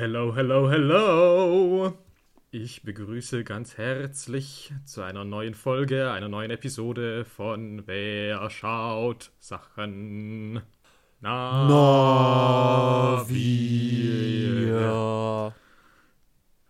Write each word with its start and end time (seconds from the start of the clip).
hello, 0.00 0.34
hello, 0.34 0.70
hello. 0.70 1.92
Ich 2.50 2.82
begrüße 2.84 3.44
ganz 3.44 3.76
herzlich 3.76 4.72
zu 4.86 5.02
einer 5.02 5.26
neuen 5.26 5.52
Folge, 5.52 6.10
einer 6.10 6.30
neuen 6.30 6.50
Episode 6.50 7.26
von 7.26 7.86
Wer 7.86 8.48
schaut 8.48 9.30
Sachen. 9.38 10.54
Na, 11.20 11.68
Na 11.68 13.28
wir. 13.28 13.54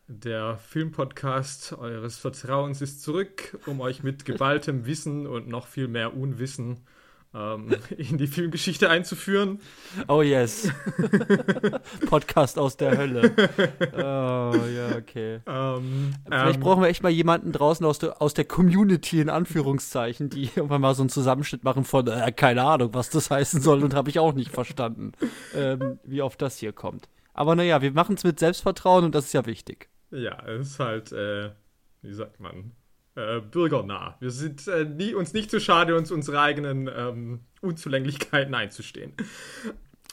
Der 0.08 0.56
Filmpodcast 0.56 1.74
eures 1.74 2.18
Vertrauens 2.18 2.82
ist 2.82 3.00
zurück, 3.00 3.60
um 3.66 3.80
euch 3.80 4.02
mit 4.02 4.24
geballtem 4.24 4.86
Wissen 4.86 5.28
und 5.28 5.46
noch 5.46 5.68
viel 5.68 5.86
mehr 5.86 6.16
Unwissen 6.16 6.80
ähm, 7.34 7.70
in 7.96 8.18
die 8.18 8.26
Filmgeschichte 8.26 8.90
einzuführen. 8.90 9.60
Oh 10.08 10.22
yes. 10.22 10.70
Podcast 12.08 12.58
aus 12.58 12.76
der 12.76 12.96
Hölle. 12.96 13.32
Oh 13.94 14.56
ja, 14.66 14.96
okay. 14.96 15.40
Ähm, 15.50 16.12
Vielleicht 16.26 16.56
ähm, 16.56 16.62
brauchen 16.62 16.82
wir 16.82 16.88
echt 16.88 17.02
mal 17.02 17.10
jemanden 17.10 17.52
draußen 17.52 17.84
aus 17.84 17.98
der, 17.98 18.20
aus 18.22 18.34
der 18.34 18.44
Community, 18.44 19.20
in 19.20 19.28
Anführungszeichen, 19.28 20.30
die 20.30 20.44
irgendwann 20.44 20.80
mal 20.80 20.94
so 20.94 21.02
einen 21.02 21.08
Zusammenschnitt 21.08 21.64
machen 21.64 21.84
von, 21.84 22.06
äh, 22.06 22.32
keine 22.32 22.64
Ahnung, 22.64 22.90
was 22.92 23.10
das 23.10 23.30
heißen 23.30 23.60
soll 23.60 23.82
und 23.82 23.94
habe 23.94 24.10
ich 24.10 24.18
auch 24.18 24.32
nicht 24.32 24.50
verstanden, 24.50 25.12
ähm, 25.54 25.98
wie 26.04 26.22
oft 26.22 26.40
das 26.40 26.58
hier 26.58 26.72
kommt. 26.72 27.08
Aber 27.34 27.54
naja, 27.56 27.82
wir 27.82 27.92
machen 27.92 28.16
es 28.16 28.24
mit 28.24 28.38
Selbstvertrauen 28.38 29.04
und 29.04 29.14
das 29.14 29.26
ist 29.26 29.32
ja 29.32 29.46
wichtig. 29.46 29.88
Ja, 30.10 30.44
es 30.46 30.72
ist 30.72 30.80
halt, 30.80 31.12
äh, 31.12 31.50
wie 32.02 32.12
sagt 32.12 32.40
man, 32.40 32.72
äh, 33.16 33.40
bürgernah. 33.40 34.16
Wir 34.20 34.30
sind 34.30 34.66
äh, 34.68 34.84
nie, 34.84 35.14
uns 35.14 35.32
nicht 35.32 35.50
zu 35.50 35.60
schade, 35.60 35.96
uns 35.96 36.10
unsere 36.10 36.40
eigenen 36.40 36.88
ähm, 36.88 37.40
Unzulänglichkeiten 37.60 38.54
einzustehen. 38.54 39.12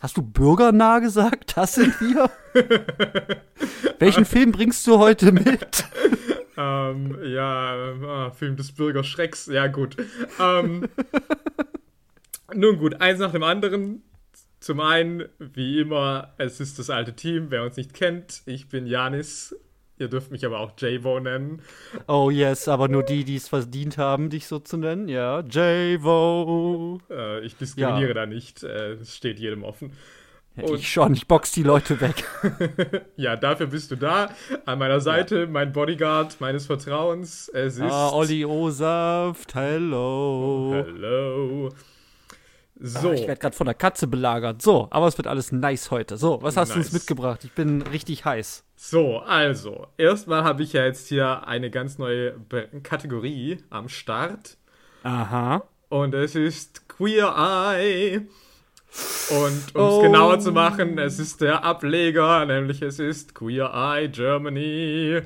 Hast 0.02 0.18
du 0.18 0.22
bürgernah 0.22 1.00
gesagt? 1.00 1.58
Das 1.58 1.76
sind 1.76 2.00
wir? 2.02 2.30
Welchen 4.00 4.26
Film 4.26 4.52
bringst 4.52 4.86
du 4.86 5.00
heute 5.00 5.32
mit? 5.32 5.86
ähm, 6.58 7.18
ja, 7.24 7.94
ah, 8.06 8.32
Film 8.32 8.58
des 8.58 8.72
Bürgerschrecks, 8.74 9.48
ja 9.48 9.68
gut. 9.68 9.98
Ähm, 10.40 10.88
nun 12.54 12.78
gut, 12.78 13.02
eins 13.02 13.20
nach 13.20 13.32
dem 13.32 13.44
anderen. 13.44 14.04
Zum 14.60 14.80
einen, 14.80 15.26
wie 15.40 15.80
immer, 15.80 16.34
es 16.38 16.60
ist 16.60 16.80
das 16.80 16.90
alte 16.90 17.16
Team, 17.16 17.48
wer 17.50 17.64
uns 17.64 17.78
nicht 17.78 17.94
kennt. 17.94 18.42
Ich 18.46 18.70
bin 18.70 18.86
Janis. 18.86 19.56
Ihr 20.00 20.08
dürft 20.10 20.32
mich 20.32 20.46
aber 20.46 20.60
auch 20.60 20.74
J-Wo 20.78 21.20
nennen. 21.20 21.62
Oh 22.08 22.30
yes, 22.30 22.68
aber 22.68 22.88
nur 22.88 23.02
die, 23.04 23.24
die 23.24 23.36
es 23.36 23.48
verdient 23.50 23.98
haben, 23.98 24.30
dich 24.30 24.46
so 24.48 24.60
zu 24.60 24.78
nennen. 24.78 25.08
Ja, 25.10 25.40
J-Vo. 25.42 27.00
Äh, 27.10 27.44
ich 27.46 27.56
diskriminiere 27.58 28.14
da 28.14 28.26
nicht. 28.28 28.64
Äh, 28.64 28.94
Es 28.94 29.16
steht 29.16 29.40
jedem 29.40 29.64
offen. 29.64 29.94
Und- 30.56 30.80
Ich 30.80 30.92
schon, 30.92 31.14
ich 31.14 31.28
box 31.28 31.52
die 31.52 31.64
Leute 31.64 32.00
weg. 32.02 32.24
Ja, 33.16 33.36
dafür 33.36 33.68
bist 33.68 33.90
du 33.92 33.96
da. 33.96 34.30
An 34.66 34.78
meiner 34.80 35.00
Seite, 35.02 35.48
mein 35.48 35.72
Bodyguard 35.74 36.40
meines 36.42 36.68
Vertrauens. 36.68 37.50
Es 37.50 37.76
ist. 37.78 37.82
Ah, 37.82 38.10
Olli 38.12 38.46
O-Saft, 38.46 39.56
hello. 39.56 40.74
Hello. 40.86 41.70
So. 42.80 43.10
Ah, 43.10 43.14
ich 43.14 43.22
werde 43.28 43.40
gerade 43.42 43.56
von 43.56 43.66
der 43.66 43.74
Katze 43.74 44.06
belagert. 44.08 44.62
So, 44.62 44.88
aber 44.92 45.08
es 45.08 45.18
wird 45.18 45.28
alles 45.28 45.52
nice 45.52 45.90
heute. 45.90 46.18
So, 46.18 46.40
was 46.44 46.58
hast 46.58 46.74
du 46.74 46.76
uns 46.78 46.88
Nice. 46.88 46.94
mitgebracht? 46.94 47.44
Ich 47.44 47.52
bin 47.54 47.82
richtig 47.82 48.24
heiß. 48.26 48.64
So, 48.76 49.18
also. 49.20 49.88
Erstmal 49.98 50.44
habe 50.44 50.62
ich 50.64 50.74
ja 50.74 50.86
jetzt 50.86 51.08
hier 51.08 51.48
eine 51.48 51.72
ganz 51.72 51.98
neue 51.98 52.32
Be 52.34 52.68
Kategorie 52.84 53.64
am 53.72 53.90
Start. 53.90 54.58
Aha. 55.04 55.64
Und 55.90 56.14
es 56.14 56.36
ist 56.36 56.88
Queer 56.88 57.34
Eye. 57.36 58.18
Und 59.30 59.76
um 59.76 59.82
es 59.82 59.94
Oh. 59.94 60.02
genauer 60.02 60.40
zu 60.40 60.52
machen, 60.52 60.98
es 60.98 61.20
ist 61.20 61.42
der 61.42 61.64
Ableger, 61.64 62.46
nämlich 62.46 62.82
es 62.82 63.00
ist 63.00 63.34
Queer 63.36 63.72
Eye 63.74 64.08
Germany. 64.10 65.22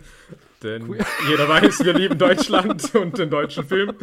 Denn 0.64 0.96
jeder 1.28 1.50
weiß, 1.50 1.84
wir 1.84 1.94
lieben 1.94 2.18
Deutschland 2.18 2.94
und 2.96 3.18
den 3.18 3.30
deutschen 3.30 3.66
Film. 3.66 3.96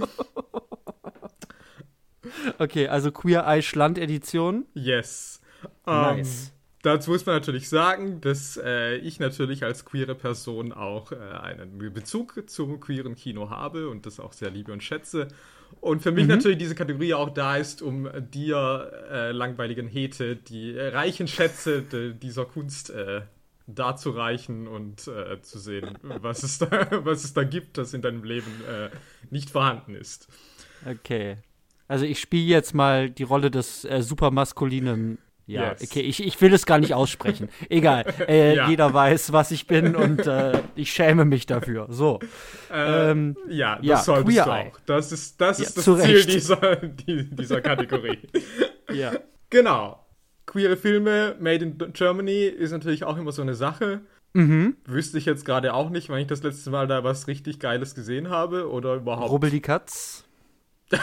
Okay, 2.59 2.89
also 2.89 3.13
Queer 3.13 3.47
Eye 3.47 3.63
Schland 3.63 3.99
Edition. 3.99 4.67
Yes. 4.75 5.41
Nice. 5.87 6.47
Ähm, 6.47 6.53
dazu 6.83 7.11
muss 7.11 7.27
man 7.27 7.37
natürlich 7.37 7.69
sagen, 7.69 8.21
dass 8.21 8.57
äh, 8.63 8.97
ich 8.97 9.21
natürlich 9.21 9.65
als 9.65 9.85
queere 9.85 10.15
Person 10.15 10.73
auch 10.73 11.13
äh, 11.13 11.17
einen 11.17 11.79
Bezug 11.93 12.49
zum 12.49 12.81
queeren 12.81 13.15
Kino 13.15 13.51
habe 13.51 13.89
und 13.89 14.07
das 14.07 14.21
auch 14.21 14.33
sehr 14.33 14.51
liebe 14.51 14.73
und 14.73 14.83
schätze. 14.83 15.29
Und 15.81 16.03
für 16.03 16.13
mich 16.13 16.27
natürlich 16.27 16.59
diese 16.59 16.75
Kategorie 16.75 17.15
auch 17.15 17.31
da 17.31 17.57
ist, 17.57 17.83
um 17.83 18.09
dir, 18.31 18.91
äh, 19.11 19.33
langweiligen 19.33 19.87
Hete, 19.87 20.37
die 20.37 20.79
reichen 20.79 21.29
Schätze 21.29 21.83
de, 21.83 22.15
dieser 22.15 22.47
Kunst 22.47 22.91
äh, 22.91 23.23
darzureichen 23.67 24.67
und 24.67 25.07
äh, 25.09 25.43
zu 25.43 25.59
sehen, 25.59 25.99
was 26.03 26.43
es, 26.43 26.59
da, 26.59 26.89
was 27.05 27.25
es 27.25 27.35
da 27.35 27.45
gibt, 27.45 27.77
das 27.77 27.93
in 27.93 28.03
deinem 28.03 28.25
Leben 28.25 28.51
äh, 28.67 28.89
nicht 29.31 29.51
vorhanden 29.51 29.95
ist. 29.95 30.29
Okay. 30.87 31.37
Also 31.89 32.05
ich 32.05 32.21
spiele 32.21 32.45
jetzt 32.47 32.75
mal 32.75 33.11
die 33.11 33.23
Rolle 33.25 33.51
des 33.51 33.85
äh, 33.85 34.03
supermaskulinen. 34.03 35.19
Ja, 35.47 35.71
Yes. 35.73 35.83
okay, 35.83 36.01
ich, 36.03 36.23
ich 36.23 36.39
will 36.43 36.53
es 36.53 36.67
gar 36.67 36.79
nicht 36.79 36.93
aussprechen. 36.93 37.49
Egal. 37.71 38.05
Äh, 38.29 38.55
Ja. 38.55 38.69
Jeder 38.69 38.93
weiß, 38.93 39.33
was 39.33 39.51
ich 39.51 39.67
bin 39.67 39.97
und 39.97 40.27
äh, 40.27 40.61
ich 40.77 40.93
schäme 40.93 41.25
mich 41.25 41.47
dafür. 41.47 41.87
So. 41.89 42.19
Äh, 42.71 43.11
Ähm, 43.13 43.35
ja, 43.49 43.77
das 43.77 43.87
ja, 43.87 43.97
solltest 43.97 44.27
Queer 44.37 44.45
du 44.45 44.51
Eye. 44.51 44.71
auch. 44.75 44.81
Das 44.85 45.11
ist 45.11 45.41
das, 45.41 45.59
Ja, 45.59 45.65
ist 45.65 45.79
das 45.79 45.85
Ziel 46.03 46.25
dieser, 46.27 46.77
die, 46.77 47.31
dieser 47.35 47.61
Kategorie. 47.63 48.19
Ja. 48.93 49.13
genau. 49.51 50.05
Queere 50.47 50.77
Filme 50.79 51.37
made 51.41 51.65
in 51.65 51.79
Germany 51.95 52.45
ist 52.45 52.71
natürlich 52.73 53.05
auch 53.05 53.17
immer 53.19 53.33
so 53.33 53.41
eine 53.43 53.55
Sache. 53.55 54.01
Mhm. 54.35 54.77
Wüsste 54.87 55.17
ich 55.19 55.25
jetzt 55.27 55.45
gerade 55.47 55.73
auch 55.75 55.89
nicht, 55.91 56.09
wann 56.11 56.19
ich 56.21 56.27
das 56.27 56.43
letzte 56.43 56.69
Mal 56.71 56.87
da 56.87 57.05
was 57.05 57.27
richtig 57.27 57.59
Geiles 57.59 57.95
gesehen 57.95 58.29
habe 58.29 58.71
oder 58.71 58.95
überhaupt. 58.97 59.31
Rubbel 59.31 59.51
die 59.51 59.61
Katz. 59.63 60.25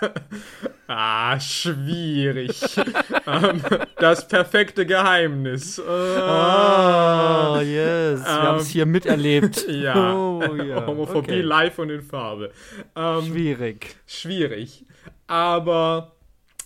Ah, 0.88 1.40
schwierig. 1.40 2.60
ähm, 3.26 3.60
das 3.98 4.28
perfekte 4.28 4.86
Geheimnis. 4.86 5.80
Ah, 5.80 7.60
yes. 7.60 8.22
Wir 8.24 8.24
haben 8.24 8.58
es 8.58 8.66
Ähm, 8.66 8.72
hier 8.72 8.86
miterlebt. 8.86 9.66
Ja, 9.68 10.14
Oh, 10.14 10.42
ja. 10.54 10.86
Homophobie 10.86 11.18
okay. 11.18 11.40
live 11.40 11.78
und 11.80 11.90
in 11.90 12.02
Farbe. 12.02 12.52
Ähm, 12.94 13.24
Schwierig. 13.26 13.96
schwierig. 14.06 14.86
Aber 15.26 16.12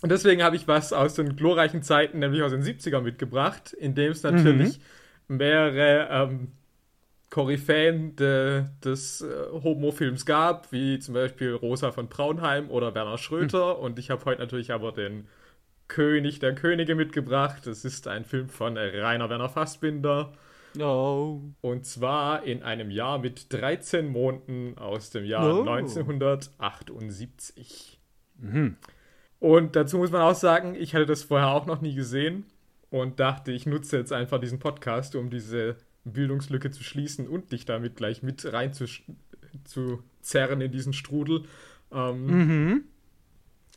deswegen 0.03 0.43
habe 0.43 0.57
ich 0.57 0.69
was 0.69 0.93
aus 0.93 1.15
den 1.15 1.35
glorreichen 1.37 1.83
Zeiten, 1.83 2.19
nämlich 2.19 2.43
aus 2.43 2.51
den 2.51 2.63
70ern 2.63 3.01
mitgebracht, 3.01 3.73
in 3.73 3.95
dem 3.95 4.13
es 4.13 4.23
natürlich 4.23 4.81
mehrere 5.29 6.09
ähm, 6.11 6.49
Koryphäen 7.31 8.17
de, 8.17 8.65
des 8.85 9.21
äh, 9.23 9.29
Homo-Films 9.53 10.27
gab, 10.27 10.73
wie 10.73 10.99
zum 10.99 11.15
Beispiel 11.15 11.55
Rosa 11.55 11.93
von 11.93 12.09
Braunheim 12.09 12.69
oder 12.71 12.93
Werner 12.95 13.19
Schröter. 13.19 13.79
Und 13.79 13.99
ich 14.01 14.11
habe 14.11 14.25
heute 14.25 14.41
natürlich 14.41 14.73
aber 14.73 14.91
den 14.93 15.29
König 15.87 16.41
der 16.41 16.55
Könige 16.55 16.95
mitgebracht. 16.97 17.67
Das 17.67 17.85
ist 17.85 18.09
ein 18.09 18.25
Film 18.25 18.49
von 18.49 18.77
Rainer 18.77 19.31
Werner 19.31 19.49
Fassbinder. 19.49 20.33
Oh. 20.79 21.41
Und 21.61 21.85
zwar 21.87 22.45
in 22.45 22.63
einem 22.63 22.91
Jahr 22.91 23.19
mit 23.19 23.53
13 23.53 24.09
Monaten 24.09 24.77
aus 24.79 25.11
dem 25.11 25.25
Jahr 25.25 25.59
Oh. 25.59 25.63
1978. 25.63 27.99
Mhm. 28.39 28.77
Und 29.39 29.77
dazu 29.77 29.99
muss 29.99 30.11
man 30.11 30.23
auch 30.23 30.35
sagen, 30.35 30.75
ich 30.75 30.95
hatte 30.95 31.07
das 31.07 31.23
vorher 31.23 31.49
auch 31.49 31.67
noch 31.67 31.81
nie 31.81 31.95
gesehen 31.95 32.45
und 32.91 33.21
dachte, 33.21 33.53
ich 33.53 33.67
nutze 33.67 33.99
jetzt 33.99 34.13
einfach 34.13 34.41
diesen 34.41 34.59
Podcast, 34.59 35.15
um 35.17 35.31
diese 35.31 35.77
Bildungslücke 36.05 36.71
zu 36.71 36.83
schließen 36.83 37.27
und 37.29 37.53
dich 37.53 37.65
damit 37.65 37.97
gleich 37.97 38.23
mit 38.23 38.51
rein 38.53 38.73
zu, 38.73 38.87
zu 39.65 40.03
zerren 40.23 40.61
in 40.61 40.73
diesen 40.73 40.93
Strudel. 40.93 41.45
Ähm, 41.93 42.27
Mhm. 42.27 42.85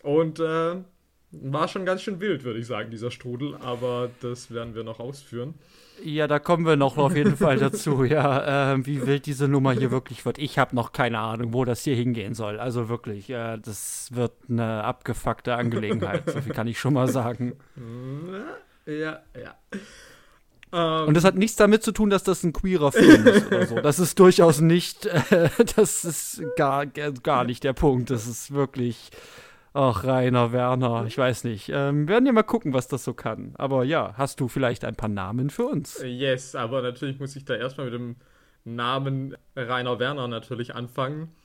Und 0.03 0.39
äh, 0.39 0.75
war 1.31 1.67
schon 1.67 1.85
ganz 1.85 2.01
schön 2.03 2.19
wild, 2.19 2.44
würde 2.44 2.59
ich 2.59 2.67
sagen, 2.67 2.91
dieser 2.91 3.09
Strudel, 3.09 3.56
aber 3.56 4.11
das 4.22 4.51
werden 4.51 4.75
wir 4.75 4.84
noch 4.84 5.00
ausführen. 5.00 5.56
Ja, 6.03 6.28
da 6.28 6.38
kommen 6.39 6.66
wir 6.66 6.75
noch 6.75 6.97
auf 6.97 7.16
jeden 7.16 7.37
Fall 7.37 7.58
dazu, 7.58 8.03
ja, 8.03 8.73
ähm, 8.73 8.85
wie 8.85 9.05
wild 9.08 9.25
diese 9.25 9.47
Nummer 9.47 9.72
hier 9.72 9.90
wirklich 9.91 10.25
wird. 10.25 10.37
Ich 10.37 10.59
habe 10.59 10.75
noch 10.75 10.91
keine 10.91 11.20
Ahnung, 11.20 11.53
wo 11.53 11.66
das 11.66 11.84
hier 11.84 11.96
hingehen 11.96 12.34
soll. 12.35 12.59
Also 12.59 12.90
wirklich, 12.90 13.29
äh, 13.29 13.58
das 13.58 14.09
wird 14.14 14.34
eine 14.49 14.84
abgefuckte 14.84 15.55
Angelegenheit. 15.55 16.29
so 16.29 16.41
viel 16.41 16.53
kann 16.53 16.67
ich 16.67 16.79
schon 16.79 16.93
mal 16.93 17.08
sagen. 17.08 17.53
Ja, 18.85 19.22
ja. 19.41 19.55
Ähm, 20.73 21.08
Und 21.08 21.14
das 21.14 21.23
hat 21.23 21.35
nichts 21.35 21.55
damit 21.55 21.84
zu 21.84 21.91
tun, 21.91 22.09
dass 22.09 22.23
das 22.23 22.43
ein 22.43 22.52
queerer 22.52 22.91
Film 22.91 23.28
ist 23.28 23.47
oder 23.47 23.67
so. 23.67 23.75
Das 23.75 23.99
ist 23.99 24.17
durchaus 24.17 24.59
nicht, 24.59 25.05
äh, 25.31 25.49
das 25.75 26.03
ist 26.03 26.41
gar, 26.55 26.85
gar 26.87 27.43
nicht 27.43 27.64
der 27.64 27.73
Punkt. 27.73 28.09
Das 28.09 28.25
ist 28.25 28.53
wirklich, 28.53 29.11
ach, 29.73 30.03
Rainer 30.03 30.52
Werner, 30.52 31.05
ich 31.08 31.17
weiß 31.17 31.43
nicht. 31.43 31.70
Ähm, 31.72 32.08
werden 32.08 32.25
ja 32.25 32.31
mal 32.31 32.43
gucken, 32.43 32.73
was 32.73 32.87
das 32.87 33.03
so 33.03 33.14
kann. 33.14 33.53
Aber 33.55 33.84
ja, 33.84 34.16
hast 34.17 34.40
du 34.40 34.47
vielleicht 34.47 34.84
ein 34.84 34.96
paar 34.96 35.09
Namen 35.09 35.52
für 35.52 35.66
uns? 35.66 36.02
Yes, 36.03 36.55
aber 36.55 36.81
natürlich 36.81 37.20
muss 37.20 37.35
ich 37.35 37.46
da 37.46 37.55
erstmal 37.55 37.91
mit 37.91 37.93
dem 37.93 38.16
Namen 38.66 39.37
Rainer 39.55 39.99
Werner 39.99 40.28
natürlich 40.28 40.73
anfangen, 40.73 41.35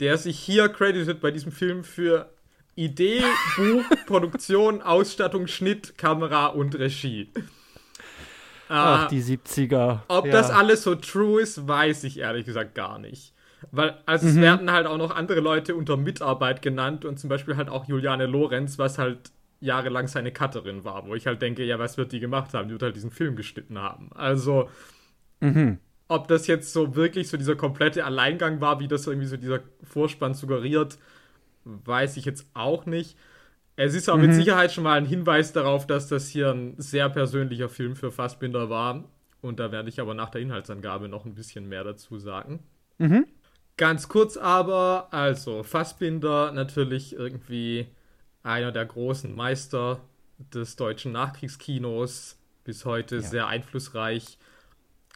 der 0.00 0.18
sich 0.18 0.38
hier 0.38 0.68
credited 0.68 1.20
bei 1.20 1.30
diesem 1.30 1.52
Film 1.52 1.84
für 1.84 2.30
Idee, 2.74 3.22
Buch, 3.56 3.84
Produktion, 4.06 4.82
Ausstattung, 4.82 5.46
Schnitt, 5.46 5.96
Kamera 5.96 6.46
und 6.46 6.76
Regie. 6.76 7.30
Ach, 8.76 9.08
die 9.08 9.22
70er. 9.22 10.00
Ob 10.08 10.26
ja. 10.26 10.32
das 10.32 10.50
alles 10.50 10.82
so 10.82 10.94
true 10.94 11.40
ist, 11.40 11.66
weiß 11.66 12.04
ich 12.04 12.18
ehrlich 12.18 12.46
gesagt 12.46 12.74
gar 12.74 12.98
nicht. 12.98 13.34
Weil, 13.70 13.96
also 14.06 14.26
es 14.28 14.34
mhm. 14.34 14.42
werden 14.42 14.72
halt 14.72 14.86
auch 14.86 14.98
noch 14.98 15.10
andere 15.10 15.40
Leute 15.40 15.74
unter 15.74 15.96
Mitarbeit 15.96 16.62
genannt 16.62 17.04
und 17.04 17.18
zum 17.18 17.30
Beispiel 17.30 17.56
halt 17.56 17.68
auch 17.68 17.86
Juliane 17.86 18.26
Lorenz, 18.26 18.78
was 18.78 18.98
halt 18.98 19.30
jahrelang 19.60 20.08
seine 20.08 20.32
Cutterin 20.32 20.84
war, 20.84 21.06
wo 21.06 21.14
ich 21.14 21.26
halt 21.26 21.40
denke, 21.40 21.64
ja, 21.64 21.78
was 21.78 21.96
wird 21.96 22.12
die 22.12 22.20
gemacht 22.20 22.52
haben? 22.54 22.68
Die 22.68 22.72
wird 22.72 22.82
halt 22.82 22.96
diesen 22.96 23.10
Film 23.10 23.36
geschnitten 23.36 23.78
haben. 23.78 24.10
Also, 24.14 24.68
mhm. 25.40 25.78
ob 26.08 26.28
das 26.28 26.46
jetzt 26.46 26.72
so 26.72 26.94
wirklich 26.94 27.28
so 27.28 27.36
dieser 27.36 27.56
komplette 27.56 28.04
Alleingang 28.04 28.60
war, 28.60 28.80
wie 28.80 28.88
das 28.88 29.06
irgendwie 29.06 29.26
so 29.26 29.36
dieser 29.36 29.60
Vorspann 29.82 30.34
suggeriert, 30.34 30.98
weiß 31.64 32.18
ich 32.18 32.26
jetzt 32.26 32.46
auch 32.52 32.84
nicht. 32.84 33.16
Es 33.76 33.94
ist 33.94 34.08
auch 34.08 34.16
mhm. 34.16 34.26
mit 34.26 34.34
Sicherheit 34.34 34.72
schon 34.72 34.84
mal 34.84 34.96
ein 34.96 35.06
Hinweis 35.06 35.52
darauf, 35.52 35.86
dass 35.86 36.08
das 36.08 36.28
hier 36.28 36.50
ein 36.50 36.74
sehr 36.78 37.08
persönlicher 37.08 37.68
Film 37.68 37.96
für 37.96 38.10
Fassbinder 38.10 38.70
war. 38.70 39.04
Und 39.40 39.60
da 39.60 39.72
werde 39.72 39.88
ich 39.88 40.00
aber 40.00 40.14
nach 40.14 40.30
der 40.30 40.40
Inhaltsangabe 40.40 41.08
noch 41.08 41.24
ein 41.24 41.34
bisschen 41.34 41.68
mehr 41.68 41.84
dazu 41.84 42.18
sagen. 42.18 42.62
Mhm. 42.98 43.26
Ganz 43.76 44.08
kurz 44.08 44.36
aber, 44.36 45.08
also 45.10 45.64
Fassbinder 45.64 46.52
natürlich 46.52 47.14
irgendwie 47.14 47.88
einer 48.44 48.70
der 48.70 48.86
großen 48.86 49.34
Meister 49.34 50.00
des 50.52 50.76
deutschen 50.76 51.12
Nachkriegskinos, 51.12 52.38
bis 52.62 52.84
heute 52.84 53.16
ja. 53.16 53.22
sehr 53.22 53.46
einflussreich. 53.48 54.38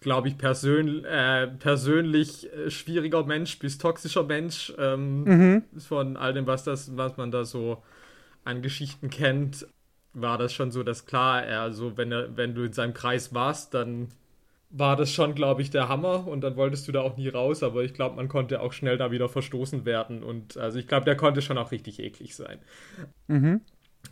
Glaube 0.01 0.29
ich, 0.29 0.39
persön 0.39 1.05
äh, 1.05 1.47
persönlich 1.47 2.53
äh, 2.53 2.71
schwieriger 2.71 3.25
Mensch 3.25 3.59
bis 3.59 3.79
toxischer 3.79 4.25
Mensch. 4.25 4.73
Ähm, 4.79 5.25
mhm. 5.25 5.63
Von 5.79 6.17
all 6.17 6.35
dem, 6.35 6.47
was, 6.47 6.65
das, 6.65 6.97
was 6.97 7.17
man 7.17 7.31
da 7.31 7.45
so 7.45 7.83
an 8.49 8.63
Geschichten 8.63 9.11
kennt, 9.11 9.67
war 10.15 10.39
das 10.39 10.53
schon 10.53 10.71
so, 10.71 10.83
dass 10.83 11.07
klar, 11.07 11.45
er 11.45 11.73
so, 11.73 11.97
wenn, 11.97 12.11
er, 12.11 12.37
wenn 12.37 12.55
du 12.55 12.65
in 12.65 12.73
seinem 12.73 12.95
Kreis 12.95 13.35
warst, 13.35 13.75
dann 13.75 14.09
war 14.71 14.97
das 14.97 15.13
schon, 15.13 15.35
glaube 15.35 15.63
ich, 15.63 15.71
der 15.71 15.89
Hammer 15.89 16.27
und 16.27 16.41
dann 16.41 16.57
wolltest 16.57 16.89
du 16.89 16.93
da 16.93 17.01
auch 17.01 17.17
nie 17.17 17.29
raus, 17.29 17.63
aber 17.63 17.85
ich 17.85 17.95
glaube, 17.95 18.17
man 18.17 18.29
konnte 18.29 18.61
auch 18.61 18.73
schnell 18.73 18.99
da 18.99 19.11
wieder 19.11 19.29
verstoßen 19.29 19.85
werden 19.85 20.23
und 20.23 20.57
also 20.57 20.79
ich 20.79 20.87
glaube, 20.87 21.05
der 21.05 21.17
konnte 21.17 21.43
schon 21.43 21.59
auch 21.59 21.73
richtig 21.73 22.01
eklig 22.01 22.35
sein. 22.35 22.59
Mhm. 23.29 23.61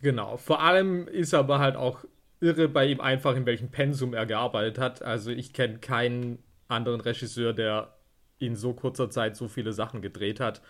Genau. 0.02 0.36
Vor 0.36 0.62
allem 0.62 1.08
ist 1.08 1.34
aber 1.34 1.58
halt 1.58 1.76
auch 1.76 2.04
irre 2.40 2.68
bei 2.68 2.86
ihm 2.86 3.00
einfach, 3.00 3.34
in 3.36 3.46
welchem 3.46 3.70
Pensum 3.70 4.14
er 4.14 4.26
gearbeitet 4.26 4.78
hat. 4.78 5.02
Also 5.02 5.30
ich 5.30 5.52
kenne 5.52 5.78
keinen 5.78 6.38
anderen 6.68 7.00
Regisseur, 7.00 7.52
der 7.52 7.95
in 8.38 8.56
so 8.56 8.74
kurzer 8.74 9.10
Zeit 9.10 9.36
so 9.36 9.48
viele 9.48 9.72
Sachen 9.72 10.02
gedreht 10.02 10.40
hat. 10.40 10.62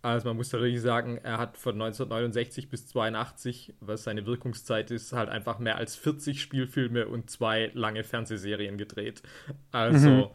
Also 0.00 0.28
man 0.28 0.36
muss 0.36 0.52
natürlich 0.52 0.80
sagen, 0.80 1.18
er 1.22 1.38
hat 1.38 1.56
von 1.56 1.74
1969 1.74 2.68
bis 2.68 2.88
82, 2.88 3.74
was 3.80 4.04
seine 4.04 4.26
Wirkungszeit 4.26 4.90
ist, 4.90 5.12
halt 5.12 5.28
einfach 5.28 5.58
mehr 5.58 5.76
als 5.76 5.94
40 5.96 6.40
Spielfilme 6.40 7.06
und 7.06 7.30
zwei 7.30 7.70
lange 7.74 8.02
Fernsehserien 8.02 8.78
gedreht. 8.78 9.22
Also, 9.70 10.08
mhm. 10.08 10.26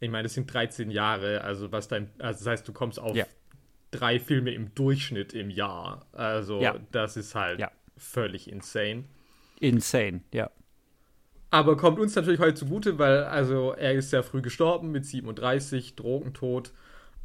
ich 0.00 0.10
meine, 0.10 0.24
das 0.24 0.34
sind 0.34 0.52
13 0.52 0.90
Jahre, 0.90 1.42
also 1.42 1.72
was 1.72 1.88
dein, 1.88 2.10
also 2.18 2.44
das 2.44 2.46
heißt, 2.46 2.68
du 2.68 2.72
kommst 2.72 2.98
auf 2.98 3.16
ja. 3.16 3.26
drei 3.90 4.18
Filme 4.18 4.50
im 4.50 4.74
Durchschnitt 4.74 5.34
im 5.34 5.50
Jahr. 5.50 6.06
Also, 6.12 6.60
ja. 6.60 6.76
das 6.90 7.16
ist 7.16 7.34
halt 7.34 7.60
ja. 7.60 7.70
völlig 7.96 8.50
insane. 8.50 9.04
Insane, 9.60 10.22
ja. 10.32 10.50
Aber 11.50 11.76
kommt 11.76 11.98
uns 11.98 12.14
natürlich 12.14 12.40
heute 12.40 12.54
zugute, 12.54 12.98
weil 12.98 13.24
also 13.24 13.72
er 13.72 13.94
ist 13.94 14.10
sehr 14.10 14.22
früh 14.22 14.42
gestorben 14.42 14.90
mit 14.90 15.06
37, 15.06 15.96
Drogentod. 15.96 16.72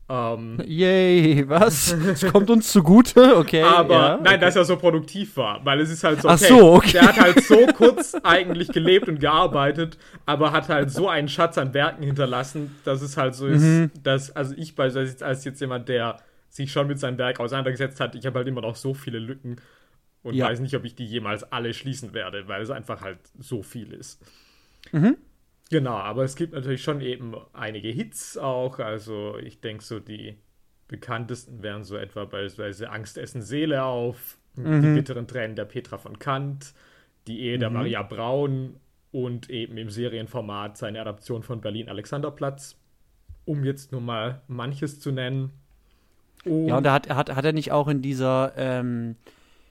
Ähm, 0.09 0.59
Yay, 0.65 1.47
was? 1.47 1.91
Es 1.93 2.25
kommt 2.31 2.49
uns 2.49 2.71
zugute, 2.71 3.37
okay. 3.37 3.63
Aber 3.63 3.93
ja, 3.93 4.09
nein, 4.17 4.35
okay. 4.35 4.37
dass 4.39 4.55
er 4.55 4.65
so 4.65 4.77
produktiv 4.77 5.37
war, 5.37 5.65
weil 5.65 5.79
es 5.79 5.89
ist 5.89 6.03
halt 6.03 6.21
so, 6.21 6.29
okay, 6.29 6.45
Ach 6.45 6.47
so, 6.47 6.73
okay. 6.73 6.91
der 6.93 7.01
hat 7.03 7.19
halt 7.19 7.43
so 7.43 7.65
kurz 7.75 8.15
eigentlich 8.23 8.69
gelebt 8.69 9.07
und 9.07 9.19
gearbeitet, 9.19 9.97
aber 10.25 10.51
hat 10.51 10.69
halt 10.69 10.91
so 10.91 11.07
einen 11.07 11.29
Schatz 11.29 11.57
an 11.57 11.73
Werken 11.73 12.03
hinterlassen, 12.03 12.75
dass 12.83 13.01
es 13.01 13.17
halt 13.17 13.35
so 13.35 13.45
mhm. 13.45 13.91
ist, 13.95 14.05
dass, 14.05 14.35
also 14.35 14.53
ich 14.57 14.75
beispielsweise 14.75 15.25
als 15.25 15.45
jetzt 15.45 15.61
jemand, 15.61 15.87
der 15.89 16.19
sich 16.49 16.71
schon 16.71 16.87
mit 16.87 16.99
seinem 16.99 17.17
Werk 17.17 17.39
auseinandergesetzt 17.39 17.99
hat, 17.99 18.13
ich 18.15 18.25
habe 18.25 18.39
halt 18.39 18.47
immer 18.47 18.61
noch 18.61 18.75
so 18.75 18.93
viele 18.93 19.19
Lücken 19.19 19.57
und 20.23 20.35
ja. 20.35 20.45
weiß 20.45 20.61
nicht, 20.61 20.75
ob 20.75 20.85
ich 20.85 20.95
die 20.95 21.05
jemals 21.05 21.43
alle 21.43 21.73
schließen 21.73 22.13
werde, 22.13 22.47
weil 22.47 22.61
es 22.61 22.69
einfach 22.69 23.01
halt 23.01 23.19
so 23.37 23.61
viel 23.61 23.93
ist. 23.93 24.23
Mhm. 24.91 25.17
Genau, 25.69 25.95
aber 25.95 26.23
es 26.23 26.35
gibt 26.35 26.53
natürlich 26.53 26.83
schon 26.83 27.01
eben 27.01 27.35
einige 27.53 27.89
Hits 27.89 28.37
auch. 28.37 28.79
Also 28.79 29.37
ich 29.37 29.59
denke 29.59 29.83
so 29.83 29.99
die 29.99 30.37
bekanntesten 30.87 31.63
wären 31.63 31.83
so 31.83 31.97
etwa 31.97 32.25
beispielsweise 32.25 32.89
Angst 32.89 33.17
essen 33.17 33.41
Seele 33.41 33.83
auf, 33.83 34.37
mhm. 34.55 34.81
die 34.81 34.93
bitteren 34.93 35.27
Tränen 35.27 35.55
der 35.55 35.65
Petra 35.65 35.97
von 35.97 36.19
Kant, 36.19 36.73
die 37.27 37.41
Ehe 37.41 37.55
mhm. 37.55 37.61
der 37.61 37.69
Maria 37.69 38.03
Braun 38.03 38.75
und 39.11 39.49
eben 39.49 39.77
im 39.77 39.89
Serienformat 39.89 40.77
seine 40.77 41.01
Adaption 41.01 41.43
von 41.43 41.61
Berlin 41.61 41.89
Alexanderplatz, 41.89 42.77
um 43.45 43.63
jetzt 43.63 43.91
nur 43.91 44.01
mal 44.01 44.41
manches 44.47 44.99
zu 44.99 45.11
nennen. 45.11 45.51
Und 46.45 46.67
ja, 46.67 46.77
und 46.77 46.83
da 46.83 46.93
hat, 46.93 47.09
hat, 47.09 47.35
hat 47.35 47.45
er 47.45 47.53
nicht 47.53 47.71
auch 47.71 47.87
in 47.87 48.01
dieser 48.01 48.53
ähm, 48.57 49.15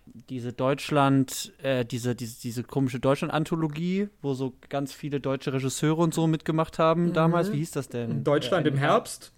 diese 0.06 0.52
Deutschland, 0.52 1.52
äh, 1.62 1.84
diese, 1.84 2.14
diese, 2.14 2.40
diese 2.40 2.64
komische 2.64 3.00
Deutschland-Anthologie, 3.00 4.08
wo 4.20 4.34
so 4.34 4.54
ganz 4.68 4.92
viele 4.92 5.20
deutsche 5.20 5.52
Regisseure 5.52 6.02
und 6.02 6.14
so 6.14 6.26
mitgemacht 6.26 6.78
haben 6.78 7.06
mhm. 7.06 7.12
damals. 7.12 7.52
Wie 7.52 7.58
hieß 7.58 7.72
das 7.72 7.88
denn? 7.88 8.24
Deutschland 8.24 8.66
äh, 8.66 8.70
im 8.70 8.76
Herbst. 8.76 9.32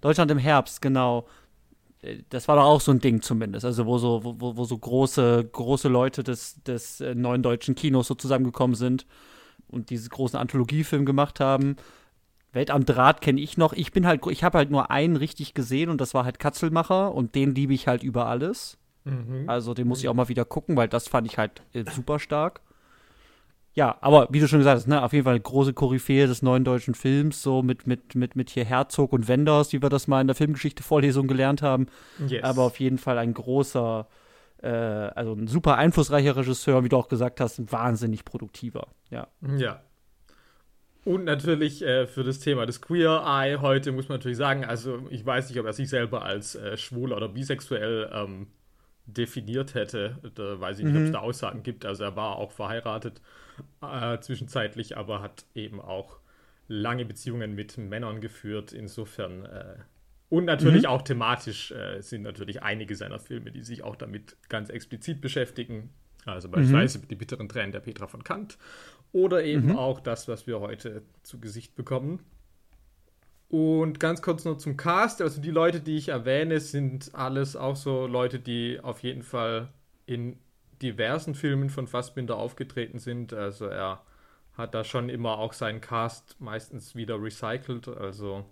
Deutschland 0.00 0.30
im 0.30 0.38
Herbst, 0.38 0.82
genau. 0.82 1.26
Äh, 2.02 2.18
das 2.30 2.48
war 2.48 2.56
doch 2.56 2.64
auch 2.64 2.80
so 2.80 2.92
ein 2.92 3.00
Ding 3.00 3.22
zumindest, 3.22 3.64
also 3.64 3.86
wo 3.86 3.98
so, 3.98 4.22
wo, 4.24 4.56
wo 4.56 4.64
so 4.64 4.76
große, 4.76 5.48
große 5.52 5.88
Leute 5.88 6.22
des, 6.22 6.62
des 6.62 7.00
äh, 7.00 7.14
neuen 7.14 7.42
deutschen 7.42 7.74
Kinos 7.74 8.08
so 8.08 8.14
zusammengekommen 8.14 8.74
sind 8.74 9.06
und 9.68 9.90
diese 9.90 10.08
großen 10.08 10.38
Anthologiefilm 10.38 11.04
gemacht 11.04 11.40
haben. 11.40 11.76
Welt 12.52 12.70
am 12.70 12.86
Draht 12.86 13.20
kenne 13.20 13.40
ich 13.40 13.58
noch. 13.58 13.74
Ich 13.74 13.92
bin 13.92 14.06
halt, 14.06 14.26
ich 14.30 14.42
habe 14.42 14.58
halt 14.58 14.70
nur 14.70 14.90
einen 14.90 15.16
richtig 15.16 15.52
gesehen 15.52 15.90
und 15.90 16.00
das 16.00 16.14
war 16.14 16.24
halt 16.24 16.38
Katzelmacher 16.38 17.14
und 17.14 17.34
den 17.34 17.54
liebe 17.54 17.74
ich 17.74 17.86
halt 17.86 18.02
über 18.02 18.26
alles. 18.26 18.78
Mhm. 19.06 19.48
Also 19.48 19.72
den 19.72 19.88
muss 19.88 20.00
ich 20.00 20.08
auch 20.08 20.14
mal 20.14 20.28
wieder 20.28 20.44
gucken, 20.44 20.76
weil 20.76 20.88
das 20.88 21.08
fand 21.08 21.26
ich 21.26 21.38
halt 21.38 21.62
äh, 21.72 21.84
super 21.90 22.18
stark. 22.18 22.60
Ja, 23.74 23.98
aber 24.00 24.28
wie 24.30 24.40
du 24.40 24.48
schon 24.48 24.60
gesagt 24.60 24.76
hast, 24.76 24.88
ne, 24.88 25.02
auf 25.02 25.12
jeden 25.12 25.24
Fall 25.24 25.34
eine 25.34 25.42
große 25.42 25.74
Koryphäe 25.74 26.26
des 26.26 26.40
neuen 26.40 26.64
deutschen 26.64 26.94
Films, 26.94 27.42
so 27.42 27.62
mit, 27.62 27.86
mit, 27.86 28.14
mit, 28.14 28.34
mit 28.34 28.48
hier 28.48 28.64
Herzog 28.64 29.12
und 29.12 29.28
Wenders, 29.28 29.72
wie 29.74 29.82
wir 29.82 29.90
das 29.90 30.08
mal 30.08 30.22
in 30.22 30.26
der 30.26 30.34
Filmgeschichte-Vorlesung 30.34 31.28
gelernt 31.28 31.60
haben. 31.60 31.86
Yes. 32.26 32.42
Aber 32.42 32.62
auf 32.62 32.80
jeden 32.80 32.96
Fall 32.96 33.18
ein 33.18 33.34
großer, 33.34 34.08
äh, 34.62 34.68
also 34.68 35.34
ein 35.34 35.46
super 35.46 35.76
einflussreicher 35.76 36.36
Regisseur, 36.36 36.84
wie 36.84 36.88
du 36.88 36.96
auch 36.96 37.08
gesagt 37.08 37.38
hast, 37.38 37.58
ein 37.58 37.70
wahnsinnig 37.70 38.24
produktiver. 38.24 38.88
Ja. 39.10 39.28
Ja. 39.58 39.82
Und 41.04 41.24
natürlich 41.24 41.82
äh, 41.82 42.06
für 42.06 42.24
das 42.24 42.40
Thema 42.40 42.64
des 42.64 42.80
Queer 42.80 43.24
Eye 43.26 43.58
heute 43.60 43.92
muss 43.92 44.08
man 44.08 44.18
natürlich 44.18 44.38
sagen, 44.38 44.64
also 44.64 45.06
ich 45.10 45.24
weiß 45.24 45.50
nicht, 45.50 45.60
ob 45.60 45.66
er 45.66 45.74
sich 45.74 45.90
selber 45.90 46.22
als 46.22 46.54
äh, 46.54 46.78
schwul 46.78 47.12
oder 47.12 47.28
bisexuell 47.28 48.10
ähm, 48.12 48.46
definiert 49.06 49.74
hätte. 49.74 50.18
Da 50.34 50.60
weiß 50.60 50.78
ich 50.78 50.84
nicht, 50.84 50.94
mhm. 50.94 51.00
ob 51.00 51.06
es 51.06 51.12
da 51.12 51.18
Aussagen 51.20 51.62
gibt. 51.62 51.86
Also 51.86 52.04
er 52.04 52.16
war 52.16 52.36
auch 52.36 52.52
verheiratet 52.52 53.20
äh, 53.82 54.18
zwischenzeitlich, 54.18 54.96
aber 54.96 55.22
hat 55.22 55.46
eben 55.54 55.80
auch 55.80 56.18
lange 56.68 57.04
Beziehungen 57.04 57.54
mit 57.54 57.78
Männern 57.78 58.20
geführt. 58.20 58.72
Insofern 58.72 59.44
äh, 59.46 59.76
und 60.28 60.44
natürlich 60.44 60.82
mhm. 60.82 60.88
auch 60.88 61.02
thematisch 61.02 61.70
äh, 61.70 62.00
sind 62.00 62.22
natürlich 62.22 62.62
einige 62.62 62.96
seiner 62.96 63.20
Filme, 63.20 63.52
die 63.52 63.62
sich 63.62 63.84
auch 63.84 63.96
damit 63.96 64.36
ganz 64.48 64.70
explizit 64.70 65.20
beschäftigen. 65.20 65.90
Also 66.24 66.48
beispielsweise 66.48 66.98
mhm. 66.98 67.08
die 67.08 67.14
bitteren 67.14 67.48
Tränen 67.48 67.70
der 67.70 67.80
Petra 67.80 68.08
von 68.08 68.24
Kant 68.24 68.58
oder 69.12 69.44
eben 69.44 69.68
mhm. 69.68 69.76
auch 69.76 70.00
das, 70.00 70.26
was 70.26 70.48
wir 70.48 70.58
heute 70.58 71.02
zu 71.22 71.38
Gesicht 71.38 71.76
bekommen. 71.76 72.20
Und 73.48 74.00
ganz 74.00 74.22
kurz 74.22 74.44
nur 74.44 74.58
zum 74.58 74.76
Cast. 74.76 75.22
Also 75.22 75.40
die 75.40 75.50
Leute, 75.50 75.80
die 75.80 75.96
ich 75.96 76.08
erwähne, 76.08 76.58
sind 76.60 77.14
alles 77.14 77.54
auch 77.54 77.76
so 77.76 78.06
Leute, 78.06 78.40
die 78.40 78.80
auf 78.82 79.00
jeden 79.00 79.22
Fall 79.22 79.68
in 80.04 80.38
diversen 80.82 81.34
Filmen 81.34 81.70
von 81.70 81.86
Fassbinder 81.86 82.36
aufgetreten 82.36 82.98
sind. 82.98 83.32
Also 83.32 83.66
er 83.66 84.02
hat 84.54 84.74
da 84.74 84.84
schon 84.84 85.08
immer 85.08 85.38
auch 85.38 85.52
seinen 85.52 85.80
Cast 85.80 86.40
meistens 86.40 86.96
wieder 86.96 87.22
recycelt. 87.22 87.88
Also 87.88 88.44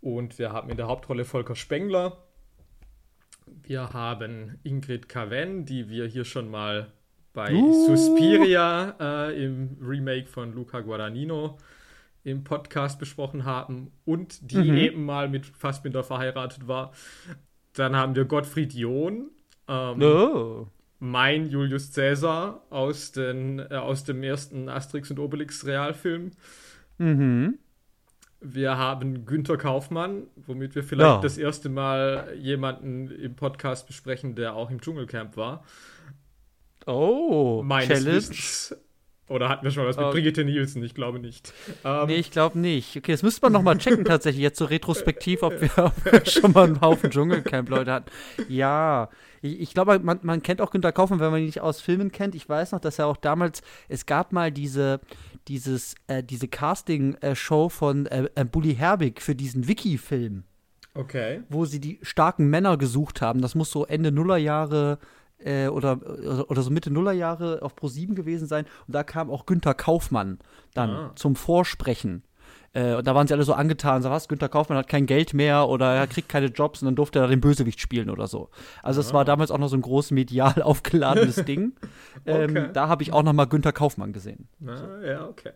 und 0.00 0.38
wir 0.38 0.52
haben 0.52 0.70
in 0.70 0.76
der 0.76 0.88
Hauptrolle 0.88 1.24
Volker 1.24 1.54
Spengler. 1.54 2.16
Wir 3.62 3.92
haben 3.92 4.58
Ingrid 4.62 5.08
Caven, 5.08 5.64
die 5.64 5.88
wir 5.88 6.06
hier 6.06 6.24
schon 6.24 6.50
mal 6.50 6.92
bei 7.32 7.52
uh. 7.52 7.86
Suspiria 7.86 8.96
äh, 8.98 9.44
im 9.44 9.76
Remake 9.80 10.26
von 10.26 10.52
Luca 10.52 10.80
Guadagnino 10.80 11.58
im 12.24 12.44
Podcast 12.44 12.98
besprochen 12.98 13.44
haben 13.44 13.90
und 14.04 14.50
die 14.50 14.70
mhm. 14.70 14.76
eben 14.76 15.04
mal 15.04 15.28
mit 15.28 15.46
Fassbinder 15.46 16.04
verheiratet 16.04 16.68
war. 16.68 16.92
Dann 17.74 17.96
haben 17.96 18.14
wir 18.14 18.24
Gottfried 18.24 18.74
John, 18.74 19.30
ähm, 19.68 20.02
oh. 20.02 20.66
mein 20.98 21.48
Julius 21.48 21.92
Caesar 21.92 22.62
aus, 22.70 23.12
den, 23.12 23.58
äh, 23.58 23.76
aus 23.76 24.04
dem 24.04 24.22
ersten 24.22 24.68
Asterix 24.68 25.10
und 25.10 25.18
Obelix 25.18 25.64
Realfilm. 25.64 26.32
Mhm. 26.98 27.58
Wir 28.42 28.78
haben 28.78 29.26
Günther 29.26 29.58
Kaufmann, 29.58 30.26
womit 30.34 30.74
wir 30.74 30.82
vielleicht 30.82 31.16
ja. 31.16 31.20
das 31.20 31.36
erste 31.36 31.68
Mal 31.68 32.34
jemanden 32.38 33.10
im 33.10 33.36
Podcast 33.36 33.86
besprechen, 33.86 34.34
der 34.34 34.54
auch 34.54 34.70
im 34.70 34.80
Dschungelcamp 34.80 35.36
war. 35.36 35.64
Oh, 36.86 37.62
Meines 37.62 37.88
Challenge. 37.88 38.16
Wissens. 38.16 38.76
Oder 39.30 39.48
hatten 39.48 39.64
wir 39.64 39.70
schon 39.70 39.86
was 39.86 39.96
mit 39.96 40.04
Oh. 40.06 40.10
Brigitte 40.10 40.44
Nielsen? 40.44 40.82
Ich 40.82 40.92
glaube 40.92 41.20
nicht. 41.20 41.52
Ähm, 41.84 42.08
Nee, 42.08 42.16
ich 42.16 42.30
glaube 42.32 42.58
nicht. 42.58 42.96
Okay, 42.96 43.12
das 43.12 43.22
müsste 43.22 43.40
man 43.42 43.52
noch 43.52 43.62
mal 43.62 43.78
checken 43.78 44.04
tatsächlich, 44.04 44.42
jetzt 44.42 44.58
so 44.58 44.64
retrospektiv, 44.64 45.42
ob 45.44 45.60
wir, 45.60 45.70
ob 45.78 46.04
wir 46.04 46.26
schon 46.26 46.50
mal 46.52 46.64
einen 46.66 46.80
Haufen 46.80 47.10
Dschungelcamp-Leute 47.10 47.92
hatten. 47.92 48.10
Ja, 48.48 49.08
ich, 49.40 49.60
ich 49.60 49.72
glaube, 49.72 50.00
man, 50.00 50.18
man 50.22 50.42
kennt 50.42 50.60
auch 50.60 50.70
Günter 50.72 50.90
Kaufmann, 50.92 51.20
wenn 51.20 51.30
man 51.30 51.40
ihn 51.40 51.46
nicht 51.46 51.60
aus 51.60 51.80
Filmen 51.80 52.10
kennt. 52.10 52.34
Ich 52.34 52.48
weiß 52.48 52.72
noch, 52.72 52.80
dass 52.80 52.98
er 52.98 53.06
auch 53.06 53.16
damals, 53.16 53.62
es 53.88 54.04
gab 54.04 54.32
mal 54.32 54.50
diese, 54.50 55.00
dieses, 55.48 55.94
äh, 56.08 56.22
diese 56.24 56.48
Casting-Show 56.48 57.68
von 57.68 58.06
äh, 58.06 58.28
äh, 58.34 58.44
Bully 58.44 58.74
Herbig 58.74 59.22
für 59.22 59.34
diesen 59.36 59.68
Wiki-Film, 59.68 60.42
Okay. 60.94 61.42
wo 61.48 61.64
sie 61.66 61.78
die 61.80 62.00
starken 62.02 62.50
Männer 62.50 62.76
gesucht 62.76 63.22
haben. 63.22 63.40
Das 63.40 63.54
muss 63.54 63.70
so 63.70 63.86
Ende 63.86 64.10
Nullerjahre 64.10 64.98
äh, 65.44 65.68
oder, 65.68 65.98
oder, 66.48 66.62
so 66.62 66.70
Mitte 66.70 66.90
Nullerjahre 66.90 67.62
auf 67.62 67.74
Pro7 67.76 68.14
gewesen 68.14 68.46
sein. 68.46 68.66
Und 68.86 68.94
da 68.94 69.02
kam 69.04 69.30
auch 69.30 69.46
Günther 69.46 69.74
Kaufmann 69.74 70.38
dann 70.74 70.90
Ah. 70.90 71.12
zum 71.16 71.36
Vorsprechen. 71.36 72.22
Äh, 72.72 72.94
und 72.94 73.06
da 73.06 73.14
waren 73.16 73.26
sie 73.26 73.34
alle 73.34 73.42
so 73.42 73.52
angetan, 73.54 74.00
so 74.02 74.10
was, 74.10 74.28
Günther 74.28 74.48
Kaufmann 74.48 74.78
hat 74.78 74.86
kein 74.88 75.06
Geld 75.06 75.34
mehr 75.34 75.68
oder 75.68 75.92
er 75.94 76.06
kriegt 76.06 76.28
keine 76.28 76.46
Jobs 76.46 76.80
und 76.82 76.86
dann 76.86 76.94
durfte 76.94 77.18
er 77.18 77.26
den 77.26 77.40
Bösewicht 77.40 77.80
spielen 77.80 78.10
oder 78.10 78.28
so. 78.28 78.48
Also 78.82 79.00
es 79.00 79.12
war 79.12 79.24
damals 79.24 79.50
auch 79.50 79.58
noch 79.58 79.66
so 79.68 79.76
ein 79.76 79.82
groß 79.82 80.12
medial 80.12 80.62
aufgeladenes 80.62 81.36
Ding. 81.44 81.72
Ähm, 82.26 82.50
Okay. 82.50 82.70
Da 82.72 82.86
habe 82.88 83.02
ich 83.02 83.12
auch 83.12 83.24
noch 83.24 83.32
mal 83.32 83.46
Günther 83.46 83.72
Kaufmann 83.72 84.12
gesehen. 84.12 84.48
Na, 84.60 85.04
ja, 85.04 85.26
okay. 85.26 85.50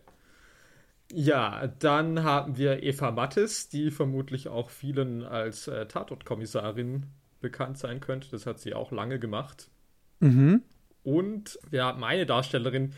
Ja, 1.13 1.67
dann 1.79 2.23
haben 2.23 2.57
wir 2.57 2.83
Eva 2.83 3.11
Mattes, 3.11 3.69
die 3.69 3.91
vermutlich 3.91 4.47
auch 4.49 4.69
vielen 4.69 5.23
als 5.23 5.67
äh, 5.67 5.85
Tatortkommissarin 5.85 7.05
bekannt 7.41 7.77
sein 7.77 7.99
könnte. 7.99 8.27
Das 8.31 8.45
hat 8.45 8.59
sie 8.59 8.73
auch 8.73 8.91
lange 8.91 9.19
gemacht. 9.19 9.69
Mhm. 10.19 10.61
Und 11.03 11.59
wir 11.69 11.83
haben 11.83 12.03
eine 12.03 12.25
Darstellerin, 12.25 12.93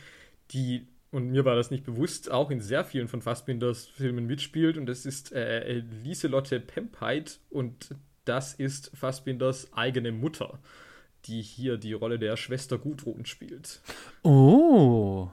die, 0.52 0.88
und 1.12 1.30
mir 1.30 1.46
war 1.46 1.56
das 1.56 1.72
nicht 1.72 1.84
bewusst, 1.84 2.32
auch 2.32 2.52
in 2.52 2.62
sehr 2.62 2.86
vielen 2.86 3.08
von 3.08 3.22
Fassbinders 3.22 3.86
Filmen 3.86 4.26
mitspielt. 4.28 4.78
Und 4.78 4.86
das 4.86 5.06
ist 5.06 5.34
äh, 5.34 5.80
Lieselotte 6.04 6.60
Pempheit. 6.60 7.40
Und 7.50 7.96
das 8.26 8.54
ist 8.54 8.92
Fassbinders 8.96 9.74
eigene 9.74 10.12
Mutter, 10.12 10.60
die 11.26 11.42
hier 11.42 11.78
die 11.78 11.94
Rolle 11.94 12.20
der 12.20 12.38
Schwester 12.38 12.78
Gudrun 12.78 13.26
spielt. 13.26 13.82
Oh. 14.24 15.30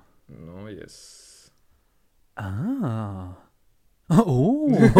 Yes. 0.69 1.53
Ah. 2.37 3.37
Oh. 4.09 4.71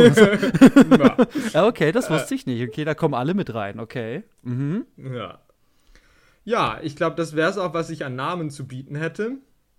Ja. 0.99 1.17
Ja, 1.53 1.67
okay, 1.67 1.93
das 1.93 2.11
wusste 2.11 2.35
ich 2.35 2.47
nicht. 2.47 2.67
Okay, 2.69 2.85
da 2.85 2.95
kommen 2.95 3.15
alle 3.15 3.35
mit 3.35 3.55
rein. 3.55 3.81
Okay. 3.81 4.25
Mhm. 4.43 4.87
Ja. 4.97 5.41
Ja, 6.45 6.79
ich 6.83 6.97
glaube, 6.97 7.17
das 7.17 7.35
wäre 7.35 7.51
es 7.51 7.59
auch, 7.59 7.75
was 7.75 7.91
ich 7.91 8.05
an 8.05 8.17
Namen 8.17 8.51
zu 8.51 8.67
bieten 8.67 8.97
hätte. 8.97 9.39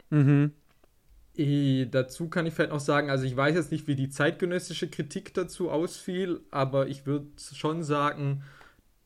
Mhm. 0.09 0.51
Eh, 1.37 1.85
dazu 1.85 2.29
kann 2.29 2.45
ich 2.45 2.53
vielleicht 2.53 2.71
noch 2.71 2.79
sagen, 2.79 3.09
also 3.09 3.25
ich 3.25 3.35
weiß 3.35 3.55
jetzt 3.55 3.71
nicht, 3.71 3.87
wie 3.87 3.95
die 3.95 4.09
zeitgenössische 4.09 4.89
Kritik 4.89 5.33
dazu 5.33 5.69
ausfiel, 5.69 6.41
aber 6.49 6.87
ich 6.87 7.05
würde 7.05 7.27
schon 7.53 7.83
sagen, 7.83 8.43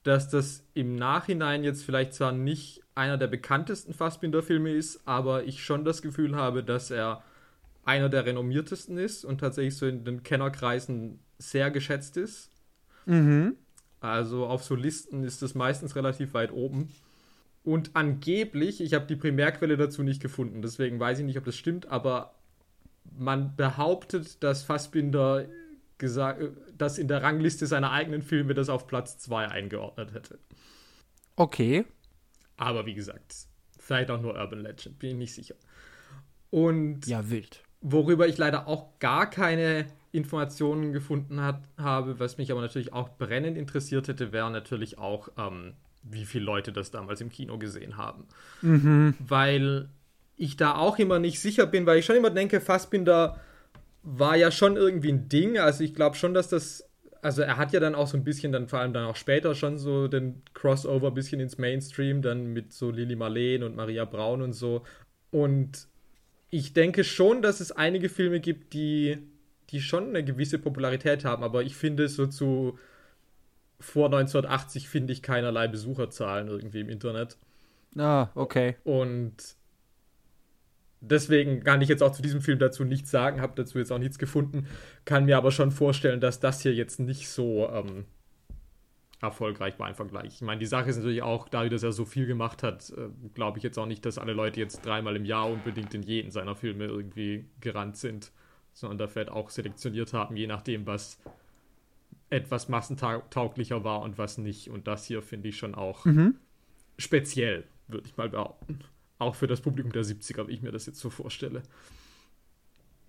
dass 0.04 0.30
das 0.30 0.64
im 0.74 0.96
Nachhinein 0.96 1.64
jetzt 1.64 1.84
vielleicht 1.84 2.14
zwar 2.14 2.32
nicht 2.32 2.82
einer 2.96 3.18
der 3.18 3.28
bekanntesten 3.28 3.94
Fassbinder-Filme 3.94 4.72
ist, 4.72 5.02
aber 5.06 5.44
ich 5.44 5.64
schon 5.64 5.84
das 5.86 6.02
Gefühl 6.02 6.36
habe, 6.36 6.64
dass 6.64 6.92
er 6.92 7.24
einer 7.84 8.10
der 8.10 8.26
renommiertesten 8.26 8.98
ist 8.98 9.26
und 9.26 9.40
tatsächlich 9.40 9.76
so 9.76 9.88
in 9.88 10.04
den 10.04 10.22
Kennerkreisen 10.22 11.20
sehr 11.40 11.72
geschätzt 11.72 12.18
ist. 12.18 12.52
Mhm. 13.06 13.56
Also 14.02 14.46
auf 14.46 14.64
so 14.64 14.76
Listen 14.76 15.24
ist 15.24 15.42
es 15.42 15.56
meistens 15.56 15.96
relativ 15.96 16.34
weit 16.34 16.52
oben. 16.52 16.90
Und 17.64 17.92
angeblich, 17.96 18.82
ich 18.82 18.94
habe 18.94 19.06
die 19.06 19.16
Primärquelle 19.16 19.78
dazu 19.78 20.04
nicht 20.04 20.22
gefunden, 20.22 20.62
deswegen 20.62 21.00
weiß 21.00 21.20
ich 21.20 21.26
nicht, 21.26 21.38
ob 21.38 21.46
das 21.46 21.58
stimmt, 21.58 21.88
aber 21.88 22.34
man 23.18 23.56
behauptet, 23.56 24.42
dass 24.44 24.64
Fassbinder 24.64 25.46
gesagt, 25.98 26.42
das 26.78 26.98
in 26.98 27.08
der 27.08 27.22
Rangliste 27.22 27.68
seiner 27.68 27.92
eigenen 27.92 28.22
Filme 28.22 28.54
das 28.54 28.70
auf 28.70 28.88
Platz 28.88 29.18
2 29.20 29.50
eingeordnet 29.50 30.14
hätte. 30.14 30.40
Okay. 31.36 31.86
Aber 32.58 32.86
wie 32.86 32.94
gesagt, 32.94 33.36
vielleicht 33.78 34.10
auch 34.10 34.22
nur 34.22 34.36
Urban 34.36 34.62
Legend, 34.62 35.00
bin 35.00 35.12
ich 35.12 35.16
nicht 35.16 35.34
sicher. 35.34 35.56
Und 36.50 37.06
Ja, 37.08 37.30
wild. 37.30 37.64
Worüber 37.82 38.28
ich 38.28 38.38
leider 38.38 38.68
auch 38.68 39.00
gar 39.00 39.30
keine 39.30 39.86
Informationen 40.12 40.92
gefunden 40.92 41.42
hat, 41.42 41.62
habe, 41.78 42.20
was 42.20 42.38
mich 42.38 42.52
aber 42.52 42.62
natürlich 42.62 42.94
auch 42.94 43.18
brennend 43.18 43.58
interessiert 43.58 44.08
hätte, 44.08 44.32
wäre 44.32 44.52
natürlich 44.52 44.98
auch, 44.98 45.30
ähm, 45.38 45.74
wie 46.04 46.26
viele 46.26 46.46
Leute 46.46 46.72
das 46.72 46.92
damals 46.92 47.22
im 47.22 47.30
Kino 47.30 47.58
gesehen 47.58 47.98
haben. 47.98 48.26
Weil 49.20 49.90
ich 50.38 50.56
da 50.56 50.76
auch 50.76 50.98
immer 51.00 51.20
nicht 51.20 51.40
sicher 51.40 51.66
bin, 51.68 51.86
weil 51.86 52.00
ich 52.00 52.06
schon 52.06 52.16
immer 52.16 52.30
denke, 52.30 52.62
Fassbinder 52.62 53.40
war 54.04 54.38
ja 54.38 54.52
schon 54.52 54.78
irgendwie 54.78 55.12
ein 55.12 55.28
Ding. 55.28 55.58
Also 55.58 55.84
ich 55.84 55.94
glaube 55.94 56.16
schon, 56.16 56.34
dass 56.34 56.48
das, 56.48 56.90
also 57.22 57.42
er 57.42 57.58
hat 57.58 57.74
ja 57.74 57.80
dann 57.80 57.96
auch 57.96 58.08
so 58.08 58.18
ein 58.18 58.24
bisschen 58.24 58.52
dann 58.52 58.68
vor 58.68 58.80
allem 58.80 58.94
dann 58.94 59.06
auch 59.06 59.18
später 59.18 59.54
schon 59.56 59.78
so 59.78 60.08
den 60.08 60.42
Crossover 60.54 61.08
ein 61.08 61.14
bisschen 61.14 61.42
ins 61.42 61.58
Mainstream, 61.58 62.22
dann 62.22 62.54
mit 62.54 62.72
so 62.72 62.90
Lili 62.90 63.16
Marleen 63.16 63.64
und 63.64 63.76
Maria 63.76 64.06
Braun 64.06 64.42
und 64.42 64.54
so. 64.54 64.84
Und 65.32 65.88
ich 66.50 66.74
denke 66.74 67.04
schon, 67.04 67.42
dass 67.42 67.60
es 67.60 67.72
einige 67.72 68.10
Filme 68.10 68.40
gibt, 68.40 68.74
die, 68.74 69.18
die 69.70 69.82
schon 69.82 70.10
eine 70.10 70.24
gewisse 70.24 70.58
Popularität 70.58 71.26
haben, 71.26 71.44
aber 71.44 71.64
ich 71.64 71.76
finde 71.76 72.08
so 72.08 72.26
zu 72.26 72.80
vor 73.80 74.06
1980 74.08 74.90
finde 74.90 75.14
ich 75.14 75.22
keinerlei 75.22 75.68
Besucherzahlen 75.68 76.48
irgendwie 76.48 76.82
im 76.82 76.90
Internet. 76.90 77.38
Ah, 77.98 78.30
okay. 78.36 78.76
Und 78.84 79.56
deswegen 81.02 81.64
kann 81.64 81.82
ich 81.82 81.90
jetzt 81.90 82.04
auch 82.04 82.12
zu 82.12 82.22
diesem 82.22 82.42
Film 82.42 82.60
dazu 82.60 82.84
nichts 82.84 83.12
sagen, 83.12 83.42
habe 83.42 83.54
dazu 83.56 83.78
jetzt 83.78 83.92
auch 83.92 84.00
nichts 84.00 84.20
gefunden, 84.20 84.68
kann 85.06 85.26
mir 85.26 85.38
aber 85.38 85.52
schon 85.52 85.72
vorstellen, 85.72 86.20
dass 86.20 86.40
das 86.40 86.62
hier 86.62 86.74
jetzt 86.74 87.00
nicht 87.00 87.30
so 87.30 87.70
ähm, 87.70 88.06
erfolgreich 89.22 89.80
war 89.80 89.90
im 89.90 89.96
Vergleich. 89.96 90.36
Ich 90.36 90.42
meine, 90.42 90.60
die 90.60 90.66
Sache 90.66 90.90
ist 90.90 90.98
natürlich 90.98 91.22
auch, 91.22 91.50
dadurch, 91.50 91.72
dass 91.72 91.84
er 91.84 91.92
so 91.92 92.06
viel 92.06 92.26
gemacht 92.26 92.64
hat, 92.64 92.92
äh, 92.92 93.10
glaube 93.34 93.58
ich 93.58 93.64
jetzt 93.64 93.78
auch 93.78 93.86
nicht, 93.86 94.06
dass 94.06 94.18
alle 94.18 94.34
Leute 94.34 94.60
jetzt 94.60 94.86
dreimal 94.86 95.16
im 95.16 95.26
Jahr 95.26 95.50
unbedingt 95.50 95.94
in 95.94 96.04
jeden 96.04 96.32
seiner 96.32 96.56
Filme 96.56 96.86
irgendwie 96.86 97.46
gerannt 97.60 97.98
sind, 97.98 98.32
sondern 98.74 98.98
da 98.98 99.08
vielleicht 99.08 99.32
auch 99.32 99.50
selektioniert 99.50 100.14
haben, 100.14 100.36
je 100.36 100.48
nachdem, 100.48 100.86
was 100.86 101.20
etwas 102.30 102.70
massentauglicher 102.70 103.84
war 103.84 104.02
und 104.02 104.18
was 104.18 104.38
nicht. 104.38 104.70
Und 104.70 104.88
das 104.88 105.06
hier 105.06 105.22
finde 105.22 105.50
ich 105.50 105.58
schon 105.58 105.76
auch 105.76 106.06
speziell, 106.98 107.66
würde 107.88 108.08
ich 108.08 108.18
mal 108.18 108.30
behaupten. 108.30 108.80
Auch 109.18 109.36
für 109.36 109.48
das 109.48 109.62
Publikum 109.62 109.92
der 109.92 110.04
70er, 110.04 110.48
wie 110.48 110.54
ich 110.54 110.62
mir 110.62 110.72
das 110.72 110.86
jetzt 110.86 111.00
so 111.00 111.10
vorstelle. 111.10 111.64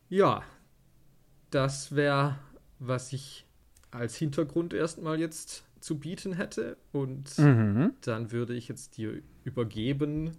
Ja, 0.09 0.43
das 1.51 1.95
wäre, 1.95 2.39
was 2.79 3.13
ich 3.13 3.47
als 3.91 4.17
Hintergrund 4.17 4.73
erstmal 4.73 5.19
jetzt 5.21 5.65
zu 5.81 5.99
bieten 5.99 6.33
hätte. 6.35 6.77
Und 6.93 7.37
Mhm. 7.39 7.93
dann 8.03 8.33
würde 8.33 8.55
ich 8.55 8.69
jetzt 8.69 8.97
dir 8.97 9.23
übergeben, 9.45 10.37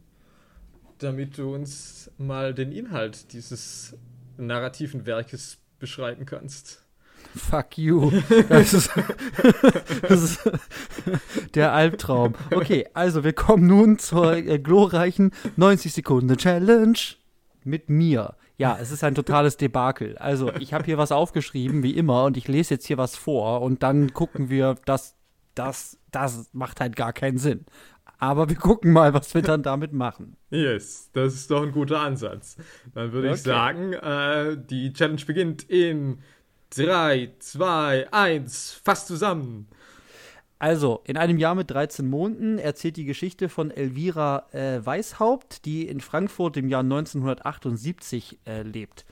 damit 0.98 1.38
du 1.38 1.54
uns 1.54 2.12
mal 2.18 2.54
den 2.54 2.72
Inhalt 2.72 3.34
dieses 3.34 3.98
narrativen 4.38 5.06
Werkes 5.06 5.58
beschreiben 5.80 6.26
kannst. 6.26 6.81
Fuck 7.36 7.78
you. 7.78 8.12
Das 8.50 8.74
ist, 8.74 8.92
das 10.08 10.22
ist 10.24 10.52
der 11.56 11.74
Albtraum. 11.74 12.34
Okay, 12.54 12.88
also 12.94 13.24
wir 13.24 13.34
kommen 13.34 13.68
nun 13.68 14.00
zur 14.00 14.36
äh, 14.36 14.60
glorreichen 14.60 15.32
90 15.56 15.94
Sekunden 15.94 16.36
Challenge 16.38 16.98
mit 17.64 17.90
mir. 17.90 18.36
Ja, 18.58 18.78
es 18.80 18.92
ist 18.92 19.04
ein 19.04 19.16
totales 19.16 19.58
Debakel. 19.58 20.18
Also, 20.20 20.52
ich 20.60 20.74
habe 20.74 20.84
hier 20.86 20.98
was 21.00 21.12
aufgeschrieben, 21.12 21.82
wie 21.84 21.96
immer, 21.98 22.26
und 22.26 22.38
ich 22.38 22.48
lese 22.48 22.76
jetzt 22.76 22.86
hier 22.86 22.98
was 22.98 23.16
vor 23.16 23.62
und 23.62 23.82
dann 23.82 24.14
gucken 24.14 24.50
wir, 24.50 24.76
dass 24.86 25.16
das, 25.56 25.98
das 26.12 26.50
macht 26.54 26.80
halt 26.80 26.96
gar 26.96 27.12
keinen 27.12 27.38
Sinn. 27.40 27.66
Aber 28.20 28.50
wir 28.50 28.56
gucken 28.56 28.94
mal, 28.94 29.16
was 29.16 29.34
wir 29.34 29.42
dann 29.42 29.64
damit 29.64 29.94
machen. 29.94 30.38
Yes, 30.52 31.10
das 31.14 31.34
ist 31.34 31.50
doch 31.50 31.64
ein 31.64 31.72
guter 31.72 32.02
Ansatz. 32.02 32.56
Dann 32.94 33.12
würde 33.14 33.30
ich 33.30 33.34
Okay. 33.34 33.42
sagen, 33.42 33.94
äh, 33.94 34.58
die 34.70 34.94
Challenge 34.94 35.22
beginnt 35.26 35.64
in 35.64 36.20
3, 36.72 37.34
2, 37.40 38.08
1, 38.12 38.82
fast 38.84 39.08
zusammen. 39.08 39.68
Also, 40.58 41.02
in 41.06 41.18
einem 41.18 41.38
Jahr 41.38 41.54
mit 41.54 41.70
13 41.70 42.10
Monaten 42.10 42.60
erzählt 42.60 42.96
die 42.96 43.04
Geschichte 43.04 43.50
von 43.50 43.72
Elvira 43.72 44.48
äh, 44.52 44.86
Weishaupt, 44.86 45.66
die 45.66 45.88
in 45.88 46.00
Frankfurt 46.00 46.56
im 46.56 46.70
Jahr 46.70 46.84
1978 46.84 48.40
äh, 48.46 48.62
lebt. 48.62 49.06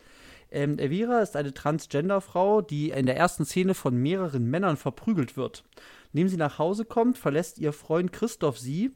Ähm, 0.51 0.79
Elvira 0.79 1.19
ist 1.19 1.35
eine 1.35 1.53
Transgender-Frau, 1.53 2.61
die 2.61 2.91
in 2.91 3.05
der 3.05 3.17
ersten 3.17 3.45
Szene 3.45 3.73
von 3.73 3.95
mehreren 3.95 4.49
Männern 4.49 4.77
verprügelt 4.77 5.35
wird. 5.35 5.65
Indem 6.13 6.29
sie 6.29 6.37
nach 6.37 6.59
Hause 6.59 6.85
kommt, 6.85 7.17
verlässt 7.17 7.59
ihr 7.59 7.73
Freund 7.73 8.13
Christoph 8.13 8.57
sie 8.57 8.91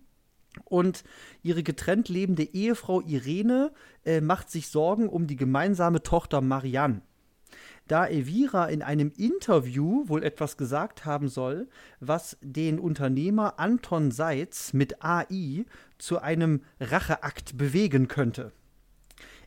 und 0.63 1.03
ihre 1.41 1.63
getrennt 1.63 2.07
lebende 2.07 2.43
Ehefrau 2.43 3.01
Irene 3.01 3.73
äh, 4.05 4.21
macht 4.21 4.49
sich 4.49 4.69
Sorgen 4.69 5.09
um 5.09 5.27
die 5.27 5.35
gemeinsame 5.35 6.01
Tochter 6.01 6.39
Marianne. 6.39 7.01
Da 7.87 8.05
Elvira 8.05 8.67
in 8.67 8.81
einem 8.81 9.11
Interview 9.17 10.07
wohl 10.07 10.23
etwas 10.23 10.57
gesagt 10.57 11.05
haben 11.05 11.27
soll, 11.27 11.67
was 11.99 12.37
den 12.41 12.79
Unternehmer 12.79 13.59
Anton 13.59 14.11
Seitz 14.11 14.73
mit 14.73 15.03
AI 15.03 15.65
zu 15.97 16.19
einem 16.19 16.61
Racheakt 16.79 17.57
bewegen 17.57 18.07
könnte. 18.07 18.51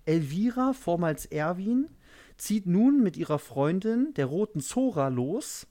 Elvira, 0.04 0.72
vormals 0.72 1.26
Erwin, 1.26 1.88
zieht 2.36 2.66
nun 2.66 3.02
mit 3.02 3.16
ihrer 3.16 3.38
Freundin, 3.38 4.14
der 4.14 4.26
roten 4.26 4.60
Zora, 4.60 5.08
los 5.08 5.66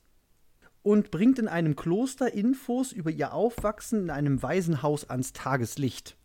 und 0.81 1.09
bringt 1.09 1.39
in 1.39 1.47
einem 1.47 1.75
Kloster 1.75 2.33
Infos 2.33 2.91
über 2.91 3.09
ihr 3.09 3.33
Aufwachsen 3.33 4.03
in 4.03 4.09
einem 4.11 4.43
Waisenhaus 4.43 5.09
ans 5.09 5.33
Tageslicht. 5.33 6.15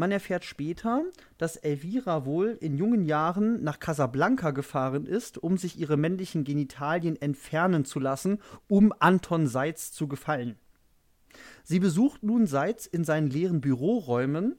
Man 0.00 0.12
erfährt 0.12 0.46
später, 0.46 1.04
dass 1.36 1.56
Elvira 1.56 2.24
wohl 2.24 2.56
in 2.62 2.78
jungen 2.78 3.04
Jahren 3.04 3.62
nach 3.62 3.80
Casablanca 3.80 4.50
gefahren 4.50 5.04
ist, 5.04 5.36
um 5.36 5.58
sich 5.58 5.78
ihre 5.78 5.98
männlichen 5.98 6.42
Genitalien 6.42 7.20
entfernen 7.20 7.84
zu 7.84 8.00
lassen, 8.00 8.38
um 8.66 8.94
Anton 8.98 9.46
Seitz 9.46 9.92
zu 9.92 10.08
gefallen. 10.08 10.56
Sie 11.64 11.80
besucht 11.80 12.22
nun 12.22 12.46
Seitz 12.46 12.86
in 12.86 13.04
seinen 13.04 13.28
leeren 13.28 13.60
Büroräumen. 13.60 14.56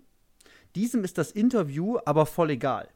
Diesem 0.76 1.04
ist 1.04 1.18
das 1.18 1.32
Interview 1.32 1.98
aber 2.06 2.28
voll 2.28 2.52
egal. 2.52 2.88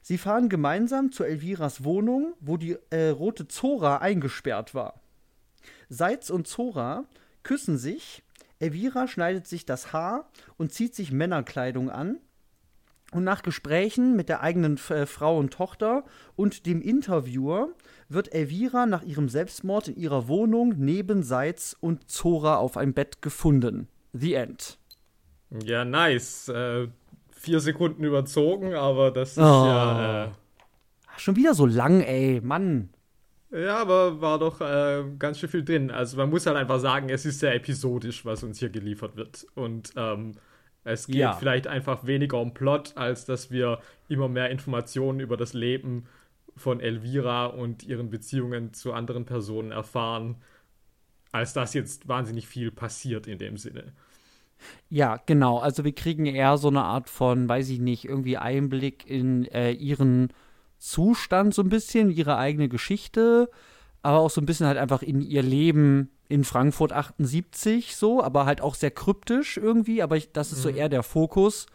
Sie 0.00 0.18
fahren 0.18 0.48
gemeinsam 0.48 1.12
zu 1.12 1.22
Elviras 1.22 1.84
Wohnung, 1.84 2.34
wo 2.40 2.56
die 2.56 2.76
äh, 2.90 3.10
rote 3.10 3.46
Zora 3.46 3.98
eingesperrt 3.98 4.74
war. 4.74 5.00
Seitz 5.88 6.30
und 6.30 6.48
Zora 6.48 7.04
küssen 7.44 7.78
sich 7.78 8.24
Elvira 8.62 9.08
schneidet 9.08 9.46
sich 9.46 9.66
das 9.66 9.92
Haar 9.92 10.30
und 10.56 10.72
zieht 10.72 10.94
sich 10.94 11.10
Männerkleidung 11.10 11.90
an. 11.90 12.18
Und 13.10 13.24
nach 13.24 13.42
Gesprächen 13.42 14.16
mit 14.16 14.28
der 14.30 14.40
eigenen 14.40 14.78
äh, 14.88 15.04
Frau 15.04 15.36
und 15.36 15.52
Tochter 15.52 16.04
und 16.34 16.64
dem 16.64 16.80
Interviewer 16.80 17.68
wird 18.08 18.32
Elvira 18.32 18.86
nach 18.86 19.02
ihrem 19.02 19.28
Selbstmord 19.28 19.88
in 19.88 19.96
ihrer 19.96 20.28
Wohnung 20.28 20.74
neben 20.78 21.22
Seitz 21.22 21.76
und 21.78 22.08
Zora 22.08 22.56
auf 22.56 22.78
einem 22.78 22.94
Bett 22.94 23.20
gefunden. 23.20 23.88
The 24.14 24.34
End. 24.34 24.78
Ja, 25.62 25.84
nice. 25.84 26.48
Äh, 26.48 26.88
vier 27.30 27.60
Sekunden 27.60 28.04
überzogen, 28.04 28.74
aber 28.74 29.10
das 29.10 29.32
ist 29.32 29.38
oh. 29.38 29.42
ja. 29.42 30.24
Äh 30.24 30.28
Schon 31.18 31.36
wieder 31.36 31.54
so 31.54 31.66
lang, 31.66 32.00
ey, 32.00 32.40
Mann. 32.42 32.88
Ja, 33.52 33.76
aber 33.76 34.20
war 34.20 34.38
doch 34.38 34.60
äh, 34.62 35.04
ganz 35.18 35.38
schön 35.38 35.48
viel 35.48 35.64
drin. 35.64 35.90
Also 35.90 36.16
man 36.16 36.30
muss 36.30 36.46
halt 36.46 36.56
einfach 36.56 36.80
sagen, 36.80 37.10
es 37.10 37.26
ist 37.26 37.40
sehr 37.40 37.54
episodisch, 37.54 38.24
was 38.24 38.42
uns 38.42 38.58
hier 38.58 38.70
geliefert 38.70 39.16
wird. 39.16 39.46
Und 39.54 39.92
ähm, 39.96 40.32
es 40.84 41.06
geht 41.06 41.16
ja. 41.16 41.34
vielleicht 41.34 41.66
einfach 41.66 42.06
weniger 42.06 42.40
um 42.40 42.54
Plot, 42.54 42.92
als 42.96 43.26
dass 43.26 43.50
wir 43.50 43.80
immer 44.08 44.28
mehr 44.28 44.50
Informationen 44.50 45.20
über 45.20 45.36
das 45.36 45.52
Leben 45.52 46.06
von 46.56 46.80
Elvira 46.80 47.46
und 47.46 47.82
ihren 47.84 48.08
Beziehungen 48.08 48.72
zu 48.72 48.94
anderen 48.94 49.26
Personen 49.26 49.70
erfahren, 49.70 50.36
als 51.30 51.52
dass 51.52 51.74
jetzt 51.74 52.08
wahnsinnig 52.08 52.46
viel 52.46 52.70
passiert 52.70 53.26
in 53.26 53.38
dem 53.38 53.58
Sinne. 53.58 53.92
Ja, 54.88 55.20
genau. 55.26 55.58
Also 55.58 55.84
wir 55.84 55.92
kriegen 55.92 56.24
eher 56.24 56.56
so 56.56 56.68
eine 56.68 56.82
Art 56.82 57.10
von, 57.10 57.48
weiß 57.48 57.68
ich 57.68 57.80
nicht, 57.80 58.06
irgendwie 58.06 58.38
Einblick 58.38 59.08
in 59.08 59.44
äh, 59.46 59.72
ihren 59.72 60.32
Zustand 60.82 61.54
so 61.54 61.62
ein 61.62 61.68
bisschen, 61.68 62.10
ihre 62.10 62.36
eigene 62.38 62.68
Geschichte, 62.68 63.48
aber 64.02 64.18
auch 64.18 64.30
so 64.30 64.40
ein 64.40 64.46
bisschen 64.46 64.66
halt 64.66 64.78
einfach 64.78 65.02
in 65.02 65.20
ihr 65.20 65.42
Leben 65.42 66.10
in 66.28 66.42
Frankfurt 66.42 66.92
78 66.92 67.94
so, 67.94 68.20
aber 68.20 68.46
halt 68.46 68.60
auch 68.60 68.74
sehr 68.74 68.90
kryptisch 68.90 69.58
irgendwie, 69.58 70.02
aber 70.02 70.16
ich, 70.16 70.32
das 70.32 70.50
ist 70.50 70.58
mhm. 70.58 70.62
so 70.62 70.68
eher 70.70 70.88
der 70.88 71.04
Fokus. 71.04 71.66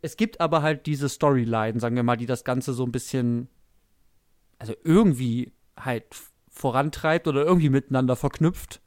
Es 0.00 0.16
gibt 0.16 0.40
aber 0.40 0.62
halt 0.62 0.86
diese 0.86 1.10
Storyline, 1.10 1.78
sagen 1.78 1.94
wir 1.94 2.02
mal, 2.04 2.16
die 2.16 2.24
das 2.24 2.42
Ganze 2.42 2.72
so 2.72 2.84
ein 2.84 2.90
bisschen, 2.92 3.48
also 4.58 4.72
irgendwie 4.82 5.52
halt 5.78 6.06
vorantreibt 6.48 7.28
oder 7.28 7.44
irgendwie 7.44 7.68
miteinander 7.68 8.16
verknüpft. 8.16 8.80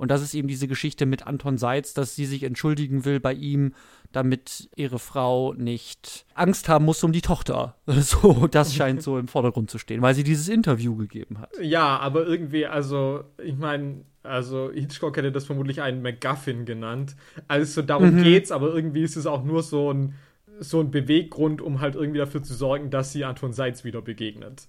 Und 0.00 0.10
das 0.10 0.22
ist 0.22 0.32
eben 0.32 0.48
diese 0.48 0.66
Geschichte 0.66 1.04
mit 1.04 1.26
Anton 1.26 1.58
Seitz, 1.58 1.92
dass 1.92 2.16
sie 2.16 2.24
sich 2.24 2.42
entschuldigen 2.44 3.04
will 3.04 3.20
bei 3.20 3.34
ihm, 3.34 3.74
damit 4.12 4.70
ihre 4.74 4.98
Frau 4.98 5.52
nicht 5.52 6.24
Angst 6.32 6.70
haben 6.70 6.86
muss 6.86 7.04
um 7.04 7.12
die 7.12 7.20
Tochter. 7.20 7.76
So, 8.00 8.46
das 8.46 8.74
scheint 8.74 9.02
so 9.02 9.18
im 9.18 9.28
Vordergrund 9.28 9.70
zu 9.70 9.76
stehen, 9.76 10.00
weil 10.00 10.14
sie 10.14 10.24
dieses 10.24 10.48
Interview 10.48 10.96
gegeben 10.96 11.38
hat. 11.38 11.50
Ja, 11.60 11.98
aber 11.98 12.26
irgendwie, 12.26 12.64
also, 12.64 13.24
ich 13.44 13.58
meine, 13.58 14.04
also 14.22 14.70
Hitchcock 14.72 15.18
hätte 15.18 15.32
das 15.32 15.44
vermutlich 15.44 15.82
einen 15.82 16.00
MacGuffin 16.00 16.64
genannt. 16.64 17.14
Also 17.46 17.82
darum 17.82 18.14
mhm. 18.16 18.22
geht's, 18.22 18.52
aber 18.52 18.72
irgendwie 18.74 19.02
ist 19.02 19.16
es 19.16 19.26
auch 19.26 19.44
nur 19.44 19.62
so 19.62 19.92
ein, 19.92 20.14
so 20.60 20.80
ein 20.80 20.90
Beweggrund, 20.90 21.60
um 21.60 21.80
halt 21.80 21.94
irgendwie 21.94 22.20
dafür 22.20 22.42
zu 22.42 22.54
sorgen, 22.54 22.88
dass 22.88 23.12
sie 23.12 23.26
Anton 23.26 23.52
Seitz 23.52 23.84
wieder 23.84 24.00
begegnet. 24.00 24.66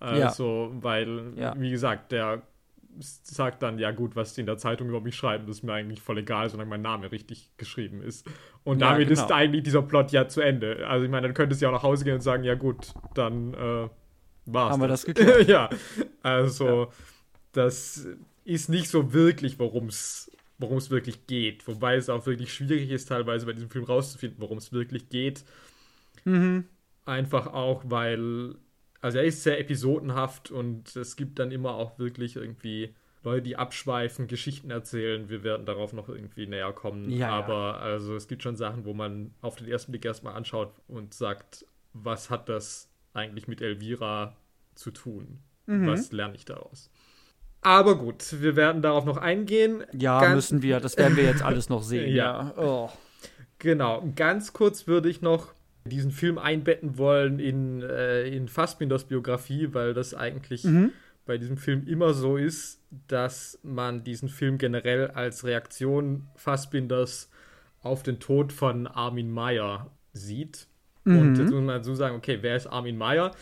Also, 0.00 0.70
ja. 0.70 0.82
weil, 0.82 1.32
ja. 1.36 1.54
wie 1.56 1.70
gesagt, 1.70 2.12
der 2.12 2.42
sagt 3.00 3.62
dann, 3.62 3.78
ja 3.78 3.90
gut, 3.90 4.16
was 4.16 4.34
die 4.34 4.40
in 4.40 4.46
der 4.46 4.58
Zeitung 4.58 4.88
über 4.88 5.00
mich 5.00 5.16
schreiben, 5.16 5.46
das 5.46 5.58
ist 5.58 5.62
mir 5.62 5.72
eigentlich 5.72 6.00
voll 6.00 6.18
egal, 6.18 6.48
solange 6.48 6.70
mein 6.70 6.82
Name 6.82 7.12
richtig 7.12 7.50
geschrieben 7.56 8.02
ist. 8.02 8.26
Und 8.64 8.80
ja, 8.80 8.90
damit 8.90 9.08
genau. 9.08 9.22
ist 9.22 9.32
eigentlich 9.32 9.62
dieser 9.62 9.82
Plot 9.82 10.12
ja 10.12 10.28
zu 10.28 10.40
Ende. 10.40 10.86
Also 10.86 11.04
ich 11.04 11.10
meine, 11.10 11.26
dann 11.26 11.34
könntest 11.34 11.60
du 11.60 11.66
ja 11.66 11.70
auch 11.70 11.74
nach 11.74 11.82
Hause 11.82 12.04
gehen 12.04 12.14
und 12.14 12.22
sagen, 12.22 12.44
ja 12.44 12.54
gut, 12.54 12.92
dann 13.14 13.54
äh, 13.54 13.88
war's. 14.46 14.72
Haben 14.72 14.80
wir 14.80 14.88
das 14.88 15.04
geklärt? 15.04 15.48
ja, 15.48 15.70
also 16.22 16.84
ja. 16.84 16.88
das 17.52 18.06
ist 18.44 18.68
nicht 18.68 18.88
so 18.88 19.12
wirklich, 19.12 19.58
worum 19.58 19.88
es 19.88 20.30
worum 20.58 20.78
es 20.78 20.90
wirklich 20.90 21.26
geht. 21.26 21.66
Wobei 21.68 21.96
es 21.96 22.08
auch 22.08 22.24
wirklich 22.26 22.52
schwierig 22.52 22.90
ist, 22.90 23.06
teilweise 23.06 23.46
bei 23.46 23.52
diesem 23.52 23.70
Film 23.70 23.84
rauszufinden, 23.84 24.40
worum 24.40 24.58
es 24.58 24.72
wirklich 24.72 25.08
geht. 25.08 25.44
Mhm. 26.24 26.64
Einfach 27.04 27.48
auch, 27.48 27.82
weil 27.86 28.56
also 29.00 29.18
er 29.18 29.24
ist 29.24 29.42
sehr 29.42 29.60
episodenhaft 29.60 30.50
und 30.50 30.94
es 30.96 31.16
gibt 31.16 31.38
dann 31.38 31.50
immer 31.50 31.74
auch 31.74 31.98
wirklich 31.98 32.36
irgendwie 32.36 32.94
Leute, 33.22 33.42
die 33.42 33.56
abschweifen, 33.56 34.28
Geschichten 34.28 34.70
erzählen. 34.70 35.28
Wir 35.28 35.42
werden 35.42 35.66
darauf 35.66 35.92
noch 35.92 36.08
irgendwie 36.08 36.46
näher 36.46 36.72
kommen. 36.72 37.10
Ja, 37.10 37.30
Aber 37.30 37.54
ja. 37.54 37.76
also 37.78 38.14
es 38.14 38.28
gibt 38.28 38.42
schon 38.42 38.56
Sachen, 38.56 38.84
wo 38.84 38.94
man 38.94 39.34
auf 39.42 39.56
den 39.56 39.68
ersten 39.68 39.90
Blick 39.90 40.04
erstmal 40.04 40.34
anschaut 40.34 40.72
und 40.86 41.12
sagt, 41.12 41.66
was 41.92 42.30
hat 42.30 42.48
das 42.48 42.88
eigentlich 43.14 43.48
mit 43.48 43.60
Elvira 43.60 44.36
zu 44.74 44.92
tun? 44.92 45.40
Mhm. 45.66 45.88
Was 45.88 46.12
lerne 46.12 46.36
ich 46.36 46.44
daraus? 46.44 46.90
Aber 47.62 47.98
gut, 47.98 48.40
wir 48.40 48.54
werden 48.54 48.80
darauf 48.80 49.04
noch 49.04 49.16
eingehen. 49.16 49.84
Ja, 49.92 50.20
ganz 50.20 50.34
müssen 50.36 50.62
wir. 50.62 50.78
Das 50.78 50.96
werden 50.96 51.16
wir 51.16 51.24
jetzt 51.24 51.42
alles 51.42 51.68
noch 51.68 51.82
sehen. 51.82 52.08
ja. 52.14 52.52
ja. 52.54 52.54
Oh. 52.56 52.90
Genau. 53.58 54.08
Ganz 54.14 54.52
kurz 54.52 54.86
würde 54.86 55.08
ich 55.08 55.20
noch 55.20 55.55
diesen 55.86 56.10
Film 56.10 56.38
einbetten 56.38 56.98
wollen 56.98 57.38
in, 57.38 57.82
äh, 57.82 58.26
in 58.28 58.48
Fassbinders 58.48 59.04
Biografie, 59.04 59.72
weil 59.72 59.94
das 59.94 60.14
eigentlich 60.14 60.64
mhm. 60.64 60.92
bei 61.24 61.38
diesem 61.38 61.56
Film 61.56 61.86
immer 61.86 62.14
so 62.14 62.36
ist, 62.36 62.80
dass 63.08 63.58
man 63.62 64.04
diesen 64.04 64.28
Film 64.28 64.58
generell 64.58 65.08
als 65.08 65.44
Reaktion 65.44 66.28
Fassbinders 66.36 67.30
auf 67.82 68.02
den 68.02 68.18
Tod 68.18 68.52
von 68.52 68.86
Armin 68.86 69.30
Meyer 69.30 69.90
sieht. 70.12 70.66
Mhm. 71.04 71.18
Und 71.18 71.38
jetzt 71.38 71.52
muss 71.52 71.62
man 71.62 71.82
so 71.82 71.94
sagen, 71.94 72.16
okay, 72.16 72.38
wer 72.40 72.56
ist 72.56 72.66
Armin 72.66 72.96
Meyer? 72.96 73.32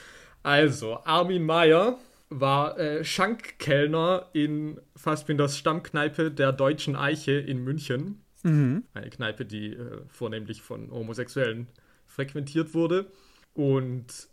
Also, 0.43 0.99
Armin 1.05 1.45
Meyer 1.45 1.99
war 2.29 2.79
äh, 2.79 3.05
Schankkellner 3.05 4.29
in 4.33 4.81
Fassbinders 4.97 5.57
Stammkneipe 5.57 6.31
der 6.31 6.53
Deutschen 6.53 6.97
Eiche 6.97 7.33
in 7.33 7.65
München. 7.65 8.21
Mhm. 8.43 8.85
Eine 8.93 9.11
Kneipe, 9.11 9.45
die 9.45 9.73
äh, 9.73 10.03
vornehmlich 10.09 10.63
von 10.63 10.91
Homosexuellen 10.91 11.69
frequentiert 12.15 12.75
wurde. 12.75 13.07
Und 13.53 14.29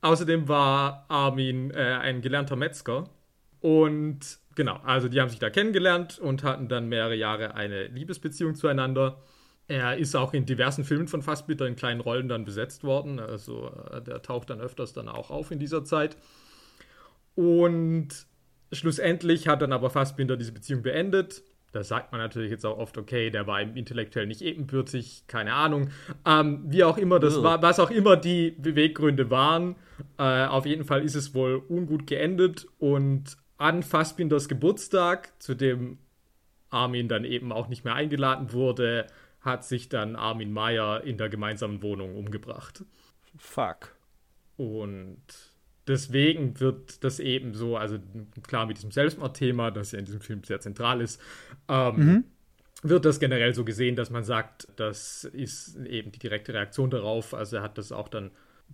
außerdem 0.00 0.48
war 0.48 1.06
Armin 1.08 1.70
äh, 1.70 1.98
ein 2.00 2.20
gelernter 2.20 2.56
Metzger. 2.56 3.08
Und 3.60 4.38
genau, 4.54 4.76
also 4.84 5.08
die 5.08 5.20
haben 5.20 5.28
sich 5.28 5.38
da 5.38 5.50
kennengelernt 5.50 6.18
und 6.18 6.42
hatten 6.42 6.68
dann 6.68 6.88
mehrere 6.88 7.14
Jahre 7.14 7.54
eine 7.54 7.86
Liebesbeziehung 7.88 8.54
zueinander. 8.54 9.22
Er 9.68 9.96
ist 9.96 10.16
auch 10.16 10.34
in 10.34 10.46
diversen 10.46 10.84
Filmen 10.84 11.06
von 11.06 11.22
Fassbinder 11.22 11.66
in 11.66 11.76
kleinen 11.76 12.00
Rollen 12.00 12.28
dann 12.28 12.44
besetzt 12.44 12.82
worden. 12.82 13.20
Also 13.20 13.70
äh, 13.90 14.02
der 14.02 14.22
taucht 14.22 14.50
dann 14.50 14.60
öfters 14.60 14.92
dann 14.92 15.08
auch 15.08 15.30
auf 15.30 15.50
in 15.50 15.58
dieser 15.58 15.84
Zeit. 15.84 16.16
Und 17.36 18.08
schlussendlich 18.72 19.46
hat 19.46 19.62
dann 19.62 19.72
aber 19.72 19.90
Fassbinder 19.90 20.36
diese 20.36 20.52
Beziehung 20.52 20.82
beendet 20.82 21.42
da 21.72 21.84
sagt 21.84 22.12
man 22.12 22.20
natürlich 22.20 22.50
jetzt 22.50 22.66
auch 22.66 22.78
oft, 22.78 22.98
okay, 22.98 23.30
der 23.30 23.46
war 23.46 23.60
intellektuell 23.60 24.26
nicht 24.26 24.42
ebenbürtig, 24.42 25.24
keine 25.28 25.54
Ahnung. 25.54 25.90
Ähm, 26.26 26.64
wie 26.66 26.84
auch 26.84 26.98
immer 26.98 27.20
das 27.20 27.42
war, 27.42 27.62
was 27.62 27.78
auch 27.78 27.90
immer 27.90 28.16
die 28.16 28.50
Beweggründe 28.50 29.30
waren, 29.30 29.76
äh, 30.18 30.46
auf 30.46 30.66
jeden 30.66 30.84
Fall 30.84 31.04
ist 31.04 31.14
es 31.14 31.34
wohl 31.34 31.62
ungut 31.68 32.06
geendet 32.06 32.66
und 32.78 33.36
an 33.58 33.82
Fassbinders 33.82 34.48
Geburtstag, 34.48 35.32
zu 35.40 35.54
dem 35.54 35.98
Armin 36.70 37.08
dann 37.08 37.24
eben 37.24 37.52
auch 37.52 37.68
nicht 37.68 37.84
mehr 37.84 37.94
eingeladen 37.94 38.52
wurde, 38.52 39.06
hat 39.40 39.64
sich 39.64 39.88
dann 39.88 40.16
Armin 40.16 40.52
Meyer 40.52 41.02
in 41.04 41.18
der 41.18 41.28
gemeinsamen 41.28 41.82
Wohnung 41.82 42.16
umgebracht. 42.16 42.84
Fuck. 43.36 43.94
Und 44.56 45.22
deswegen 45.90 46.58
wird 46.60 47.04
das 47.04 47.20
eben 47.20 47.54
so, 47.54 47.76
also 47.76 47.98
klar 48.46 48.66
mit 48.66 48.78
diesem 48.78 48.92
Selbstmordthema, 48.92 49.70
das 49.70 49.92
ja 49.92 49.98
in 49.98 50.04
diesem 50.04 50.20
Film 50.20 50.42
sehr 50.44 50.60
zentral 50.60 51.00
ist, 51.00 51.20
ähm, 51.68 51.96
mhm. 51.96 52.24
wird 52.82 53.04
das 53.04 53.20
generell 53.20 53.54
so 53.54 53.64
gesehen, 53.64 53.96
dass 53.96 54.10
man 54.10 54.24
sagt, 54.24 54.68
das 54.76 55.24
ist 55.24 55.76
eben 55.84 56.12
die 56.12 56.18
direkte 56.18 56.54
Reaktion 56.54 56.90
darauf. 56.90 57.34
Also 57.34 57.56
er 57.56 57.62
hat 57.62 57.76
das 57.76 57.92
auch 57.92 58.08
dann 58.08 58.30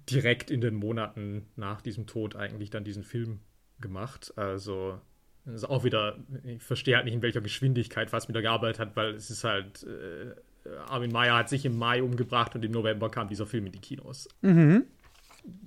direkt 0.09 0.50
in 0.50 0.61
den 0.61 0.74
Monaten 0.74 1.46
nach 1.57 1.81
diesem 1.81 2.07
Tod 2.07 2.37
eigentlich 2.37 2.70
dann 2.70 2.85
diesen 2.85 3.02
Film 3.02 3.40
gemacht. 3.81 4.33
Also 4.37 5.00
das 5.46 5.62
ist 5.62 5.64
auch 5.64 5.85
wieder, 5.85 6.18
ich 6.44 6.62
verstehe 6.62 6.96
halt 6.96 7.07
nicht, 7.07 7.14
in 7.14 7.22
welcher 7.22 7.40
Geschwindigkeit 7.40 8.12
was 8.12 8.29
wieder 8.29 8.42
gearbeitet 8.42 8.79
hat, 8.79 8.96
weil 8.96 9.14
es 9.14 9.31
ist 9.31 9.44
halt, 9.44 9.85
äh, 9.85 10.35
Armin 10.88 11.12
Meyer 11.12 11.37
hat 11.37 11.48
sich 11.48 11.64
im 11.64 11.79
Mai 11.79 12.02
umgebracht 12.02 12.55
und 12.55 12.64
im 12.64 12.72
November 12.72 13.09
kam 13.11 13.29
dieser 13.29 13.46
Film 13.46 13.66
in 13.66 13.72
die 13.72 13.81
Kinos. 13.81 14.29
Mhm. 14.42 14.85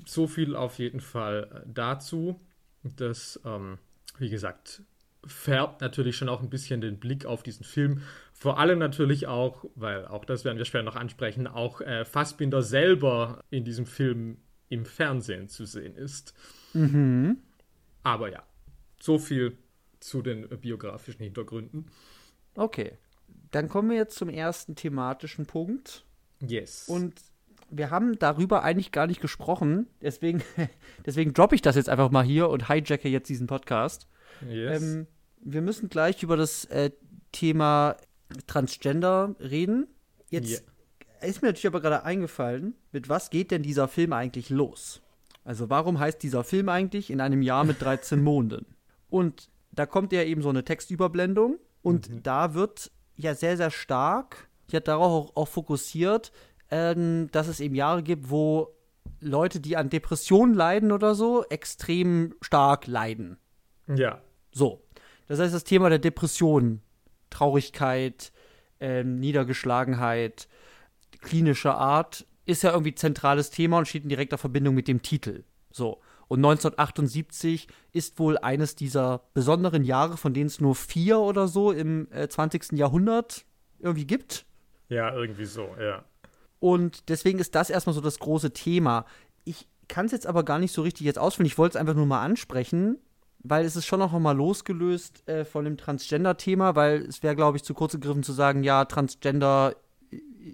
So 0.06 0.28
viel 0.28 0.56
auf 0.56 0.80
jeden 0.80 1.00
Fall 1.00 1.66
dazu. 1.68 2.40
Das, 2.84 3.40
ähm, 3.46 3.78
wie 4.18 4.30
gesagt, 4.30 4.84
färbt 5.26 5.82
natürlich 5.82 6.16
schon 6.16 6.30
auch 6.30 6.42
ein 6.42 6.50
bisschen 6.50 6.82
den 6.82 7.00
Blick 7.00 7.26
auf 7.26 7.44
diesen 7.44 7.66
Film. 7.66 8.02
Vor 8.34 8.58
allem 8.58 8.80
natürlich 8.80 9.28
auch, 9.28 9.66
weil 9.76 10.06
auch 10.06 10.26
das 10.26 10.46
werden 10.46 10.58
wir 10.58 10.66
später 10.66 10.84
noch 10.84 10.96
ansprechen, 10.96 11.48
auch 11.48 11.82
äh, 11.82 12.06
Fassbinder 12.06 12.62
selber 12.62 13.44
in 13.50 13.66
diesem 13.66 13.86
Film 13.86 14.38
im 14.70 14.86
Fernsehen 14.86 15.50
zu 15.50 15.66
sehen 15.66 15.96
ist. 15.96 16.34
Mhm. 16.74 17.38
Aber 18.04 18.32
ja, 18.32 18.44
so 19.00 19.18
viel 19.18 19.58
zu 20.00 20.22
den 20.22 20.48
biografischen 20.48 21.24
Hintergründen. 21.24 21.88
Okay. 22.56 22.98
Dann 23.52 23.68
kommen 23.68 23.90
wir 23.90 23.98
jetzt 23.98 24.16
zum 24.16 24.30
ersten 24.30 24.76
thematischen 24.76 25.46
Punkt. 25.46 26.06
Yes. 26.40 26.88
Und 26.88 27.20
wir 27.72 27.90
haben 27.92 28.18
darüber 28.20 28.64
eigentlich 28.64 28.92
gar 28.92 29.08
nicht 29.08 29.22
gesprochen. 29.22 29.88
Deswegen, 30.02 30.42
deswegen 31.06 31.34
droppe 31.34 31.56
ich 31.56 31.62
das 31.62 31.76
jetzt 31.76 31.90
einfach 31.90 32.12
mal 32.12 32.24
hier 32.24 32.50
und 32.50 32.68
hijacke 32.70 33.10
jetzt 33.10 33.30
diesen 33.30 33.48
Podcast. 33.48 34.08
yes. 34.48 34.82
Ähm, 34.82 35.08
wir 35.42 35.62
müssen 35.62 35.90
gleich 35.90 36.22
über 36.24 36.36
das 36.38 36.66
äh, 36.66 36.92
Thema 37.32 37.96
Transgender 38.48 39.36
reden. 39.40 39.88
Jetzt 40.30 40.64
ist 41.22 41.42
mir 41.42 41.50
natürlich 41.50 41.68
aber 41.68 41.82
gerade 41.82 42.04
eingefallen, 42.04 42.76
mit 42.92 43.10
was 43.10 43.30
geht 43.30 43.52
denn 43.52 43.64
dieser 43.64 43.88
Film 43.88 44.14
eigentlich 44.14 44.50
los? 44.50 45.02
Also 45.44 45.70
warum 45.70 46.00
heißt 46.00 46.22
dieser 46.22 46.44
Film 46.44 46.70
eigentlich 46.70 47.10
in 47.10 47.22
einem 47.22 47.42
Jahr 47.42 47.64
mit 47.64 47.82
13 47.82 48.22
Monden? 48.22 48.66
Und 49.10 49.50
da 49.72 49.86
kommt 49.86 50.12
ja 50.14 50.24
eben 50.24 50.42
so 50.42 50.50
eine 50.50 50.64
Textüberblendung 50.64 51.58
und 51.82 52.10
Mhm. 52.10 52.24
da 52.24 52.54
wird 52.54 52.92
ja 53.16 53.34
sehr, 53.36 53.58
sehr 53.58 53.72
stark, 53.72 54.48
ja 54.72 54.80
darauf 54.80 55.30
auch, 55.30 55.36
auch 55.36 55.48
fokussiert, 55.48 56.32
ähm, 56.72 57.30
dass 57.32 57.48
es 57.48 57.60
eben 57.60 57.76
Jahre 57.76 58.04
gibt, 58.04 58.30
wo 58.30 58.76
Leute, 59.20 59.60
die 59.60 59.76
an 59.78 59.90
Depressionen 59.90 60.54
leiden 60.54 60.92
oder 60.92 61.16
so, 61.16 61.46
extrem 61.50 62.36
stark 62.42 62.88
leiden. 62.88 63.38
ja. 63.88 64.22
So. 64.52 64.84
Das 65.28 65.40
heißt, 65.40 65.54
das 65.54 65.64
Thema 65.64 65.90
der 65.90 66.00
Depression, 66.00 66.82
Traurigkeit, 67.30 68.32
ähm, 68.80 69.20
Niedergeschlagenheit, 69.20 70.48
klinischer 71.22 71.78
Art 71.78 72.26
ist 72.46 72.64
ja 72.64 72.72
irgendwie 72.72 72.96
zentrales 72.96 73.52
Thema 73.52 73.78
und 73.78 73.88
steht 73.88 74.04
in 74.04 74.10
direkter 74.10 74.40
Verbindung 74.40 74.74
mit 74.74 74.88
dem 74.88 75.04
Titel. 75.04 75.44
So. 75.72 76.02
Und 76.28 76.40
1978 76.40 77.68
ist 77.92 78.20
wohl 78.20 78.38
eines 78.38 78.76
dieser 78.76 79.22
besonderen 79.34 79.84
Jahre, 79.84 80.18
von 80.18 80.34
denen 80.34 80.48
es 80.48 80.60
nur 80.60 80.76
vier 80.76 81.20
oder 81.20 81.48
so 81.48 81.72
im 81.72 82.08
äh, 82.12 82.28
20. 82.28 82.74
Jahrhundert 82.74 83.46
irgendwie 83.80 84.06
gibt. 84.06 84.46
Ja, 84.90 85.14
irgendwie 85.14 85.46
so, 85.46 85.76
ja. 85.80 86.04
Und 86.60 87.10
deswegen 87.10 87.40
ist 87.40 87.56
das 87.56 87.70
erstmal 87.70 87.94
so 87.94 88.02
das 88.02 88.20
große 88.20 88.52
Thema. 88.52 89.06
Ich 89.46 89.68
kann 89.88 90.06
es 90.06 90.12
jetzt 90.12 90.28
aber 90.28 90.44
gar 90.44 90.60
nicht 90.60 90.74
so 90.74 90.82
richtig 90.82 91.06
jetzt 91.06 91.20
ausführen. 91.20 91.46
Ich 91.46 91.58
wollte 91.58 91.78
es 91.78 91.82
einfach 91.82 91.96
nur 91.96 92.06
mal 92.06 92.22
ansprechen, 92.22 92.98
weil 93.42 93.66
es 93.66 93.76
ist 93.76 93.86
schon 93.86 94.00
noch 94.00 94.18
mal 94.20 94.36
losgelöst 94.36 95.28
äh, 95.28 95.46
von 95.46 95.64
dem 95.64 95.78
Transgender-Thema, 95.78 96.76
weil 96.76 97.04
es 97.04 97.24
wäre, 97.24 97.36
glaube 97.36 97.58
ich, 97.58 97.64
zu 97.64 97.74
kurz 97.74 97.94
gegriffen 97.94 98.24
zu 98.24 98.34
sagen, 98.34 98.64
ja, 98.64 98.86
Transgender 98.86 99.76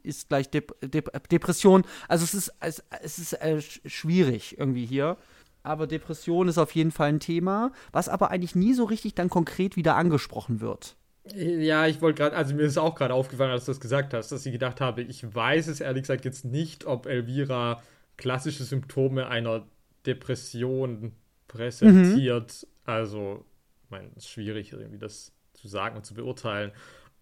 ist 0.03 0.29
gleich 0.29 0.49
Dep 0.49 0.75
Dep 0.81 1.27
Depression. 1.29 1.83
Also 2.07 2.23
es 2.23 2.33
ist, 2.33 2.53
es, 2.59 2.83
es 3.01 3.17
ist 3.17 3.33
äh, 3.33 3.57
sch- 3.57 3.87
schwierig 3.87 4.57
irgendwie 4.59 4.85
hier. 4.85 5.17
Aber 5.63 5.87
Depression 5.87 6.47
ist 6.47 6.59
auf 6.59 6.75
jeden 6.75 6.91
Fall 6.91 7.09
ein 7.09 7.19
Thema, 7.19 7.71
was 7.91 8.07
aber 8.07 8.29
eigentlich 8.29 8.53
nie 8.53 8.73
so 8.73 8.83
richtig 8.83 9.15
dann 9.15 9.29
konkret 9.29 9.75
wieder 9.75 9.95
angesprochen 9.95 10.61
wird. 10.61 10.95
Ja, 11.33 11.88
ich 11.88 12.01
wollte 12.01 12.21
gerade, 12.21 12.35
also 12.35 12.53
mir 12.53 12.63
ist 12.63 12.77
auch 12.77 12.93
gerade 12.95 13.13
aufgefallen, 13.13 13.51
als 13.51 13.65
du 13.65 13.71
das 13.71 13.79
gesagt 13.79 14.13
hast, 14.13 14.31
dass 14.31 14.45
ich 14.45 14.51
gedacht 14.51 14.79
habe, 14.79 15.01
ich 15.01 15.33
weiß 15.33 15.67
es 15.67 15.81
ehrlich 15.81 16.03
gesagt 16.03 16.23
jetzt 16.25 16.45
nicht, 16.45 16.85
ob 16.85 17.07
Elvira 17.07 17.81
klassische 18.17 18.63
Symptome 18.63 19.27
einer 19.27 19.65
Depression 20.05 21.13
präsentiert. 21.47 22.67
Also, 22.85 23.43
ich 23.83 23.89
meine, 23.89 24.09
es 24.15 24.25
ist 24.25 24.29
schwierig, 24.29 24.71
irgendwie 24.71 24.99
das 24.99 25.33
zu 25.53 25.67
sagen 25.67 25.97
und 25.97 26.05
zu 26.05 26.13
beurteilen. 26.13 26.71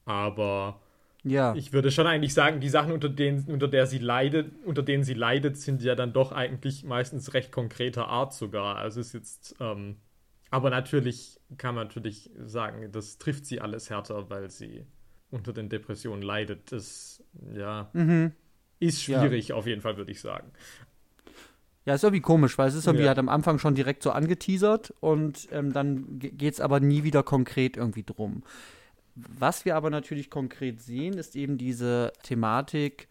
Aber 0.05 0.81
Ja. 1.23 1.55
ich 1.55 1.71
würde 1.71 1.89
schon 1.91 2.05
eigentlich 2.07 2.33
sagen, 2.33 2.59
die 2.59 2.67
Sachen, 2.69 2.91
unter 2.91 3.07
denen, 3.09 3.45
unter 3.47 3.69
der 3.69 3.87
sie 3.87 3.99
leidet, 3.99 4.51
unter 4.65 4.83
denen 4.83 5.05
sie 5.05 5.13
leidet, 5.13 5.55
sind 5.57 5.81
ja 5.81 5.95
dann 5.95 6.11
doch 6.11 6.33
eigentlich 6.33 6.83
meistens 6.83 7.33
recht 7.33 7.51
konkreter 7.53 8.07
Art 8.09 8.33
sogar. 8.33 8.75
Also 8.75 8.99
es 8.99 9.07
ist 9.07 9.13
jetzt, 9.13 9.55
ähm, 9.61 9.95
aber 10.53 10.69
natürlich 10.69 11.39
kann 11.57 11.73
man 11.73 11.87
natürlich 11.87 12.29
sagen, 12.37 12.91
das 12.91 13.17
trifft 13.17 13.47
sie 13.47 13.59
alles 13.59 13.89
härter, 13.89 14.29
weil 14.29 14.51
sie 14.51 14.85
unter 15.31 15.51
den 15.51 15.67
Depressionen 15.67 16.21
leidet. 16.21 16.71
Das, 16.71 17.23
ja, 17.55 17.89
mhm. 17.93 18.33
ist 18.79 19.07
Ja. 19.07 19.19
schwierig 19.21 19.51
auf 19.51 19.65
jeden 19.65 19.81
Fall, 19.81 19.97
würde 19.97 20.11
ich 20.11 20.21
sagen. 20.21 20.51
Ja, 21.85 21.95
ist 21.95 22.03
irgendwie 22.03 22.21
komisch, 22.21 22.55
weil 22.59 22.67
es 22.69 22.75
ist 22.75 22.85
irgendwie 22.85 23.05
Ja. 23.05 23.09
halt 23.09 23.17
am 23.17 23.29
Anfang 23.29 23.57
schon 23.57 23.73
direkt 23.73 24.03
so 24.03 24.11
angeteasert 24.11 24.93
und 24.99 25.47
ähm, 25.51 25.73
dann 25.73 26.19
geht 26.19 26.53
es 26.53 26.61
aber 26.61 26.79
nie 26.79 27.03
wieder 27.03 27.23
konkret 27.23 27.75
irgendwie 27.75 28.03
drum. 28.03 28.43
Was 29.15 29.65
wir 29.65 29.75
aber 29.75 29.89
natürlich 29.89 30.29
konkret 30.29 30.81
sehen, 30.81 31.17
ist 31.17 31.35
eben 31.35 31.57
diese 31.57 32.13
Thematik 32.21 33.07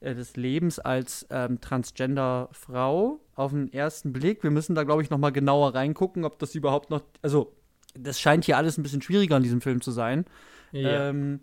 äh, 0.00 0.14
des 0.14 0.36
Lebens 0.36 0.78
als 0.78 1.26
ähm, 1.30 1.58
Transgender-Frau 1.62 3.18
auf 3.34 3.52
den 3.52 3.72
ersten 3.72 4.12
Blick. 4.12 4.42
Wir 4.42 4.50
müssen 4.50 4.74
da, 4.74 4.84
glaube 4.84 5.02
ich, 5.02 5.10
noch 5.10 5.18
mal 5.18 5.30
genauer 5.30 5.74
reingucken, 5.74 6.24
ob 6.24 6.38
das 6.38 6.54
überhaupt 6.54 6.90
noch, 6.90 7.02
also 7.22 7.52
das 7.94 8.20
scheint 8.20 8.44
hier 8.44 8.56
alles 8.56 8.78
ein 8.78 8.82
bisschen 8.82 9.02
schwieriger 9.02 9.36
in 9.36 9.42
diesem 9.42 9.60
Film 9.60 9.80
zu 9.80 9.90
sein. 9.90 10.24
Ja. 10.72 11.08
Ähm, 11.08 11.40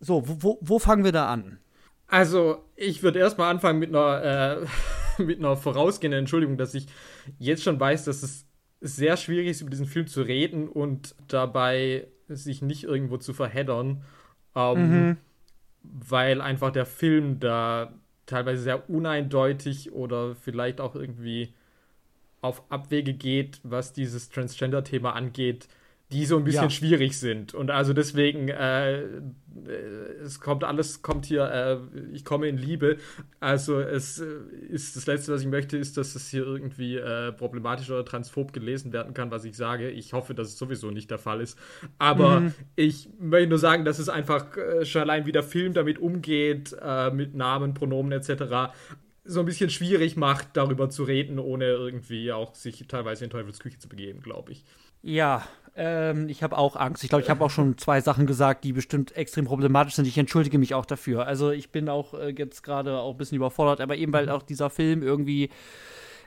so, 0.00 0.28
wo, 0.28 0.36
wo, 0.40 0.58
wo 0.60 0.78
fangen 0.78 1.04
wir 1.04 1.12
da 1.12 1.28
an? 1.28 1.58
Also, 2.06 2.62
ich 2.76 3.02
würde 3.02 3.18
erstmal 3.18 3.50
anfangen 3.50 3.78
mit 3.78 3.90
einer, 3.90 4.66
äh, 5.18 5.22
mit 5.22 5.38
einer 5.38 5.56
vorausgehenden 5.56 6.20
Entschuldigung, 6.20 6.56
dass 6.56 6.74
ich 6.74 6.86
jetzt 7.38 7.62
schon 7.62 7.78
weiß, 7.78 8.04
dass 8.04 8.22
es 8.22 8.46
sehr 8.80 9.16
schwierig 9.16 9.48
ist, 9.48 9.62
über 9.62 9.70
diesen 9.70 9.86
Film 9.86 10.06
zu 10.06 10.22
reden 10.22 10.68
und 10.68 11.14
dabei 11.28 12.08
sich 12.28 12.62
nicht 12.62 12.84
irgendwo 12.84 13.16
zu 13.16 13.32
verheddern, 13.32 14.02
ähm, 14.54 15.16
weil 15.82 16.40
einfach 16.40 16.70
der 16.70 16.86
Film 16.86 17.40
da 17.40 17.92
teilweise 18.26 18.62
sehr 18.62 18.88
uneindeutig 18.90 19.92
oder 19.92 20.34
vielleicht 20.34 20.80
auch 20.80 20.94
irgendwie 20.94 21.54
auf 22.40 22.62
Abwege 22.70 23.14
geht, 23.14 23.60
was 23.62 23.92
dieses 23.92 24.28
Transgender-Thema 24.28 25.14
angeht, 25.14 25.68
die 26.14 26.26
so 26.26 26.36
ein 26.36 26.44
bisschen 26.44 26.64
Ja. 26.64 26.70
schwierig 26.70 27.18
sind. 27.18 27.54
Und 27.54 27.72
also 27.72 27.92
deswegen, 27.92 28.48
äh, 28.48 29.02
äh, 29.02 29.08
es 30.22 30.38
kommt 30.38 30.62
alles, 30.62 31.02
kommt 31.02 31.26
hier, 31.26 31.42
äh, 31.50 31.78
ich 32.12 32.24
komme 32.24 32.46
in 32.46 32.56
Liebe. 32.56 32.98
Also 33.40 33.80
es 33.80 34.20
äh, 34.20 34.26
ist 34.68 34.94
das 34.94 35.06
Letzte, 35.06 35.32
was 35.32 35.40
ich 35.40 35.48
möchte, 35.48 35.76
ist, 35.76 35.96
dass 35.96 36.14
es 36.14 36.28
hier 36.28 36.46
irgendwie 36.46 36.96
äh, 36.98 37.32
problematisch 37.32 37.90
oder 37.90 38.04
transphob 38.04 38.52
gelesen 38.52 38.92
werden 38.92 39.12
kann, 39.12 39.32
was 39.32 39.44
ich 39.44 39.56
sage. 39.56 39.90
Ich 39.90 40.12
hoffe, 40.12 40.34
dass 40.34 40.48
es 40.48 40.56
sowieso 40.58 40.92
nicht 40.92 41.10
der 41.10 41.18
Fall 41.18 41.40
ist. 41.40 41.58
Aber 41.98 42.52
ich 42.76 43.08
möchte 43.18 43.48
nur 43.48 43.58
sagen, 43.58 43.84
dass 43.84 43.98
es 43.98 44.08
einfach 44.08 44.56
äh, 44.56 44.84
schon 44.84 45.02
allein 45.02 45.26
wie 45.26 45.32
der 45.32 45.42
Film 45.42 45.74
damit 45.74 45.98
umgeht, 45.98 46.76
mit 47.12 47.34
Namen, 47.34 47.74
Pronomen 47.74 48.12
etc., 48.12 48.72
so 49.24 49.40
ein 49.40 49.46
bisschen 49.46 49.70
schwierig 49.70 50.16
macht, 50.16 50.48
darüber 50.54 50.90
zu 50.90 51.02
reden, 51.02 51.38
ohne 51.38 51.64
irgendwie 51.64 52.30
auch 52.30 52.54
sich 52.54 52.86
teilweise 52.86 53.24
in 53.24 53.30
Teufelsküche 53.30 53.78
zu 53.78 53.88
begeben, 53.88 54.20
glaube 54.20 54.52
ich. 54.52 54.64
Ja, 55.02 55.46
ähm, 55.76 56.28
ich 56.28 56.42
habe 56.42 56.56
auch 56.56 56.76
Angst. 56.76 57.02
Ich 57.02 57.08
glaube, 57.10 57.22
ich 57.22 57.30
habe 57.30 57.44
auch 57.44 57.50
schon 57.50 57.76
zwei 57.78 58.00
Sachen 58.00 58.26
gesagt, 58.26 58.64
die 58.64 58.72
bestimmt 58.72 59.16
extrem 59.16 59.44
problematisch 59.44 59.94
sind. 59.94 60.06
Ich 60.06 60.18
entschuldige 60.18 60.58
mich 60.58 60.74
auch 60.74 60.86
dafür. 60.86 61.26
Also 61.26 61.50
ich 61.50 61.70
bin 61.70 61.88
auch 61.88 62.14
äh, 62.14 62.30
jetzt 62.36 62.62
gerade 62.62 62.98
auch 62.98 63.12
ein 63.12 63.16
bisschen 63.16 63.36
überfordert, 63.36 63.80
aber 63.80 63.96
eben 63.96 64.12
weil 64.12 64.28
auch 64.28 64.42
dieser 64.42 64.70
Film 64.70 65.02
irgendwie, 65.02 65.50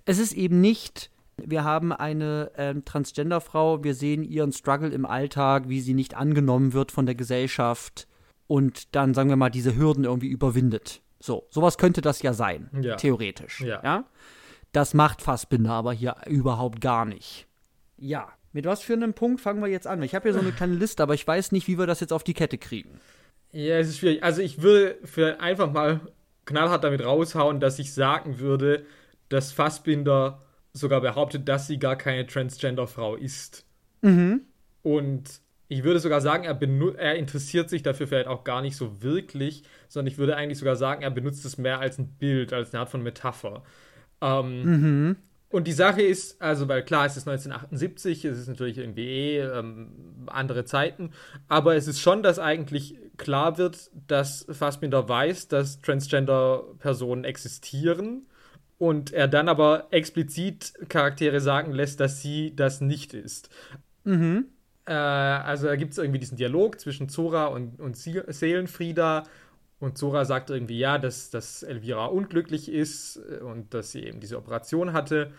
es 0.05 0.19
ist 0.19 0.33
eben 0.33 0.60
nicht. 0.60 1.12
Wir 1.38 1.63
haben 1.63 1.93
eine 1.93 2.51
ähm, 2.57 2.83
Transgender-Frau, 2.83 3.83
wir 3.83 3.93
sehen 3.93 4.23
ihren 4.23 4.51
Struggle 4.51 4.89
im 4.89 5.05
Alltag, 5.05 5.69
wie 5.69 5.81
sie 5.81 5.93
nicht 5.93 6.15
angenommen 6.17 6.73
wird 6.73 6.91
von 6.91 7.05
der 7.05 7.15
Gesellschaft 7.15 8.07
und 8.47 8.95
dann, 8.95 9.13
sagen 9.13 9.29
wir 9.29 9.36
mal, 9.36 9.51
diese 9.51 9.75
Hürden 9.75 10.03
irgendwie 10.03 10.29
überwindet. 10.29 11.01
So, 11.19 11.45
sowas 11.51 11.77
könnte 11.77 12.01
das 12.01 12.21
ja 12.21 12.33
sein, 12.33 12.69
Ja. 12.81 12.95
theoretisch. 12.95 13.62
Ja. 13.62 13.81
ja? 13.83 14.03
Das 14.71 14.93
macht 14.93 15.21
Fassbinder 15.21 15.71
aber 15.71 15.93
hier 15.93 16.15
überhaupt 16.25 16.81
gar 16.81 17.05
nicht. 17.05 17.47
Ja. 17.97 18.29
Mit 18.58 18.65
was 18.65 18.82
für 18.82 18.93
einem 18.93 19.13
Punkt 19.13 19.39
fangen 19.39 19.62
wir 19.62 19.67
jetzt 19.67 19.86
an? 19.86 20.02
Ich 20.02 20.15
habe 20.15 20.24
hier 20.24 20.34
so 20.34 20.39
eine 20.39 20.52
kleine 20.52 20.74
Liste, 20.74 21.04
aber 21.04 21.13
ich 21.13 21.28
weiß 21.28 21.52
nicht, 21.52 21.67
wie 21.67 21.78
wir 21.78 21.86
das 21.86 22.00
jetzt 22.00 22.12
auf 22.12 22.24
die 22.24 22.34
Kette 22.34 22.58
kriegen. 22.58 23.00
Ja, 23.52 23.78
es 23.78 23.88
ist 23.88 24.00
schwierig. 24.00 24.24
Also 24.24 24.41
ich 24.41 24.63
würde 24.63 24.98
für 25.04 25.39
einfach 25.39 25.72
mal 25.72 26.00
knallhart 26.46 26.84
damit 26.84 27.06
raushauen, 27.06 27.60
dass 27.60 27.78
ich 27.78 27.93
sagen 27.93 28.39
würde, 28.39 28.84
dass 29.30 29.52
Fassbinder 29.52 30.41
sogar 30.74 31.02
behauptet, 31.02 31.48
dass 31.48 31.67
sie 31.67 31.78
gar 31.78 31.98
keine 31.98 32.26
Transgender-Frau 32.26 33.15
ist. 33.15 33.63
Mhm. 34.02 34.41
Und 34.82 35.39
ich 35.67 35.84
würde 35.84 36.00
sogar 36.00 36.20
sagen, 36.22 36.46
er, 36.46 36.60
er 36.98 37.15
interessiert 37.15 37.70
sich 37.70 37.84
dafür 37.84 38.08
vielleicht 38.08 38.26
auch 38.26 38.43
gar 38.43 38.63
nicht 38.63 38.76
so 38.76 39.04
wirklich, 39.04 39.62
sondern 39.88 40.12
ich 40.12 40.17
würde 40.17 40.36
eigentlich 40.36 40.58
sogar 40.58 40.78
sagen, 40.78 41.04
er 41.04 41.12
benutzt 41.12 41.46
es 41.46 41.60
mehr 41.60 41.80
als 41.80 42.00
ein 42.00 42.08
Bild, 42.08 42.54
als 42.54 42.74
eine 42.74 42.80
Art 42.80 42.89
von 42.89 43.04
Metapher. 43.04 43.62
Ähm, 44.20 44.63
Mhm. 44.63 45.15
Und 45.49 45.65
die 45.65 45.73
Sache 45.73 46.01
ist, 46.01 46.41
also, 46.41 46.67
weil 46.67 46.83
klar, 46.83 47.05
es 47.05 47.15
ist 47.15 47.27
1978, 47.27 48.25
es 48.25 48.38
ist 48.38 48.47
natürlich 48.47 48.77
irgendwie 48.77 49.07
eh 49.07 49.39
ähm, 49.39 50.25
andere 50.27 50.65
Zeiten, 50.65 51.12
aber 51.47 51.75
es 51.75 51.88
ist 51.88 52.01
schon, 52.01 52.21
dass 52.21 52.38
eigentlich 52.38 52.95
klar 53.15 53.57
wird, 53.57 53.89
dass 54.07 54.45
Fassbinder 54.51 55.07
weiß, 55.07 55.47
dass 55.47 55.81
Transgender-Personen 55.81 57.23
existieren 57.23 58.27
und 58.77 59.13
er 59.13 59.29
dann 59.29 59.47
aber 59.47 59.88
explizit 59.91 60.73
Charaktere 60.89 61.39
sagen 61.39 61.71
lässt, 61.71 62.01
dass 62.01 62.21
sie 62.21 62.53
das 62.55 62.81
nicht 62.81 63.13
ist. 63.13 63.49
Mhm. 64.03 64.47
Äh, 64.86 64.93
also 64.93 65.67
da 65.67 65.77
gibt 65.77 65.93
es 65.93 65.97
irgendwie 65.97 66.19
diesen 66.19 66.38
Dialog 66.38 66.79
zwischen 66.79 67.07
Zora 67.07 67.45
und, 67.45 67.79
und 67.79 67.95
Seelenfrieda 67.95 69.23
und 69.79 69.97
Zora 69.97 70.25
sagt 70.25 70.49
irgendwie, 70.49 70.79
ja, 70.79 70.97
dass, 70.97 71.29
dass 71.29 71.63
Elvira 71.63 72.05
unglücklich 72.07 72.71
ist 72.71 73.17
äh, 73.17 73.37
und 73.43 73.73
dass 73.73 73.91
sie 73.91 74.03
eben 74.03 74.19
diese 74.19 74.37
Operation 74.37 74.93
hatte. 74.93 75.31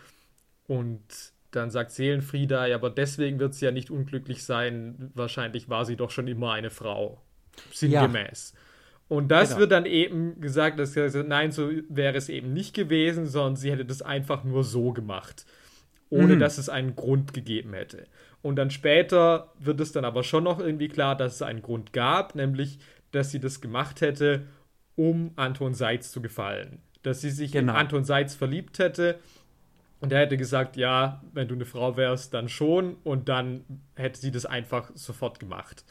Und 0.67 1.01
dann 1.51 1.71
sagt 1.71 1.91
Seelenfrieda, 1.91 2.67
ja, 2.67 2.75
aber 2.75 2.89
deswegen 2.89 3.39
wird 3.39 3.53
sie 3.53 3.65
ja 3.65 3.71
nicht 3.71 3.91
unglücklich 3.91 4.43
sein. 4.43 5.11
Wahrscheinlich 5.13 5.67
war 5.67 5.85
sie 5.85 5.95
doch 5.95 6.11
schon 6.11 6.27
immer 6.27 6.53
eine 6.53 6.69
Frau. 6.69 7.21
Sinngemäß. 7.73 8.53
Ja. 8.53 8.59
Und 9.09 9.29
das 9.29 9.49
genau. 9.49 9.61
wird 9.61 9.71
dann 9.71 9.85
eben 9.85 10.39
gesagt, 10.39 10.79
dass 10.79 10.95
nein, 10.95 11.51
so 11.51 11.71
wäre 11.89 12.15
es 12.15 12.29
eben 12.29 12.53
nicht 12.53 12.75
gewesen, 12.75 13.25
sondern 13.25 13.55
sie 13.55 13.71
hätte 13.71 13.85
das 13.85 14.03
einfach 14.03 14.43
nur 14.43 14.63
so 14.63 14.93
gemacht, 14.93 15.47
ohne 16.11 16.35
mhm. 16.35 16.39
dass 16.39 16.59
es 16.59 16.69
einen 16.69 16.95
Grund 16.95 17.33
gegeben 17.33 17.73
hätte. 17.73 18.05
Und 18.43 18.55
dann 18.55 18.69
später 18.69 19.51
wird 19.57 19.81
es 19.81 19.91
dann 19.91 20.05
aber 20.05 20.23
schon 20.23 20.43
noch 20.43 20.59
irgendwie 20.59 20.87
klar, 20.87 21.17
dass 21.17 21.35
es 21.35 21.41
einen 21.41 21.63
Grund 21.63 21.91
gab, 21.91 22.35
nämlich 22.35 22.77
dass 23.11 23.31
sie 23.31 23.39
das 23.39 23.61
gemacht 23.61 24.01
hätte, 24.01 24.47
um 24.95 25.31
Anton 25.35 25.73
Seitz 25.73 26.11
zu 26.11 26.21
gefallen. 26.21 26.81
Dass 27.03 27.21
sie 27.21 27.29
sich 27.29 27.51
genau. 27.51 27.73
in 27.73 27.79
Anton 27.79 28.03
Seitz 28.03 28.35
verliebt 28.35 28.79
hätte. 28.79 29.19
Und 30.01 30.11
er 30.11 30.19
hätte 30.19 30.37
gesagt, 30.37 30.77
ja, 30.77 31.21
wenn 31.33 31.47
du 31.47 31.55
eine 31.55 31.65
Frau 31.65 31.97
wärst, 31.97 32.33
dann 32.33 32.49
schon. 32.49 32.95
Und 33.03 33.29
dann 33.29 33.63
hätte 33.95 34.19
sie 34.19 34.31
das 34.31 34.45
einfach 34.45 34.91
sofort 34.95 35.39
gemacht. 35.39 35.83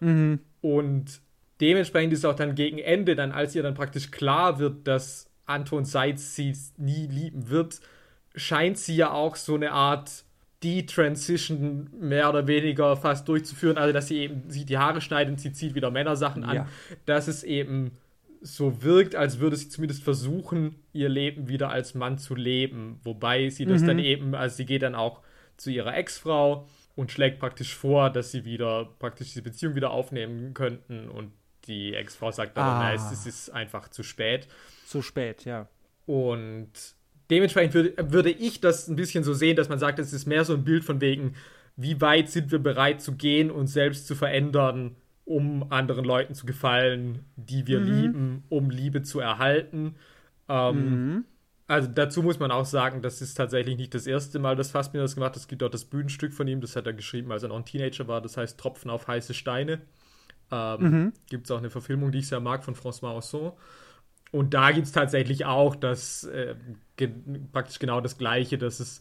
Mhm. 0.00 0.40
Und 0.60 1.20
dementsprechend 1.60 2.12
ist 2.12 2.24
auch 2.24 2.36
dann 2.36 2.54
gegen 2.54 2.78
Ende, 2.78 3.14
dann 3.14 3.32
als 3.32 3.54
ihr 3.54 3.62
dann 3.62 3.74
praktisch 3.74 4.10
klar 4.10 4.58
wird, 4.58 4.86
dass 4.86 5.30
Anton 5.46 5.84
Seitz 5.84 6.34
sie 6.34 6.56
nie 6.76 7.06
lieben 7.06 7.48
wird, 7.48 7.80
scheint 8.34 8.78
sie 8.78 8.96
ja 8.96 9.12
auch 9.12 9.36
so 9.36 9.54
eine 9.54 9.72
Art 9.72 10.24
die 10.64 10.86
Transition 10.86 11.90
mehr 12.00 12.30
oder 12.30 12.46
weniger 12.46 12.96
fast 12.96 13.28
durchzuführen, 13.28 13.76
also 13.76 13.92
dass 13.92 14.08
sie 14.08 14.18
eben 14.18 14.50
sich 14.50 14.64
die 14.64 14.78
Haare 14.78 15.02
schneidet 15.02 15.32
und 15.32 15.38
sie 15.38 15.52
zieht 15.52 15.74
wieder 15.74 15.90
Männersachen 15.90 16.42
an, 16.42 16.56
ja. 16.56 16.68
dass 17.04 17.28
es 17.28 17.44
eben 17.44 17.92
so 18.40 18.82
wirkt, 18.82 19.14
als 19.14 19.38
würde 19.38 19.56
sie 19.56 19.68
zumindest 19.68 20.02
versuchen, 20.02 20.76
ihr 20.92 21.08
Leben 21.08 21.48
wieder 21.48 21.70
als 21.70 21.94
Mann 21.94 22.18
zu 22.18 22.34
leben. 22.34 22.98
Wobei 23.04 23.50
sie 23.50 23.66
das 23.66 23.82
mhm. 23.82 23.86
dann 23.86 23.98
eben, 23.98 24.34
also 24.34 24.56
sie 24.56 24.66
geht 24.66 24.82
dann 24.82 24.94
auch 24.94 25.20
zu 25.56 25.70
ihrer 25.70 25.96
Ex-Frau 25.96 26.66
und 26.96 27.12
schlägt 27.12 27.40
praktisch 27.40 27.74
vor, 27.74 28.10
dass 28.10 28.32
sie 28.32 28.44
wieder 28.44 28.88
praktisch 28.98 29.28
diese 29.28 29.42
Beziehung 29.42 29.74
wieder 29.74 29.90
aufnehmen 29.90 30.54
könnten 30.54 31.08
und 31.08 31.32
die 31.66 31.94
Ex-Frau 31.94 32.30
sagt 32.30 32.56
dann, 32.56 32.82
ah. 32.82 32.94
es, 32.94 33.10
es 33.12 33.26
ist 33.26 33.50
einfach 33.50 33.88
zu 33.88 34.02
spät. 34.02 34.48
Zu 34.86 35.02
spät, 35.02 35.44
ja. 35.44 35.68
Und 36.06 36.70
dementsprechend 37.30 37.74
würde, 37.74 37.94
würde 38.12 38.30
ich 38.30 38.60
das 38.60 38.88
ein 38.88 38.96
bisschen 38.96 39.24
so 39.24 39.34
sehen, 39.34 39.56
dass 39.56 39.68
man 39.68 39.78
sagt, 39.78 39.98
es 39.98 40.12
ist 40.12 40.26
mehr 40.26 40.44
so 40.44 40.54
ein 40.54 40.64
Bild 40.64 40.84
von 40.84 41.00
wegen, 41.00 41.34
wie 41.76 42.00
weit 42.00 42.30
sind 42.30 42.52
wir 42.52 42.58
bereit 42.58 43.00
zu 43.00 43.12
gehen 43.12 43.50
und 43.50 43.66
selbst 43.66 44.06
zu 44.06 44.14
verändern, 44.14 44.96
um 45.24 45.72
anderen 45.72 46.04
Leuten 46.04 46.34
zu 46.34 46.46
gefallen, 46.46 47.20
die 47.36 47.66
wir 47.66 47.80
mhm. 47.80 47.86
lieben, 47.86 48.44
um 48.48 48.70
Liebe 48.70 49.02
zu 49.02 49.20
erhalten. 49.20 49.96
Ähm, 50.48 51.14
mhm. 51.14 51.24
Also 51.66 51.88
dazu 51.92 52.22
muss 52.22 52.38
man 52.38 52.50
auch 52.50 52.66
sagen, 52.66 53.00
das 53.00 53.22
ist 53.22 53.34
tatsächlich 53.34 53.78
nicht 53.78 53.94
das 53.94 54.06
erste 54.06 54.38
Mal, 54.38 54.54
dass 54.54 54.70
Fassbinder 54.70 55.04
das 55.04 55.14
gemacht 55.14 55.30
hat. 55.30 55.36
Es 55.36 55.48
gibt 55.48 55.62
auch 55.62 55.70
das 55.70 55.86
Bühnenstück 55.86 56.34
von 56.34 56.46
ihm, 56.46 56.60
das 56.60 56.76
hat 56.76 56.86
er 56.86 56.92
geschrieben, 56.92 57.32
als 57.32 57.42
er 57.42 57.48
noch 57.48 57.56
ein 57.56 57.64
Teenager 57.64 58.06
war, 58.06 58.20
das 58.20 58.36
heißt 58.36 58.60
Tropfen 58.60 58.90
auf 58.90 59.08
heiße 59.08 59.32
Steine. 59.32 59.80
Ähm, 60.50 60.80
mhm. 60.82 61.12
Gibt 61.30 61.46
es 61.46 61.50
auch 61.50 61.58
eine 61.58 61.70
Verfilmung, 61.70 62.12
die 62.12 62.18
ich 62.18 62.28
sehr 62.28 62.40
mag, 62.40 62.64
von 62.64 62.74
François 62.74 63.12
Ausson. 63.12 63.52
Und 64.34 64.52
da 64.52 64.72
gibt 64.72 64.86
es 64.86 64.92
tatsächlich 64.92 65.44
auch 65.44 65.76
das 65.76 66.24
äh, 66.24 66.56
ge 66.96 67.08
praktisch 67.52 67.78
genau 67.78 68.00
das 68.00 68.18
Gleiche, 68.18 68.58
dass 68.58 68.80
es 68.80 69.00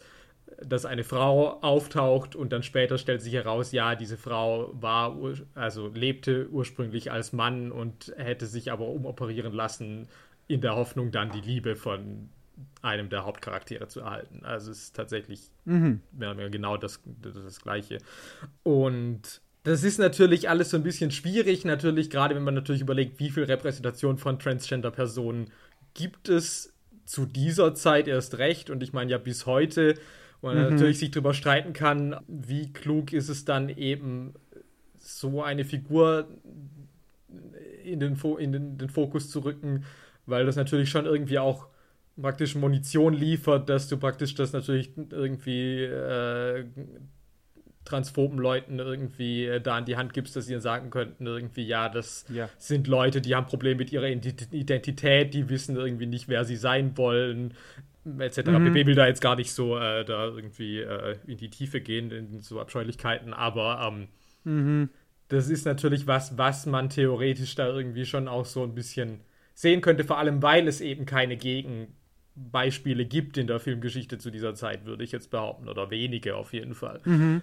dass 0.61 0.85
eine 0.85 1.03
Frau 1.03 1.59
auftaucht 1.61 2.35
und 2.35 2.53
dann 2.53 2.61
später 2.61 2.99
stellt 2.99 3.23
sich 3.23 3.33
heraus, 3.33 3.71
ja, 3.71 3.95
diese 3.95 4.15
Frau 4.15 4.69
war 4.79 5.17
also 5.55 5.87
lebte 5.87 6.47
ursprünglich 6.49 7.11
als 7.11 7.33
Mann 7.33 7.71
und 7.71 8.13
hätte 8.15 8.45
sich 8.45 8.71
aber 8.71 8.87
umoperieren 8.87 9.53
lassen 9.53 10.07
in 10.47 10.61
der 10.61 10.75
Hoffnung 10.75 11.09
dann 11.09 11.31
die 11.31 11.41
Liebe 11.41 11.75
von 11.75 12.29
einem 12.83 13.09
der 13.09 13.25
Hauptcharaktere 13.25 13.87
zu 13.87 14.01
erhalten. 14.01 14.41
Also 14.45 14.69
es 14.69 14.83
ist 14.83 14.95
tatsächlich 14.95 15.49
mhm. 15.65 16.01
mehr 16.11 16.31
oder 16.31 16.51
genau 16.51 16.77
das, 16.77 17.01
das, 17.23 17.33
das 17.33 17.59
gleiche. 17.59 17.97
Und 18.61 19.41
das 19.63 19.83
ist 19.83 19.97
natürlich 19.97 20.49
alles 20.49 20.69
so 20.69 20.77
ein 20.77 20.83
bisschen 20.83 21.11
schwierig, 21.11 21.63
natürlich, 21.65 22.09
gerade 22.09 22.35
wenn 22.35 22.43
man 22.43 22.53
natürlich 22.53 22.81
überlegt, 22.81 23.19
wie 23.19 23.29
viel 23.29 23.43
Repräsentation 23.43 24.17
von 24.17 24.39
Transgender-Personen 24.39 25.51
gibt 25.93 26.29
es 26.29 26.73
zu 27.05 27.25
dieser 27.25 27.73
Zeit 27.73 28.07
erst 28.07 28.37
recht. 28.37 28.69
Und 28.69 28.83
ich 28.83 28.93
meine 28.93 29.11
ja 29.11 29.17
bis 29.17 29.45
heute, 29.45 29.95
wo 30.41 30.47
man 30.47 30.57
mhm. 30.57 30.71
natürlich 30.71 30.99
sich 30.99 31.11
darüber 31.11 31.33
streiten 31.33 31.73
kann, 31.73 32.17
wie 32.27 32.73
klug 32.73 33.13
ist 33.13 33.29
es 33.29 33.45
dann 33.45 33.69
eben, 33.69 34.33
so 35.03 35.43
eine 35.43 35.65
Figur 35.65 36.27
in 37.83 37.99
den, 37.99 38.15
Fo 38.15 38.37
in 38.37 38.53
den, 38.53 38.77
den 38.77 38.89
Fokus 38.89 39.29
zu 39.29 39.39
rücken, 39.41 39.83
weil 40.25 40.45
das 40.45 40.55
natürlich 40.55 40.89
schon 40.89 41.05
irgendwie 41.05 41.39
auch 41.39 41.67
praktisch 42.19 42.55
Munition 42.55 43.13
liefert, 43.13 43.69
dass 43.69 43.89
du 43.89 43.97
praktisch 43.97 44.33
das 44.35 44.53
natürlich 44.53 44.91
irgendwie 45.09 45.83
äh, 45.83 46.65
transphoben 47.85 48.39
Leuten 48.39 48.79
irgendwie 48.79 49.45
äh, 49.45 49.61
da 49.61 49.77
in 49.77 49.85
die 49.85 49.97
Hand 49.97 50.13
gibst, 50.13 50.35
dass 50.35 50.45
sie 50.45 50.53
dann 50.53 50.61
sagen 50.61 50.89
könnten, 50.89 51.25
irgendwie, 51.25 51.65
ja, 51.65 51.89
das 51.89 52.25
ja. 52.29 52.49
sind 52.57 52.87
Leute, 52.87 53.21
die 53.21 53.35
haben 53.35 53.45
Probleme 53.45 53.79
mit 53.79 53.91
ihrer 53.91 54.07
Identität, 54.07 55.33
die 55.33 55.49
wissen 55.49 55.75
irgendwie 55.75 56.05
nicht, 56.05 56.27
wer 56.27 56.45
sie 56.45 56.55
sein 56.55 56.97
wollen, 56.97 57.53
etc. 58.19 58.47
Mhm. 58.47 58.73
PP 58.73 58.85
will 58.87 58.95
da 58.95 59.07
jetzt 59.07 59.21
gar 59.21 59.35
nicht 59.35 59.51
so 59.51 59.77
äh, 59.77 60.03
da 60.05 60.25
irgendwie 60.25 60.79
äh, 60.79 61.17
in 61.27 61.37
die 61.37 61.49
Tiefe 61.49 61.81
gehen, 61.81 62.11
in 62.11 62.41
so 62.41 62.59
Abscheulichkeiten, 62.59 63.33
aber 63.33 63.91
ähm, 63.91 64.07
mhm. 64.43 64.89
das 65.29 65.49
ist 65.49 65.65
natürlich 65.65 66.07
was, 66.07 66.37
was 66.37 66.65
man 66.65 66.89
theoretisch 66.89 67.55
da 67.55 67.67
irgendwie 67.67 68.05
schon 68.05 68.27
auch 68.27 68.45
so 68.45 68.63
ein 68.63 68.75
bisschen 68.75 69.21
sehen 69.53 69.81
könnte, 69.81 70.03
vor 70.03 70.17
allem 70.17 70.41
weil 70.41 70.67
es 70.67 70.81
eben 70.81 71.05
keine 71.05 71.37
Gegenbeispiele 71.37 73.05
gibt 73.05 73.37
in 73.37 73.47
der 73.47 73.59
Filmgeschichte 73.59 74.17
zu 74.17 74.31
dieser 74.31 74.55
Zeit, 74.55 74.85
würde 74.85 75.03
ich 75.03 75.11
jetzt 75.11 75.31
behaupten, 75.31 75.69
oder 75.69 75.89
wenige 75.89 76.35
auf 76.35 76.53
jeden 76.53 76.73
Fall. 76.73 77.01
Mhm. 77.05 77.41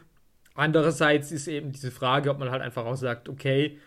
Andererseits 0.54 1.32
ist 1.32 1.48
eben 1.48 1.72
diese 1.72 1.90
Frage, 1.90 2.30
ob 2.30 2.38
man 2.38 2.50
halt 2.50 2.62
einfach 2.62 2.84
auch 2.84 2.96
sagt, 2.96 3.28
okay, 3.28 3.78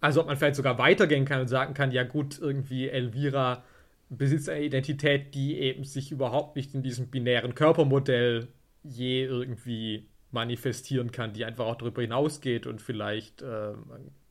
also 0.00 0.20
ob 0.20 0.26
man 0.26 0.36
vielleicht 0.36 0.56
sogar 0.56 0.78
weitergehen 0.78 1.24
kann 1.24 1.40
und 1.40 1.48
sagen 1.48 1.74
kann, 1.74 1.92
ja 1.92 2.04
gut, 2.04 2.38
irgendwie 2.38 2.88
Elvira 2.88 3.64
besitzt 4.08 4.48
eine 4.48 4.64
Identität, 4.64 5.34
die 5.34 5.58
eben 5.58 5.84
sich 5.84 6.12
überhaupt 6.12 6.56
nicht 6.56 6.74
in 6.74 6.82
diesem 6.82 7.08
binären 7.08 7.54
Körpermodell 7.54 8.48
je 8.82 9.24
irgendwie 9.24 10.08
manifestieren 10.30 11.12
kann, 11.12 11.32
die 11.32 11.44
einfach 11.44 11.66
auch 11.66 11.76
darüber 11.76 12.02
hinausgeht 12.02 12.66
und 12.66 12.80
vielleicht 12.80 13.42
äh, 13.42 13.72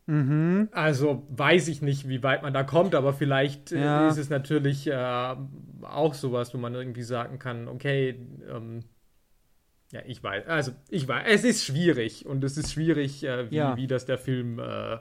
mhm. 0.06 0.70
also 0.72 1.26
weiß 1.30 1.68
ich 1.68 1.82
nicht, 1.82 2.08
wie 2.08 2.24
weit 2.24 2.44
man 2.44 2.54
da 2.54 2.64
kommt, 2.64 2.96
aber 2.96 3.12
vielleicht 3.12 3.72
äh, 3.72 3.84
ja. 3.84 4.08
ist 4.08 4.18
es 4.18 4.30
natürlich 4.30 4.88
äh, 4.88 5.36
auch 5.82 6.14
sowas, 6.14 6.54
wo 6.54 6.58
man 6.58 6.74
irgendwie 6.74 7.04
sagen 7.04 7.40
kann, 7.40 7.68
okay, 7.68 8.16
ähm, 8.50 8.82
ja, 9.92 10.02
ich 10.06 10.24
weiß. 10.24 10.48
Also, 10.48 10.72
ich 10.90 11.08
weiß. 11.08 11.26
Es 11.28 11.44
ist 11.44 11.64
schwierig 11.64 12.26
und 12.26 12.44
es 12.44 12.58
ist 12.58 12.74
schwierig, 12.74 13.24
äh, 13.24 13.50
wie, 13.52 13.56
ja. 13.56 13.78
wie 13.78 13.88
das 13.88 14.06
der 14.06 14.18
Film 14.18 14.60
äh, 14.60 14.98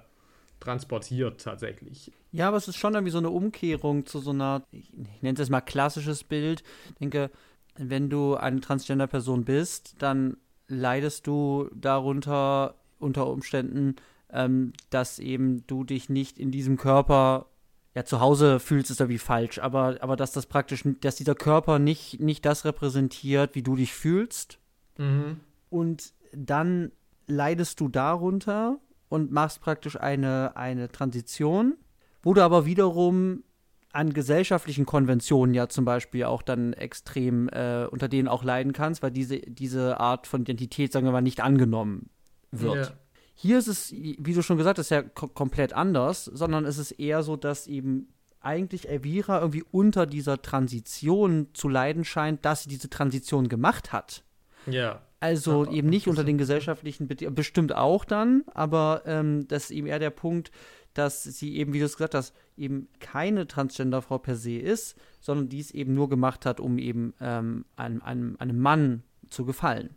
transportiert 0.60 1.40
tatsächlich. 1.40 2.12
Ja, 2.32 2.48
aber 2.48 2.56
es 2.56 2.68
ist 2.68 2.76
schon 2.76 2.94
irgendwie 2.94 3.12
so 3.12 3.18
eine 3.18 3.30
Umkehrung 3.30 4.06
zu 4.06 4.18
so 4.18 4.30
einer, 4.30 4.62
ich, 4.72 4.92
ich 4.92 5.22
nenne 5.22 5.34
es 5.34 5.38
jetzt 5.38 5.50
mal 5.50 5.60
klassisches 5.60 6.24
Bild. 6.24 6.62
Ich 6.90 6.94
denke, 6.94 7.30
wenn 7.76 8.10
du 8.10 8.34
eine 8.34 8.60
Transgender-Person 8.60 9.44
bist, 9.44 9.96
dann 9.98 10.36
leidest 10.68 11.26
du 11.26 11.70
darunter 11.74 12.74
unter 12.98 13.26
Umständen, 13.26 13.96
ähm, 14.30 14.72
dass 14.90 15.18
eben 15.18 15.66
du 15.66 15.84
dich 15.84 16.08
nicht 16.08 16.38
in 16.38 16.50
diesem 16.50 16.76
Körper 16.76 17.46
ja, 17.94 18.04
zu 18.04 18.20
Hause 18.20 18.58
fühlst, 18.58 18.90
ist 18.90 19.00
irgendwie 19.00 19.18
falsch, 19.18 19.58
aber, 19.58 19.98
aber 20.00 20.16
dass 20.16 20.32
das 20.32 20.46
praktisch, 20.46 20.82
dass 21.00 21.16
dieser 21.16 21.36
Körper 21.36 21.78
nicht, 21.78 22.18
nicht 22.20 22.44
das 22.44 22.64
repräsentiert, 22.64 23.54
wie 23.54 23.62
du 23.62 23.76
dich 23.76 23.92
fühlst, 23.92 24.58
Mhm. 24.98 25.40
Und 25.70 26.12
dann 26.32 26.92
leidest 27.26 27.80
du 27.80 27.88
darunter 27.88 28.78
und 29.08 29.32
machst 29.32 29.60
praktisch 29.60 29.98
eine, 29.98 30.56
eine 30.56 30.90
Transition, 30.90 31.76
wo 32.22 32.34
du 32.34 32.42
aber 32.42 32.66
wiederum 32.66 33.44
an 33.92 34.12
gesellschaftlichen 34.12 34.86
Konventionen 34.86 35.54
ja 35.54 35.68
zum 35.68 35.84
Beispiel 35.84 36.24
auch 36.24 36.42
dann 36.42 36.72
extrem 36.72 37.48
äh, 37.48 37.86
unter 37.86 38.08
denen 38.08 38.26
auch 38.26 38.42
leiden 38.42 38.72
kannst, 38.72 39.02
weil 39.02 39.12
diese, 39.12 39.38
diese 39.38 40.00
Art 40.00 40.26
von 40.26 40.42
Identität, 40.42 40.92
sagen 40.92 41.06
wir 41.06 41.12
mal, 41.12 41.22
nicht 41.22 41.40
angenommen 41.40 42.10
wird. 42.50 42.88
Ja. 42.88 42.92
Hier 43.36 43.58
ist 43.58 43.68
es, 43.68 43.92
wie 43.92 44.32
du 44.32 44.42
schon 44.42 44.58
gesagt 44.58 44.78
hast, 44.78 44.90
ja 44.90 45.02
komplett 45.02 45.72
anders, 45.72 46.24
sondern 46.24 46.64
es 46.64 46.78
ist 46.78 46.92
eher 46.92 47.22
so, 47.22 47.36
dass 47.36 47.66
eben 47.66 48.08
eigentlich 48.40 48.88
Elvira 48.88 49.40
irgendwie 49.40 49.64
unter 49.70 50.06
dieser 50.06 50.42
Transition 50.42 51.48
zu 51.54 51.68
leiden 51.68 52.04
scheint, 52.04 52.44
dass 52.44 52.64
sie 52.64 52.68
diese 52.68 52.90
Transition 52.90 53.48
gemacht 53.48 53.92
hat. 53.92 54.24
Ja. 54.66 55.02
Also 55.20 55.64
Ja, 55.64 55.72
eben 55.72 55.88
nicht 55.88 56.06
unter 56.06 56.24
den 56.24 56.38
gesellschaftlichen 56.38 57.08
Bedingungen, 57.08 57.34
bestimmt 57.34 57.74
auch 57.74 58.04
dann, 58.04 58.44
aber 58.52 59.02
ähm, 59.06 59.48
das 59.48 59.64
ist 59.64 59.70
eben 59.70 59.86
eher 59.86 59.98
der 59.98 60.10
Punkt, 60.10 60.50
dass 60.92 61.24
sie 61.24 61.56
eben, 61.56 61.72
wie 61.72 61.80
du 61.80 61.86
es 61.86 61.96
gesagt 61.96 62.14
hast, 62.14 62.34
eben 62.56 62.88
keine 63.00 63.46
Transgender-Frau 63.46 64.18
per 64.18 64.36
se 64.36 64.58
ist, 64.58 64.96
sondern 65.20 65.48
dies 65.48 65.70
eben 65.72 65.94
nur 65.94 66.08
gemacht 66.08 66.46
hat, 66.46 66.60
um 66.60 66.78
eben 66.78 67.14
ähm, 67.20 67.64
einem, 67.76 68.02
einem, 68.02 68.36
einem 68.38 68.58
Mann 68.58 69.02
zu 69.28 69.44
gefallen. 69.44 69.96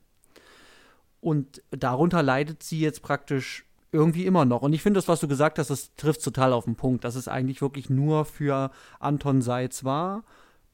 Und 1.19 1.61
darunter 1.71 2.23
leidet 2.23 2.63
sie 2.63 2.79
jetzt 2.79 3.01
praktisch 3.01 3.65
irgendwie 3.91 4.25
immer 4.25 4.45
noch. 4.45 4.61
Und 4.61 4.73
ich 4.73 4.81
finde 4.81 4.97
das, 4.97 5.07
was 5.07 5.19
du 5.19 5.27
gesagt 5.27 5.59
hast, 5.59 5.69
das 5.69 5.93
trifft 5.95 6.23
total 6.23 6.53
auf 6.53 6.65
den 6.65 6.75
Punkt, 6.75 7.03
dass 7.03 7.15
es 7.15 7.27
eigentlich 7.27 7.61
wirklich 7.61 7.89
nur 7.89 8.25
für 8.25 8.71
Anton 8.99 9.41
Seitz 9.41 9.83
war. 9.83 10.23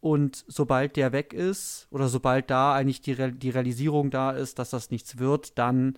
Und 0.03 0.43
sobald 0.49 0.97
der 0.97 1.13
weg 1.13 1.31
ist, 1.31 1.87
oder 1.89 2.09
sobald 2.09 2.49
da 2.49 2.73
eigentlich 2.73 2.99
die, 2.99 3.13
Real 3.13 3.31
die 3.31 3.51
Realisierung 3.51 4.11
da 4.11 4.31
ist, 4.31 4.59
dass 4.59 4.69
das 4.69 4.91
nichts 4.91 5.17
wird, 5.17 5.57
dann 5.57 5.97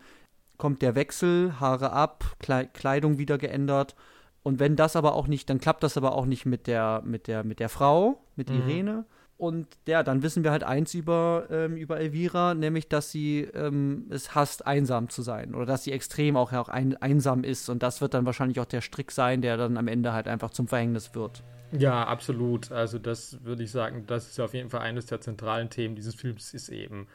kommt 0.60 0.84
der 0.84 0.94
Wechsel, 0.94 1.60
Haare 1.60 1.91
ab, 1.91 2.24
Klei 2.38 2.65
Kleidung 2.65 3.18
wieder 3.18 3.39
geändert. 3.39 3.96
Und 4.44 4.60
wenn 4.60 4.76
das 4.76 4.96
aber 4.96 5.15
auch 5.15 5.26
nicht, 5.26 5.50
dann 5.50 5.60
klappt 5.60 5.82
das 5.82 5.98
aber 5.98 6.13
auch 6.13 6.28
nicht 6.28 6.46
mit 6.46 6.68
der, 6.68 7.02
mit 7.04 7.26
der, 7.26 7.44
mit 7.44 7.60
der 7.60 7.68
Frau, 7.68 8.22
mit 8.36 8.52
Mhm. 8.52 8.58
Irene. 8.58 9.06
Und 9.38 9.70
ja, 9.88 10.04
dann 10.04 10.22
wissen 10.22 10.44
wir 10.44 10.52
halt 10.52 10.63
eins 10.63 10.94
über, 10.94 11.48
ähm, 11.50 11.76
über 11.76 12.00
Elvira, 12.00 12.54
nämlich, 12.54 12.88
dass 12.88 13.10
sie 13.10 13.39
ähm, 13.56 14.06
es 14.12 14.36
hasst, 14.36 14.68
einsam 14.68 15.10
zu 15.10 15.24
sein. 15.24 15.56
Oder 15.56 15.65
dass 15.65 15.84
sie 15.84 15.91
extrem 15.91 16.38
auch, 16.38 16.54
auch 16.54 16.70
ein, 16.70 16.96
einsam 16.98 17.44
ist. 17.44 17.70
Und 17.70 17.82
das 17.82 18.02
wird 18.02 18.13
dann 18.13 18.28
wahrscheinlich 18.28 18.60
auch 18.60 18.65
der 18.65 18.82
Strick 18.82 19.12
sein, 19.12 19.41
der 19.41 19.58
dann 19.58 19.78
am 19.78 19.88
Ende 19.88 20.13
halt 20.13 20.28
einfach 20.28 20.52
zum 20.52 20.68
Verhängnis 20.68 21.15
wird. 21.15 21.44
Ja, 21.71 22.06
absolut. 22.06 22.71
Also 22.71 22.99
das 22.99 23.43
würde 23.43 23.63
ich 23.63 23.71
sagen, 23.71 24.06
das 24.08 24.30
ist 24.30 24.39
auf 24.39 24.54
jeden 24.54 24.69
Fall 24.69 24.82
eines 24.82 25.08
der 25.08 25.19
zentralen 25.21 25.69
Themen 25.69 25.95
dieses 25.95 26.15
Films, 26.15 26.54
ist 26.54 26.69
eben 26.69 27.08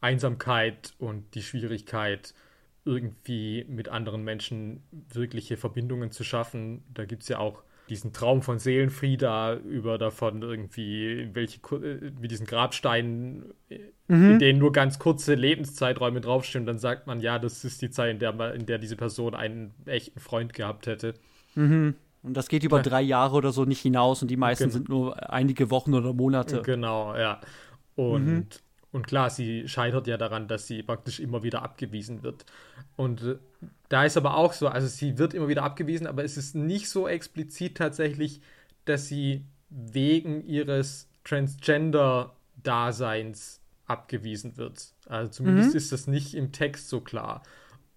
Einsamkeit 0.00 0.94
und 0.98 1.34
die 1.34 1.42
Schwierigkeit, 1.42 2.34
irgendwie 2.84 3.64
mit 3.68 3.88
anderen 3.88 4.22
Menschen 4.22 4.82
wirkliche 5.12 5.56
Verbindungen 5.56 6.12
zu 6.12 6.22
schaffen. 6.24 6.84
Da 6.94 7.04
gibt 7.04 7.22
es 7.22 7.28
ja 7.28 7.38
auch 7.38 7.62
diesen 7.88 8.12
Traum 8.12 8.42
von 8.42 8.58
Seelenfrieda 8.60 9.54
über 9.56 9.98
davon 9.98 10.42
irgendwie, 10.42 11.30
welche, 11.34 11.58
äh, 11.76 12.12
wie 12.20 12.28
diesen 12.28 12.46
Grabstein, 12.46 13.44
äh, 13.68 13.78
in 14.30 14.38
denen 14.38 14.58
nur 14.60 14.72
ganz 14.72 14.98
kurze 15.00 15.34
Lebenszeiträume 15.34 16.20
draufstehen. 16.20 16.62
Und 16.62 16.66
dann 16.66 16.78
sagt 16.78 17.06
man, 17.08 17.20
ja, 17.20 17.38
das 17.40 17.64
ist 17.64 17.82
die 17.82 17.90
Zeit, 17.90 18.12
in 18.12 18.18
der, 18.20 18.32
man- 18.32 18.54
in 18.54 18.66
der 18.66 18.78
diese 18.78 18.96
Person 18.96 19.34
einen 19.34 19.74
echten 19.86 20.20
Freund 20.20 20.52
gehabt 20.52 20.86
hätte. 20.86 21.14
Und 22.26 22.34
das 22.36 22.48
geht 22.48 22.64
über 22.64 22.82
drei 22.82 23.02
Jahre 23.02 23.36
oder 23.36 23.52
so 23.52 23.64
nicht 23.64 23.80
hinaus 23.80 24.20
und 24.22 24.28
die 24.30 24.36
meisten 24.36 24.64
Genau. 24.64 24.72
sind 24.72 24.88
nur 24.88 25.30
einige 25.32 25.70
Wochen 25.70 25.94
oder 25.94 26.12
Monate. 26.12 26.62
Genau, 26.62 27.14
ja. 27.16 27.40
Und, 27.94 28.26
Mhm. 28.26 28.46
und 28.92 29.06
klar, 29.06 29.30
sie 29.30 29.68
scheitert 29.68 30.06
ja 30.08 30.16
daran, 30.16 30.48
dass 30.48 30.66
sie 30.66 30.82
praktisch 30.82 31.20
immer 31.20 31.42
wieder 31.44 31.62
abgewiesen 31.62 32.22
wird. 32.24 32.44
Und 32.96 33.22
äh, 33.22 33.36
da 33.88 34.04
ist 34.04 34.16
aber 34.16 34.36
auch 34.36 34.52
so, 34.52 34.66
also 34.68 34.88
sie 34.88 35.18
wird 35.18 35.34
immer 35.34 35.46
wieder 35.48 35.62
abgewiesen, 35.62 36.06
aber 36.08 36.24
es 36.24 36.36
ist 36.36 36.54
nicht 36.56 36.88
so 36.90 37.06
explizit 37.08 37.76
tatsächlich, 37.76 38.40
dass 38.86 39.06
sie 39.06 39.44
wegen 39.70 40.44
ihres 40.46 41.08
Transgender-Daseins 41.24 43.60
abgewiesen 43.86 44.56
wird. 44.56 44.88
Also 45.06 45.30
zumindest 45.30 45.70
Mhm. 45.70 45.76
ist 45.76 45.92
das 45.92 46.06
nicht 46.06 46.34
im 46.34 46.52
Text 46.52 46.88
so 46.88 47.00
klar. 47.00 47.42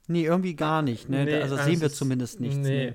Nee, 0.08 0.26
irgendwie 0.26 0.56
gar 0.56 0.82
nicht. 0.82 1.10
Ne? 1.10 1.26
Nee, 1.26 1.36
also 1.42 1.56
also 1.56 1.66
sehen 1.70 1.80
wir 1.82 1.88
es 1.88 1.94
ist- 1.94 1.98
zumindest 2.00 2.40
nichts. 2.40 2.58
Nee. 2.58 2.92
Nee. 2.92 2.94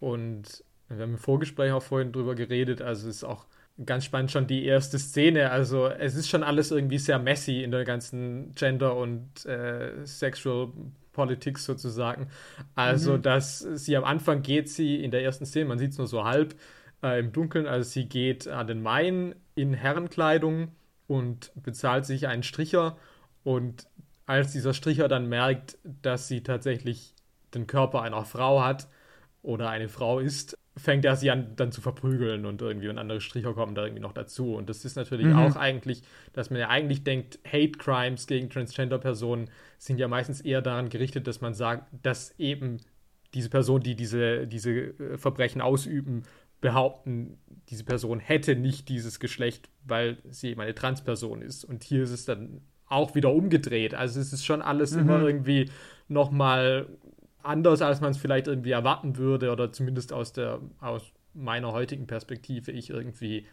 Und 0.00 0.64
wir 0.88 1.02
haben 1.02 1.12
im 1.12 1.18
Vorgespräch 1.18 1.72
auch 1.72 1.82
vorhin 1.82 2.12
drüber 2.12 2.34
geredet, 2.34 2.82
also 2.82 3.08
es 3.08 3.16
ist 3.16 3.24
auch 3.24 3.46
ganz 3.86 4.04
spannend 4.04 4.30
schon 4.30 4.46
die 4.46 4.64
erste 4.64 4.98
Szene. 4.98 5.50
Also 5.50 5.86
es 5.86 6.14
ist 6.14 6.28
schon 6.28 6.42
alles 6.42 6.70
irgendwie 6.70 6.98
sehr 6.98 7.18
messy 7.18 7.62
in 7.62 7.70
der 7.70 7.84
ganzen 7.84 8.52
Gender- 8.54 8.96
und 8.96 9.46
äh, 9.46 10.04
Sexual 10.04 10.72
Politics 11.12 11.64
sozusagen. 11.64 12.28
Also, 12.74 13.18
dass 13.18 13.58
sie 13.58 13.96
am 13.96 14.04
Anfang 14.04 14.42
geht 14.42 14.68
sie 14.68 15.02
in 15.02 15.10
der 15.10 15.22
ersten 15.22 15.46
Szene, 15.46 15.66
man 15.66 15.78
sieht 15.78 15.92
es 15.92 15.98
nur 15.98 16.06
so 16.06 16.24
halb 16.24 16.54
äh, 17.02 17.18
im 17.20 17.32
Dunkeln, 17.32 17.66
also 17.66 17.88
sie 17.88 18.08
geht 18.08 18.48
an 18.48 18.66
den 18.66 18.82
Main 18.82 19.34
in 19.54 19.74
Herrenkleidung 19.74 20.68
und 21.06 21.52
bezahlt 21.56 22.06
sich 22.06 22.28
einen 22.28 22.42
Stricher 22.42 22.96
und 23.42 23.86
als 24.26 24.52
dieser 24.52 24.74
Stricher 24.74 25.08
dann 25.08 25.28
merkt, 25.28 25.78
dass 25.82 26.28
sie 26.28 26.42
tatsächlich 26.42 27.14
den 27.54 27.66
Körper 27.66 28.02
einer 28.02 28.24
Frau 28.24 28.62
hat 28.62 28.86
oder 29.42 29.70
eine 29.70 29.88
Frau 29.88 30.18
ist, 30.20 30.58
fängt 30.76 31.04
er 31.04 31.16
sie 31.16 31.30
an 31.30 31.52
dann 31.56 31.72
zu 31.72 31.80
verprügeln 31.80 32.46
und 32.46 32.62
irgendwie 32.62 32.88
und 32.88 32.98
andere 32.98 33.20
Stricher 33.20 33.52
kommen 33.54 33.74
da 33.74 33.84
irgendwie 33.84 34.02
noch 34.02 34.12
dazu. 34.12 34.54
Und 34.54 34.68
das 34.70 34.84
ist 34.84 34.96
natürlich 34.96 35.26
Mhm. 35.28 35.36
auch 35.36 35.56
eigentlich, 35.56 36.02
dass 36.32 36.50
man 36.50 36.60
ja 36.60 36.68
eigentlich 36.68 37.04
denkt, 37.04 37.38
Hate 37.46 37.72
Crimes 37.72 38.26
gegen 38.26 38.48
Transgender-Personen 38.50 39.50
sind 39.78 39.98
ja 39.98 40.08
meistens 40.08 40.40
eher 40.40 40.62
daran 40.62 40.88
gerichtet, 40.88 41.26
dass 41.26 41.40
man 41.40 41.54
sagt, 41.54 41.88
dass 42.02 42.38
eben 42.38 42.78
diese 43.34 43.50
Personen, 43.50 43.82
die 43.82 43.94
diese, 43.94 44.46
diese 44.46 44.70
äh, 44.70 45.18
Verbrechen 45.18 45.60
ausüben, 45.60 46.22
behaupten, 46.60 47.38
diese 47.70 47.84
Person 47.84 48.20
hätte 48.20 48.54
nicht 48.54 48.88
dieses 48.90 49.18
Geschlecht, 49.18 49.70
weil 49.84 50.18
sie 50.30 50.50
eben 50.50 50.60
eine 50.60 50.74
Transperson 50.74 51.40
ist. 51.40 51.64
Und 51.64 51.84
hier 51.84 52.02
ist 52.02 52.10
es 52.10 52.26
dann 52.26 52.60
auch 52.86 53.14
wieder 53.14 53.32
umgedreht. 53.32 53.94
Also 53.94 54.20
es 54.20 54.32
ist 54.32 54.44
schon 54.44 54.60
alles 54.62 54.92
immer 54.92 55.22
irgendwie 55.22 55.70
nochmal 56.08 56.88
anders, 57.42 57.82
als 57.82 58.00
man 58.00 58.10
es 58.12 58.18
vielleicht 58.18 58.46
irgendwie 58.46 58.70
erwarten 58.72 59.16
würde 59.16 59.50
oder 59.52 59.72
zumindest 59.72 60.12
aus 60.12 60.32
der 60.32 60.60
aus 60.80 61.12
meiner 61.34 61.72
heutigen 61.72 62.06
Perspektive 62.06 62.72
ich 62.72 62.90
irgendwie 62.90 63.46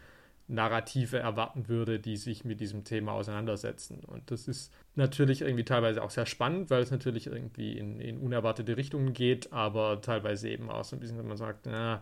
Narrative 0.48 1.18
erwarten 1.18 1.68
würde, 1.68 2.00
die 2.00 2.16
sich 2.16 2.44
mit 2.44 2.60
diesem 2.60 2.82
Thema 2.84 3.12
auseinandersetzen. 3.12 4.00
Und 4.06 4.30
das 4.30 4.48
ist 4.48 4.72
natürlich 4.94 5.42
irgendwie 5.42 5.64
teilweise 5.64 6.02
auch 6.02 6.10
sehr 6.10 6.24
spannend, 6.26 6.70
weil 6.70 6.82
es 6.82 6.90
natürlich 6.90 7.26
irgendwie 7.26 7.76
in, 7.78 8.00
in 8.00 8.18
unerwartete 8.18 8.76
Richtungen 8.76 9.12
geht, 9.12 9.52
aber 9.52 10.00
teilweise 10.00 10.48
eben 10.48 10.70
auch 10.70 10.84
so 10.84 10.96
ein 10.96 11.00
bisschen, 11.00 11.18
wenn 11.18 11.28
man 11.28 11.36
sagt, 11.36 11.66
na, 11.66 12.00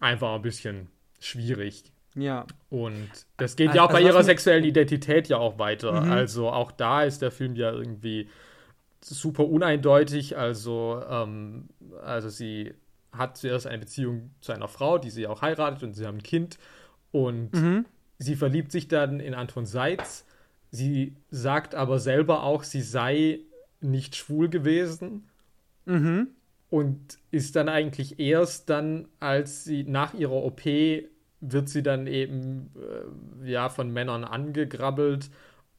einfach 0.00 0.34
ein 0.34 0.42
bisschen 0.42 0.88
schwierig. 1.20 1.84
Ja. 2.14 2.46
Und 2.70 3.10
das 3.36 3.54
geht 3.54 3.68
Also- 3.68 3.76
ja 3.76 3.84
auch 3.84 3.90
bei 3.90 3.96
also 3.96 4.08
ihrer 4.08 4.24
sexuellen 4.24 4.64
Identität 4.64 5.28
ja 5.28 5.36
auch 5.36 5.58
weiter. 5.58 6.00
Mhm. 6.00 6.10
Also 6.10 6.48
auch 6.48 6.72
da 6.72 7.02
ist 7.02 7.20
der 7.20 7.30
Film 7.30 7.54
ja 7.54 7.70
irgendwie 7.70 8.28
super 9.04 9.46
uneindeutig. 9.46 10.36
Also, 10.36 11.02
ähm, 11.08 11.68
also 12.02 12.28
sie 12.28 12.74
hat 13.12 13.36
zuerst 13.36 13.66
eine 13.66 13.78
Beziehung 13.78 14.30
zu 14.40 14.52
einer 14.52 14.68
Frau, 14.68 14.98
die 14.98 15.10
sie 15.10 15.26
auch 15.26 15.42
heiratet 15.42 15.82
und 15.82 15.94
sie 15.94 16.06
haben 16.06 16.18
ein 16.18 16.22
Kind. 16.22 16.58
Und 17.10 17.54
Mhm. 17.54 17.86
sie 18.18 18.36
verliebt 18.36 18.70
sich 18.72 18.88
dann 18.88 19.20
in 19.20 19.34
Anton 19.34 19.66
Seitz. 19.66 20.24
Sie 20.70 21.16
sagt 21.30 21.74
aber 21.74 21.98
selber 21.98 22.42
auch, 22.42 22.62
sie 22.62 22.82
sei 22.82 23.40
nicht 23.80 24.16
schwul 24.16 24.48
gewesen 24.50 25.24
Mhm. 25.86 26.28
und 26.68 27.18
ist 27.30 27.56
dann 27.56 27.68
eigentlich 27.70 28.18
erst 28.20 28.68
dann, 28.68 29.08
als 29.20 29.64
sie 29.64 29.84
nach 29.84 30.12
ihrer 30.14 30.44
OP 30.44 31.08
wird 31.40 31.68
sie 31.68 31.82
dann 31.82 32.06
eben 32.06 32.70
äh, 33.44 33.50
ja 33.50 33.68
von 33.68 33.90
Männern 33.90 34.24
angegrabbelt 34.24 35.30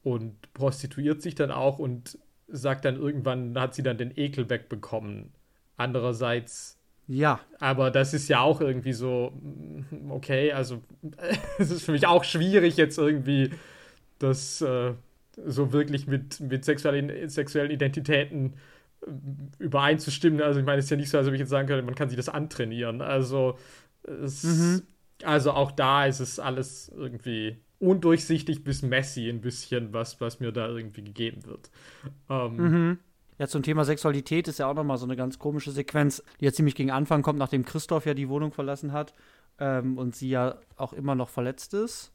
und 0.02 0.34
prostituiert 0.54 1.22
sich 1.22 1.34
dann 1.34 1.50
auch 1.50 1.78
und 1.78 2.18
sagt 2.50 2.84
dann 2.84 2.96
irgendwann 2.96 3.58
hat 3.58 3.74
sie 3.74 3.82
dann 3.82 3.98
den 3.98 4.12
Ekel 4.16 4.48
wegbekommen. 4.50 5.32
Andererseits 5.76 6.78
Ja. 7.06 7.40
aber 7.58 7.90
das 7.90 8.14
ist 8.14 8.28
ja 8.28 8.40
auch 8.40 8.60
irgendwie 8.60 8.92
so, 8.92 9.32
mm, 9.40 10.10
okay, 10.10 10.52
also 10.52 10.82
es 11.58 11.70
ist 11.70 11.84
für 11.84 11.92
mich 11.92 12.06
auch 12.06 12.24
schwierig 12.24 12.76
jetzt 12.76 12.98
irgendwie 12.98 13.50
das 14.18 14.60
äh, 14.60 14.92
so 15.46 15.72
wirklich 15.72 16.06
mit, 16.06 16.40
mit 16.40 16.64
sexuellen, 16.64 17.28
sexuellen 17.28 17.70
Identitäten 17.70 18.54
äh, 19.02 19.10
übereinzustimmen. 19.58 20.42
Also 20.42 20.60
ich 20.60 20.66
meine, 20.66 20.78
es 20.78 20.84
ist 20.86 20.90
ja 20.90 20.96
nicht 20.98 21.10
so, 21.10 21.18
als 21.18 21.26
ob 21.26 21.32
ich 21.32 21.40
jetzt 21.40 21.48
sagen 21.50 21.66
könnte, 21.68 21.84
man 21.84 21.94
kann 21.94 22.08
sich 22.10 22.16
das 22.16 22.28
antrainieren. 22.28 23.00
Also, 23.00 23.56
es, 24.04 24.44
Mhm. 24.44 24.82
also 25.24 25.52
auch 25.52 25.72
da 25.72 26.06
ist 26.06 26.20
es 26.20 26.38
alles 26.38 26.90
irgendwie 26.94 27.56
undurchsichtig 27.80 28.62
bis 28.62 28.82
messy 28.82 29.28
ein 29.28 29.40
bisschen, 29.40 29.92
was, 29.92 30.20
was 30.20 30.38
mir 30.38 30.52
da 30.52 30.68
irgendwie 30.68 31.02
gegeben 31.02 31.44
wird. 31.46 31.70
Ähm, 32.28 32.56
Mhm. 32.56 32.98
Ja, 33.38 33.48
zum 33.48 33.62
Thema 33.62 33.86
Sexualität 33.86 34.48
ist 34.48 34.58
ja 34.58 34.66
auch 34.66 34.74
nochmal 34.74 34.98
so 34.98 35.06
eine 35.06 35.16
ganz 35.16 35.38
komische 35.38 35.70
Sequenz, 35.70 36.22
die 36.40 36.44
ja 36.44 36.52
ziemlich 36.52 36.74
gegen 36.74 36.90
Anfang 36.90 37.22
kommt, 37.22 37.38
nachdem 37.38 37.64
Christoph 37.64 38.04
ja 38.04 38.12
die 38.12 38.28
Wohnung 38.28 38.52
verlassen 38.52 38.92
hat 38.92 39.14
ähm, 39.58 39.96
und 39.96 40.14
sie 40.14 40.28
ja 40.28 40.58
auch 40.76 40.92
immer 40.92 41.14
noch 41.14 41.30
verletzt 41.30 41.72
ist. 41.72 42.12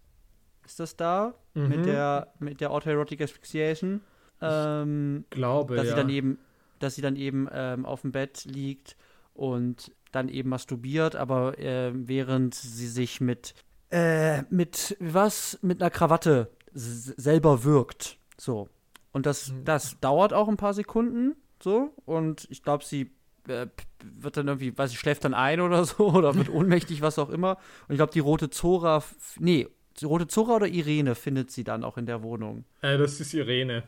Ist 0.65 0.79
das 0.79 0.95
da? 0.95 1.33
Mhm. 1.55 1.67
Mit 1.67 1.85
der, 1.87 2.31
mit 2.37 2.61
der 2.61 2.69
Autoerotic 2.69 3.21
Asphyxiation? 3.21 4.01
Ähm, 4.39 5.25
glaube, 5.31 5.75
dass 5.75 5.85
ja. 5.85 5.91
sie 5.91 5.97
dann 5.97 6.09
eben, 6.09 6.37
dass 6.77 6.93
sie 6.93 7.01
dann 7.01 7.15
eben 7.15 7.47
ähm, 7.51 7.87
auf 7.87 8.01
dem 8.01 8.11
Bett 8.11 8.45
liegt 8.45 8.95
und 9.33 9.91
dann 10.11 10.29
eben 10.29 10.49
masturbiert, 10.49 11.15
aber 11.15 11.57
äh, 11.57 11.91
während 11.93 12.53
sie 12.53 12.87
sich 12.87 13.19
mit 13.19 13.55
äh, 13.91 14.43
mit 14.49 14.97
was 14.99 15.59
mit 15.61 15.81
einer 15.81 15.91
Krawatte 15.91 16.49
selber 16.73 17.63
wirkt, 17.63 18.17
so 18.37 18.69
und 19.11 19.25
das 19.25 19.51
Mhm. 19.51 19.65
das 19.65 19.99
dauert 19.99 20.33
auch 20.33 20.47
ein 20.49 20.57
paar 20.57 20.73
Sekunden, 20.73 21.35
so 21.61 21.93
und 22.05 22.47
ich 22.49 22.63
glaube 22.63 22.83
sie 22.83 23.11
äh, 23.47 23.67
wird 24.03 24.37
dann 24.37 24.47
irgendwie, 24.47 24.75
weiß 24.77 24.91
ich, 24.91 24.99
schläft 24.99 25.23
dann 25.23 25.33
ein 25.33 25.61
oder 25.61 25.85
so 25.85 26.09
oder 26.13 26.35
wird 26.35 26.49
ohnmächtig, 26.49 27.01
was 27.01 27.19
auch 27.19 27.29
immer. 27.29 27.57
Und 27.87 27.93
ich 27.93 27.97
glaube, 27.97 28.11
die 28.11 28.19
rote 28.19 28.49
Zora, 28.49 29.03
nee, 29.39 29.67
die 29.99 30.05
rote 30.05 30.27
Zora 30.27 30.55
oder 30.55 30.67
Irene 30.67 31.15
findet 31.15 31.51
sie 31.51 31.63
dann 31.63 31.83
auch 31.83 31.97
in 31.97 32.05
der 32.07 32.23
Wohnung. 32.23 32.65
Äh, 32.81 32.97
das 32.97 33.19
ist 33.21 33.33
Irene. 33.33 33.83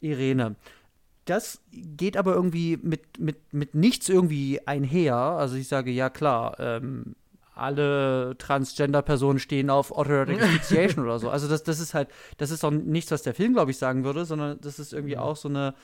Irene. 0.00 0.56
Das 1.24 1.60
geht 1.72 2.16
aber 2.16 2.34
irgendwie 2.34 2.78
mit, 2.82 3.18
mit, 3.18 3.52
mit 3.52 3.74
nichts 3.74 4.08
irgendwie 4.08 4.60
einher. 4.66 5.16
Also 5.16 5.56
ich 5.56 5.66
sage, 5.68 5.90
ja 5.90 6.10
klar, 6.10 6.58
ähm, 6.60 7.16
alle 7.56 8.36
Transgender-Personen 8.38 9.38
stehen 9.38 9.70
auf 9.70 9.90
Autoerotic 9.90 10.42
Asphyxiation 10.42 11.04
oder 11.04 11.18
so. 11.18 11.30
Also 11.30 11.48
das, 11.48 11.62
das 11.62 11.80
ist 11.80 11.94
halt, 11.94 12.08
das 12.36 12.50
ist 12.50 12.64
auch 12.64 12.70
nichts, 12.70 13.10
was 13.10 13.22
der 13.22 13.34
Film, 13.34 13.54
glaube 13.54 13.70
ich, 13.70 13.78
sagen 13.78 14.04
würde, 14.04 14.24
sondern 14.24 14.60
das 14.60 14.78
ist 14.78 14.92
irgendwie 14.92 15.16
mhm. 15.16 15.22
auch 15.22 15.36
so 15.36 15.48
eine, 15.48 15.74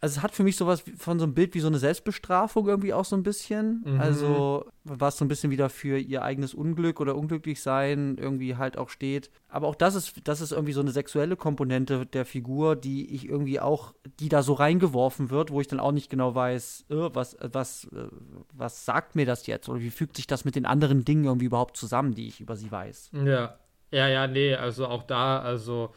also 0.00 0.18
es 0.18 0.22
hat 0.22 0.34
für 0.34 0.42
mich 0.42 0.56
sowas 0.56 0.82
von 0.96 1.18
so 1.18 1.24
einem 1.24 1.34
Bild 1.34 1.54
wie 1.54 1.60
so 1.60 1.66
eine 1.66 1.78
Selbstbestrafung 1.78 2.66
irgendwie 2.66 2.94
auch 2.94 3.04
so 3.04 3.16
ein 3.16 3.22
bisschen. 3.22 3.82
Mhm. 3.84 4.00
Also 4.00 4.66
was 4.84 5.18
so 5.18 5.24
ein 5.24 5.28
bisschen 5.28 5.50
wieder 5.50 5.68
für 5.68 5.98
ihr 5.98 6.22
eigenes 6.22 6.54
Unglück 6.54 7.00
oder 7.00 7.16
Unglücklichsein 7.16 8.16
irgendwie 8.18 8.56
halt 8.56 8.78
auch 8.78 8.88
steht. 8.88 9.30
Aber 9.48 9.68
auch 9.68 9.74
das 9.74 9.94
ist, 9.94 10.14
das 10.24 10.40
ist 10.40 10.52
irgendwie 10.52 10.72
so 10.72 10.80
eine 10.80 10.90
sexuelle 10.90 11.36
Komponente 11.36 12.06
der 12.06 12.24
Figur, 12.24 12.76
die 12.76 13.14
ich 13.14 13.28
irgendwie 13.28 13.60
auch, 13.60 13.92
die 14.20 14.30
da 14.30 14.42
so 14.42 14.54
reingeworfen 14.54 15.28
wird, 15.28 15.50
wo 15.50 15.60
ich 15.60 15.68
dann 15.68 15.80
auch 15.80 15.92
nicht 15.92 16.08
genau 16.08 16.34
weiß, 16.34 16.86
äh, 16.88 16.94
was, 17.12 17.36
was, 17.40 17.84
äh, 17.92 18.08
was 18.54 18.86
sagt 18.86 19.16
mir 19.16 19.26
das 19.26 19.46
jetzt? 19.46 19.68
Oder 19.68 19.80
wie 19.80 19.90
fügt 19.90 20.16
sich 20.16 20.26
das 20.26 20.46
mit 20.46 20.56
den 20.56 20.64
anderen 20.64 21.04
Dingen 21.04 21.24
irgendwie 21.24 21.46
überhaupt 21.46 21.76
zusammen, 21.76 22.14
die 22.14 22.28
ich 22.28 22.40
über 22.40 22.56
sie 22.56 22.72
weiß? 22.72 23.10
Ja. 23.24 23.58
Ja, 23.92 24.06
ja, 24.06 24.28
nee, 24.28 24.54
also 24.54 24.86
auch 24.86 25.02
da, 25.02 25.40
also 25.40 25.92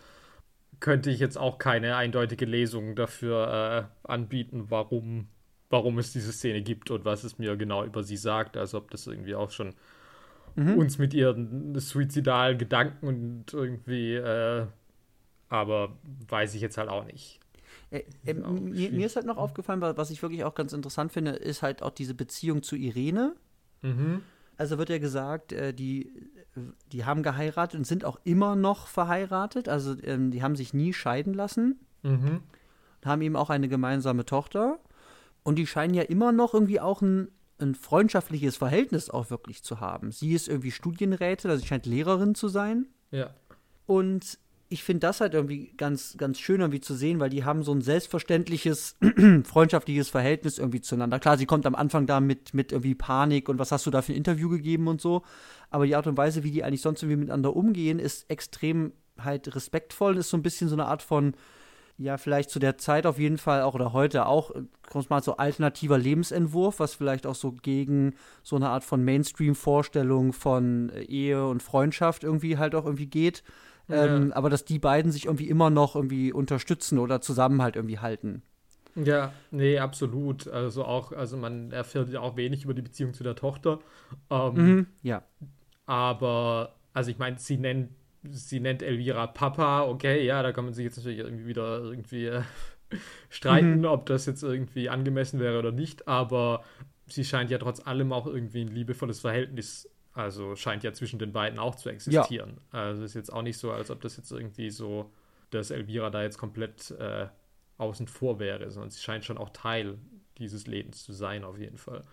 könnte 0.83 1.09
ich 1.09 1.19
jetzt 1.19 1.37
auch 1.37 1.59
keine 1.59 1.95
eindeutige 1.95 2.43
Lesung 2.43 2.97
dafür 2.97 3.89
äh, 4.03 4.11
anbieten, 4.11 4.65
warum, 4.67 5.29
warum 5.69 5.97
es 5.97 6.11
diese 6.11 6.33
Szene 6.33 6.61
gibt 6.61 6.91
und 6.91 7.05
was 7.05 7.23
es 7.23 7.39
mir 7.39 7.55
genau 7.55 7.85
über 7.85 8.03
sie 8.03 8.17
sagt. 8.17 8.57
Also 8.57 8.79
ob 8.79 8.91
das 8.91 9.07
irgendwie 9.07 9.33
auch 9.33 9.49
schon 9.49 9.75
mhm. 10.55 10.77
uns 10.77 10.97
mit 10.97 11.13
ihren 11.13 11.73
suizidalen 11.79 12.57
Gedanken 12.57 13.07
und 13.07 13.53
irgendwie, 13.53 14.15
äh, 14.15 14.65
aber 15.47 15.97
weiß 16.27 16.53
ich 16.53 16.59
jetzt 16.59 16.77
halt 16.77 16.89
auch 16.89 17.05
nicht. 17.05 17.39
Äh, 17.89 18.03
äh, 18.25 18.33
mir, 18.33 18.91
mir, 18.91 19.05
ist 19.05 19.15
halt 19.15 19.25
noch 19.25 19.37
aufgefallen, 19.37 19.79
was 19.79 20.11
ich 20.11 20.21
wirklich 20.21 20.43
auch 20.43 20.53
ganz 20.53 20.73
interessant 20.73 21.13
finde, 21.13 21.31
ist 21.31 21.61
halt 21.61 21.81
auch 21.81 21.91
diese 21.91 22.13
Beziehung 22.13 22.61
zu 22.61 22.75
Irene. 22.75 23.35
Mhm. 23.83 24.21
Also 24.57 24.77
wird 24.77 24.89
ja 24.89 24.97
gesagt, 24.97 25.53
äh, 25.53 25.73
die, 25.73 26.11
die 26.91 27.05
haben 27.05 27.23
geheiratet 27.23 27.77
und 27.79 27.85
sind 27.85 28.05
auch 28.05 28.19
immer 28.23 28.55
noch 28.55 28.87
verheiratet. 28.87 29.69
Also 29.69 29.95
ähm, 30.03 30.31
die 30.31 30.43
haben 30.43 30.55
sich 30.55 30.73
nie 30.73 30.93
scheiden 30.93 31.33
lassen. 31.33 31.79
Mhm. 32.03 32.41
Haben 33.03 33.21
eben 33.21 33.35
auch 33.35 33.49
eine 33.49 33.67
gemeinsame 33.67 34.25
Tochter. 34.25 34.79
Und 35.43 35.55
die 35.55 35.67
scheinen 35.67 35.93
ja 35.93 36.03
immer 36.03 36.31
noch 36.31 36.53
irgendwie 36.53 36.79
auch 36.79 37.01
ein, 37.01 37.29
ein 37.59 37.75
freundschaftliches 37.75 38.57
Verhältnis 38.57 39.09
auch 39.09 39.29
wirklich 39.29 39.63
zu 39.63 39.79
haben. 39.79 40.11
Sie 40.11 40.33
ist 40.33 40.47
irgendwie 40.47 40.71
Studienrätin, 40.71 41.49
also 41.49 41.61
sie 41.61 41.67
scheint 41.67 41.85
Lehrerin 41.85 42.35
zu 42.35 42.47
sein. 42.47 42.87
Ja. 43.11 43.31
Und 43.85 44.37
ich 44.73 44.83
finde 44.83 45.01
das 45.01 45.21
halt 45.21 45.35
irgendwie 45.35 45.71
ganz, 45.77 46.15
ganz 46.17 46.39
schön 46.39 46.61
irgendwie 46.61 46.81
zu 46.81 46.95
sehen, 46.95 47.19
weil 47.19 47.29
die 47.29 47.43
haben 47.43 47.61
so 47.61 47.71
ein 47.71 47.81
selbstverständliches, 47.81 48.95
freundschaftliches 49.43 50.09
Verhältnis 50.09 50.57
irgendwie 50.57 50.81
zueinander. 50.81 51.19
Klar, 51.19 51.37
sie 51.37 51.45
kommt 51.45 51.67
am 51.67 51.75
Anfang 51.75 52.07
da 52.07 52.19
mit, 52.19 52.55
mit 52.55 52.71
irgendwie 52.71 52.95
Panik 52.95 53.49
und 53.49 53.59
was 53.59 53.71
hast 53.71 53.85
du 53.85 53.91
da 53.91 54.01
für 54.01 54.13
ein 54.13 54.17
Interview 54.17 54.49
gegeben 54.49 54.87
und 54.87 54.99
so. 54.99 55.21
Aber 55.73 55.87
die 55.87 55.95
Art 55.95 56.05
und 56.05 56.17
Weise, 56.17 56.43
wie 56.43 56.51
die 56.51 56.63
eigentlich 56.63 56.81
sonst 56.81 57.01
irgendwie 57.01 57.17
miteinander 57.17 57.55
umgehen, 57.55 57.97
ist 57.97 58.29
extrem 58.29 58.93
halt 59.17 59.55
respektvoll, 59.55 60.17
ist 60.17 60.29
so 60.29 60.37
ein 60.37 60.43
bisschen 60.43 60.69
so 60.69 60.75
eine 60.75 60.85
Art 60.85 61.01
von, 61.01 61.33
ja, 61.97 62.17
vielleicht 62.17 62.51
zu 62.51 62.59
der 62.59 62.77
Zeit 62.77 63.07
auf 63.07 63.17
jeden 63.17 63.39
Fall 63.39 63.63
auch 63.63 63.73
oder 63.73 63.91
heute 63.91 64.27
auch, 64.27 64.51
kommt 64.87 65.09
mal 65.09 65.23
so 65.23 65.37
alternativer 65.37 65.97
Lebensentwurf, 65.97 66.79
was 66.79 66.93
vielleicht 66.93 67.25
auch 67.25 67.35
so 67.35 67.51
gegen 67.51 68.13
so 68.43 68.55
eine 68.55 68.69
Art 68.69 68.83
von 68.83 69.03
Mainstream-Vorstellung 69.03 70.31
von 70.31 70.91
Ehe 71.07 71.45
und 71.45 71.63
Freundschaft 71.63 72.23
irgendwie 72.23 72.59
halt 72.59 72.75
auch 72.75 72.85
irgendwie 72.85 73.07
geht. 73.07 73.43
Ähm, 73.89 74.31
Aber 74.33 74.51
dass 74.51 74.65
die 74.65 74.79
beiden 74.79 75.11
sich 75.11 75.25
irgendwie 75.25 75.49
immer 75.49 75.71
noch 75.71 75.95
irgendwie 75.95 76.31
unterstützen 76.31 76.99
oder 76.99 77.19
zusammen 77.19 77.61
halt 77.63 77.75
irgendwie 77.75 77.99
halten. 77.99 78.43
Ja, 78.95 79.33
nee, 79.51 79.79
absolut. 79.79 80.47
Also 80.47 80.85
auch, 80.85 81.11
also 81.11 81.35
man 81.35 81.71
erfährt 81.71 82.09
ja 82.09 82.21
auch 82.21 82.37
wenig 82.37 82.63
über 82.63 82.73
die 82.73 82.81
Beziehung 82.81 83.13
zu 83.13 83.23
der 83.23 83.35
Tochter. 83.35 83.79
Ähm, 84.29 84.53
mhm, 84.53 84.87
ja. 85.01 85.23
Aber, 85.85 86.75
also 86.93 87.11
ich 87.11 87.17
meine, 87.17 87.37
sie 87.37 87.57
nennt, 87.57 87.89
sie 88.23 88.59
nennt 88.59 88.81
Elvira 88.81 89.27
Papa, 89.27 89.83
okay, 89.83 90.25
ja, 90.25 90.41
da 90.41 90.51
kann 90.51 90.65
man 90.65 90.73
sich 90.73 90.85
jetzt 90.85 90.97
natürlich 90.97 91.19
irgendwie 91.19 91.45
wieder 91.45 91.79
irgendwie 91.79 92.25
äh, 92.27 92.41
streiten, 93.29 93.79
mhm. 93.79 93.85
ob 93.85 94.05
das 94.05 94.25
jetzt 94.25 94.43
irgendwie 94.43 94.89
angemessen 94.89 95.39
wäre 95.39 95.59
oder 95.59 95.71
nicht, 95.71 96.07
aber 96.07 96.63
sie 97.07 97.25
scheint 97.25 97.49
ja 97.51 97.57
trotz 97.57 97.85
allem 97.85 98.13
auch 98.13 98.27
irgendwie 98.27 98.61
ein 98.61 98.69
liebevolles 98.69 99.19
Verhältnis 99.19 99.89
also 100.13 100.55
scheint 100.55 100.83
ja 100.83 100.93
zwischen 100.93 101.19
den 101.19 101.33
beiden 101.33 101.59
auch 101.59 101.75
zu 101.75 101.89
existieren. 101.89 102.59
Ja. 102.71 102.79
Also 102.79 103.03
ist 103.03 103.15
jetzt 103.15 103.33
auch 103.33 103.41
nicht 103.41 103.57
so, 103.57 103.71
als 103.71 103.89
ob 103.89 104.01
das 104.01 104.17
jetzt 104.17 104.31
irgendwie 104.31 104.69
so, 104.69 105.11
dass 105.49 105.71
Elvira 105.71 106.09
da 106.09 106.21
jetzt 106.21 106.37
komplett 106.37 106.91
äh, 106.91 107.27
außen 107.77 108.07
vor 108.07 108.39
wäre, 108.39 108.69
sondern 108.69 108.91
sie 108.91 109.01
scheint 109.01 109.25
schon 109.25 109.37
auch 109.37 109.49
Teil 109.49 109.97
dieses 110.37 110.67
Lebens 110.67 111.03
zu 111.03 111.13
sein, 111.13 111.43
auf 111.43 111.57
jeden 111.57 111.77
Fall. 111.77 112.03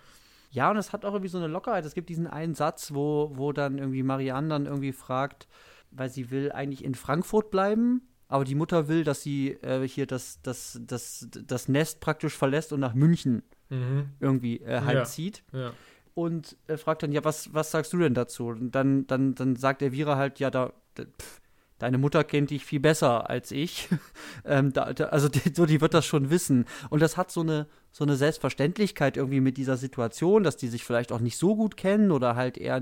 Ja, 0.51 0.70
und 0.70 0.76
es 0.76 0.92
hat 0.92 1.05
auch 1.05 1.12
irgendwie 1.12 1.28
so 1.28 1.38
eine 1.38 1.46
Lockerheit. 1.46 1.84
Es 1.84 1.94
gibt 1.94 2.09
diesen 2.09 2.26
einen 2.26 2.55
Satz, 2.55 2.92
wo, 2.92 3.30
wo 3.34 3.53
dann 3.53 3.78
irgendwie 3.78 4.03
Marianne 4.03 4.48
dann 4.48 4.66
irgendwie 4.66 4.92
fragt, 4.92 5.48
weil 5.90 6.11
sie 6.11 6.30
will 6.30 6.53
eigentlich 6.53 6.84
in 6.84 6.94
Frankfurt 6.94 7.51
bleiben, 7.51 8.03
aber 8.28 8.44
die 8.44 8.55
Mutter 8.55 8.88
will, 8.88 9.05
dass 9.05 9.22
sie 9.22 9.53
äh, 9.62 9.86
hier 9.86 10.07
das, 10.07 10.40
das, 10.42 10.80
das, 10.82 11.28
das 11.30 11.68
Nest 11.68 12.01
praktisch 12.01 12.36
verlässt 12.36 12.72
und 12.72 12.80
nach 12.80 12.94
München 12.94 13.42
mhm. 13.68 14.11
irgendwie 14.20 14.61
äh, 14.61 14.82
halt 14.82 14.98
ja. 14.98 15.05
zieht. 15.05 15.44
Ja 15.53 15.72
und 16.14 16.57
äh, 16.66 16.76
fragt 16.76 17.03
dann, 17.03 17.12
ja, 17.12 17.24
was, 17.24 17.53
was 17.55 17.70
sagst 17.70 17.92
du 17.92 17.98
denn 17.98 18.14
dazu? 18.14 18.48
Und 18.48 18.72
dann, 18.72 19.07
dann, 19.07 19.34
dann 19.34 19.57
sagt 19.57 19.82
Elvira 19.82 20.16
halt, 20.16 20.38
ja, 20.38 20.51
da, 20.51 20.72
da 20.94 21.05
pff, 21.05 21.39
deine 21.80 21.98
Mutter 21.98 22.22
kennt 22.22 22.50
dich 22.50 22.64
viel 22.64 22.78
besser 22.78 23.28
als 23.28 23.50
ich. 23.50 23.88
ähm, 24.44 24.72
da, 24.72 24.92
da, 24.92 25.06
also 25.06 25.28
die, 25.28 25.52
so, 25.52 25.66
die 25.66 25.80
wird 25.80 25.94
das 25.94 26.06
schon 26.06 26.30
wissen. 26.30 26.66
Und 26.90 27.02
das 27.02 27.16
hat 27.16 27.32
so 27.32 27.40
eine, 27.40 27.66
so 27.90 28.04
eine 28.04 28.16
Selbstverständlichkeit 28.16 29.16
irgendwie 29.16 29.40
mit 29.40 29.56
dieser 29.56 29.76
Situation, 29.76 30.44
dass 30.44 30.56
die 30.56 30.68
sich 30.68 30.84
vielleicht 30.84 31.10
auch 31.10 31.20
nicht 31.20 31.36
so 31.36 31.56
gut 31.56 31.76
kennen 31.76 32.12
oder 32.12 32.36
halt 32.36 32.56
eher, 32.58 32.80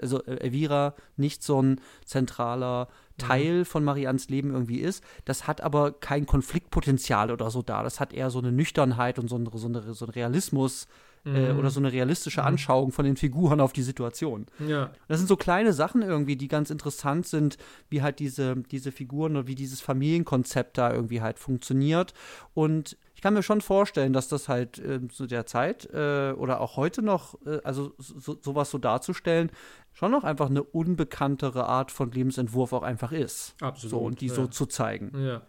also 0.00 0.22
Elvira 0.24 0.94
nicht 1.16 1.42
so 1.42 1.60
ein 1.60 1.80
zentraler 2.04 2.88
Teil 3.18 3.60
mhm. 3.60 3.64
von 3.64 3.82
Marians 3.84 4.28
Leben 4.28 4.50
irgendwie 4.50 4.80
ist. 4.80 5.02
Das 5.24 5.46
hat 5.46 5.60
aber 5.60 5.92
kein 5.92 6.26
Konfliktpotenzial 6.26 7.30
oder 7.30 7.50
so 7.50 7.62
da. 7.62 7.82
Das 7.82 7.98
hat 7.98 8.12
eher 8.12 8.30
so 8.30 8.38
eine 8.38 8.52
Nüchternheit 8.52 9.18
und 9.18 9.28
so, 9.28 9.36
ein, 9.36 9.48
so, 9.52 9.66
eine, 9.66 9.94
so 9.94 10.06
ein 10.06 10.10
Realismus 10.10 10.86
äh, 11.24 11.52
mhm. 11.52 11.58
oder 11.58 11.70
so 11.70 11.80
eine 11.80 11.92
realistische 11.92 12.40
mhm. 12.40 12.48
Anschauung 12.48 12.92
von 12.92 13.04
den 13.04 13.16
Figuren 13.16 13.60
auf 13.60 13.72
die 13.72 13.82
Situation. 13.82 14.46
Ja. 14.66 14.90
Das 15.08 15.18
sind 15.18 15.26
so 15.26 15.36
kleine 15.36 15.72
Sachen 15.72 16.02
irgendwie, 16.02 16.36
die 16.36 16.48
ganz 16.48 16.70
interessant 16.70 17.26
sind, 17.26 17.56
wie 17.88 18.02
halt 18.02 18.18
diese, 18.18 18.56
diese 18.56 18.92
Figuren 18.92 19.36
oder 19.36 19.46
wie 19.46 19.54
dieses 19.54 19.80
Familienkonzept 19.80 20.78
da 20.78 20.92
irgendwie 20.92 21.22
halt 21.22 21.38
funktioniert. 21.38 22.14
Und 22.52 22.96
ich 23.14 23.22
kann 23.22 23.34
mir 23.34 23.42
schon 23.42 23.60
vorstellen, 23.60 24.12
dass 24.12 24.28
das 24.28 24.48
halt 24.48 24.78
äh, 24.78 25.06
zu 25.08 25.26
der 25.26 25.46
Zeit 25.46 25.88
äh, 25.92 26.32
oder 26.32 26.60
auch 26.60 26.76
heute 26.76 27.00
noch, 27.00 27.38
äh, 27.46 27.60
also 27.64 27.94
so, 27.98 28.36
sowas 28.40 28.70
so 28.70 28.78
darzustellen, 28.78 29.50
schon 29.92 30.10
noch 30.10 30.24
einfach 30.24 30.50
eine 30.50 30.62
unbekanntere 30.62 31.66
Art 31.66 31.90
von 31.90 32.10
Lebensentwurf 32.10 32.72
auch 32.72 32.82
einfach 32.82 33.12
ist. 33.12 33.54
Absolut. 33.60 33.90
So, 33.90 33.98
und 33.98 34.20
die 34.20 34.26
ja. 34.26 34.34
so 34.34 34.46
zu 34.46 34.66
zeigen. 34.66 35.12
Ja. 35.16 35.42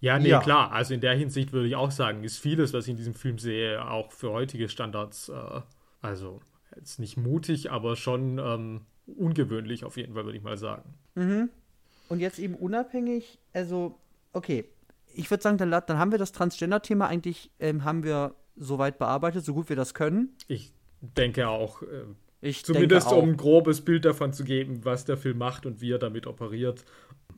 Ja, 0.00 0.18
nee, 0.18 0.28
ja. 0.28 0.40
klar. 0.40 0.72
Also 0.72 0.94
in 0.94 1.00
der 1.00 1.14
Hinsicht 1.14 1.52
würde 1.52 1.68
ich 1.68 1.76
auch 1.76 1.90
sagen, 1.90 2.24
ist 2.24 2.38
vieles, 2.38 2.72
was 2.72 2.84
ich 2.84 2.90
in 2.90 2.96
diesem 2.96 3.14
Film 3.14 3.38
sehe, 3.38 3.88
auch 3.88 4.12
für 4.12 4.30
heutige 4.30 4.68
Standards, 4.68 5.28
äh, 5.28 5.60
also 6.00 6.40
jetzt 6.76 6.98
nicht 6.98 7.16
mutig, 7.16 7.70
aber 7.70 7.96
schon 7.96 8.38
ähm, 8.38 8.80
ungewöhnlich 9.06 9.84
auf 9.84 9.96
jeden 9.96 10.14
Fall, 10.14 10.24
würde 10.24 10.38
ich 10.38 10.44
mal 10.44 10.58
sagen. 10.58 10.94
Mhm. 11.14 11.50
Und 12.08 12.20
jetzt 12.20 12.38
eben 12.38 12.54
unabhängig, 12.54 13.38
also, 13.52 13.98
okay, 14.32 14.64
ich 15.14 15.30
würde 15.30 15.42
sagen, 15.42 15.58
dann, 15.58 15.70
dann, 15.70 15.98
haben 15.98 16.10
wir 16.10 16.18
das 16.18 16.32
Transgender-Thema 16.32 17.06
eigentlich, 17.06 17.50
ähm, 17.60 17.84
haben 17.84 18.02
wir 18.04 18.34
soweit 18.56 18.98
bearbeitet, 18.98 19.44
so 19.44 19.54
gut 19.54 19.68
wir 19.68 19.76
das 19.76 19.94
können. 19.94 20.36
Ich 20.48 20.72
denke 21.00 21.48
auch. 21.48 21.82
Äh, 21.82 22.04
ich 22.40 22.62
Zumindest 22.62 23.10
um 23.10 23.30
ein 23.30 23.36
grobes 23.38 23.80
Bild 23.80 24.04
davon 24.04 24.34
zu 24.34 24.44
geben, 24.44 24.84
was 24.84 25.06
der 25.06 25.16
Film 25.16 25.38
macht 25.38 25.64
und 25.64 25.80
wie 25.80 25.92
er 25.92 25.98
damit 25.98 26.26
operiert. 26.26 26.84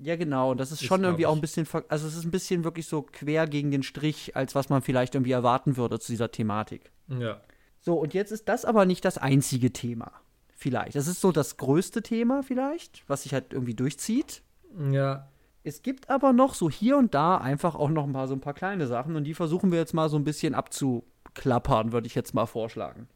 Ja, 0.03 0.16
genau. 0.16 0.53
Und 0.53 0.59
das 0.59 0.72
ist, 0.72 0.82
ist 0.82 0.86
schon 0.86 1.05
irgendwie 1.05 1.26
auch 1.26 1.34
ein 1.34 1.40
bisschen, 1.40 1.66
also 1.88 2.07
es 2.07 2.16
ist 2.16 2.24
ein 2.24 2.30
bisschen 2.30 2.64
wirklich 2.64 2.86
so 2.86 3.03
quer 3.03 3.47
gegen 3.47 3.70
den 3.70 3.82
Strich, 3.82 4.36
als 4.36 4.55
was 4.55 4.68
man 4.68 4.82
vielleicht 4.82 5.14
irgendwie 5.14 5.32
erwarten 5.32 5.76
würde 5.76 5.99
zu 5.99 6.12
dieser 6.12 6.30
Thematik. 6.30 6.90
Ja. 7.09 7.40
So, 7.80 7.94
und 7.94 8.14
jetzt 8.14 8.32
ist 8.32 8.49
das 8.49 8.64
aber 8.64 8.84
nicht 8.84 9.05
das 9.05 9.18
einzige 9.18 9.72
Thema. 9.72 10.12
Vielleicht. 10.59 10.97
Das 10.97 11.07
ist 11.07 11.20
so 11.20 11.32
das 11.32 11.59
größte 11.59 12.03
Thema 12.03 12.42
vielleicht, 12.42 13.05
was 13.09 13.24
sich 13.24 13.34
halt 13.34 13.53
irgendwie 13.53 13.74
durchzieht. 13.74 14.42
Ja. 14.90 15.28
Es 15.64 15.82
gibt 15.82 16.09
aber 16.09 16.32
noch 16.32 16.55
so 16.55 16.70
hier 16.70 16.97
und 16.97 17.14
da 17.14 17.36
einfach 17.36 17.74
auch 17.74 17.90
noch 17.90 18.07
mal 18.07 18.26
so 18.28 18.34
ein 18.34 18.40
paar 18.40 18.55
kleine 18.55 18.86
Sachen 18.86 19.16
und 19.16 19.24
die 19.24 19.34
versuchen 19.34 19.70
wir 19.70 19.78
jetzt 19.78 19.94
mal 19.94 20.09
so 20.09 20.16
ein 20.16 20.24
bisschen 20.24 20.55
abzuklappern, 20.55 21.92
würde 21.92 22.07
ich 22.07 22.14
jetzt 22.14 22.34
mal 22.34 22.47
vorschlagen. 22.47 23.09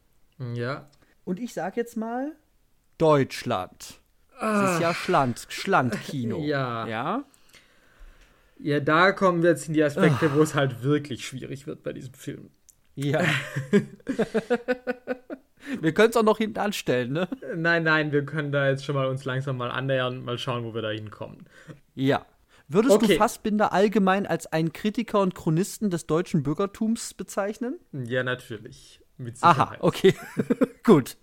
Ja. 0.53 0.89
Und 1.23 1.39
ich 1.39 1.53
sag 1.53 1.77
jetzt 1.77 1.97
mal 1.97 2.33
Deutschland. 2.97 4.00
Das 4.41 4.73
ist 4.73 4.81
ja 4.81 4.93
Schland, 4.93 5.45
Schlandkino. 5.49 6.39
Ja. 6.43 6.87
Ja. 6.87 7.23
Ja, 8.63 8.79
da 8.79 9.11
kommen 9.11 9.41
wir 9.41 9.51
jetzt 9.51 9.67
in 9.67 9.73
die 9.73 9.83
Aspekte, 9.83 10.29
Ach. 10.31 10.35
wo 10.35 10.41
es 10.41 10.53
halt 10.53 10.83
wirklich 10.83 11.25
schwierig 11.25 11.65
wird 11.65 11.81
bei 11.81 11.93
diesem 11.93 12.13
Film. 12.13 12.51
Ja. 12.95 13.21
wir 15.81 15.93
können 15.93 16.09
es 16.11 16.17
auch 16.17 16.23
noch 16.23 16.37
hinten 16.37 16.59
anstellen, 16.59 17.13
ne? 17.13 17.27
Nein, 17.55 17.83
nein, 17.83 18.11
wir 18.11 18.23
können 18.23 18.51
da 18.51 18.69
jetzt 18.69 18.85
schon 18.85 18.95
mal 18.95 19.07
uns 19.07 19.25
langsam 19.25 19.57
mal 19.57 19.71
annähern, 19.71 20.23
mal 20.23 20.37
schauen, 20.37 20.63
wo 20.63 20.75
wir 20.75 20.83
da 20.83 20.89
hinkommen. 20.89 21.45
Ja. 21.95 22.25
Würdest 22.67 22.95
okay. 22.95 23.07
du 23.07 23.15
Fassbinder 23.17 23.73
allgemein 23.73 24.25
als 24.25 24.47
einen 24.47 24.71
Kritiker 24.73 25.21
und 25.21 25.35
Chronisten 25.35 25.89
des 25.89 26.05
deutschen 26.05 26.43
Bürgertums 26.43 27.13
bezeichnen? 27.13 27.79
Ja, 27.91 28.23
natürlich. 28.23 29.01
Mit 29.17 29.37
Aha, 29.41 29.75
okay. 29.79 30.13
Gut. 30.83 31.17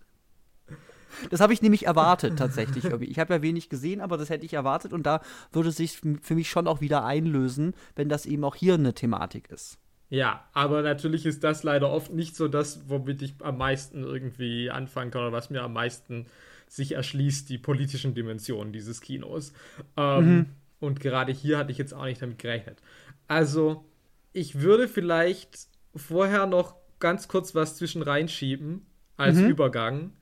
Das 1.31 1.41
habe 1.41 1.53
ich 1.53 1.63
nämlich 1.63 1.87
erwartet 1.87 2.39
tatsächlich. 2.39 2.85
Ich 2.85 3.19
habe 3.19 3.35
ja 3.35 3.43
wenig 3.43 3.69
gesehen, 3.69 4.01
aber 4.01 4.17
das 4.17 4.31
hätte 4.31 4.45
ich 4.47 4.55
erwartet 4.55 4.93
und 4.93 5.05
da 5.05 5.21
würde 5.53 5.71
es 5.71 5.77
sich 5.77 6.01
für 6.23 6.35
mich 6.35 6.51
schon 6.51 6.67
auch 6.67 6.81
wieder 6.81 7.05
einlösen, 7.05 7.75
wenn 7.97 8.09
das 8.09 8.27
eben 8.27 8.45
auch 8.45 8.55
hier 8.55 8.75
eine 8.75 8.95
Thematik 8.95 9.49
ist. 9.51 9.79
Ja, 10.11 10.45
aber 10.55 10.83
natürlich 10.83 11.27
ist 11.27 11.45
das 11.45 11.63
leider 11.65 11.91
oft 11.91 12.13
nicht 12.13 12.35
so 12.35 12.49
das, 12.49 12.89
womit 12.89 13.21
ich 13.21 13.35
am 13.43 13.59
meisten 13.59 14.05
irgendwie 14.05 14.71
anfangen 14.71 15.11
kann 15.11 15.23
oder 15.23 15.33
was 15.33 15.51
mir 15.51 15.63
am 15.63 15.75
meisten 15.75 16.27
sich 16.67 16.93
erschließt, 16.93 17.49
die 17.49 17.59
politischen 17.59 18.15
Dimensionen 18.15 18.73
dieses 18.73 19.01
Kinos. 19.01 19.53
Ähm, 19.97 20.37
mhm. 20.37 20.47
Und 20.81 21.01
gerade 21.01 21.33
hier 21.33 21.59
hatte 21.59 21.73
ich 21.73 21.79
jetzt 21.79 21.93
auch 21.93 22.05
nicht 22.05 22.23
damit 22.23 22.39
gerechnet. 22.39 22.79
Also, 23.27 23.85
ich 24.33 24.61
würde 24.61 24.89
vielleicht 24.89 25.69
vorher 25.95 26.47
noch 26.47 26.77
ganz 27.01 27.29
kurz 27.29 27.55
was 27.55 27.77
zwischen 27.77 28.03
reinschieben 28.03 28.87
als 29.17 29.37
mhm. 29.37 29.49
Übergang. 29.49 30.13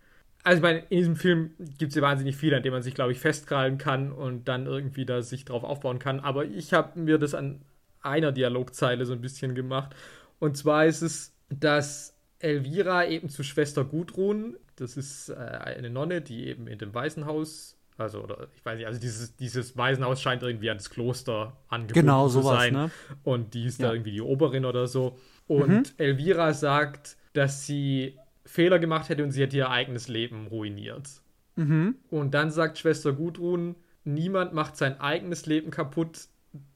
Also, 0.47 0.59
ich 0.59 0.63
meine, 0.63 0.79
in 0.91 0.99
diesem 0.99 1.17
Film 1.17 1.51
gibt 1.59 1.91
es 1.91 1.97
ja 1.97 2.03
wahnsinnig 2.03 2.37
viel, 2.37 2.55
an 2.55 2.63
dem 2.63 2.73
man 2.73 2.81
sich, 2.81 2.95
glaube 2.95 3.11
ich, 3.11 3.19
festkrallen 3.19 3.79
kann 3.79 4.13
und 4.13 4.47
dann 4.47 4.67
irgendwie 4.67 5.05
da 5.05 5.21
sich 5.21 5.45
drauf 5.45 5.65
aufbauen 5.65 5.99
kann. 5.99 6.21
Aber 6.21 6.45
ich 6.45 6.73
habe 6.73 7.01
mir 7.01 7.19
das 7.19 7.35
an 7.35 7.63
einer 8.01 8.31
Dialogzeile 8.31 9.05
so 9.07 9.13
ein 9.13 9.21
bisschen 9.21 9.57
gemacht. 9.57 9.97
Und 10.39 10.57
zwar 10.57 10.87
ist 10.87 11.03
es, 11.03 11.35
dass 11.49 12.15
Elvira 12.39 13.07
eben 13.07 13.29
zu 13.29 13.43
Schwester 13.43 13.85
Gudrun, 13.85 14.57
das 14.77 14.97
ist 14.97 15.31
äh, 15.31 15.35
eine 15.35 15.91
Nonne, 15.91 16.23
die 16.23 16.47
eben 16.47 16.69
in 16.69 16.79
dem 16.79 16.95
Waisenhaus, 16.95 17.77
also, 17.99 18.23
oder 18.23 18.47
ich 18.55 18.65
weiß 18.65 18.77
nicht, 18.77 18.87
also 18.87 19.01
dieses, 19.01 19.35
dieses 19.35 19.77
Waisenhaus 19.77 20.23
scheint 20.23 20.45
irgendwie 20.45 20.71
an 20.71 20.77
das 20.77 20.91
Kloster 20.91 21.57
angebunden 21.67 22.07
genau, 22.07 22.29
zu 22.29 22.43
sowas, 22.43 22.61
sein. 22.61 22.73
Ne? 22.73 22.91
Und 23.25 23.55
die 23.55 23.65
ist 23.65 23.81
ja. 23.81 23.89
da 23.89 23.95
irgendwie 23.95 24.13
die 24.13 24.23
Oberin 24.23 24.65
oder 24.65 24.87
so. 24.87 25.19
Und 25.49 25.69
mhm. 25.69 25.85
Elvira 25.97 26.55
sagt, 26.55 27.17
dass 27.33 27.67
sie 27.67 28.17
Fehler 28.47 28.79
gemacht 28.79 29.09
hätte 29.09 29.23
und 29.25 29.33
sie 29.33 29.43
hätte 29.43 29.57
ihr 29.57 29.71
eigenes 29.71 30.09
Leben 30.09 30.47
ruiniert. 30.47 31.09
Mhm. 31.57 31.97
Und 32.11 32.33
dann 32.35 32.51
sagt 32.51 32.79
Schwester 32.79 33.13
Gudrun, 33.13 33.75
niemand 34.05 34.53
macht 34.55 34.77
sein 34.77 35.01
eigenes 35.01 35.47
Leben 35.47 35.71
kaputt, 35.71 36.29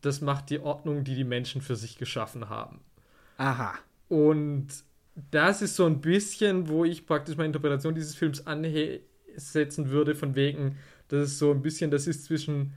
das 0.02 0.20
macht 0.20 0.50
die 0.50 0.58
Ordnung, 0.58 1.04
die 1.04 1.14
die 1.14 1.24
Menschen 1.24 1.60
für 1.62 1.76
sich 1.76 1.96
geschaffen 1.96 2.48
haben. 2.48 2.80
Aha. 3.38 3.74
Und 4.08 4.68
das 5.30 5.62
ist 5.62 5.76
so 5.76 5.86
ein 5.86 6.00
bisschen, 6.00 6.68
wo 6.68 6.84
ich 6.84 7.06
praktisch 7.06 7.36
meine 7.36 7.46
Interpretation 7.46 7.94
dieses 7.94 8.14
Films 8.14 8.46
ansetzen 8.46 9.90
würde, 9.90 10.14
von 10.14 10.34
wegen, 10.34 10.76
das 11.08 11.24
ist 11.24 11.38
so 11.38 11.50
ein 11.50 11.62
bisschen, 11.62 11.90
das 11.90 12.06
ist 12.06 12.24
zwischen 12.24 12.72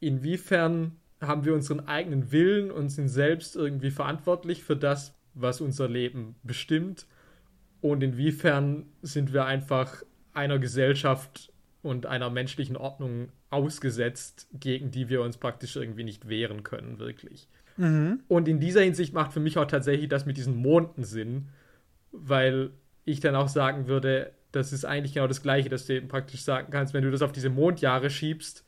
inwiefern 0.00 0.96
haben 1.20 1.44
wir 1.44 1.54
unseren 1.54 1.86
eigenen 1.86 2.32
Willen 2.32 2.70
und 2.70 2.88
sind 2.88 3.08
selbst 3.08 3.54
irgendwie 3.54 3.90
verantwortlich 3.90 4.64
für 4.64 4.76
das, 4.76 5.14
was 5.34 5.60
unser 5.60 5.88
Leben 5.88 6.36
bestimmt 6.42 7.06
und 7.80 8.02
inwiefern 8.02 8.86
sind 9.02 9.32
wir 9.32 9.44
einfach 9.44 10.02
einer 10.32 10.58
Gesellschaft 10.58 11.52
und 11.82 12.06
einer 12.06 12.30
menschlichen 12.30 12.76
Ordnung 12.76 13.30
ausgesetzt, 13.48 14.48
gegen 14.52 14.90
die 14.90 15.08
wir 15.08 15.22
uns 15.22 15.38
praktisch 15.38 15.76
irgendwie 15.76 16.04
nicht 16.04 16.28
wehren 16.28 16.62
können, 16.62 16.98
wirklich. 16.98 17.48
Mhm. 17.76 18.20
Und 18.28 18.48
in 18.48 18.60
dieser 18.60 18.82
Hinsicht 18.82 19.14
macht 19.14 19.32
für 19.32 19.40
mich 19.40 19.58
auch 19.58 19.66
tatsächlich 19.66 20.08
das 20.08 20.26
mit 20.26 20.36
diesen 20.36 20.56
Monden 20.56 21.04
Sinn, 21.04 21.48
weil 22.12 22.70
ich 23.04 23.20
dann 23.20 23.34
auch 23.34 23.48
sagen 23.48 23.88
würde, 23.88 24.32
das 24.52 24.72
ist 24.72 24.84
eigentlich 24.84 25.14
genau 25.14 25.26
das 25.26 25.42
Gleiche, 25.42 25.68
dass 25.68 25.86
du 25.86 25.94
eben 25.94 26.08
praktisch 26.08 26.42
sagen 26.42 26.70
kannst, 26.70 26.92
wenn 26.92 27.04
du 27.04 27.10
das 27.10 27.22
auf 27.22 27.32
diese 27.32 27.50
Mondjahre 27.50 28.10
schiebst, 28.10 28.64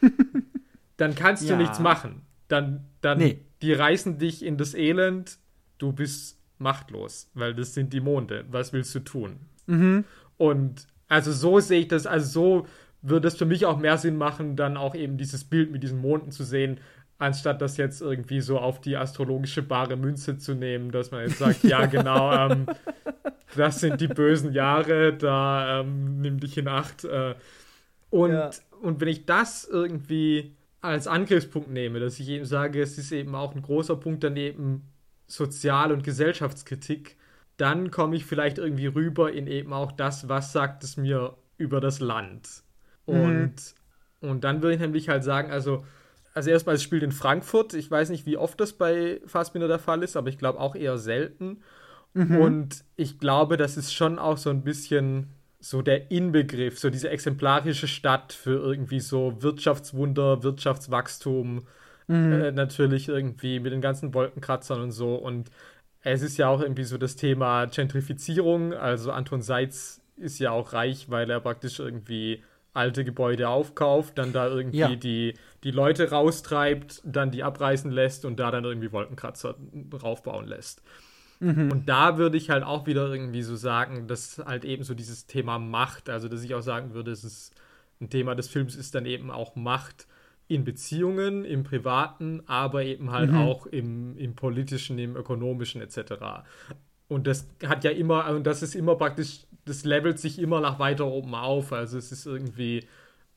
dann 0.96 1.14
kannst 1.14 1.44
ja. 1.44 1.56
du 1.56 1.62
nichts 1.62 1.78
machen. 1.78 2.22
Dann, 2.48 2.84
dann 3.00 3.18
nee. 3.18 3.40
die 3.62 3.72
reißen 3.72 4.18
dich 4.18 4.44
in 4.44 4.56
das 4.56 4.74
Elend, 4.74 5.38
du 5.78 5.92
bist 5.92 6.41
machtlos, 6.62 7.30
weil 7.34 7.54
das 7.54 7.74
sind 7.74 7.92
die 7.92 8.00
Monde. 8.00 8.44
Was 8.50 8.72
willst 8.72 8.94
du 8.94 9.00
tun? 9.00 9.40
Mhm. 9.66 10.04
Und 10.36 10.86
also 11.08 11.32
so 11.32 11.60
sehe 11.60 11.80
ich 11.80 11.88
das, 11.88 12.06
also 12.06 12.26
so 12.26 12.66
würde 13.02 13.28
es 13.28 13.36
für 13.36 13.44
mich 13.44 13.66
auch 13.66 13.78
mehr 13.78 13.98
Sinn 13.98 14.16
machen, 14.16 14.56
dann 14.56 14.76
auch 14.76 14.94
eben 14.94 15.18
dieses 15.18 15.44
Bild 15.44 15.72
mit 15.72 15.82
diesen 15.82 16.00
Monden 16.00 16.30
zu 16.30 16.44
sehen, 16.44 16.78
anstatt 17.18 17.60
das 17.60 17.76
jetzt 17.76 18.00
irgendwie 18.00 18.40
so 18.40 18.58
auf 18.58 18.80
die 18.80 18.96
astrologische 18.96 19.62
bare 19.62 19.96
Münze 19.96 20.38
zu 20.38 20.54
nehmen, 20.54 20.90
dass 20.90 21.10
man 21.10 21.22
jetzt 21.22 21.38
sagt, 21.38 21.62
ja 21.64 21.86
genau, 21.86 22.32
ähm, 22.50 22.66
das 23.56 23.80
sind 23.80 24.00
die 24.00 24.08
bösen 24.08 24.52
Jahre, 24.52 25.12
da 25.12 25.80
ähm, 25.80 26.20
nimm 26.20 26.40
dich 26.40 26.56
in 26.58 26.68
Acht. 26.68 27.04
Äh, 27.04 27.34
und, 28.10 28.32
ja. 28.32 28.50
und 28.80 29.00
wenn 29.00 29.08
ich 29.08 29.26
das 29.26 29.68
irgendwie 29.70 30.54
als 30.80 31.06
Angriffspunkt 31.06 31.70
nehme, 31.70 32.00
dass 32.00 32.18
ich 32.18 32.28
eben 32.28 32.44
sage, 32.44 32.82
es 32.82 32.98
ist 32.98 33.12
eben 33.12 33.34
auch 33.34 33.54
ein 33.54 33.62
großer 33.62 33.96
Punkt 33.96 34.24
daneben 34.24 34.91
Sozial- 35.32 35.92
und 35.92 36.04
Gesellschaftskritik, 36.04 37.16
dann 37.56 37.90
komme 37.90 38.16
ich 38.16 38.26
vielleicht 38.26 38.58
irgendwie 38.58 38.86
rüber 38.86 39.32
in 39.32 39.46
eben 39.46 39.72
auch 39.72 39.92
das, 39.92 40.28
was 40.28 40.52
sagt 40.52 40.84
es 40.84 40.98
mir 40.98 41.36
über 41.56 41.80
das 41.80 42.00
Land. 42.00 42.62
Mhm. 43.06 43.20
Und, 43.20 43.54
mhm. 44.20 44.30
und 44.30 44.44
dann 44.44 44.62
würde 44.62 44.74
ich 44.74 44.80
nämlich 44.80 45.08
halt 45.08 45.24
sagen, 45.24 45.50
also, 45.50 45.86
also 46.34 46.50
erstmal, 46.50 46.74
es 46.74 46.82
spielt 46.82 47.02
in 47.02 47.12
Frankfurt. 47.12 47.72
Ich 47.72 47.90
weiß 47.90 48.10
nicht, 48.10 48.26
wie 48.26 48.36
oft 48.36 48.60
das 48.60 48.74
bei 48.74 49.20
Fassbinder 49.26 49.68
der 49.68 49.78
Fall 49.78 50.02
ist, 50.02 50.16
aber 50.16 50.28
ich 50.28 50.38
glaube 50.38 50.60
auch 50.60 50.74
eher 50.74 50.98
selten. 50.98 51.62
Mhm. 52.12 52.36
Und 52.36 52.84
ich 52.96 53.18
glaube, 53.18 53.56
das 53.56 53.78
ist 53.78 53.94
schon 53.94 54.18
auch 54.18 54.36
so 54.36 54.50
ein 54.50 54.64
bisschen 54.64 55.30
so 55.60 55.80
der 55.80 56.10
Inbegriff, 56.10 56.78
so 56.78 56.90
diese 56.90 57.08
exemplarische 57.08 57.88
Stadt 57.88 58.34
für 58.34 58.58
irgendwie 58.58 59.00
so 59.00 59.40
Wirtschaftswunder, 59.42 60.42
Wirtschaftswachstum, 60.42 61.62
mhm. 62.12 62.32
äh, 62.32 62.52
natürlich 62.52 63.08
irgendwie 63.08 63.60
mit 63.60 63.72
den 63.72 63.80
ganzen 63.80 64.14
Wolkenkratzern 64.14 64.80
und 64.80 64.90
so. 64.92 65.14
Und 65.14 65.50
es 66.02 66.22
ist 66.22 66.36
ja 66.36 66.48
auch 66.48 66.60
irgendwie 66.60 66.84
so 66.84 66.98
das 66.98 67.16
Thema 67.16 67.66
Gentrifizierung. 67.66 68.74
Also 68.74 69.12
Anton 69.12 69.42
Seitz 69.42 70.00
ist 70.16 70.38
ja 70.38 70.50
auch 70.50 70.72
reich, 70.72 71.10
weil 71.10 71.30
er 71.30 71.40
praktisch 71.40 71.78
irgendwie 71.78 72.42
alte 72.74 73.04
Gebäude 73.04 73.48
aufkauft, 73.48 74.16
dann 74.16 74.32
da 74.32 74.48
irgendwie 74.48 74.78
ja. 74.78 74.94
die, 74.94 75.34
die 75.62 75.70
Leute 75.70 76.10
raustreibt, 76.10 77.02
dann 77.04 77.30
die 77.30 77.42
abreißen 77.42 77.90
lässt 77.90 78.24
und 78.24 78.40
da 78.40 78.50
dann 78.50 78.64
irgendwie 78.64 78.92
Wolkenkratzer 78.92 79.56
draufbauen 79.90 80.46
lässt. 80.46 80.82
Mhm. 81.40 81.70
Und 81.70 81.88
da 81.88 82.16
würde 82.18 82.36
ich 82.36 82.50
halt 82.50 82.64
auch 82.64 82.86
wieder 82.86 83.08
irgendwie 83.08 83.42
so 83.42 83.56
sagen, 83.56 84.06
dass 84.06 84.38
halt 84.38 84.64
eben 84.64 84.84
so 84.84 84.94
dieses 84.94 85.26
Thema 85.26 85.58
Macht, 85.58 86.08
also 86.08 86.28
dass 86.28 86.42
ich 86.42 86.54
auch 86.54 86.62
sagen 86.62 86.94
würde, 86.94 87.10
es 87.10 87.24
ist 87.24 87.54
ein 88.00 88.10
Thema 88.10 88.34
des 88.34 88.48
Films 88.48 88.74
ist 88.74 88.94
dann 88.94 89.06
eben 89.06 89.30
auch 89.30 89.54
Macht 89.54 90.06
in 90.52 90.64
Beziehungen, 90.64 91.44
im 91.44 91.64
Privaten, 91.64 92.42
aber 92.46 92.84
eben 92.84 93.10
halt 93.10 93.30
mhm. 93.30 93.38
auch 93.38 93.66
im, 93.66 94.16
im 94.18 94.34
Politischen, 94.34 94.98
im 94.98 95.16
Ökonomischen 95.16 95.80
etc. 95.80 96.44
Und 97.08 97.26
das 97.26 97.48
hat 97.66 97.84
ja 97.84 97.90
immer, 97.90 98.28
und 98.30 98.46
das 98.46 98.62
ist 98.62 98.74
immer 98.74 98.96
praktisch, 98.96 99.46
das 99.64 99.84
levelt 99.84 100.18
sich 100.18 100.38
immer 100.38 100.60
nach 100.60 100.78
weiter 100.78 101.06
oben 101.06 101.34
auf. 101.34 101.72
Also 101.72 101.96
es 101.96 102.12
ist 102.12 102.26
irgendwie, 102.26 102.84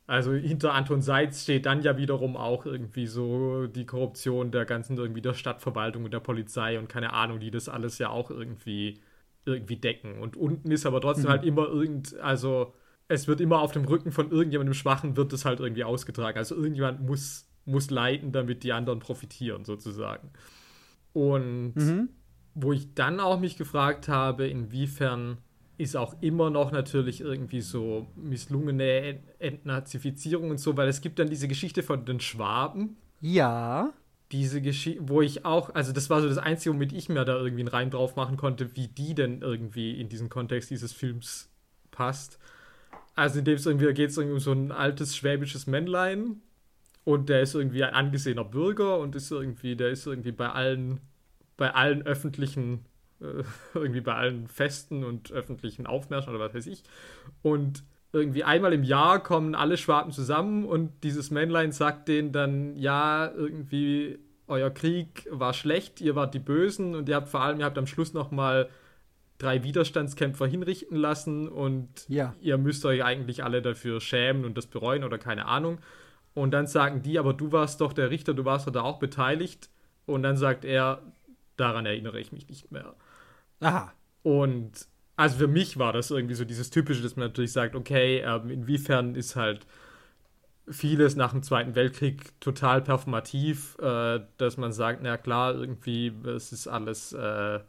also 0.08 0.34
hinter 0.34 0.74
Anton 0.74 1.02
Seitz 1.02 1.44
steht 1.44 1.66
dann 1.66 1.82
ja 1.82 1.98
wiederum 1.98 2.36
auch 2.36 2.66
irgendwie 2.66 3.08
so 3.08 3.68
die 3.68 3.86
Korruption 3.86 4.52
der 4.52 4.66
ganzen 4.66 4.98
irgendwie 4.98 5.22
der 5.22 5.34
Stadtverwaltung 5.34 6.04
und 6.04 6.14
der 6.14 6.20
Polizei 6.20 6.78
und 6.78 6.90
keine 6.90 7.14
Ahnung, 7.14 7.40
die 7.40 7.52
das 7.52 7.70
alles 7.70 7.98
ja 7.98 8.10
auch 8.10 8.30
irgendwie 8.30 9.00
irgendwie 9.46 9.78
decken. 9.78 10.20
Und 10.20 10.36
unten 10.36 10.72
ist 10.72 10.86
aber 10.86 11.00
trotzdem 11.00 11.26
mhm. 11.26 11.30
halt 11.30 11.44
immer 11.46 11.68
irgend, 11.68 12.20
also 12.20 12.74
es 13.08 13.28
wird 13.28 13.42
immer 13.42 13.60
auf 13.60 13.72
dem 13.72 13.86
Rücken 13.86 14.12
von 14.12 14.32
irgendjemandem 14.32 14.74
Schwachen 14.74 15.16
wird 15.16 15.32
es 15.34 15.46
halt 15.46 15.60
irgendwie 15.60 15.84
ausgetragen. 15.84 16.38
Also 16.38 16.56
irgendjemand 16.56 17.02
muss, 17.02 17.48
muss 17.66 17.90
leiden, 17.90 18.32
damit 18.32 18.64
die 18.64 18.74
anderen 18.74 19.00
profitieren, 19.00 19.66
sozusagen. 19.66 20.30
Und 21.14 21.76
mhm. 21.76 22.10
wo 22.56 22.74
ich 22.74 22.94
dann 22.94 23.20
auch 23.20 23.40
mich 23.40 23.58
gefragt 23.58 24.08
habe, 24.08 24.48
inwiefern 24.48 25.38
ist 25.78 25.98
auch 25.98 26.16
immer 26.22 26.50
noch 26.50 26.72
natürlich 26.72 27.22
irgendwie 27.22 27.62
so 27.62 28.08
misslungene 28.16 29.20
Entnazifizierung 29.40 30.52
und 30.52 30.60
so, 30.60 30.78
weil 30.78 30.88
es 30.88 31.02
gibt 31.02 31.20
dann 31.20 31.30
diese 31.30 31.48
Geschichte 31.48 31.84
von 31.84 32.06
den 32.06 32.20
Schwaben. 32.20 32.98
Ja. 33.22 33.94
Diese 34.32 34.62
Geschichte, 34.62 35.08
wo 35.08 35.22
ich 35.22 35.46
auch, 35.46 35.76
also 35.76 35.92
das 35.92 36.10
war 36.10 36.22
so 36.22 36.30
das 36.30 36.38
Einzige, 36.38 36.74
womit 36.74 36.94
ich 36.94 37.10
mir 37.10 37.26
da 37.26 37.36
irgendwie 37.36 37.62
einen 37.62 37.68
Reim 37.68 37.90
drauf 37.90 38.16
machen 38.16 38.38
konnte, 38.38 38.76
wie 38.76 38.88
die 38.88 39.14
denn 39.14 39.42
irgendwie 39.42 40.00
in 40.00 40.10
diesen 40.10 40.30
Kontext 40.30 40.70
dieses 40.72 40.94
Films 40.94 41.50
passt. 41.92 42.40
Also 43.16 43.40
in 43.40 43.46
dem 43.46 43.56
es 43.56 43.66
irgendwie 43.66 43.94
geht 43.94 44.10
es 44.10 44.18
irgendwie 44.18 44.36
um 44.36 44.40
so 44.40 44.52
ein 44.52 44.72
altes 44.72 45.16
schwäbisches 45.16 45.68
Männlein 45.68 46.42
und 47.06 47.30
der 47.30 47.42
ist 47.42 47.56
irgendwie 47.56 47.84
ein 47.84 47.94
angesehener 47.94 48.44
Bürger 48.44 49.00
und 49.00 49.16
ist 49.16 49.32
irgendwie, 49.32 49.76
der 49.76 49.90
ist 49.90 50.06
irgendwie 50.06 50.32
bei 50.32 50.50
allen, 50.50 51.00
bei 51.56 51.74
allen 51.74 52.02
öffentlichen, 52.02 52.86
äh, 53.22 53.44
irgendwie 53.74 54.02
bei 54.02 54.16
allen 54.16 54.48
Festen 54.48 55.04
und 55.04 55.32
öffentlichen 55.32 55.88
Aufmärschen 55.88 56.34
oder 56.36 56.46
was 56.46 56.54
weiß 56.54 56.68
ich. 56.68 56.84
Und 57.42 57.84
irgendwie 58.12 58.44
einmal 58.44 58.74
im 58.74 58.84
Jahr 58.84 59.22
kommen 59.22 59.56
alle 59.56 59.78
Schwaben 59.78 60.12
zusammen 60.12 60.66
und 60.66 61.04
dieses 61.04 61.32
Männlein 61.32 61.72
sagt 61.72 62.08
denen 62.08 62.32
dann, 62.32 62.76
ja, 62.78 63.32
irgendwie 63.32 64.20
euer 64.48 64.70
Krieg 64.70 65.28
war 65.30 65.54
schlecht, 65.54 66.02
ihr 66.02 66.16
wart 66.16 66.34
die 66.34 66.40
Bösen 66.40 66.96
und 66.96 67.10
ihr 67.10 67.16
habt 67.16 67.30
vor 67.30 67.42
allem, 67.42 67.60
ihr 67.60 67.66
habt 67.66 67.78
am 67.78 67.88
Schluss 67.88 68.14
noch 68.14 68.32
mal 68.32 68.70
drei 69.38 69.64
Widerstandskämpfer 69.64 70.48
hinrichten 70.48 70.98
lassen 70.98 71.48
und 71.50 71.90
Ja. 72.08 72.36
ihr 72.40 72.58
müsst 72.58 72.86
euch 72.86 73.04
eigentlich 73.04 73.44
alle 73.44 73.62
dafür 73.62 74.00
schämen 74.00 74.46
und 74.46 74.58
das 74.58 74.68
bereuen 74.68 75.04
oder 75.04 75.18
keine 75.18 75.46
Ahnung. 75.48 75.80
Und 76.34 76.52
dann 76.52 76.68
sagen 76.68 77.02
die, 77.02 77.18
aber 77.20 77.34
du 77.34 77.52
warst 77.52 77.82
doch 77.82 77.94
der 77.94 78.10
Richter, 78.12 78.34
du 78.34 78.46
warst 78.46 78.68
doch 78.68 78.72
da 78.74 78.82
auch 78.82 79.00
beteiligt. 79.00 79.70
Und 80.06 80.24
dann 80.24 80.38
sagt 80.38 80.66
er, 80.66 81.02
daran 81.58 81.86
erinnere 81.86 82.20
ich 82.20 82.32
mich 82.32 82.48
nicht 82.48 82.72
mehr. 82.72 82.96
Aha. 83.62 83.92
Und 84.24 84.88
also 85.16 85.38
für 85.38 85.48
mich 85.48 85.78
war 85.78 85.94
das 85.94 86.12
irgendwie 86.12 86.36
so 86.36 86.44
dieses 86.46 86.70
Typische, 86.70 87.02
dass 87.02 87.16
man 87.16 87.28
natürlich 87.28 87.54
sagt, 87.54 87.76
okay, 87.76 88.20
ähm, 88.20 88.50
inwiefern 88.50 89.16
ist 89.16 89.36
halt 89.36 89.66
vieles 90.68 91.16
nach 91.16 91.32
dem 91.32 91.44
Zweiten 91.44 91.76
Weltkrieg 91.76 92.40
total 92.42 92.82
performativ, 92.82 93.78
äh, 93.80 94.20
dass 94.38 94.58
man 94.58 94.74
sagt, 94.74 95.02
na 95.04 95.18
klar, 95.18 95.54
irgendwie, 95.56 96.12
es 96.26 96.52
ist 96.52 96.68
alles, 96.68 97.14
äh, 97.14 97.60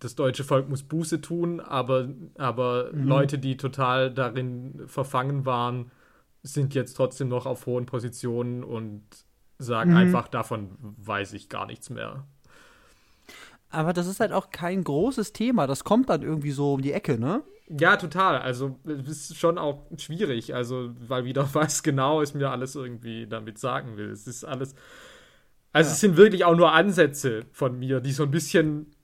das 0.00 0.14
deutsche 0.14 0.44
Volk 0.44 0.68
muss 0.68 0.82
Buße 0.82 1.20
tun, 1.20 1.60
aber, 1.60 2.08
aber 2.36 2.90
Leute, 2.92 3.38
die 3.38 3.56
total 3.56 4.12
darin 4.12 4.82
verfangen 4.86 5.44
waren, 5.46 5.90
sind 6.42 6.74
jetzt 6.74 6.94
trotzdem 6.94 7.28
noch 7.28 7.46
auf 7.46 7.66
hohen 7.66 7.86
Positionen 7.86 8.64
und 8.64 9.02
sagen 9.58 9.92
Mhm. 9.92 9.96
einfach, 9.96 10.28
davon 10.28 10.76
weiß 10.98 11.32
ich 11.34 11.48
gar 11.48 11.66
nichts 11.66 11.90
mehr. 11.90 12.26
Aber 13.70 13.92
das 13.92 14.06
ist 14.06 14.20
halt 14.20 14.32
auch 14.32 14.50
kein 14.50 14.84
großes 14.84 15.32
Thema. 15.32 15.66
Das 15.66 15.84
kommt 15.84 16.08
dann 16.08 16.22
irgendwie 16.22 16.50
so 16.52 16.74
um 16.74 16.82
die 16.82 16.92
Ecke, 16.92 17.18
ne? 17.18 17.42
Ja, 17.68 17.96
total. 17.96 18.38
Also 18.38 18.78
es 18.86 19.08
ist 19.30 19.36
schon 19.36 19.58
auch 19.58 19.86
schwierig, 19.98 20.54
also 20.54 20.90
weil 21.08 21.24
wieder 21.24 21.48
was 21.54 21.82
genau 21.82 22.22
es 22.22 22.34
mir 22.34 22.50
alles 22.50 22.74
irgendwie 22.76 23.26
damit 23.26 23.58
sagen 23.58 23.96
will. 23.96 24.10
Es 24.10 24.26
ist 24.26 24.44
alles. 24.44 24.74
Also 25.72 25.90
es 25.90 26.00
sind 26.00 26.16
wirklich 26.16 26.44
auch 26.44 26.56
nur 26.56 26.72
Ansätze 26.72 27.46
von 27.52 27.78
mir, 27.78 28.00
die 28.00 28.12
so 28.12 28.22
ein 28.22 28.30
bisschen 28.30 28.95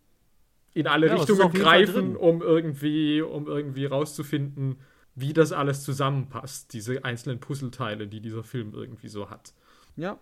in 0.74 0.86
alle 0.86 1.08
Ja, 1.08 1.14
Richtungen 1.14 1.52
greifen, 1.52 2.16
um 2.16 2.42
irgendwie, 2.42 3.22
um 3.22 3.46
irgendwie 3.46 3.86
rauszufinden, 3.86 4.80
wie 5.14 5.32
das 5.32 5.52
alles 5.52 5.82
zusammenpasst, 5.82 6.72
diese 6.72 7.04
einzelnen 7.04 7.40
Puzzleteile, 7.40 8.06
die 8.06 8.20
dieser 8.20 8.44
Film 8.44 8.72
irgendwie 8.74 9.08
so 9.08 9.30
hat. 9.30 9.52
Ja. 9.96 10.18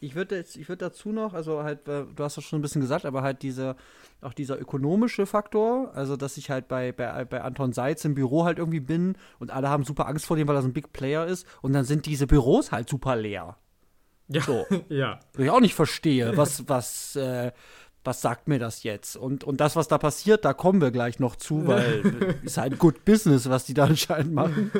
Ich 0.00 0.14
würde 0.14 0.40
ich 0.40 0.66
würde 0.70 0.86
dazu 0.86 1.12
noch, 1.12 1.34
also 1.34 1.62
halt, 1.62 1.86
äh, 1.88 2.04
du 2.16 2.24
hast 2.24 2.38
das 2.38 2.44
schon 2.44 2.58
ein 2.58 2.62
bisschen 2.62 2.80
gesagt, 2.80 3.04
aber 3.04 3.20
halt 3.20 3.42
diese, 3.42 3.76
auch 4.22 4.32
dieser 4.32 4.58
ökonomische 4.58 5.26
Faktor, 5.26 5.94
also 5.94 6.16
dass 6.16 6.38
ich 6.38 6.48
halt 6.48 6.68
bei, 6.68 6.90
bei, 6.92 7.26
bei 7.26 7.42
Anton 7.42 7.74
Seitz 7.74 8.02
im 8.06 8.14
Büro 8.14 8.44
halt 8.44 8.58
irgendwie 8.58 8.80
bin 8.80 9.16
und 9.38 9.50
alle 9.50 9.68
haben 9.68 9.84
super 9.84 10.08
Angst 10.08 10.24
vor 10.24 10.38
dem, 10.38 10.48
weil 10.48 10.56
er 10.56 10.62
so 10.62 10.68
ein 10.68 10.72
Big 10.72 10.94
Player 10.94 11.26
ist 11.26 11.46
und 11.60 11.74
dann 11.74 11.84
sind 11.84 12.06
diese 12.06 12.26
Büros 12.26 12.72
halt 12.72 12.88
super 12.88 13.14
leer. 13.14 13.58
Ja, 14.28 14.40
So. 14.40 14.66
ja. 14.88 15.20
Wo 15.34 15.42
ich 15.42 15.50
auch 15.50 15.60
nicht 15.60 15.74
verstehe, 15.74 16.34
was, 16.36 16.66
was, 16.68 17.16
äh, 17.16 17.52
was 18.08 18.22
sagt 18.22 18.48
mir 18.48 18.58
das 18.58 18.84
jetzt? 18.84 19.16
Und, 19.16 19.44
und 19.44 19.60
das, 19.60 19.76
was 19.76 19.86
da 19.86 19.98
passiert, 19.98 20.46
da 20.46 20.54
kommen 20.54 20.80
wir 20.80 20.90
gleich 20.90 21.18
noch 21.20 21.36
zu, 21.36 21.66
weil 21.66 22.02
äh, 22.06 22.34
ist 22.46 22.56
halt 22.56 22.78
Good 22.78 23.04
Business, 23.04 23.50
was 23.50 23.66
die 23.66 23.74
da 23.74 23.84
anscheinend 23.84 24.32
machen. 24.32 24.72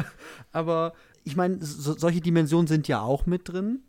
Aber 0.52 0.92
ich 1.24 1.34
meine, 1.34 1.58
so, 1.60 1.98
solche 1.98 2.20
Dimensionen 2.20 2.68
sind 2.68 2.86
ja 2.86 3.00
auch 3.00 3.26
mit 3.26 3.48
drin. 3.48 3.82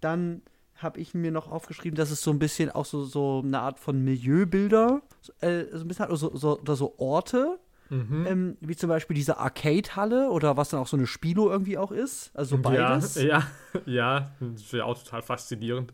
Dann 0.00 0.42
habe 0.76 1.00
ich 1.00 1.14
mir 1.14 1.30
noch 1.32 1.50
aufgeschrieben, 1.50 1.96
dass 1.96 2.10
es 2.10 2.20
so 2.20 2.30
ein 2.30 2.38
bisschen 2.38 2.70
auch 2.70 2.84
so, 2.84 3.04
so 3.04 3.40
eine 3.42 3.60
Art 3.60 3.78
von 3.78 4.04
Milieubilder, 4.04 5.00
äh, 5.40 5.64
so 5.72 5.80
ein 5.80 5.88
bisschen 5.88 6.08
hat, 6.08 6.18
so, 6.18 6.36
so, 6.36 6.60
oder 6.60 6.76
so 6.76 6.94
Orte, 6.98 7.58
Mhm. 7.88 8.26
ähm, 8.26 8.56
wie 8.60 8.74
zum 8.74 8.88
Beispiel 8.88 9.14
diese 9.14 9.36
Arcade-Halle 9.36 10.30
oder 10.30 10.56
was 10.56 10.70
dann 10.70 10.80
auch 10.80 10.86
so 10.86 10.96
eine 10.96 11.06
Spilo 11.06 11.50
irgendwie 11.50 11.76
auch 11.76 11.92
ist. 11.92 12.30
Also 12.32 12.56
beides. 12.56 13.16
Ja, 13.16 13.22
ja, 13.22 13.42
ja, 13.84 14.30
das 14.40 14.72
wäre 14.72 14.86
auch 14.86 14.96
total 14.96 15.20
faszinierend. 15.20 15.92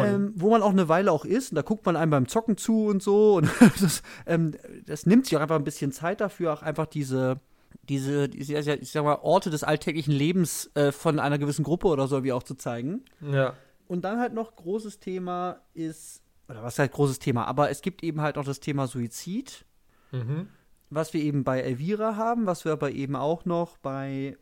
Ähm, 0.00 0.32
wo 0.36 0.50
man 0.50 0.62
auch 0.62 0.70
eine 0.70 0.88
Weile 0.88 1.12
auch 1.12 1.24
ist. 1.24 1.52
Und 1.52 1.56
da 1.56 1.62
guckt 1.62 1.84
man 1.84 1.96
einem 1.96 2.10
beim 2.10 2.28
Zocken 2.28 2.56
zu 2.56 2.86
und 2.86 3.02
so. 3.02 3.34
Und 3.36 3.48
das, 3.80 4.02
ähm, 4.26 4.52
das 4.86 5.06
nimmt 5.06 5.26
sich 5.26 5.36
auch 5.36 5.42
einfach 5.42 5.56
ein 5.56 5.64
bisschen 5.64 5.92
Zeit 5.92 6.20
dafür, 6.20 6.52
auch 6.54 6.62
einfach 6.62 6.86
diese, 6.86 7.40
diese, 7.88 8.28
diese 8.28 8.54
ich 8.76 8.90
sag 8.90 9.04
mal, 9.04 9.18
Orte 9.22 9.50
des 9.50 9.64
alltäglichen 9.64 10.12
Lebens 10.12 10.70
äh, 10.74 10.92
von 10.92 11.18
einer 11.18 11.38
gewissen 11.38 11.62
Gruppe 11.64 11.88
oder 11.88 12.08
so 12.08 12.24
wie 12.24 12.32
auch 12.32 12.42
zu 12.42 12.54
zeigen. 12.54 13.04
ja. 13.20 13.54
Und 13.88 14.06
dann 14.06 14.18
halt 14.20 14.32
noch 14.32 14.56
großes 14.56 15.00
Thema 15.00 15.60
ist, 15.74 16.22
oder 16.48 16.62
was 16.62 16.78
halt 16.78 16.92
großes 16.92 17.18
Thema, 17.18 17.44
aber 17.44 17.68
es 17.68 17.82
gibt 17.82 18.02
eben 18.02 18.22
halt 18.22 18.38
auch 18.38 18.44
das 18.44 18.60
Thema 18.60 18.86
Suizid, 18.86 19.66
Mhm. 20.12 20.48
was 20.88 21.12
wir 21.12 21.20
eben 21.22 21.44
bei 21.44 21.60
Elvira 21.60 22.16
haben, 22.16 22.46
was 22.46 22.64
wir 22.64 22.72
aber 22.72 22.92
eben 22.92 23.16
auch 23.16 23.44
noch 23.44 23.76
bei, 23.78 24.38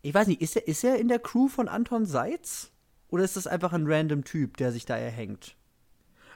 ich 0.00 0.14
weiß 0.14 0.26
nicht, 0.28 0.40
ist 0.40 0.56
er, 0.56 0.68
ist 0.68 0.84
er 0.84 0.96
in 0.96 1.08
der 1.08 1.18
Crew 1.18 1.48
von 1.48 1.68
Anton 1.68 2.06
Seitz? 2.06 2.70
Oder 3.14 3.24
ist 3.24 3.36
das 3.36 3.46
einfach 3.46 3.72
ein 3.72 3.86
random 3.86 4.24
Typ, 4.24 4.56
der 4.56 4.72
sich 4.72 4.86
da 4.86 4.96
erhängt? 4.96 5.56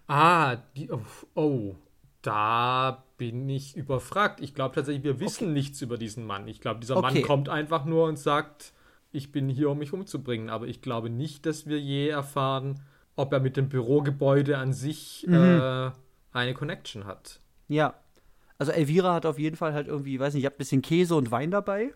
Ah, 0.06 0.56
die, 0.76 0.90
oh, 0.90 1.00
oh, 1.34 1.74
da 2.22 3.04
bin 3.18 3.48
ich 3.48 3.76
überfragt. 3.76 4.40
Ich 4.40 4.54
glaube 4.54 4.74
tatsächlich, 4.74 5.04
wir 5.04 5.20
wissen 5.20 5.52
nichts 5.52 5.82
über 5.82 5.98
diesen 5.98 6.24
Mann. 6.24 6.48
Ich 6.48 6.60
glaube, 6.60 6.80
dieser 6.80 6.96
Okay. 6.96 7.14
Mann 7.14 7.22
kommt 7.22 7.48
einfach 7.48 7.84
nur 7.84 8.06
und 8.06 8.18
sagt, 8.18 8.72
ich 9.12 9.32
bin 9.32 9.48
hier, 9.48 9.70
um 9.70 9.78
mich 9.78 9.92
umzubringen. 9.92 10.50
Aber 10.50 10.66
ich 10.66 10.80
glaube 10.82 11.10
nicht, 11.10 11.46
dass 11.46 11.66
wir 11.66 11.80
je 11.80 12.08
erfahren, 12.08 12.80
ob 13.16 13.32
er 13.32 13.40
mit 13.40 13.56
dem 13.56 13.68
Bürogebäude 13.68 14.56
an 14.58 14.72
sich 14.72 15.26
Mhm. 15.26 15.34
äh, 15.34 15.90
eine 16.32 16.54
Connection 16.54 17.04
hat. 17.06 17.40
Ja. 17.68 17.94
Also 18.58 18.72
Elvira 18.72 19.14
hat 19.14 19.26
auf 19.26 19.38
jeden 19.38 19.56
Fall 19.56 19.72
halt 19.74 19.88
irgendwie, 19.88 20.18
weiß 20.18 20.34
nicht, 20.34 20.42
ich 20.42 20.46
habe 20.46 20.56
ein 20.56 20.58
bisschen 20.58 20.82
Käse 20.82 21.14
und 21.16 21.30
Wein 21.30 21.50
dabei 21.50 21.94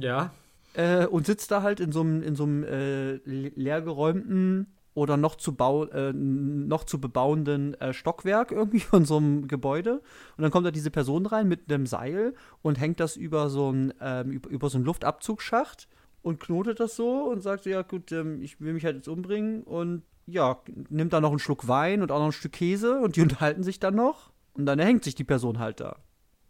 Ja, 0.00 0.32
äh, 0.74 1.06
und 1.06 1.26
sitzt 1.26 1.50
da 1.50 1.62
halt 1.62 1.80
in 1.80 1.92
so 1.92 2.00
einem 2.00 2.22
in 2.22 2.34
so 2.36 2.44
einem 2.44 2.64
äh, 2.64 3.12
le- 3.24 3.52
leergeräumten 3.54 4.74
oder 4.94 5.16
noch 5.16 5.36
zu 5.36 5.54
bau 5.54 5.84
äh, 5.86 6.12
noch 6.12 6.84
zu 6.84 7.00
bebauenden 7.00 7.74
äh, 7.80 7.92
Stockwerk 7.94 8.52
irgendwie 8.52 8.80
von 8.80 9.04
so 9.04 9.16
einem 9.16 9.48
Gebäude 9.48 10.02
und 10.36 10.42
dann 10.42 10.50
kommt 10.50 10.66
da 10.66 10.70
diese 10.70 10.90
Person 10.90 11.26
rein 11.26 11.48
mit 11.48 11.72
einem 11.72 11.86
Seil 11.86 12.34
und 12.62 12.78
hängt 12.78 13.00
das 13.00 13.16
über 13.16 13.48
so 13.48 13.70
ein 13.72 13.94
ähm, 14.00 14.30
über, 14.30 14.50
über 14.50 14.68
so 14.68 14.76
einen 14.78 14.84
Luftabzugsschacht 14.84 15.88
und 16.22 16.40
knotet 16.40 16.78
das 16.80 16.94
so 16.96 17.24
und 17.24 17.40
sagt 17.42 17.66
ja 17.66 17.82
gut, 17.82 18.12
ähm, 18.12 18.42
ich 18.42 18.60
will 18.60 18.74
mich 18.74 18.84
halt 18.84 18.96
jetzt 18.96 19.08
umbringen 19.08 19.62
und 19.62 20.02
ja, 20.26 20.60
nimmt 20.88 21.12
dann 21.12 21.22
noch 21.22 21.30
einen 21.30 21.40
Schluck 21.40 21.66
Wein 21.66 22.00
und 22.00 22.12
auch 22.12 22.18
noch 22.20 22.26
ein 22.26 22.32
Stück 22.32 22.52
Käse 22.52 23.00
und 23.00 23.16
die 23.16 23.22
unterhalten 23.22 23.62
sich 23.62 23.80
dann 23.80 23.94
noch 23.96 24.30
und 24.54 24.66
dann 24.66 24.78
erhängt 24.78 25.04
sich 25.04 25.14
die 25.14 25.24
Person 25.24 25.58
halt 25.58 25.80
da. 25.80 25.96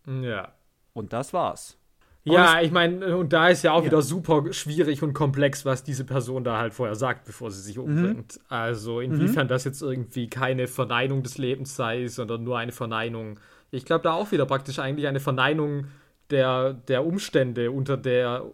ja. 0.07 0.53
Und 0.95 1.15
das 1.15 1.33
war's. 1.33 1.79
Ja, 2.25 2.61
ich 2.61 2.71
meine, 2.71 3.17
und 3.17 3.33
da 3.33 3.49
ist 3.49 3.65
ja 3.65 3.73
auch 3.73 3.81
Ja. 3.81 3.87
wieder 3.87 4.03
super 4.03 4.53
schwierig 4.53 5.03
und 5.03 5.13
komplex, 5.13 5.65
was 5.65 5.83
diese 5.83 6.05
Person 6.05 6.45
da 6.45 6.59
halt 6.59 6.73
vorher 6.73 6.95
sagt, 6.95 7.25
bevor 7.25 7.51
sie 7.51 7.61
sich 7.61 7.79
umbringt. 7.79 8.39
Also 8.49 9.01
inwiefern 9.01 9.49
das 9.49 9.65
jetzt 9.65 9.83
irgendwie 9.83 10.29
keine 10.29 10.69
Verneinung 10.69 11.23
des 11.25 11.37
Lebens 11.39 11.75
sei, 11.75 12.07
sondern 12.07 12.45
nur 12.45 12.59
eine 12.59 12.73
Verneinung. 12.73 13.41
Ich 13.73 13.85
glaube 13.85 14.05
da 14.05 14.13
auch 14.13 14.31
wieder 14.31 14.47
praktisch 14.47 14.79
eigentlich 14.79 15.09
eine 15.09 15.19
Verneinung 15.21 15.87
der, 16.31 16.75
der 16.75 17.05
Umstände, 17.05 17.71
unter 17.73 17.97
der, 17.97 18.45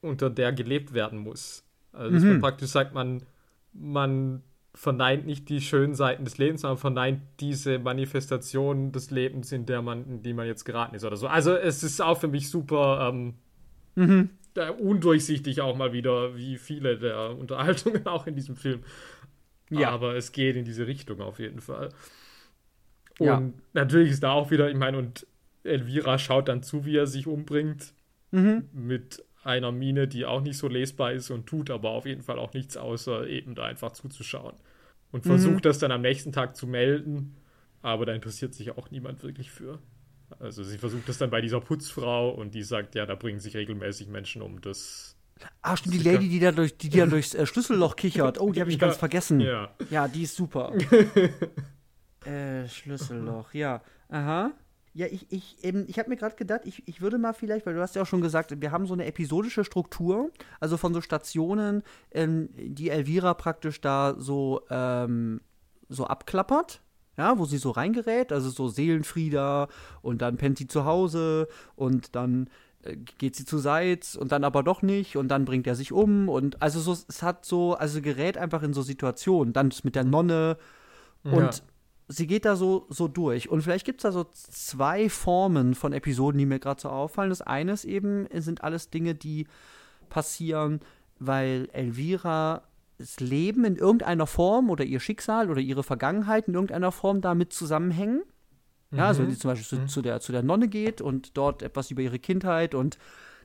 unter 0.00 0.30
der 0.30 0.52
gelebt 0.52 0.94
werden 0.94 1.18
muss. 1.18 1.64
Also 1.92 2.24
man 2.24 2.40
praktisch 2.40 2.70
sagt, 2.70 2.94
man, 2.94 3.22
man 3.72 4.42
verneint 4.74 5.26
nicht 5.26 5.48
die 5.48 5.60
schönen 5.60 5.94
Seiten 5.94 6.24
des 6.24 6.38
Lebens, 6.38 6.60
sondern 6.60 6.78
verneint 6.78 7.22
diese 7.40 7.78
Manifestation 7.78 8.92
des 8.92 9.10
Lebens, 9.10 9.50
in 9.52 9.66
der 9.66 9.82
man, 9.82 10.04
in 10.06 10.22
die 10.22 10.32
man 10.32 10.46
jetzt 10.46 10.64
geraten 10.64 10.94
ist 10.94 11.04
oder 11.04 11.16
so. 11.16 11.26
Also 11.26 11.54
es 11.54 11.82
ist 11.82 12.00
auch 12.00 12.18
für 12.18 12.28
mich 12.28 12.48
super 12.50 13.10
ähm, 13.12 13.34
äh, 14.54 14.70
undurchsichtig 14.70 15.60
auch 15.60 15.76
mal 15.76 15.92
wieder, 15.92 16.36
wie 16.36 16.58
viele 16.58 16.98
der 16.98 17.36
Unterhaltungen 17.36 18.06
auch 18.06 18.26
in 18.26 18.34
diesem 18.36 18.56
Film. 18.56 18.82
Ja. 19.70 19.90
Aber 19.90 20.14
es 20.16 20.32
geht 20.32 20.56
in 20.56 20.64
diese 20.64 20.86
Richtung 20.86 21.20
auf 21.20 21.38
jeden 21.38 21.60
Fall. 21.60 21.90
Und 23.18 23.26
Ja. 23.26 23.42
natürlich 23.72 24.10
ist 24.12 24.22
da 24.22 24.30
auch 24.32 24.50
wieder, 24.50 24.70
ich 24.70 24.76
meine, 24.76 24.98
und 24.98 25.26
Elvira 25.64 26.18
schaut 26.18 26.48
dann 26.48 26.62
zu, 26.62 26.84
wie 26.84 26.96
er 26.96 27.06
sich 27.06 27.26
umbringt, 27.26 27.92
Mhm. 28.30 28.68
mit 28.72 29.24
einer 29.44 29.72
Mine, 29.72 30.08
die 30.08 30.26
auch 30.26 30.40
nicht 30.40 30.58
so 30.58 30.68
lesbar 30.68 31.12
ist 31.12 31.30
und 31.30 31.46
tut 31.46 31.70
aber 31.70 31.90
auf 31.90 32.06
jeden 32.06 32.22
Fall 32.22 32.38
auch 32.38 32.52
nichts, 32.52 32.76
außer 32.76 33.26
eben 33.26 33.54
da 33.54 33.64
einfach 33.64 33.92
zuzuschauen. 33.92 34.54
Und 35.10 35.22
versucht 35.24 35.64
das 35.64 35.78
dann 35.78 35.90
am 35.92 36.02
nächsten 36.02 36.32
Tag 36.32 36.54
zu 36.56 36.66
melden, 36.66 37.34
aber 37.80 38.04
da 38.04 38.12
interessiert 38.12 38.52
sich 38.54 38.70
auch 38.76 38.90
niemand 38.90 39.22
wirklich 39.22 39.50
für. 39.50 39.78
Also 40.40 40.62
sie 40.62 40.76
versucht 40.76 41.08
das 41.08 41.16
dann 41.16 41.30
bei 41.30 41.40
dieser 41.40 41.60
Putzfrau 41.60 42.28
und 42.30 42.54
die 42.54 42.62
sagt, 42.62 42.94
ja, 42.94 43.06
da 43.06 43.14
bringen 43.14 43.40
sich 43.40 43.56
regelmäßig 43.56 44.08
Menschen 44.08 44.42
um. 44.42 44.60
Das 44.60 45.14
Ah, 45.62 45.76
stimmt, 45.76 45.94
die. 45.94 45.98
Lady, 46.00 46.28
die 46.28 46.40
da 46.40 46.50
durch, 46.52 46.76
die, 46.76 46.88
die 46.90 46.98
dann 46.98 47.10
durchs 47.10 47.32
äh, 47.34 47.46
Schlüsselloch 47.46 47.94
kichert. 47.96 48.40
Oh, 48.40 48.52
die 48.52 48.60
habe 48.60 48.70
ich 48.70 48.76
Ja. 48.80 48.86
ganz 48.88 48.96
vergessen. 48.98 49.40
ja. 49.40 49.70
Ja, 49.88 50.08
die 50.08 50.24
ist 50.24 50.34
super. 50.36 50.72
äh, 52.26 52.68
Schlüsselloch, 52.68 53.54
ja. 53.54 53.80
Aha. 54.08 54.50
Ja, 54.94 55.06
ich, 55.06 55.26
ich, 55.30 55.56
ähm, 55.62 55.84
ich 55.86 55.98
habe 55.98 56.08
mir 56.08 56.16
gerade 56.16 56.36
gedacht, 56.36 56.62
ich, 56.64 56.82
ich 56.86 57.00
würde 57.00 57.18
mal 57.18 57.32
vielleicht, 57.32 57.66
weil 57.66 57.74
du 57.74 57.80
hast 57.80 57.94
ja 57.94 58.02
auch 58.02 58.06
schon 58.06 58.20
gesagt, 58.20 58.60
wir 58.60 58.72
haben 58.72 58.86
so 58.86 58.94
eine 58.94 59.06
episodische 59.06 59.64
Struktur, 59.64 60.30
also 60.60 60.76
von 60.76 60.94
so 60.94 61.00
Stationen, 61.00 61.82
ähm, 62.10 62.48
die 62.56 62.90
Elvira 62.90 63.34
praktisch 63.34 63.80
da 63.80 64.14
so, 64.18 64.62
ähm, 64.70 65.40
so 65.88 66.06
abklappert. 66.06 66.80
Ja, 67.16 67.36
wo 67.36 67.46
sie 67.46 67.58
so 67.58 67.70
reingerät, 67.70 68.30
also 68.30 68.48
so 68.48 68.68
Seelenfrieda 68.68 69.66
und 70.02 70.22
dann 70.22 70.36
pennt 70.36 70.56
sie 70.56 70.68
zu 70.68 70.84
Hause 70.84 71.48
und 71.74 72.14
dann 72.14 72.48
äh, 72.84 72.96
geht 72.96 73.34
sie 73.34 73.44
zu 73.44 73.58
Seitz 73.58 74.14
und 74.14 74.30
dann 74.30 74.44
aber 74.44 74.62
doch 74.62 74.82
nicht 74.82 75.16
und 75.16 75.26
dann 75.26 75.44
bringt 75.44 75.66
er 75.66 75.74
sich 75.74 75.90
um 75.90 76.28
und 76.28 76.62
also 76.62 76.78
so, 76.78 76.92
es 76.92 77.22
hat 77.24 77.44
so, 77.44 77.74
also 77.74 78.00
gerät 78.02 78.38
einfach 78.38 78.62
in 78.62 78.72
so 78.72 78.82
Situationen, 78.82 79.52
dann 79.52 79.72
mit 79.82 79.96
der 79.96 80.04
Nonne 80.04 80.58
und 81.24 81.40
ja. 81.40 81.50
Sie 82.08 82.26
geht 82.26 82.44
da 82.44 82.56
so, 82.56 82.86
so 82.88 83.06
durch. 83.06 83.48
Und 83.48 83.62
vielleicht 83.62 83.84
gibt 83.84 84.00
es 84.00 84.02
da 84.02 84.12
so 84.12 84.24
zwei 84.32 85.08
Formen 85.08 85.74
von 85.74 85.92
Episoden, 85.92 86.38
die 86.38 86.46
mir 86.46 86.58
gerade 86.58 86.80
so 86.80 86.88
auffallen. 86.88 87.30
Das 87.30 87.42
eine 87.42 87.72
ist 87.72 87.84
eben, 87.84 88.26
sind 88.32 88.64
alles 88.64 88.90
Dinge, 88.90 89.14
die 89.14 89.46
passieren, 90.08 90.80
weil 91.18 91.68
Elvira 91.72 92.62
das 92.96 93.20
Leben 93.20 93.64
in 93.64 93.76
irgendeiner 93.76 94.26
Form 94.26 94.70
oder 94.70 94.84
ihr 94.84 95.00
Schicksal 95.00 95.50
oder 95.50 95.60
ihre 95.60 95.84
Vergangenheit 95.84 96.48
in 96.48 96.54
irgendeiner 96.54 96.90
Form 96.90 97.20
damit 97.20 97.52
zusammenhängen. 97.52 98.22
Ja, 98.90 99.08
also 99.08 99.20
wenn 99.20 99.28
mhm. 99.28 99.34
sie 99.34 99.38
zum 99.38 99.50
Beispiel 99.50 99.66
zu, 99.68 99.76
mhm. 99.76 99.88
zu, 99.88 100.02
der, 100.02 100.20
zu 100.20 100.32
der 100.32 100.42
Nonne 100.42 100.66
geht 100.68 101.00
und 101.00 101.36
dort 101.36 101.62
etwas 101.62 101.90
über 101.90 102.02
ihre 102.02 102.18
Kindheit 102.18 102.74
und 102.74 102.98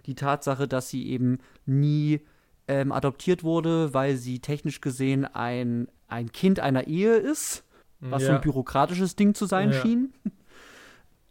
die 0.06 0.16
Tatsache, 0.16 0.68
dass 0.68 0.90
sie 0.90 1.08
eben 1.10 1.40
nie 1.66 2.22
ähm, 2.68 2.92
adoptiert 2.92 3.44
wurde, 3.44 3.94
weil 3.94 4.16
sie 4.16 4.40
technisch 4.40 4.82
gesehen 4.82 5.26
ein, 5.26 5.88
ein 6.08 6.32
Kind 6.32 6.60
einer 6.60 6.88
Ehe 6.88 7.16
ist, 7.16 7.64
was 8.10 8.24
ja. 8.24 8.30
so 8.30 8.34
ein 8.36 8.42
bürokratisches 8.42 9.16
Ding 9.16 9.34
zu 9.34 9.46
sein 9.46 9.72
ja. 9.72 9.82
schien. 9.82 10.14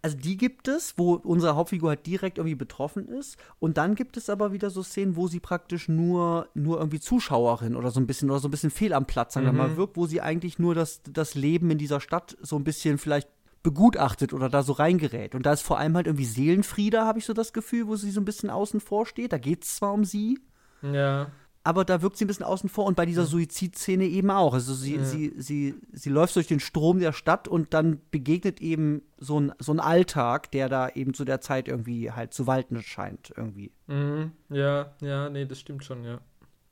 Also 0.04 0.16
die 0.16 0.36
gibt 0.36 0.66
es, 0.66 0.98
wo 0.98 1.14
unsere 1.14 1.54
Hauptfigur 1.54 1.90
halt 1.90 2.06
direkt 2.06 2.38
irgendwie 2.38 2.56
betroffen 2.56 3.06
ist. 3.06 3.36
Und 3.60 3.76
dann 3.76 3.94
gibt 3.94 4.16
es 4.16 4.28
aber 4.28 4.52
wieder 4.52 4.68
so 4.68 4.82
Szenen, 4.82 5.14
wo 5.14 5.28
sie 5.28 5.38
praktisch 5.38 5.88
nur, 5.88 6.48
nur 6.54 6.78
irgendwie 6.78 6.98
Zuschauerin 6.98 7.76
oder 7.76 7.92
so 7.92 8.00
ein 8.00 8.08
bisschen 8.08 8.28
oder 8.28 8.40
so 8.40 8.48
ein 8.48 8.50
bisschen 8.50 8.72
fehl 8.72 8.94
am 8.94 9.06
Platz, 9.06 9.34
sagen 9.34 9.46
wir 9.46 9.52
mhm. 9.52 9.58
mal, 9.58 9.76
wirkt, 9.76 9.96
wo 9.96 10.06
sie 10.06 10.20
eigentlich 10.20 10.58
nur 10.58 10.74
das, 10.74 11.02
das 11.04 11.36
Leben 11.36 11.70
in 11.70 11.78
dieser 11.78 12.00
Stadt 12.00 12.36
so 12.42 12.56
ein 12.56 12.64
bisschen 12.64 12.98
vielleicht 12.98 13.28
begutachtet 13.62 14.32
oder 14.32 14.48
da 14.48 14.64
so 14.64 14.72
reingerät. 14.72 15.36
Und 15.36 15.46
da 15.46 15.52
ist 15.52 15.62
vor 15.62 15.78
allem 15.78 15.94
halt 15.94 16.08
irgendwie 16.08 16.24
Seelenfrieda, 16.24 17.06
habe 17.06 17.20
ich 17.20 17.24
so 17.24 17.32
das 17.32 17.52
Gefühl, 17.52 17.86
wo 17.86 17.94
sie 17.94 18.10
so 18.10 18.20
ein 18.20 18.24
bisschen 18.24 18.50
außen 18.50 18.80
vor 18.80 19.06
steht. 19.06 19.32
Da 19.32 19.38
geht 19.38 19.62
es 19.62 19.76
zwar 19.76 19.92
um 19.92 20.04
sie. 20.04 20.40
Ja. 20.82 21.30
Aber 21.64 21.84
da 21.84 22.02
wirkt 22.02 22.16
sie 22.16 22.24
ein 22.24 22.28
bisschen 22.28 22.44
außen 22.44 22.68
vor 22.68 22.86
und 22.86 22.96
bei 22.96 23.06
dieser 23.06 23.24
Suizidszene 23.24 24.04
eben 24.04 24.30
auch. 24.30 24.52
Also 24.52 24.74
sie, 24.74 24.96
ja. 24.96 25.04
sie, 25.04 25.32
sie, 25.36 25.74
sie 25.92 26.10
läuft 26.10 26.34
durch 26.34 26.48
den 26.48 26.58
Strom 26.58 26.98
der 26.98 27.12
Stadt 27.12 27.46
und 27.46 27.72
dann 27.72 28.00
begegnet 28.10 28.60
eben 28.60 29.02
so 29.18 29.38
ein, 29.38 29.52
so 29.60 29.72
ein 29.72 29.78
Alltag, 29.78 30.50
der 30.50 30.68
da 30.68 30.88
eben 30.88 31.14
zu 31.14 31.24
der 31.24 31.40
Zeit 31.40 31.68
irgendwie 31.68 32.10
halt 32.10 32.34
zu 32.34 32.48
walten 32.48 32.82
scheint, 32.82 33.32
irgendwie. 33.36 33.70
Mhm. 33.86 34.32
Ja, 34.48 34.92
ja, 35.00 35.28
nee, 35.28 35.44
das 35.44 35.60
stimmt 35.60 35.84
schon, 35.84 36.02
ja. 36.02 36.18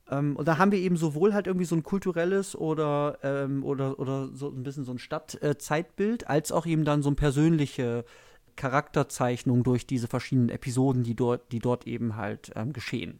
Ähm, 0.09 0.35
und 0.35 0.47
da 0.47 0.57
haben 0.57 0.73
wir 0.73 0.79
eben 0.79 0.97
sowohl 0.97 1.33
halt 1.33 1.47
irgendwie 1.47 1.65
so 1.65 1.75
ein 1.75 1.83
kulturelles 1.83 2.55
oder, 2.55 3.17
ähm, 3.23 3.63
oder, 3.63 3.97
oder 3.97 4.27
so 4.33 4.49
ein 4.49 4.63
bisschen 4.63 4.83
so 4.83 4.91
ein 4.91 4.99
Stadtzeitbild, 4.99 6.23
äh, 6.23 6.25
als 6.25 6.51
auch 6.51 6.65
eben 6.65 6.83
dann 6.83 7.01
so 7.01 7.09
eine 7.09 7.15
persönliche 7.15 8.03
Charakterzeichnung 8.57 9.63
durch 9.63 9.87
diese 9.87 10.07
verschiedenen 10.07 10.49
Episoden, 10.49 11.03
die 11.03 11.15
dort, 11.15 11.51
die 11.53 11.59
dort 11.59 11.87
eben 11.87 12.17
halt 12.17 12.51
ähm, 12.55 12.73
geschehen. 12.73 13.19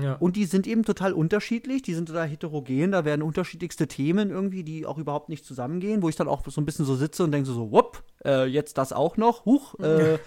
Ja. 0.00 0.14
Und 0.14 0.36
die 0.36 0.44
sind 0.44 0.66
eben 0.66 0.84
total 0.84 1.12
unterschiedlich, 1.12 1.82
die 1.82 1.94
sind 1.94 2.06
total 2.06 2.28
heterogen, 2.28 2.92
da 2.92 3.04
werden 3.04 3.22
unterschiedlichste 3.22 3.88
Themen 3.88 4.30
irgendwie, 4.30 4.64
die 4.64 4.86
auch 4.86 4.98
überhaupt 4.98 5.28
nicht 5.28 5.44
zusammengehen, 5.44 6.02
wo 6.02 6.08
ich 6.08 6.16
dann 6.16 6.28
auch 6.28 6.42
so 6.46 6.60
ein 6.60 6.66
bisschen 6.66 6.84
so 6.84 6.94
sitze 6.94 7.24
und 7.24 7.32
denke 7.32 7.50
so, 7.50 7.72
wupp, 7.72 8.02
äh, 8.24 8.46
jetzt 8.46 8.78
das 8.78 8.92
auch 8.92 9.16
noch, 9.16 9.44
huch, 9.44 9.78
äh, 9.80 10.18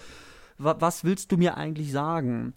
was 0.58 1.04
willst 1.04 1.32
du 1.32 1.36
mir 1.36 1.56
eigentlich 1.56 1.92
sagen? 1.92 2.54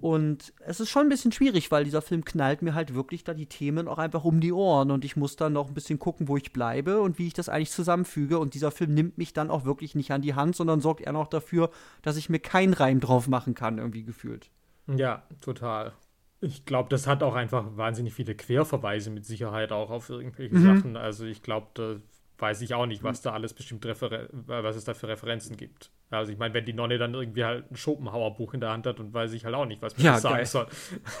Und 0.00 0.52
es 0.58 0.80
ist 0.80 0.90
schon 0.90 1.02
ein 1.02 1.08
bisschen 1.08 1.32
schwierig, 1.32 1.70
weil 1.70 1.84
dieser 1.84 2.02
Film 2.02 2.24
knallt 2.24 2.62
mir 2.62 2.74
halt 2.74 2.94
wirklich 2.94 3.24
da 3.24 3.32
die 3.32 3.46
Themen 3.46 3.88
auch 3.88 3.98
einfach 3.98 4.24
um 4.24 4.40
die 4.40 4.52
Ohren 4.52 4.90
und 4.90 5.04
ich 5.04 5.16
muss 5.16 5.36
dann 5.36 5.52
noch 5.52 5.68
ein 5.68 5.74
bisschen 5.74 5.98
gucken, 5.98 6.28
wo 6.28 6.36
ich 6.36 6.52
bleibe 6.52 7.00
und 7.00 7.18
wie 7.18 7.26
ich 7.26 7.32
das 7.32 7.48
eigentlich 7.48 7.70
zusammenfüge. 7.70 8.38
Und 8.38 8.54
dieser 8.54 8.70
Film 8.70 8.92
nimmt 8.92 9.18
mich 9.18 9.32
dann 9.32 9.50
auch 9.50 9.64
wirklich 9.64 9.94
nicht 9.94 10.10
an 10.10 10.22
die 10.22 10.34
Hand, 10.34 10.56
sondern 10.56 10.80
sorgt 10.80 11.00
eher 11.00 11.12
noch 11.12 11.28
dafür, 11.28 11.70
dass 12.02 12.16
ich 12.16 12.28
mir 12.28 12.40
keinen 12.40 12.74
Reim 12.74 13.00
drauf 13.00 13.28
machen 13.28 13.54
kann, 13.54 13.78
irgendwie 13.78 14.02
gefühlt. 14.02 14.50
Ja, 14.86 15.22
total. 15.40 15.92
Ich 16.40 16.64
glaube, 16.64 16.88
das 16.90 17.06
hat 17.06 17.22
auch 17.22 17.34
einfach 17.34 17.76
wahnsinnig 17.76 18.12
viele 18.12 18.34
Querverweise 18.34 19.10
mit 19.10 19.24
Sicherheit 19.24 19.72
auch 19.72 19.90
auf 19.90 20.10
irgendwelche 20.10 20.56
mhm. 20.56 20.76
Sachen. 20.76 20.96
Also 20.96 21.24
ich 21.24 21.42
glaube, 21.42 21.68
da 21.74 21.96
weiß 22.38 22.60
ich 22.60 22.74
auch 22.74 22.86
nicht, 22.86 23.02
was 23.02 23.22
da 23.22 23.32
alles 23.32 23.54
bestimmt 23.54 23.86
Referen 23.86 24.28
was 24.32 24.76
es 24.76 24.84
da 24.84 24.94
für 24.94 25.08
Referenzen 25.08 25.56
gibt. 25.56 25.90
Also 26.10 26.32
ich 26.32 26.38
meine, 26.38 26.54
wenn 26.54 26.64
die 26.64 26.72
Nonne 26.72 26.98
dann 26.98 27.14
irgendwie 27.14 27.44
halt 27.44 27.70
ein 27.70 27.76
Schopenhauer-Buch 27.76 28.54
in 28.54 28.60
der 28.60 28.70
Hand 28.70 28.86
hat 28.86 29.00
und 29.00 29.14
weiß 29.14 29.32
ich 29.32 29.44
halt 29.44 29.54
auch 29.54 29.66
nicht, 29.66 29.82
was 29.82 29.96
mir 29.96 30.04
ja, 30.04 30.12
das 30.12 30.22
sagen 30.22 30.44
soll. 30.44 30.66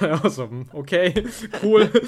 also, 0.22 0.50
okay, 0.72 1.14
cool. 1.62 1.90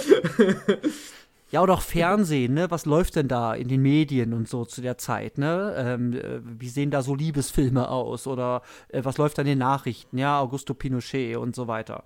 Ja, 1.53 1.63
oder 1.63 1.75
auch 1.75 1.83
Fernsehen, 1.83 2.55
ne? 2.55 2.73
Was 2.73 2.87
läuft 2.87 3.15
denn 3.15 3.29
da 3.29 3.55
in 3.55 3.69
den 3.69 3.81
Medien 3.81 4.33
und 4.33 4.49
so 4.49 4.65
zu 4.65 4.83
der 4.83 4.99
Zeit, 4.99 5.39
ne? 5.39 5.75
Ähm, 5.79 6.13
äh, 6.13 6.41
wie 6.43 6.69
sehen 6.69 6.91
da 6.91 7.03
so 7.03 7.15
Liebesfilme 7.15 7.89
aus? 7.89 8.27
Oder 8.27 8.63
äh, 8.89 9.05
was 9.05 9.17
läuft 9.17 9.39
da 9.39 9.43
in 9.43 9.49
den 9.49 9.59
Nachrichten? 9.59 10.19
Ja, 10.19 10.41
Augusto 10.41 10.75
Pinochet 10.75 11.37
und 11.37 11.55
so 11.55 11.69
weiter. 11.69 12.03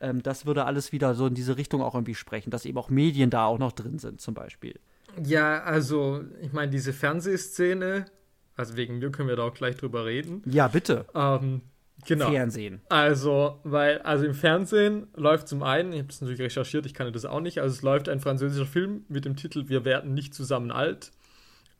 Ähm, 0.00 0.22
das 0.22 0.46
würde 0.46 0.64
alles 0.64 0.92
wieder 0.92 1.14
so 1.14 1.26
in 1.26 1.34
diese 1.34 1.56
Richtung 1.56 1.82
auch 1.82 1.94
irgendwie 1.94 2.14
sprechen, 2.14 2.50
dass 2.50 2.64
eben 2.64 2.78
auch 2.78 2.90
Medien 2.90 3.30
da 3.30 3.46
auch 3.46 3.58
noch 3.58 3.72
drin 3.72 3.98
sind, 3.98 4.20
zum 4.20 4.34
Beispiel. 4.34 4.78
Ja, 5.24 5.62
also, 5.62 6.22
ich 6.40 6.52
meine, 6.52 6.70
diese 6.70 6.92
Fernsehszene, 6.92 8.06
also 8.56 8.76
wegen 8.76 8.98
mir 8.98 9.10
können 9.10 9.28
wir 9.28 9.36
da 9.36 9.44
auch 9.44 9.54
gleich 9.54 9.76
drüber 9.76 10.04
reden. 10.04 10.42
Ja, 10.46 10.68
bitte. 10.68 11.06
Ähm, 11.14 11.62
genau. 12.06 12.30
Fernsehen. 12.30 12.80
Also, 12.88 13.58
weil, 13.64 13.98
also 14.02 14.26
im 14.26 14.34
Fernsehen 14.34 15.08
läuft 15.14 15.48
zum 15.48 15.62
einen, 15.62 15.92
ich 15.92 15.98
habe 15.98 16.08
das 16.08 16.20
natürlich 16.20 16.42
recherchiert, 16.42 16.86
ich 16.86 16.94
kann 16.94 17.12
das 17.12 17.24
auch 17.24 17.40
nicht, 17.40 17.60
also 17.60 17.74
es 17.74 17.82
läuft 17.82 18.08
ein 18.08 18.20
französischer 18.20 18.66
Film 18.66 19.04
mit 19.08 19.24
dem 19.24 19.36
Titel 19.36 19.68
Wir 19.68 19.84
werden 19.84 20.14
nicht 20.14 20.34
zusammen 20.34 20.70
alt. 20.70 21.10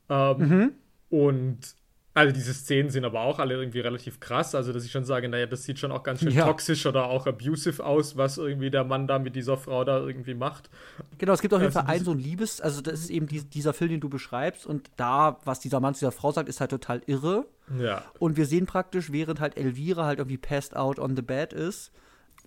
Ähm, 0.09 0.37
mhm. 0.37 0.71
Und 1.09 1.75
also 2.19 2.33
diese 2.33 2.53
Szenen 2.53 2.89
sind 2.89 3.05
aber 3.05 3.21
auch 3.21 3.39
alle 3.39 3.55
irgendwie 3.55 3.79
relativ 3.79 4.19
krass. 4.19 4.53
Also, 4.53 4.73
dass 4.73 4.85
ich 4.85 4.91
schon 4.91 5.05
sage, 5.05 5.29
naja, 5.29 5.45
das 5.45 5.63
sieht 5.63 5.79
schon 5.79 5.91
auch 5.91 6.03
ganz 6.03 6.19
schön 6.19 6.31
ja. 6.31 6.45
toxisch 6.45 6.85
oder 6.85 7.05
auch 7.05 7.25
abusive 7.25 7.83
aus, 7.83 8.17
was 8.17 8.37
irgendwie 8.37 8.69
der 8.69 8.83
Mann 8.83 9.07
da 9.07 9.19
mit 9.19 9.35
dieser 9.35 9.57
Frau 9.57 9.83
da 9.83 9.99
irgendwie 9.99 10.33
macht. 10.33 10.69
Genau, 11.17 11.33
es 11.33 11.41
gibt 11.41 11.53
auf 11.53 11.61
jeden 11.61 11.75
also 11.75 11.79
Fall 11.79 11.95
einen 11.95 12.05
so 12.05 12.11
ein 12.11 12.19
Liebes, 12.19 12.61
also 12.61 12.81
das 12.81 12.99
ist 12.99 13.09
eben 13.09 13.27
die, 13.27 13.43
dieser 13.43 13.73
Film, 13.73 13.91
den 13.91 13.99
du 14.01 14.09
beschreibst. 14.09 14.67
Und 14.67 14.89
da, 14.97 15.39
was 15.45 15.59
dieser 15.59 15.79
Mann 15.79 15.95
zu 15.95 15.99
dieser 15.99 16.11
Frau 16.11 16.31
sagt, 16.31 16.49
ist 16.49 16.59
halt 16.59 16.71
total 16.71 17.01
irre. 17.07 17.45
Ja. 17.79 18.03
Und 18.19 18.37
wir 18.37 18.45
sehen 18.45 18.65
praktisch, 18.65 19.11
während 19.11 19.39
halt 19.39 19.57
Elvira 19.57 20.05
halt 20.05 20.19
irgendwie 20.19 20.37
passed 20.37 20.75
out 20.75 20.99
on 20.99 21.15
the 21.15 21.21
bed 21.21 21.53
ist, 21.53 21.91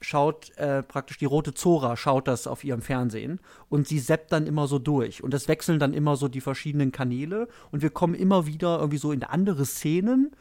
schaut 0.03 0.57
äh, 0.59 0.83
praktisch 0.83 1.19
die 1.19 1.25
rote 1.25 1.55
Zora, 1.55 1.97
schaut 1.97 2.29
das 2.29 2.47
auf 2.47 2.65
ihrem 2.65 2.83
Fernsehen 2.83 3.41
und 3.69 3.89
sie 3.89 3.99
seppt 3.99 4.33
dann 4.33 4.47
immer 4.47 4.67
so 4.67 4.79
durch. 4.79 5.23
Und 5.23 5.33
es 5.35 5.49
wechseln 5.49 5.79
dann 5.79 5.95
immer 5.95 6.17
so 6.17 6.29
die 6.29 6.41
verschiedenen 6.41 6.93
Kanäle 6.93 7.49
und 7.71 7.83
wir 7.83 7.91
kommen 7.91 8.15
immer 8.15 8.47
wieder 8.47 8.79
irgendwie 8.79 8.99
so 8.99 9.13
in 9.13 9.25
andere 9.25 9.65
Szenen, 9.65 10.33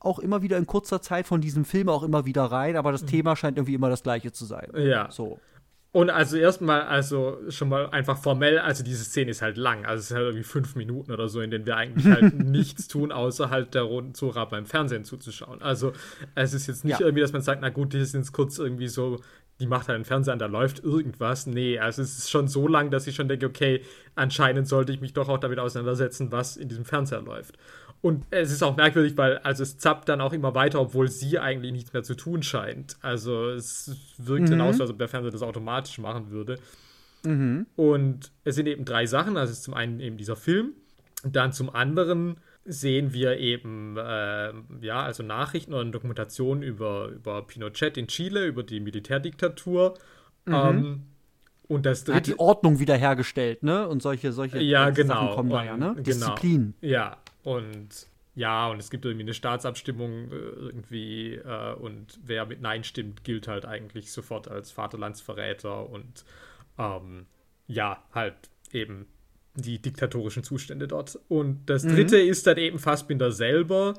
auch 0.00 0.18
immer 0.18 0.42
wieder 0.42 0.56
in 0.56 0.66
kurzer 0.66 1.02
Zeit 1.02 1.26
von 1.26 1.40
diesem 1.40 1.64
Film 1.64 1.88
auch 1.88 2.02
immer 2.02 2.24
wieder 2.24 2.44
rein, 2.44 2.76
aber 2.76 2.90
das 2.90 3.02
mhm. 3.02 3.08
Thema 3.08 3.36
scheint 3.36 3.58
irgendwie 3.58 3.74
immer 3.74 3.90
das 3.90 4.02
gleiche 4.02 4.32
zu 4.32 4.46
sein. 4.46 4.68
Ja. 4.74 5.10
So. 5.10 5.38
Und 5.92 6.08
also 6.08 6.36
erstmal, 6.36 6.82
also 6.82 7.38
schon 7.48 7.68
mal 7.68 7.90
einfach 7.90 8.16
formell, 8.16 8.60
also 8.60 8.84
diese 8.84 9.02
Szene 9.02 9.32
ist 9.32 9.42
halt 9.42 9.56
lang, 9.56 9.84
also 9.86 9.98
es 9.98 10.10
ist 10.10 10.16
halt 10.16 10.26
irgendwie 10.26 10.44
fünf 10.44 10.76
Minuten 10.76 11.10
oder 11.10 11.28
so, 11.28 11.40
in 11.40 11.50
denen 11.50 11.66
wir 11.66 11.76
eigentlich 11.76 12.06
halt 12.06 12.32
nichts 12.38 12.86
tun, 12.86 13.10
außer 13.10 13.50
halt 13.50 13.74
der 13.74 13.82
roten 13.82 14.14
Zora 14.14 14.44
beim 14.44 14.66
Fernsehen 14.66 15.02
zuzuschauen. 15.02 15.62
Also 15.62 15.92
es 16.36 16.54
ist 16.54 16.68
jetzt 16.68 16.84
nicht 16.84 17.00
ja. 17.00 17.06
irgendwie, 17.06 17.22
dass 17.22 17.32
man 17.32 17.42
sagt, 17.42 17.60
na 17.60 17.70
gut, 17.70 17.92
das 17.92 18.02
ist 18.02 18.14
jetzt 18.14 18.32
kurz 18.32 18.58
irgendwie 18.58 18.86
so, 18.86 19.18
die 19.58 19.66
macht 19.66 19.88
halt 19.88 19.96
einen 19.96 20.04
Fernseher 20.04 20.34
an, 20.34 20.38
da 20.38 20.46
läuft 20.46 20.78
irgendwas. 20.78 21.46
Nee, 21.46 21.80
also 21.80 22.02
es 22.02 22.18
ist 22.18 22.30
schon 22.30 22.46
so 22.46 22.68
lang, 22.68 22.92
dass 22.92 23.08
ich 23.08 23.16
schon 23.16 23.26
denke, 23.28 23.46
okay, 23.46 23.82
anscheinend 24.14 24.68
sollte 24.68 24.92
ich 24.92 25.00
mich 25.00 25.12
doch 25.12 25.28
auch 25.28 25.38
damit 25.38 25.58
auseinandersetzen, 25.58 26.30
was 26.30 26.56
in 26.56 26.68
diesem 26.68 26.84
Fernseher 26.84 27.20
läuft. 27.20 27.58
Und 28.02 28.24
es 28.30 28.50
ist 28.50 28.62
auch 28.62 28.76
merkwürdig, 28.76 29.16
weil 29.18 29.38
also 29.38 29.62
es 29.62 29.76
zappt 29.76 30.08
dann 30.08 30.20
auch 30.22 30.32
immer 30.32 30.54
weiter, 30.54 30.80
obwohl 30.80 31.08
sie 31.08 31.38
eigentlich 31.38 31.72
nichts 31.72 31.92
mehr 31.92 32.02
zu 32.02 32.14
tun 32.14 32.42
scheint. 32.42 32.96
Also 33.02 33.50
es 33.50 33.94
wirkt 34.16 34.46
mhm. 34.46 34.50
dann 34.52 34.60
aus, 34.62 34.80
als 34.80 34.90
ob 34.90 34.98
der 34.98 35.08
Fernseher 35.08 35.32
das 35.32 35.42
automatisch 35.42 35.98
machen 35.98 36.30
würde. 36.30 36.58
Mhm. 37.24 37.66
Und 37.76 38.32
es 38.44 38.54
sind 38.54 38.66
eben 38.66 38.86
drei 38.86 39.04
Sachen. 39.04 39.36
Also 39.36 39.52
es 39.52 39.58
ist 39.58 39.64
zum 39.64 39.74
einen 39.74 40.00
eben 40.00 40.16
dieser 40.16 40.36
Film. 40.36 40.72
Und 41.22 41.36
dann 41.36 41.52
zum 41.52 41.68
anderen 41.68 42.36
sehen 42.64 43.12
wir 43.12 43.36
eben 43.38 43.96
äh, 43.98 44.52
ja, 44.80 45.02
also 45.02 45.22
Nachrichten 45.22 45.74
oder 45.74 45.84
Dokumentationen 45.84 46.62
über, 46.62 47.08
über 47.08 47.42
Pinochet 47.42 47.98
in 47.98 48.06
Chile, 48.06 48.46
über 48.46 48.62
die 48.62 48.80
Militärdiktatur. 48.80 49.98
Mhm. 50.46 50.54
Ähm, 50.54 51.02
und 51.68 51.86
das 51.86 52.04
dritte, 52.04 52.16
hat 52.16 52.26
die 52.26 52.38
Ordnung 52.38 52.80
wiederhergestellt, 52.80 53.62
ne? 53.62 53.86
Und 53.86 54.02
solche, 54.02 54.32
solche 54.32 54.58
ja, 54.58 54.90
genau. 54.90 55.14
Sachen 55.14 55.30
kommen 55.36 55.50
da 55.50 55.64
ja, 55.64 55.76
ne? 55.76 55.94
Genau. 55.94 56.02
Disziplin. 56.02 56.74
Ja, 56.80 57.16
und 57.42 58.06
ja, 58.34 58.68
und 58.68 58.78
es 58.78 58.90
gibt 58.90 59.04
irgendwie 59.04 59.24
eine 59.24 59.34
Staatsabstimmung 59.34 60.30
äh, 60.30 60.34
irgendwie 60.34 61.34
äh, 61.34 61.74
und 61.74 62.18
wer 62.24 62.46
mit 62.46 62.60
Nein 62.60 62.84
stimmt, 62.84 63.24
gilt 63.24 63.48
halt 63.48 63.66
eigentlich 63.66 64.12
sofort 64.12 64.48
als 64.48 64.70
Vaterlandsverräter 64.70 65.88
und 65.90 66.24
ähm, 66.78 67.26
ja, 67.66 68.02
halt 68.12 68.34
eben 68.72 69.06
die 69.54 69.80
diktatorischen 69.80 70.44
Zustände 70.44 70.88
dort. 70.88 71.18
Und 71.28 71.66
das 71.66 71.84
mhm. 71.84 71.96
dritte 71.96 72.22
mhm. 72.22 72.30
ist 72.30 72.46
dann 72.46 72.56
eben 72.56 72.78
Fassbinder 72.78 73.32
selber, 73.32 73.94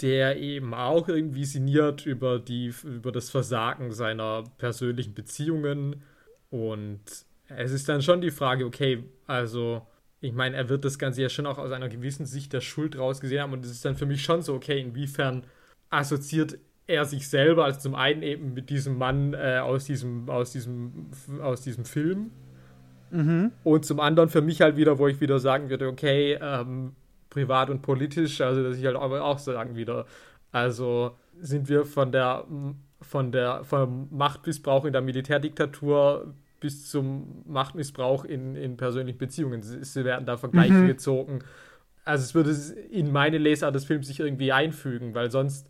der 0.00 0.38
eben 0.38 0.74
auch 0.74 1.08
irgendwie 1.08 1.44
sinniert 1.44 2.06
über, 2.06 2.38
die, 2.38 2.72
über 2.84 3.12
das 3.12 3.30
Versagen 3.30 3.92
seiner 3.92 4.44
persönlichen 4.58 5.14
Beziehungen. 5.14 6.02
Und 6.50 7.00
es 7.48 7.72
ist 7.72 7.88
dann 7.88 8.02
schon 8.02 8.20
die 8.20 8.30
Frage, 8.30 8.64
okay, 8.64 9.04
also 9.26 9.86
ich 10.20 10.32
meine, 10.32 10.56
er 10.56 10.68
wird 10.68 10.84
das 10.84 10.98
Ganze 10.98 11.22
ja 11.22 11.28
schon 11.28 11.46
auch 11.46 11.58
aus 11.58 11.72
einer 11.72 11.88
gewissen 11.88 12.26
Sicht 12.26 12.52
der 12.52 12.60
Schuld 12.60 12.98
rausgesehen 12.98 13.42
haben 13.42 13.52
und 13.52 13.64
es 13.64 13.70
ist 13.70 13.84
dann 13.84 13.96
für 13.96 14.06
mich 14.06 14.22
schon 14.22 14.42
so, 14.42 14.54
okay, 14.54 14.80
inwiefern 14.80 15.44
assoziiert 15.88 16.58
er 16.86 17.04
sich 17.04 17.28
selber, 17.28 17.64
also 17.64 17.80
zum 17.80 17.94
einen 17.94 18.22
eben 18.22 18.52
mit 18.52 18.68
diesem 18.68 18.98
Mann 18.98 19.32
äh, 19.32 19.60
aus, 19.62 19.84
diesem, 19.84 20.28
aus, 20.28 20.52
diesem, 20.52 21.10
aus 21.40 21.62
diesem 21.62 21.84
Film. 21.84 22.32
Mhm. 23.10 23.52
Und 23.64 23.84
zum 23.84 24.00
anderen 24.00 24.28
für 24.28 24.42
mich 24.42 24.60
halt 24.60 24.76
wieder, 24.76 24.98
wo 24.98 25.08
ich 25.08 25.20
wieder 25.20 25.38
sagen 25.38 25.70
würde, 25.70 25.88
okay, 25.88 26.38
ähm, 26.40 26.92
privat 27.28 27.70
und 27.70 27.82
politisch, 27.82 28.40
also 28.40 28.62
dass 28.62 28.76
ich 28.76 28.84
halt 28.84 28.96
auch, 28.96 29.10
auch 29.12 29.38
sagen 29.38 29.76
wieder, 29.76 30.06
also 30.52 31.16
sind 31.40 31.68
wir 31.68 31.84
von 31.86 32.12
der 32.12 32.44
von 33.00 33.32
der 33.32 33.64
vom 33.64 34.08
Machtmissbrauch 34.10 34.84
in 34.84 34.92
der 34.92 35.00
Militärdiktatur 35.00 36.34
bis 36.60 36.88
zum 36.90 37.42
Machtmissbrauch 37.46 38.24
in, 38.24 38.54
in 38.54 38.76
persönlichen 38.76 39.18
Beziehungen. 39.18 39.62
Sie 39.62 40.04
werden 40.04 40.26
da 40.26 40.36
Vergleiche 40.36 40.74
mhm. 40.74 40.86
gezogen. 40.86 41.40
Also 42.04 42.24
es 42.24 42.34
würde 42.34 42.50
in 42.90 43.10
meine 43.12 43.38
Lesart 43.38 43.74
des 43.74 43.84
Films 43.84 44.06
sich 44.06 44.20
irgendwie 44.20 44.52
einfügen, 44.52 45.14
weil 45.14 45.30
sonst, 45.30 45.68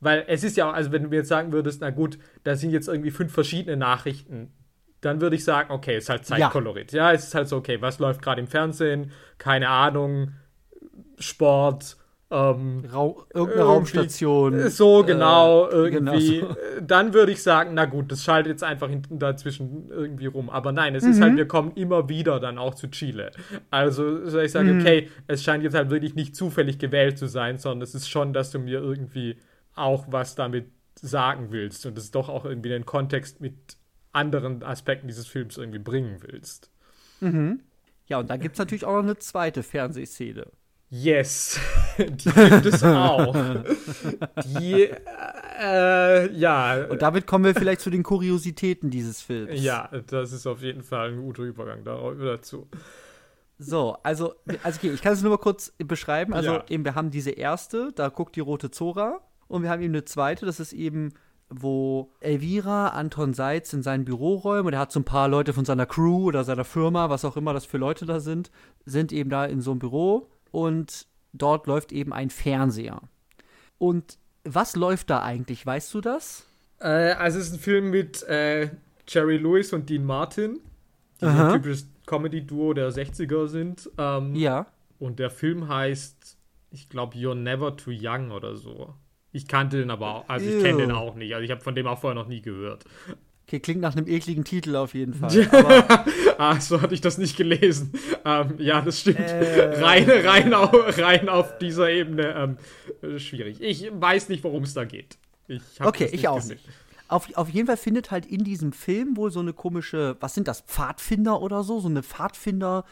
weil 0.00 0.24
es 0.28 0.44
ist 0.44 0.56
ja, 0.56 0.70
also 0.70 0.92
wenn 0.92 1.04
du 1.04 1.08
mir 1.08 1.16
jetzt 1.16 1.28
sagen 1.28 1.52
würdest, 1.52 1.80
na 1.80 1.90
gut, 1.90 2.18
da 2.42 2.56
sind 2.56 2.70
jetzt 2.70 2.88
irgendwie 2.88 3.10
fünf 3.10 3.32
verschiedene 3.32 3.76
Nachrichten, 3.76 4.52
dann 5.00 5.20
würde 5.20 5.36
ich 5.36 5.44
sagen, 5.44 5.70
okay, 5.70 5.96
ist 5.98 6.08
halt 6.08 6.24
Zeitkolorit. 6.24 6.92
Ja. 6.92 7.10
ja, 7.10 7.14
es 7.14 7.24
ist 7.24 7.34
halt 7.34 7.48
so, 7.48 7.56
okay, 7.56 7.80
was 7.80 7.98
läuft 7.98 8.22
gerade 8.22 8.40
im 8.40 8.46
Fernsehen? 8.46 9.12
Keine 9.38 9.68
Ahnung, 9.68 10.32
Sport, 11.18 11.96
ähm, 12.30 12.84
Ra 12.86 13.14
irgendeine 13.32 13.64
Raumstation. 13.64 14.70
So, 14.70 15.02
äh, 15.02 15.06
genau, 15.06 15.68
äh, 15.68 15.72
irgendwie. 15.72 16.40
Genau 16.40 16.54
so. 16.54 16.80
Dann 16.80 17.12
würde 17.12 17.32
ich 17.32 17.42
sagen, 17.42 17.74
na 17.74 17.84
gut, 17.84 18.10
das 18.10 18.24
schaltet 18.24 18.50
jetzt 18.50 18.64
einfach 18.64 18.88
hinten 18.88 19.18
dazwischen 19.18 19.90
irgendwie 19.90 20.26
rum. 20.26 20.50
Aber 20.50 20.72
nein, 20.72 20.94
es 20.94 21.04
mhm. 21.04 21.10
ist 21.10 21.20
halt, 21.20 21.36
wir 21.36 21.46
kommen 21.46 21.72
immer 21.74 22.08
wieder 22.08 22.40
dann 22.40 22.58
auch 22.58 22.74
zu 22.74 22.88
Chile. 22.88 23.30
Also 23.70 24.24
ich 24.24 24.52
sagen, 24.52 24.74
mhm. 24.74 24.80
okay, 24.80 25.08
es 25.26 25.44
scheint 25.44 25.62
jetzt 25.62 25.74
halt 25.74 25.90
wirklich 25.90 26.14
nicht 26.14 26.34
zufällig 26.34 26.78
gewählt 26.78 27.18
zu 27.18 27.26
sein, 27.26 27.58
sondern 27.58 27.82
es 27.82 27.94
ist 27.94 28.08
schon, 28.08 28.32
dass 28.32 28.50
du 28.50 28.58
mir 28.58 28.80
irgendwie 28.80 29.36
auch 29.74 30.06
was 30.08 30.34
damit 30.34 30.66
sagen 31.00 31.48
willst 31.50 31.84
und 31.86 31.98
es 31.98 32.10
doch 32.10 32.28
auch 32.28 32.44
irgendwie 32.44 32.68
den 32.68 32.86
Kontext 32.86 33.40
mit 33.40 33.54
anderen 34.12 34.62
Aspekten 34.62 35.08
dieses 35.08 35.26
Films 35.26 35.58
irgendwie 35.58 35.80
bringen 35.80 36.18
willst. 36.20 36.70
Mhm. 37.20 37.60
Ja, 38.06 38.18
und 38.18 38.30
dann 38.30 38.40
gibt 38.40 38.54
es 38.54 38.58
natürlich 38.58 38.84
auch 38.84 38.96
noch 38.96 39.02
eine 39.02 39.18
zweite 39.18 39.62
Fernsehszene. 39.62 40.46
Yes, 40.96 41.58
die 41.98 42.30
gibt 42.30 42.66
es 42.66 42.84
auch. 42.84 43.34
Die, 44.44 44.88
äh, 45.60 46.32
ja. 46.32 46.84
Und 46.84 47.02
damit 47.02 47.26
kommen 47.26 47.46
wir 47.46 47.52
vielleicht 47.52 47.80
zu 47.80 47.90
den 47.90 48.04
Kuriositäten 48.04 48.90
dieses 48.90 49.20
Films. 49.20 49.60
Ja, 49.60 49.90
das 50.06 50.30
ist 50.30 50.46
auf 50.46 50.62
jeden 50.62 50.84
Fall 50.84 51.08
ein 51.08 51.20
guter 51.20 51.42
Übergang 51.42 51.82
dazu. 51.84 52.68
So, 53.58 53.96
also, 54.04 54.34
also 54.62 54.78
okay, 54.78 54.92
ich 54.92 55.02
kann 55.02 55.14
es 55.14 55.22
nur 55.22 55.32
mal 55.32 55.38
kurz 55.38 55.72
beschreiben. 55.78 56.32
Also, 56.32 56.52
ja. 56.52 56.64
eben, 56.68 56.84
wir 56.84 56.94
haben 56.94 57.10
diese 57.10 57.32
erste, 57.32 57.90
da 57.92 58.08
guckt 58.08 58.36
die 58.36 58.40
rote 58.40 58.70
Zora. 58.70 59.20
Und 59.48 59.64
wir 59.64 59.70
haben 59.70 59.82
eben 59.82 59.94
eine 59.94 60.04
zweite, 60.04 60.46
das 60.46 60.60
ist 60.60 60.72
eben, 60.72 61.14
wo 61.50 62.12
Elvira 62.20 62.90
Anton 62.90 63.34
Seitz 63.34 63.72
in 63.72 63.82
sein 63.82 64.04
Büro 64.04 64.36
räumt 64.36 64.68
und 64.68 64.74
er 64.74 64.78
hat 64.78 64.92
so 64.92 65.00
ein 65.00 65.04
paar 65.04 65.26
Leute 65.26 65.52
von 65.54 65.64
seiner 65.64 65.86
Crew 65.86 66.26
oder 66.26 66.44
seiner 66.44 66.64
Firma, 66.64 67.10
was 67.10 67.24
auch 67.24 67.36
immer 67.36 67.52
das 67.52 67.66
für 67.66 67.78
Leute 67.78 68.06
da 68.06 68.20
sind, 68.20 68.52
sind 68.86 69.12
eben 69.12 69.28
da 69.28 69.44
in 69.44 69.60
so 69.60 69.72
einem 69.72 69.80
Büro 69.80 70.30
und 70.54 71.08
dort 71.32 71.66
läuft 71.66 71.90
eben 71.90 72.12
ein 72.12 72.30
Fernseher. 72.30 73.02
Und 73.78 74.18
was 74.44 74.76
läuft 74.76 75.10
da 75.10 75.22
eigentlich? 75.22 75.66
Weißt 75.66 75.92
du 75.92 76.00
das? 76.00 76.46
Äh, 76.78 77.12
also 77.14 77.40
es 77.40 77.48
ist 77.48 77.54
ein 77.54 77.58
Film 77.58 77.90
mit 77.90 78.22
äh, 78.22 78.70
Jerry 79.08 79.38
Lewis 79.38 79.72
und 79.72 79.90
Dean 79.90 80.04
Martin, 80.04 80.60
die 81.20 81.26
ein 81.26 81.54
typisches 81.54 81.88
Comedy-Duo 82.06 82.72
der 82.72 82.90
60er 82.90 83.48
sind. 83.48 83.90
Ähm, 83.98 84.36
ja. 84.36 84.66
Und 85.00 85.18
der 85.18 85.30
Film 85.30 85.68
heißt, 85.68 86.38
ich 86.70 86.88
glaube, 86.88 87.16
You're 87.16 87.34
Never 87.34 87.76
Too 87.76 87.92
Young 87.92 88.30
oder 88.30 88.54
so. 88.54 88.94
Ich 89.32 89.48
kannte 89.48 89.78
den 89.78 89.90
aber 89.90 90.14
auch, 90.14 90.28
also 90.28 90.46
ich 90.46 90.62
kenne 90.62 90.78
den 90.78 90.92
auch 90.92 91.16
nicht. 91.16 91.34
Also 91.34 91.44
ich 91.44 91.50
habe 91.50 91.60
von 91.60 91.74
dem 91.74 91.88
auch 91.88 91.98
vorher 91.98 92.14
noch 92.14 92.28
nie 92.28 92.42
gehört. 92.42 92.84
Okay, 93.46 93.60
klingt 93.60 93.80
nach 93.80 93.94
einem 93.94 94.08
ekligen 94.08 94.44
Titel 94.44 94.74
auf 94.76 94.94
jeden 94.94 95.14
Fall. 95.14 95.84
ah, 96.38 96.58
so 96.60 96.80
hatte 96.80 96.94
ich 96.94 97.00
das 97.00 97.18
nicht 97.18 97.36
gelesen. 97.36 97.92
Ähm, 98.24 98.54
ja, 98.58 98.80
das 98.80 99.00
stimmt. 99.00 99.18
Äh, 99.18 99.82
rein, 99.82 100.08
rein, 100.08 100.54
auf, 100.54 100.98
rein 100.98 101.28
auf 101.28 101.58
dieser 101.58 101.90
Ebene 101.90 102.56
ähm, 103.02 103.18
schwierig. 103.18 103.60
Ich 103.60 103.90
weiß 103.92 104.30
nicht, 104.30 104.42
worum 104.44 104.62
es 104.62 104.74
da 104.74 104.84
geht. 104.84 105.18
Ich 105.46 105.62
okay, 105.80 106.08
ich 106.10 106.26
auch 106.26 106.42
nicht. 106.42 106.64
Auf, 107.08 107.28
auf 107.36 107.50
jeden 107.50 107.66
Fall 107.66 107.76
findet 107.76 108.10
halt 108.10 108.24
in 108.24 108.44
diesem 108.44 108.72
Film 108.72 109.16
wohl 109.18 109.30
so 109.30 109.40
eine 109.40 109.52
komische, 109.52 110.16
was 110.20 110.34
sind 110.34 110.48
das, 110.48 110.62
Pfadfinder 110.62 111.42
oder 111.42 111.62
so? 111.62 111.80
So 111.80 111.88
eine 111.88 112.02
Pfadfinder 112.02 112.84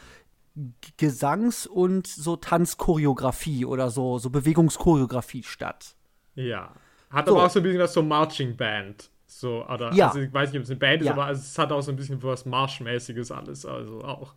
Gesangs- 0.99 1.67
und 1.67 2.05
so 2.05 2.35
Tanzchoreografie 2.35 3.65
oder 3.65 3.89
so, 3.89 4.19
so 4.19 4.29
Bewegungschoreografie 4.29 5.43
statt. 5.43 5.95
Ja. 6.35 6.73
Hat 7.09 7.27
so. 7.27 7.35
aber 7.35 7.45
auch 7.45 7.49
so 7.49 7.59
ein 7.59 7.63
bisschen 7.63 7.79
was 7.79 7.93
so 7.93 8.03
Marching 8.03 8.55
Band. 8.55 9.09
So, 9.39 9.65
oder, 9.65 9.93
ja. 9.93 10.07
also 10.07 10.19
ich 10.19 10.33
weiß 10.33 10.51
nicht, 10.51 10.59
ob 10.59 10.63
es 10.63 10.69
eine 10.69 10.79
Band 10.79 11.01
ist, 11.01 11.07
ja. 11.07 11.13
aber 11.13 11.29
es 11.29 11.57
hat 11.57 11.71
auch 11.71 11.81
so 11.81 11.91
ein 11.91 11.95
bisschen 11.95 12.21
was 12.23 12.45
Marschmäßiges 12.45 13.31
alles, 13.31 13.65
also 13.65 14.01
auch. 14.03 14.33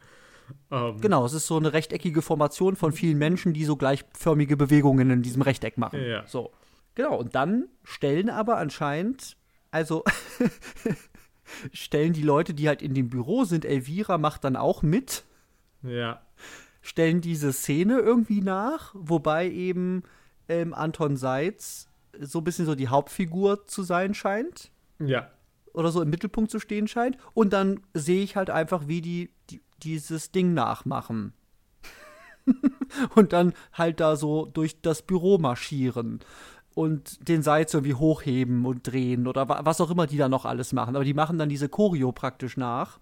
Ähm, 0.71 1.01
genau, 1.01 1.25
es 1.25 1.33
ist 1.33 1.47
so 1.47 1.57
eine 1.57 1.73
rechteckige 1.73 2.23
Formation 2.23 2.77
von 2.77 2.93
vielen 2.93 3.19
Menschen, 3.19 3.53
die 3.53 3.65
so 3.65 3.77
gleichförmige 3.77 4.57
Bewegungen 4.57 5.11
in 5.11 5.23
diesem 5.23 5.43
Rechteck 5.43 5.79
machen. 5.79 6.03
Ja. 6.03 6.27
So. 6.27 6.53
Genau, 6.95 7.17
und 7.17 7.35
dann 7.35 7.69
stellen 7.83 8.31
aber 8.31 8.57
anscheinend, 8.57 9.37
also 9.71 10.05
stellen 11.73 12.13
die 12.13 12.23
Leute, 12.23 12.55
die 12.55 12.69
halt 12.69 12.83
in 12.83 12.95
dem 12.95 13.11
Büro 13.11 13.45
sind, 13.45 13.65
Elvira 13.65 14.19
macht 14.19 14.45
dann 14.45 14.57
auch 14.57 14.83
mit. 14.83 15.25
Ja. 15.83 16.23
Stellen 16.81 17.21
diese 17.21 17.53
Szene 17.53 17.99
irgendwie 17.99 18.41
nach, 18.41 18.95
wobei 18.95 19.51
eben 19.51 20.05
ähm, 20.49 20.73
Anton 20.73 21.17
Seitz 21.17 21.89
so 22.21 22.39
ein 22.39 22.45
bisschen 22.45 22.67
so 22.67 22.75
die 22.75 22.89
Hauptfigur 22.89 23.67
zu 23.67 23.83
sein 23.83 24.15
scheint. 24.15 24.71
Ja. 24.99 25.31
Oder 25.73 25.91
so 25.91 26.01
im 26.03 26.11
Mittelpunkt 26.11 26.51
zu 26.51 26.59
stehen 26.59 26.89
scheint. 26.89 27.19
Und 27.35 27.53
dann 27.53 27.81
sehe 27.95 28.23
ich 28.23 28.37
halt 28.37 28.51
einfach, 28.51 28.89
wie 28.89 29.01
die, 29.01 29.31
die 29.51 29.61
dieses 29.83 30.33
Ding 30.33 30.55
nachmachen. 30.55 31.33
und 33.15 33.33
dann 33.33 33.53
halt 33.73 34.01
da 34.01 34.17
so 34.17 34.47
durch 34.47 34.81
das 34.81 35.03
Büro 35.03 35.39
marschieren 35.39 36.21
und 36.75 37.29
den 37.29 37.43
Seil 37.43 37.67
irgendwie 37.73 37.95
hochheben 37.95 38.67
und 38.67 38.87
drehen 38.87 39.27
oder 39.27 39.49
was 39.49 39.81
auch 39.81 39.91
immer 39.91 40.07
die 40.07 40.19
da 40.19 40.29
noch 40.29 40.45
alles 40.45 40.73
machen. 40.73 40.95
Aber 40.95 41.05
die 41.05 41.15
machen 41.15 41.39
dann 41.39 41.49
diese 41.49 41.69
Choreo 41.69 42.13
praktisch 42.13 42.57
nach. 42.57 43.01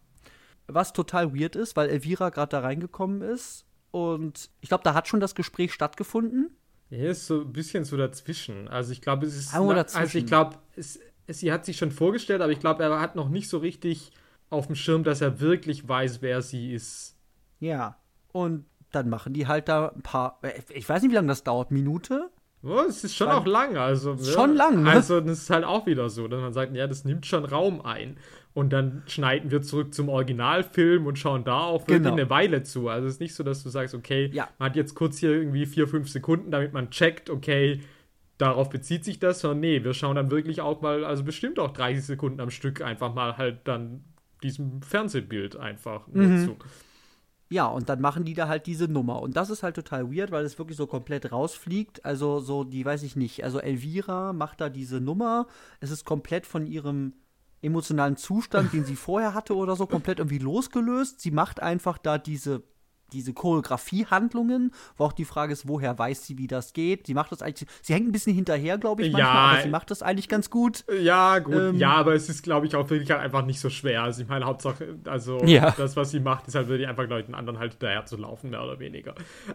Was 0.66 0.92
total 0.92 1.38
weird 1.38 1.56
ist, 1.56 1.76
weil 1.76 1.90
Elvira 1.90 2.30
gerade 2.30 2.50
da 2.50 2.60
reingekommen 2.60 3.20
ist. 3.20 3.66
Und 3.90 4.50
ich 4.60 4.68
glaube, 4.68 4.84
da 4.84 4.94
hat 4.94 5.08
schon 5.08 5.20
das 5.20 5.34
Gespräch 5.34 5.72
stattgefunden. 5.72 6.56
Er 6.90 7.10
ist 7.10 7.26
so 7.26 7.40
ein 7.40 7.52
bisschen 7.52 7.84
so 7.84 7.96
dazwischen. 7.96 8.68
Also 8.68 8.92
ich 8.92 9.00
glaube, 9.00 9.26
es 9.26 9.36
ist. 9.36 9.54
Oh, 9.54 9.70
also 9.70 10.18
ich 10.18 10.26
glaube, 10.26 10.56
es, 10.76 11.00
sie 11.28 11.52
hat 11.52 11.64
sich 11.64 11.76
schon 11.76 11.90
vorgestellt, 11.90 12.42
aber 12.42 12.52
ich 12.52 12.60
glaube, 12.60 12.82
er 12.82 13.00
hat 13.00 13.16
noch 13.16 13.28
nicht 13.28 13.48
so 13.48 13.58
richtig 13.58 14.12
auf 14.50 14.66
dem 14.66 14.76
Schirm, 14.76 15.04
dass 15.04 15.20
er 15.20 15.40
wirklich 15.40 15.88
weiß, 15.88 16.22
wer 16.22 16.42
sie 16.42 16.72
ist. 16.72 17.16
Ja. 17.60 17.96
Und 18.32 18.66
dann 18.92 19.08
machen 19.08 19.32
die 19.32 19.46
halt 19.46 19.68
da 19.68 19.88
ein 19.88 20.02
paar. 20.02 20.40
Ich 20.72 20.88
weiß 20.88 21.02
nicht, 21.02 21.10
wie 21.10 21.16
lange 21.16 21.28
das 21.28 21.42
dauert. 21.44 21.70
Minute? 21.70 22.30
Oh, 22.62 22.82
es 22.88 23.04
ist 23.04 23.14
schon 23.14 23.28
Weil, 23.28 23.34
auch 23.34 23.46
lang, 23.46 23.76
also. 23.76 24.16
Schon 24.16 24.54
lang, 24.54 24.84
ne? 24.84 24.90
Also, 24.90 25.20
das 25.20 25.42
ist 25.42 25.50
halt 25.50 25.64
auch 25.64 25.86
wieder 25.86 26.08
so, 26.08 26.28
dass 26.28 26.40
man 26.40 26.52
sagt, 26.52 26.74
ja, 26.74 26.86
das 26.86 27.04
nimmt 27.04 27.26
schon 27.26 27.44
Raum 27.44 27.82
ein. 27.82 28.16
Und 28.54 28.72
dann 28.72 29.02
schneiden 29.06 29.50
wir 29.50 29.60
zurück 29.60 29.92
zum 29.92 30.08
Originalfilm 30.08 31.06
und 31.06 31.18
schauen 31.18 31.44
da 31.44 31.60
auch 31.60 31.82
wirklich 31.82 31.98
genau. 31.98 32.12
eine 32.12 32.30
Weile 32.30 32.62
zu. 32.62 32.88
Also, 32.88 33.06
es 33.06 33.14
ist 33.14 33.20
nicht 33.20 33.34
so, 33.34 33.42
dass 33.42 33.62
du 33.62 33.68
sagst, 33.68 33.94
okay, 33.94 34.30
ja. 34.32 34.48
man 34.58 34.70
hat 34.70 34.76
jetzt 34.76 34.94
kurz 34.94 35.18
hier 35.18 35.30
irgendwie 35.30 35.66
vier, 35.66 35.88
fünf 35.88 36.08
Sekunden, 36.08 36.50
damit 36.50 36.72
man 36.72 36.90
checkt, 36.90 37.28
okay, 37.28 37.82
darauf 38.38 38.68
bezieht 38.68 39.04
sich 39.04 39.18
das, 39.18 39.40
sondern 39.40 39.60
nee, 39.60 39.84
wir 39.84 39.94
schauen 39.94 40.16
dann 40.16 40.30
wirklich 40.30 40.60
auch 40.60 40.80
mal, 40.80 41.04
also 41.04 41.24
bestimmt 41.24 41.58
auch 41.58 41.70
30 41.72 42.04
Sekunden 42.04 42.40
am 42.40 42.50
Stück 42.50 42.80
einfach 42.80 43.14
mal 43.14 43.36
halt 43.36 43.60
dann 43.64 44.04
diesem 44.42 44.82
Fernsehbild 44.82 45.56
einfach 45.56 46.06
mhm. 46.08 46.44
zu. 46.44 46.56
Ja, 47.50 47.66
und 47.66 47.88
dann 47.88 48.00
machen 48.00 48.24
die 48.24 48.34
da 48.34 48.48
halt 48.48 48.66
diese 48.66 48.88
Nummer. 48.88 49.20
Und 49.22 49.36
das 49.36 49.50
ist 49.50 49.62
halt 49.62 49.76
total 49.76 50.12
weird, 50.12 50.30
weil 50.32 50.44
es 50.44 50.58
wirklich 50.58 50.76
so 50.76 50.86
komplett 50.86 51.30
rausfliegt. 51.30 52.04
Also 52.04 52.40
so, 52.40 52.64
die 52.64 52.84
weiß 52.84 53.02
ich 53.02 53.16
nicht. 53.16 53.44
Also 53.44 53.60
Elvira 53.60 54.32
macht 54.32 54.60
da 54.60 54.68
diese 54.68 55.00
Nummer. 55.00 55.46
Es 55.80 55.90
ist 55.90 56.04
komplett 56.04 56.46
von 56.46 56.66
ihrem 56.66 57.12
emotionalen 57.62 58.16
Zustand, 58.16 58.72
den 58.72 58.84
sie 58.84 58.96
vorher 58.96 59.34
hatte 59.34 59.54
oder 59.56 59.76
so, 59.76 59.86
komplett 59.86 60.18
irgendwie 60.18 60.38
losgelöst. 60.38 61.20
Sie 61.20 61.30
macht 61.30 61.62
einfach 61.62 61.98
da 61.98 62.18
diese 62.18 62.62
diese 63.14 63.32
Choreografie-Handlungen, 63.32 64.72
wo 64.96 65.04
auch 65.04 65.12
die 65.12 65.24
Frage 65.24 65.52
ist, 65.52 65.68
woher 65.68 65.98
weiß 65.98 66.26
sie, 66.26 66.36
wie 66.38 66.46
das 66.46 66.72
geht. 66.72 67.06
Sie 67.06 67.14
macht 67.14 67.32
das 67.32 67.40
eigentlich, 67.40 67.68
sie 67.82 67.94
hängt 67.94 68.08
ein 68.08 68.12
bisschen 68.12 68.34
hinterher, 68.34 68.76
glaube 68.78 69.02
ich, 69.02 69.12
manchmal, 69.12 69.32
ja, 69.32 69.52
aber 69.52 69.62
sie 69.62 69.68
macht 69.68 69.90
das 69.90 70.02
eigentlich 70.02 70.28
ganz 70.28 70.50
gut. 70.50 70.84
Ja, 71.00 71.38
gut, 71.38 71.54
ähm, 71.54 71.78
ja, 71.78 71.92
aber 71.92 72.14
es 72.14 72.28
ist, 72.28 72.42
glaube 72.42 72.66
ich, 72.66 72.76
auch 72.76 72.90
wirklich 72.90 73.10
halt 73.10 73.20
einfach 73.20 73.44
nicht 73.46 73.60
so 73.60 73.70
schwer. 73.70 74.02
Also 74.02 74.22
ich 74.22 74.28
meine, 74.28 74.44
Hauptsache, 74.44 74.98
also 75.04 75.42
ja. 75.44 75.70
das, 75.76 75.96
was 75.96 76.10
sie 76.10 76.20
macht, 76.20 76.48
ist 76.48 76.54
halt 76.54 76.68
wirklich 76.68 76.88
einfach 76.88 77.08
Leuten 77.08 77.34
anderen 77.34 77.58
halt 77.58 77.72
hinterher 77.72 78.04
zu 78.04 78.16
laufen, 78.16 78.50
mehr 78.50 78.62
oder 78.62 78.78
weniger. 78.78 79.14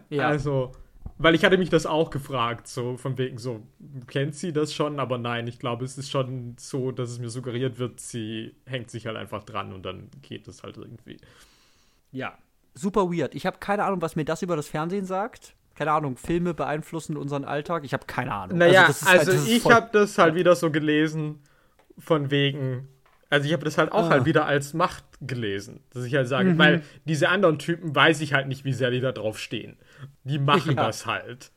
Ja. 0.09 0.27
Also, 0.27 0.71
weil 1.17 1.35
ich 1.35 1.43
hatte 1.43 1.57
mich 1.57 1.69
das 1.69 1.85
auch 1.85 2.09
gefragt, 2.09 2.67
so 2.67 2.95
von 2.97 3.17
wegen 3.17 3.37
so, 3.37 3.61
kennt 4.07 4.35
sie 4.35 4.53
das 4.53 4.73
schon? 4.73 4.99
Aber 4.99 5.17
nein, 5.17 5.47
ich 5.47 5.59
glaube, 5.59 5.83
es 5.83 5.97
ist 5.97 6.09
schon 6.09 6.55
so, 6.57 6.91
dass 6.91 7.09
es 7.09 7.19
mir 7.19 7.29
suggeriert 7.29 7.77
wird, 7.77 7.99
sie 7.99 8.55
hängt 8.65 8.89
sich 8.89 9.05
halt 9.05 9.17
einfach 9.17 9.43
dran 9.43 9.73
und 9.73 9.83
dann 9.83 10.09
geht 10.21 10.47
es 10.47 10.63
halt 10.63 10.77
irgendwie. 10.77 11.17
Ja, 12.11 12.37
super 12.73 13.11
weird. 13.11 13.35
Ich 13.35 13.45
habe 13.45 13.57
keine 13.59 13.83
Ahnung, 13.83 14.01
was 14.01 14.15
mir 14.15 14.25
das 14.25 14.41
über 14.41 14.55
das 14.55 14.67
Fernsehen 14.67 15.05
sagt. 15.05 15.55
keine 15.75 15.91
Ahnung, 15.91 16.17
Filme 16.17 16.53
beeinflussen 16.53 17.15
unseren 17.15 17.45
Alltag? 17.45 17.85
Ich 17.85 17.93
habe 17.93 18.05
keine 18.05 18.33
Ahnung. 18.33 18.57
Naja, 18.57 18.87
also, 18.87 19.05
also 19.05 19.31
halt, 19.31 19.47
ich 19.47 19.65
habe 19.65 19.89
das 19.93 20.17
halt 20.17 20.35
wieder 20.35 20.55
so 20.55 20.71
gelesen, 20.71 21.39
von 21.99 22.31
wegen, 22.31 22.87
also 23.29 23.45
ich 23.45 23.53
habe 23.53 23.63
das 23.63 23.77
halt 23.77 23.91
auch 23.91 24.07
ah. 24.07 24.09
halt 24.09 24.25
wieder 24.25 24.45
als 24.45 24.73
Macht 24.73 25.03
gelesen, 25.21 25.81
dass 25.93 26.03
ich 26.05 26.15
halt 26.15 26.27
sage, 26.27 26.51
mhm. 26.51 26.57
weil 26.57 26.83
diese 27.05 27.29
anderen 27.29 27.59
Typen 27.59 27.93
weiß 27.95 28.21
ich 28.21 28.33
halt 28.33 28.47
nicht, 28.47 28.65
wie 28.65 28.73
sehr 28.73 28.91
die 28.91 29.01
da 29.01 29.11
drauf 29.11 29.37
stehen. 29.37 29.77
Die 30.23 30.39
machen 30.39 30.75
ja. 30.75 30.85
das 30.85 31.05
halt. 31.05 31.51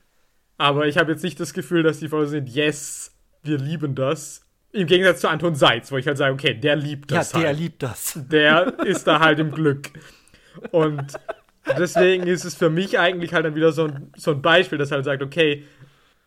Aber 0.59 0.87
ich 0.87 0.99
habe 0.99 1.13
jetzt 1.13 1.25
nicht 1.25 1.41
das 1.41 1.55
Gefühl, 1.55 1.83
dass 1.83 1.99
die 1.99 2.09
voll 2.09 2.27
sind, 2.27 2.49
yes, 2.49 3.17
wir 3.43 3.59
lieben 3.59 3.95
das. 3.95 4.45
Im 4.73 4.87
Gegensatz 4.87 5.21
zu 5.21 5.29
Anton 5.29 5.55
Seitz, 5.55 5.93
wo 5.93 5.97
ich 5.97 6.07
halt 6.07 6.17
sage, 6.17 6.33
okay, 6.33 6.55
der 6.55 6.77
liebt 6.77 7.11
das. 7.11 7.33
Ja, 7.33 7.41
der 7.41 7.49
halt. 7.49 7.59
liebt 7.59 7.83
das. 7.83 8.19
Der 8.31 8.79
ist 8.81 9.07
da 9.07 9.21
halt 9.21 9.39
im 9.39 9.51
Glück. 9.51 9.91
Und 10.70 11.18
deswegen 11.78 12.26
ist 12.26 12.44
es 12.44 12.55
für 12.55 12.70
mich 12.70 12.98
eigentlich 12.98 13.32
halt 13.32 13.44
dann 13.44 13.55
wieder 13.55 13.72
so 13.72 13.84
ein, 13.84 14.12
so 14.16 14.32
ein 14.32 14.42
Beispiel, 14.42 14.78
das 14.78 14.90
halt 14.90 15.05
sagt, 15.05 15.22
okay, 15.22 15.64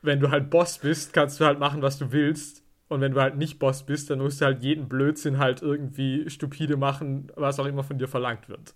wenn 0.01 0.19
du 0.19 0.29
halt 0.29 0.49
Boss 0.49 0.77
bist, 0.77 1.13
kannst 1.13 1.39
du 1.39 1.45
halt 1.45 1.59
machen, 1.59 1.81
was 1.81 1.97
du 1.97 2.11
willst. 2.11 2.63
Und 2.87 3.01
wenn 3.01 3.13
du 3.13 3.21
halt 3.21 3.35
nicht 3.37 3.57
Boss 3.57 3.83
bist, 3.83 4.09
dann 4.09 4.19
musst 4.19 4.41
du 4.41 4.45
halt 4.45 4.63
jeden 4.63 4.87
Blödsinn 4.87 5.39
halt 5.39 5.61
irgendwie 5.61 6.29
stupide 6.29 6.77
machen, 6.77 7.31
was 7.35 7.59
auch 7.59 7.65
immer 7.65 7.83
von 7.83 7.97
dir 7.97 8.07
verlangt 8.07 8.47
wird. 8.47 8.75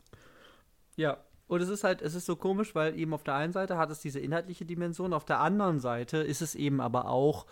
Ja, 0.95 1.17
und 1.47 1.61
es 1.61 1.69
ist 1.69 1.83
halt, 1.83 2.01
es 2.01 2.15
ist 2.15 2.25
so 2.25 2.35
komisch, 2.35 2.75
weil 2.75 2.97
eben 2.97 3.13
auf 3.13 3.23
der 3.23 3.35
einen 3.35 3.53
Seite 3.53 3.77
hat 3.77 3.89
es 3.91 4.01
diese 4.01 4.19
inhaltliche 4.19 4.65
Dimension, 4.65 5.13
auf 5.13 5.25
der 5.25 5.39
anderen 5.39 5.79
Seite 5.79 6.17
ist 6.17 6.41
es 6.41 6.55
eben 6.55 6.81
aber 6.81 7.07
auch 7.07 7.45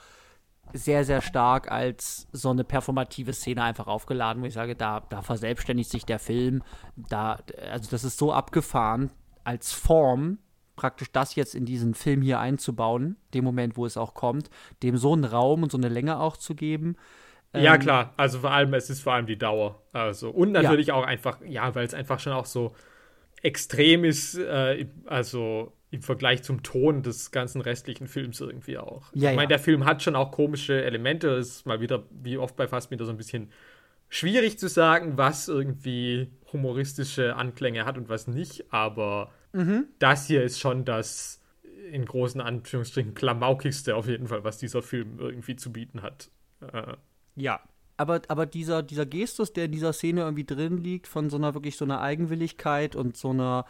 sehr, 0.73 1.03
sehr 1.03 1.21
stark 1.21 1.71
als 1.71 2.27
so 2.31 2.49
eine 2.49 2.63
performative 2.63 3.33
Szene 3.33 3.63
einfach 3.63 3.87
aufgeladen, 3.87 4.41
wo 4.41 4.45
ich 4.45 4.53
sage, 4.53 4.75
da, 4.75 5.01
da 5.09 5.21
verselbstständigt 5.21 5.89
sich 5.89 6.05
der 6.05 6.19
Film. 6.19 6.63
Da, 6.95 7.39
also 7.71 7.89
das 7.89 8.03
ist 8.03 8.17
so 8.17 8.33
abgefahren 8.33 9.11
als 9.43 9.71
Form, 9.73 10.39
praktisch 10.75 11.11
das 11.11 11.35
jetzt 11.35 11.55
in 11.55 11.65
diesen 11.65 11.93
Film 11.93 12.21
hier 12.21 12.39
einzubauen, 12.39 13.17
dem 13.33 13.43
Moment, 13.43 13.77
wo 13.77 13.85
es 13.85 13.97
auch 13.97 14.13
kommt, 14.13 14.49
dem 14.83 14.97
so 14.97 15.13
einen 15.13 15.25
Raum 15.25 15.63
und 15.63 15.71
so 15.71 15.77
eine 15.77 15.89
Länge 15.89 16.19
auch 16.19 16.37
zu 16.37 16.55
geben. 16.55 16.95
Ja, 17.53 17.75
ähm, 17.75 17.81
klar, 17.81 18.13
also 18.17 18.39
vor 18.39 18.51
allem, 18.51 18.73
es 18.73 18.89
ist 18.89 19.01
vor 19.01 19.13
allem 19.13 19.25
die 19.25 19.37
Dauer. 19.37 19.81
Also, 19.93 20.29
und 20.29 20.51
natürlich 20.51 20.87
ja. 20.87 20.93
auch 20.93 21.05
einfach, 21.05 21.39
ja, 21.45 21.73
weil 21.73 21.85
es 21.85 21.93
einfach 21.93 22.19
schon 22.19 22.33
auch 22.33 22.45
so 22.45 22.75
extrem 23.41 24.03
ist, 24.03 24.35
äh, 24.37 24.87
also 25.05 25.76
im 25.89 26.01
Vergleich 26.01 26.43
zum 26.43 26.63
Ton 26.63 27.01
des 27.01 27.31
ganzen 27.31 27.61
restlichen 27.61 28.07
Films 28.07 28.41
irgendwie 28.41 28.77
auch. 28.77 29.05
Ja, 29.13 29.31
ich 29.31 29.35
meine, 29.35 29.43
ja. 29.43 29.57
der 29.57 29.59
Film 29.59 29.85
hat 29.85 30.03
schon 30.03 30.15
auch 30.15 30.31
komische 30.31 30.83
Elemente. 30.83 31.29
Es 31.29 31.49
ist 31.49 31.65
mal 31.65 31.79
wieder, 31.79 32.03
wie 32.11 32.37
oft 32.37 32.55
bei 32.55 32.67
Fassbinder, 32.67 33.05
so 33.05 33.11
ein 33.11 33.17
bisschen 33.17 33.51
schwierig 34.09 34.59
zu 34.59 34.67
sagen, 34.67 35.17
was 35.17 35.47
irgendwie 35.47 36.31
humoristische 36.51 37.35
Anklänge 37.35 37.85
hat 37.85 37.97
und 37.97 38.09
was 38.09 38.27
nicht. 38.27 38.71
Aber 38.71 39.31
mhm. 39.53 39.85
das 39.99 40.27
hier 40.27 40.43
ist 40.43 40.59
schon 40.59 40.83
das 40.83 41.41
in 41.91 42.05
großen 42.05 42.41
Anführungsstrichen 42.41 43.13
klamaukigste 43.13 43.95
auf 43.95 44.07
jeden 44.07 44.27
Fall, 44.27 44.43
was 44.43 44.57
dieser 44.57 44.81
Film 44.81 45.19
irgendwie 45.19 45.55
zu 45.55 45.71
bieten 45.71 46.01
hat. 46.01 46.29
Äh. 46.61 46.93
Ja, 47.35 47.61
aber, 47.97 48.21
aber 48.27 48.45
dieser, 48.45 48.83
dieser 48.83 49.07
Gestus, 49.07 49.53
der 49.53 49.65
in 49.65 49.71
dieser 49.71 49.91
Szene 49.91 50.21
irgendwie 50.21 50.45
drin 50.45 50.77
liegt, 50.77 51.07
von 51.07 51.31
so 51.31 51.37
einer 51.37 51.55
wirklich 51.55 51.77
so 51.77 51.85
einer 51.85 51.99
Eigenwilligkeit 51.99 52.95
und 52.95 53.17
so 53.17 53.31
einer 53.31 53.65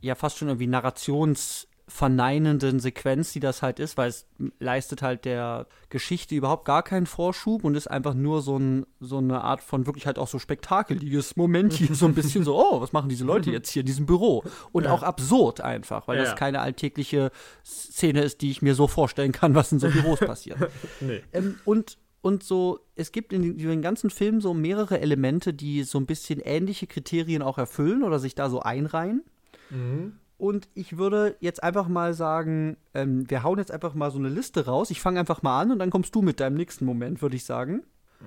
ja 0.00 0.14
fast 0.14 0.38
schon 0.38 0.48
irgendwie 0.48 0.66
narrationsverneinenden 0.66 2.80
Sequenz, 2.80 3.32
die 3.32 3.40
das 3.40 3.62
halt 3.62 3.78
ist, 3.78 3.96
weil 3.96 4.08
es 4.08 4.26
leistet 4.58 5.02
halt 5.02 5.24
der 5.24 5.66
Geschichte 5.88 6.34
überhaupt 6.34 6.64
gar 6.64 6.82
keinen 6.82 7.06
Vorschub 7.06 7.64
und 7.64 7.74
ist 7.74 7.86
einfach 7.86 8.14
nur 8.14 8.42
so, 8.42 8.58
ein, 8.58 8.86
so 9.00 9.18
eine 9.18 9.42
Art 9.42 9.62
von 9.62 9.86
wirklich 9.86 10.06
halt 10.06 10.18
auch 10.18 10.28
so 10.28 10.38
spektakeliges 10.38 11.36
Moment 11.36 11.72
hier, 11.72 11.94
so 11.94 12.06
ein 12.06 12.14
bisschen 12.14 12.44
so, 12.44 12.56
oh, 12.56 12.80
was 12.80 12.92
machen 12.92 13.08
diese 13.08 13.24
Leute 13.24 13.50
jetzt 13.50 13.70
hier 13.70 13.80
in 13.80 13.86
diesem 13.86 14.06
Büro? 14.06 14.44
Und 14.72 14.84
ja. 14.84 14.92
auch 14.92 15.02
absurd 15.02 15.60
einfach, 15.60 16.08
weil 16.08 16.18
ja. 16.18 16.24
das 16.24 16.36
keine 16.36 16.60
alltägliche 16.60 17.30
Szene 17.64 18.22
ist, 18.22 18.42
die 18.42 18.50
ich 18.50 18.62
mir 18.62 18.74
so 18.74 18.88
vorstellen 18.88 19.32
kann, 19.32 19.54
was 19.54 19.72
in 19.72 19.78
so 19.78 19.88
Büros 19.88 20.20
passiert. 20.20 20.58
nee. 21.00 21.22
ähm, 21.32 21.58
und 21.64 21.98
und 22.24 22.42
so, 22.42 22.80
es 22.94 23.12
gibt 23.12 23.34
in 23.34 23.58
den 23.58 23.82
ganzen 23.82 24.08
Film 24.08 24.40
so 24.40 24.54
mehrere 24.54 24.98
Elemente, 24.98 25.52
die 25.52 25.82
so 25.82 25.98
ein 25.98 26.06
bisschen 26.06 26.40
ähnliche 26.40 26.86
Kriterien 26.86 27.42
auch 27.42 27.58
erfüllen 27.58 28.02
oder 28.02 28.18
sich 28.18 28.34
da 28.34 28.48
so 28.48 28.60
einreihen. 28.60 29.22
Mhm. 29.70 30.18
Und 30.36 30.68
ich 30.74 30.98
würde 30.98 31.36
jetzt 31.40 31.62
einfach 31.62 31.88
mal 31.88 32.12
sagen, 32.12 32.76
ähm, 32.92 33.28
wir 33.30 33.42
hauen 33.42 33.58
jetzt 33.58 33.70
einfach 33.70 33.94
mal 33.94 34.10
so 34.10 34.18
eine 34.18 34.28
Liste 34.28 34.66
raus. 34.66 34.90
Ich 34.90 35.00
fange 35.00 35.20
einfach 35.20 35.42
mal 35.42 35.60
an 35.60 35.70
und 35.70 35.78
dann 35.78 35.90
kommst 35.90 36.14
du 36.14 36.22
mit 36.22 36.40
deinem 36.40 36.56
nächsten 36.56 36.84
Moment, 36.84 37.22
würde 37.22 37.36
ich 37.36 37.44
sagen. 37.44 37.82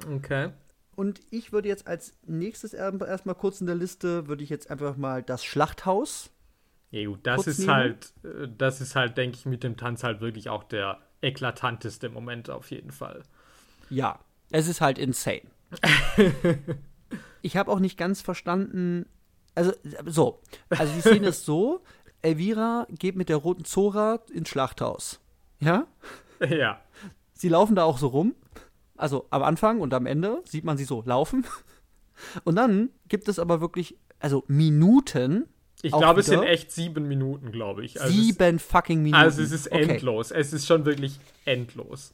Okay. 0.10 0.50
Und 0.96 1.22
ich 1.30 1.52
würde 1.52 1.68
jetzt 1.68 1.86
als 1.86 2.14
nächstes 2.26 2.74
erstmal 2.74 3.36
kurz 3.36 3.62
in 3.62 3.68
der 3.68 3.76
Liste, 3.76 4.28
würde 4.28 4.44
ich 4.44 4.50
jetzt 4.50 4.72
einfach 4.72 4.98
mal 4.98 5.22
das 5.22 5.44
Schlachthaus. 5.44 6.32
Ja, 6.90 7.06
gut, 7.06 7.20
das 7.24 7.46
ist 7.46 7.60
nehmen. 7.60 7.72
halt, 7.72 8.14
äh, 8.24 8.48
das 8.58 8.82
ist 8.82 8.96
halt, 8.96 9.18
denke 9.18 9.38
ich, 9.38 9.46
mit 9.46 9.64
dem 9.64 9.78
Tanz 9.78 10.04
halt 10.04 10.22
wirklich 10.22 10.50
auch 10.50 10.64
der 10.64 11.00
eklatanteste 11.22 12.10
Moment 12.10 12.50
auf 12.50 12.72
jeden 12.72 12.92
Fall. 12.92 13.24
Ja, 13.90 14.20
es 14.52 14.68
ist 14.68 14.82
halt 14.82 14.98
insane. 14.98 15.42
ich 17.42 17.58
habe 17.58 17.72
auch 17.72 17.80
nicht 17.80 17.98
ganz 17.98 18.22
verstanden, 18.22 19.06
also 19.58 19.74
so, 20.06 20.40
also 20.70 20.94
die 20.94 21.02
Szene 21.02 21.28
ist 21.30 21.46
so, 21.46 21.82
Elvira 22.22 22.88
geht 22.92 23.16
mit 23.16 23.28
der 23.28 23.38
roten 23.38 23.66
Zora 23.66 24.20
ins 24.32 24.50
Schlachthaus. 24.50 25.20
Ja? 25.60 25.88
Ja. 26.48 26.80
Sie 27.34 27.50
laufen 27.50 27.76
da 27.76 27.84
auch 27.84 27.98
so 27.98 28.10
rum. 28.10 28.36
Also 28.96 29.26
am 29.32 29.42
Anfang 29.42 29.82
und 29.82 29.92
am 29.96 30.06
Ende 30.06 30.44
sieht 30.46 30.66
man 30.66 30.78
sie 30.78 30.84
so 30.84 31.02
laufen. 31.04 31.48
Und 32.44 32.58
dann 32.58 32.92
gibt 33.08 33.28
es 33.28 33.40
aber 33.40 33.60
wirklich, 33.60 33.98
also 34.20 34.44
Minuten. 34.48 35.48
Ich 35.82 35.92
glaube, 35.92 36.20
es 36.20 36.28
sind 36.28 36.44
echt 36.44 36.72
sieben 36.72 37.08
Minuten, 37.08 37.52
glaube 37.52 37.84
ich. 37.84 38.00
Also 38.00 38.14
sieben 38.14 38.60
fucking 38.60 39.02
Minuten. 39.02 39.20
Also 39.20 39.42
es 39.42 39.52
ist 39.52 39.66
endlos. 39.66 40.30
Okay. 40.30 40.42
Es 40.42 40.54
ist 40.54 40.68
schon 40.68 40.86
wirklich 40.86 41.20
endlos. 41.46 42.14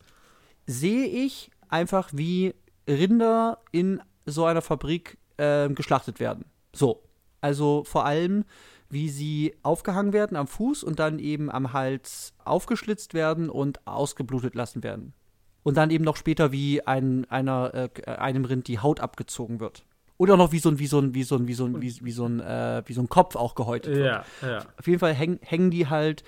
Sehe 0.66 1.06
ich 1.06 1.52
einfach, 1.68 2.10
wie 2.14 2.54
Rinder 2.88 3.60
in 3.74 4.02
so 4.26 4.46
einer 4.46 4.62
Fabrik 4.62 5.18
äh, 5.36 5.68
geschlachtet 5.68 6.22
werden. 6.22 6.46
So. 6.74 7.04
Also 7.44 7.84
vor 7.84 8.06
allem, 8.06 8.46
wie 8.89 9.10
sie 9.10 9.54
aufgehangen 9.64 10.14
werden 10.14 10.38
am 10.38 10.48
Fuß 10.48 10.84
und 10.84 10.98
dann 10.98 11.20
eben 11.20 11.52
am 11.52 11.74
Hals 11.74 12.34
aufgeschlitzt 12.46 13.14
werden 13.14 13.50
und 13.50 13.86
ausgeblutet 13.86 14.56
lassen 14.56 14.82
werden. 14.82 15.14
Und 15.62 15.76
dann 15.76 15.89
eben 15.89 16.06
noch 16.06 16.16
später, 16.16 16.54
wie 16.54 16.86
ein, 16.88 17.30
einer, 17.30 17.74
äh, 17.74 18.12
einem 18.12 18.46
Rind 18.46 18.68
die 18.70 18.80
Haut 18.80 19.02
abgezogen 19.02 19.60
wird. 19.60 19.86
Oder 20.18 20.38
noch 20.38 20.54
wie 20.54 20.60
so 20.60 20.70
ein, 20.70 20.80
wie 20.80 20.88
so 20.88 21.00
ein, 21.00 21.14
wie 21.14 21.24
so 21.24 21.36
ein, 21.36 21.48
wie 21.48 21.54
so 21.54 21.66
ein, 21.66 21.82
wie, 21.82 21.94
wie 22.02 22.12
so 22.12 22.26
ein, 22.26 22.39
äh, 22.39 22.82
wie 22.86 22.94
so 22.94 23.02
ein 23.02 23.10
Kopf 23.10 23.36
auch 23.36 23.56
gehäutet 23.56 23.94
wird. 23.94 24.06
Ja, 24.06 24.26
ja. 24.41 24.66
Auf 24.78 24.88
jeden 24.88 25.00
Fall 25.00 25.14
häng, 25.14 25.39
hängen 25.41 25.70
die 25.70 25.88
halt, 25.88 26.24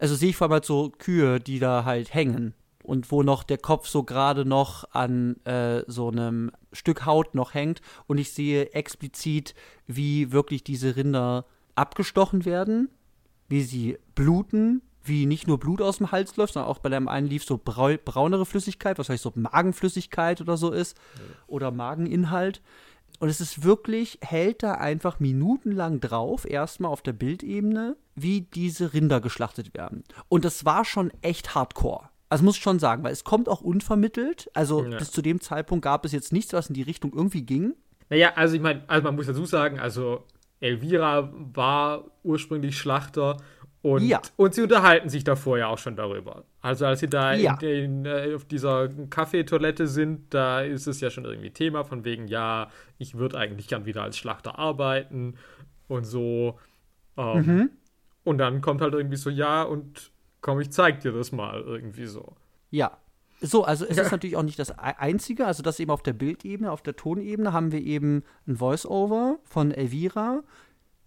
also 0.00 0.16
sehe 0.16 0.30
ich 0.30 0.36
vor 0.36 0.46
allem 0.46 0.54
halt 0.54 0.64
so 0.64 0.90
Kühe, 0.90 1.38
die 1.38 1.60
da 1.60 1.84
halt 1.84 2.12
hängen 2.12 2.54
und 2.86 3.10
wo 3.10 3.22
noch 3.22 3.42
der 3.42 3.58
Kopf 3.58 3.88
so 3.88 4.04
gerade 4.04 4.44
noch 4.44 4.88
an 4.92 5.36
äh, 5.44 5.82
so 5.86 6.08
einem 6.08 6.52
Stück 6.72 7.04
Haut 7.04 7.34
noch 7.34 7.52
hängt 7.52 7.80
und 8.06 8.18
ich 8.18 8.32
sehe 8.32 8.72
explizit, 8.72 9.54
wie 9.86 10.32
wirklich 10.32 10.62
diese 10.62 10.96
Rinder 10.96 11.46
abgestochen 11.74 12.44
werden, 12.44 12.88
wie 13.48 13.62
sie 13.62 13.98
bluten, 14.14 14.82
wie 15.02 15.26
nicht 15.26 15.46
nur 15.46 15.58
Blut 15.58 15.82
aus 15.82 15.98
dem 15.98 16.12
Hals 16.12 16.36
läuft, 16.36 16.54
sondern 16.54 16.70
auch 16.70 16.78
bei 16.78 16.88
dem 16.88 17.08
einen 17.08 17.26
lief 17.26 17.44
so 17.44 17.60
brau 17.62 17.96
braunere 18.04 18.46
Flüssigkeit, 18.46 18.98
was 18.98 19.08
heißt 19.08 19.22
so 19.22 19.32
Magenflüssigkeit 19.34 20.40
oder 20.40 20.56
so 20.56 20.70
ist 20.70 20.96
ja. 21.16 21.22
oder 21.48 21.70
Mageninhalt. 21.70 22.62
Und 23.18 23.28
es 23.28 23.40
ist 23.40 23.62
wirklich, 23.64 24.18
hält 24.20 24.62
da 24.62 24.74
einfach 24.74 25.20
minutenlang 25.20 26.00
drauf, 26.00 26.44
erstmal 26.44 26.90
auf 26.90 27.02
der 27.02 27.14
Bildebene, 27.14 27.96
wie 28.14 28.42
diese 28.42 28.92
Rinder 28.92 29.20
geschlachtet 29.20 29.74
werden. 29.74 30.04
Und 30.28 30.44
das 30.44 30.64
war 30.64 30.84
schon 30.84 31.10
echt 31.22 31.54
hardcore. 31.54 32.10
Also 32.28 32.44
muss 32.44 32.56
ich 32.56 32.62
schon 32.62 32.78
sagen, 32.78 33.04
weil 33.04 33.12
es 33.12 33.24
kommt 33.24 33.48
auch 33.48 33.60
unvermittelt. 33.60 34.50
Also 34.54 34.84
ja. 34.84 34.98
bis 34.98 35.10
zu 35.10 35.22
dem 35.22 35.40
Zeitpunkt 35.40 35.84
gab 35.84 36.04
es 36.04 36.12
jetzt 36.12 36.32
nichts, 36.32 36.52
was 36.52 36.68
in 36.68 36.74
die 36.74 36.82
Richtung 36.82 37.12
irgendwie 37.14 37.42
ging. 37.42 37.74
Naja, 38.08 38.32
also 38.34 38.56
ich 38.56 38.62
meine, 38.62 38.82
also 38.88 39.04
man 39.04 39.16
muss 39.16 39.26
dazu 39.26 39.44
sagen, 39.44 39.78
also 39.78 40.24
Elvira 40.60 41.32
war 41.32 42.04
ursprünglich 42.22 42.78
Schlachter 42.78 43.36
und, 43.82 44.02
ja. 44.02 44.20
und 44.34 44.52
sie 44.52 44.62
unterhalten 44.62 45.08
sich 45.08 45.22
davor 45.22 45.58
ja 45.58 45.68
auch 45.68 45.78
schon 45.78 45.94
darüber. 45.94 46.44
Also 46.60 46.86
als 46.86 47.00
sie 47.00 47.08
da 47.08 47.34
ja. 47.34 47.56
in, 47.60 48.04
in, 48.04 48.06
äh, 48.06 48.34
auf 48.34 48.44
dieser 48.44 48.88
Kaffeetoilette 48.88 49.86
sind, 49.86 50.34
da 50.34 50.62
ist 50.62 50.88
es 50.88 51.00
ja 51.00 51.08
schon 51.08 51.24
irgendwie 51.24 51.50
Thema 51.50 51.84
von 51.84 52.04
wegen, 52.04 52.26
ja, 52.26 52.68
ich 52.98 53.16
würde 53.16 53.38
eigentlich 53.38 53.68
gern 53.68 53.86
wieder 53.86 54.02
als 54.02 54.18
Schlachter 54.18 54.58
arbeiten 54.58 55.34
und 55.86 56.04
so. 56.04 56.58
Ähm, 57.16 57.46
mhm. 57.46 57.70
Und 58.24 58.38
dann 58.38 58.60
kommt 58.60 58.80
halt 58.80 58.94
irgendwie 58.94 59.16
so, 59.16 59.30
ja, 59.30 59.62
und 59.62 60.10
komm, 60.46 60.60
ich 60.60 60.70
zeig 60.70 61.00
dir 61.00 61.10
das 61.10 61.32
mal 61.32 61.60
irgendwie 61.60 62.06
so. 62.06 62.36
Ja. 62.70 62.98
So, 63.40 63.64
also 63.64 63.84
es 63.84 63.98
ist 63.98 64.10
natürlich 64.12 64.36
auch 64.36 64.44
nicht 64.44 64.60
das 64.60 64.70
Einzige, 64.78 65.44
also 65.44 65.64
das 65.64 65.80
eben 65.80 65.90
auf 65.90 66.04
der 66.04 66.12
Bildebene, 66.12 66.70
auf 66.70 66.82
der 66.82 66.94
Tonebene 66.94 67.52
haben 67.52 67.72
wir 67.72 67.80
eben 67.80 68.22
ein 68.46 68.56
Voice-Over 68.56 69.40
von 69.42 69.72
Elvira, 69.72 70.44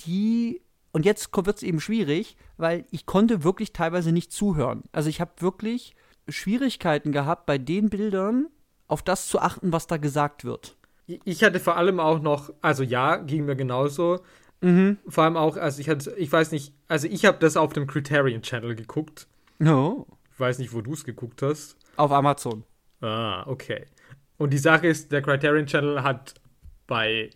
die, 0.01 0.61
und 0.91 1.05
jetzt 1.05 1.29
wird 1.33 1.55
es 1.55 1.63
eben 1.63 1.79
schwierig, 1.79 2.35
weil 2.57 2.83
ich 2.91 3.05
konnte 3.05 3.45
wirklich 3.45 3.71
teilweise 3.71 4.11
nicht 4.11 4.33
zuhören. 4.33 4.83
Also 4.91 5.07
ich 5.07 5.21
habe 5.21 5.31
wirklich 5.39 5.95
Schwierigkeiten 6.27 7.13
gehabt, 7.13 7.45
bei 7.45 7.57
den 7.57 7.89
Bildern 7.89 8.47
auf 8.89 9.03
das 9.03 9.29
zu 9.29 9.39
achten, 9.39 9.71
was 9.71 9.87
da 9.87 9.95
gesagt 9.95 10.43
wird. 10.43 10.75
Ich 11.07 11.43
hatte 11.43 11.61
vor 11.61 11.77
allem 11.77 12.01
auch 12.01 12.21
noch, 12.21 12.51
also 12.61 12.83
ja, 12.83 13.15
ging 13.15 13.45
mir 13.45 13.55
genauso, 13.55 14.19
Mhm. 14.61 14.97
Vor 15.07 15.23
allem 15.23 15.37
auch, 15.37 15.57
also 15.57 15.79
ich 15.79 15.89
hatte, 15.89 16.13
ich 16.17 16.31
weiß 16.31 16.51
nicht, 16.51 16.73
also 16.87 17.07
ich 17.07 17.25
habe 17.25 17.37
das 17.39 17.55
auf 17.55 17.73
dem 17.73 17.87
Criterion 17.87 18.41
Channel 18.41 18.75
geguckt. 18.75 19.27
No. 19.59 20.07
Ich 20.33 20.39
weiß 20.39 20.57
nicht, 20.59 20.73
wo 20.73 20.81
du 20.81 20.93
es 20.93 21.03
geguckt 21.03 21.41
hast. 21.41 21.77
Auf 21.97 22.11
Amazon. 22.11 22.63
Ah, 23.01 23.43
okay. 23.45 23.85
Und 24.37 24.51
die 24.51 24.57
Sache 24.57 24.87
ist, 24.87 25.11
der 25.11 25.21
Criterion 25.21 25.65
Channel 25.65 26.01
hat 26.01 26.33
bei 26.87 27.29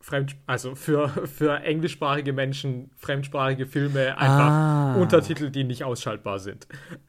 Fremd, 0.00 0.36
also 0.46 0.74
für, 0.74 1.08
für 1.26 1.60
englischsprachige 1.60 2.32
Menschen 2.32 2.90
fremdsprachige 2.96 3.66
Filme 3.66 4.16
einfach 4.16 4.50
ah. 4.50 4.94
Untertitel, 4.94 5.50
die 5.50 5.64
nicht 5.64 5.84
ausschaltbar 5.84 6.38
sind. 6.38 6.66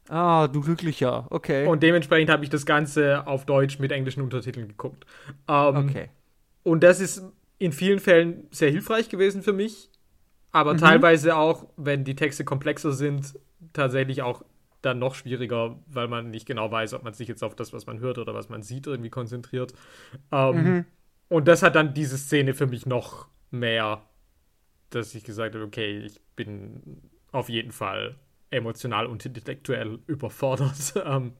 Ah, 0.09 0.47
du 0.47 0.61
glücklicher, 0.61 1.28
okay. 1.30 1.68
Und 1.68 1.84
dementsprechend 1.84 2.30
habe 2.30 2.43
ich 2.43 2.49
das 2.49 2.65
Ganze 2.65 3.26
auf 3.28 3.45
Deutsch 3.45 3.80
mit 3.80 3.91
englischen 3.91 4.22
Untertiteln 4.22 4.68
geguckt. 4.68 5.05
Ähm, 5.47 5.89
okay. 5.89 6.09
Und 6.63 6.84
das 6.84 6.99
ist 6.99 7.24
in 7.59 7.72
vielen 7.72 7.99
Fällen 7.99 8.47
sehr 8.51 8.72
hilfreich 8.72 9.09
gewesen 9.09 9.43
für 9.43 9.53
mich, 9.53 9.89
aber 10.51 10.74
mhm. 10.74 10.80
teilweise 10.80 11.36
auch, 11.36 11.68
wenn 11.78 12.03
die 12.03 12.15
Texte 12.15 12.43
komplexer 12.45 12.91
sind, 12.91 13.39
tatsächlich 13.74 14.24
auch 14.24 14.43
dann 14.82 14.99
noch 14.99 15.15
schwieriger, 15.15 15.80
weil 15.88 16.07
man 16.07 16.30
nicht 16.30 16.45
genau 16.45 16.71
weiß, 16.71 16.93
ob 16.93 17.03
man 17.03 17.13
sich 17.13 17.28
jetzt 17.28 17.43
auf 17.43 17.55
das, 17.55 17.73
was 17.73 17.86
man 17.86 17.99
hört 17.99 18.17
oder 18.17 18.34
was 18.34 18.49
man 18.49 18.61
sieht, 18.61 18.88
irgendwie 18.88 19.09
konzentriert. 19.09 19.73
Ähm, 20.32 20.63
mhm. 20.63 20.86
Und 21.30 21.47
das 21.47 21.63
hat 21.63 21.75
dann 21.75 21.93
diese 21.93 22.17
Szene 22.17 22.53
für 22.53 22.67
mich 22.67 22.86
noch 22.86 23.28
mehr, 23.51 24.03
dass 24.89 25.13
ich 25.15 25.23
gesagt 25.23 25.55
habe, 25.55 25.65
okay, 25.65 25.99
ich 25.99 26.21
bin 26.36 27.01
auf 27.32 27.49
jeden 27.49 27.71
Fall 27.71 28.15
emotional 28.49 29.07
und 29.07 29.25
intellektuell 29.25 29.99
überfordert. 30.07 30.93
ähm, 31.05 31.34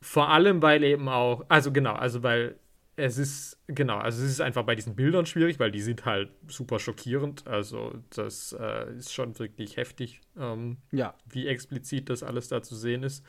vor 0.00 0.28
allem, 0.28 0.62
weil 0.62 0.84
eben 0.84 1.08
auch, 1.08 1.44
also 1.48 1.72
genau, 1.72 1.94
also 1.94 2.22
weil 2.22 2.56
es 2.98 3.16
ist, 3.16 3.58
genau, 3.68 3.98
also 3.98 4.24
es 4.24 4.30
ist 4.30 4.40
einfach 4.40 4.64
bei 4.64 4.74
diesen 4.74 4.96
Bildern 4.96 5.24
schwierig, 5.24 5.60
weil 5.60 5.70
die 5.70 5.80
sind 5.80 6.04
halt 6.04 6.30
super 6.48 6.80
schockierend. 6.80 7.46
Also 7.46 7.92
das 8.10 8.52
äh, 8.58 8.92
ist 8.94 9.14
schon 9.14 9.38
wirklich 9.38 9.76
heftig, 9.76 10.20
ähm, 10.36 10.78
ja. 10.90 11.14
wie 11.30 11.46
explizit 11.46 12.10
das 12.10 12.24
alles 12.24 12.48
da 12.48 12.60
zu 12.60 12.74
sehen 12.74 13.04
ist. 13.04 13.24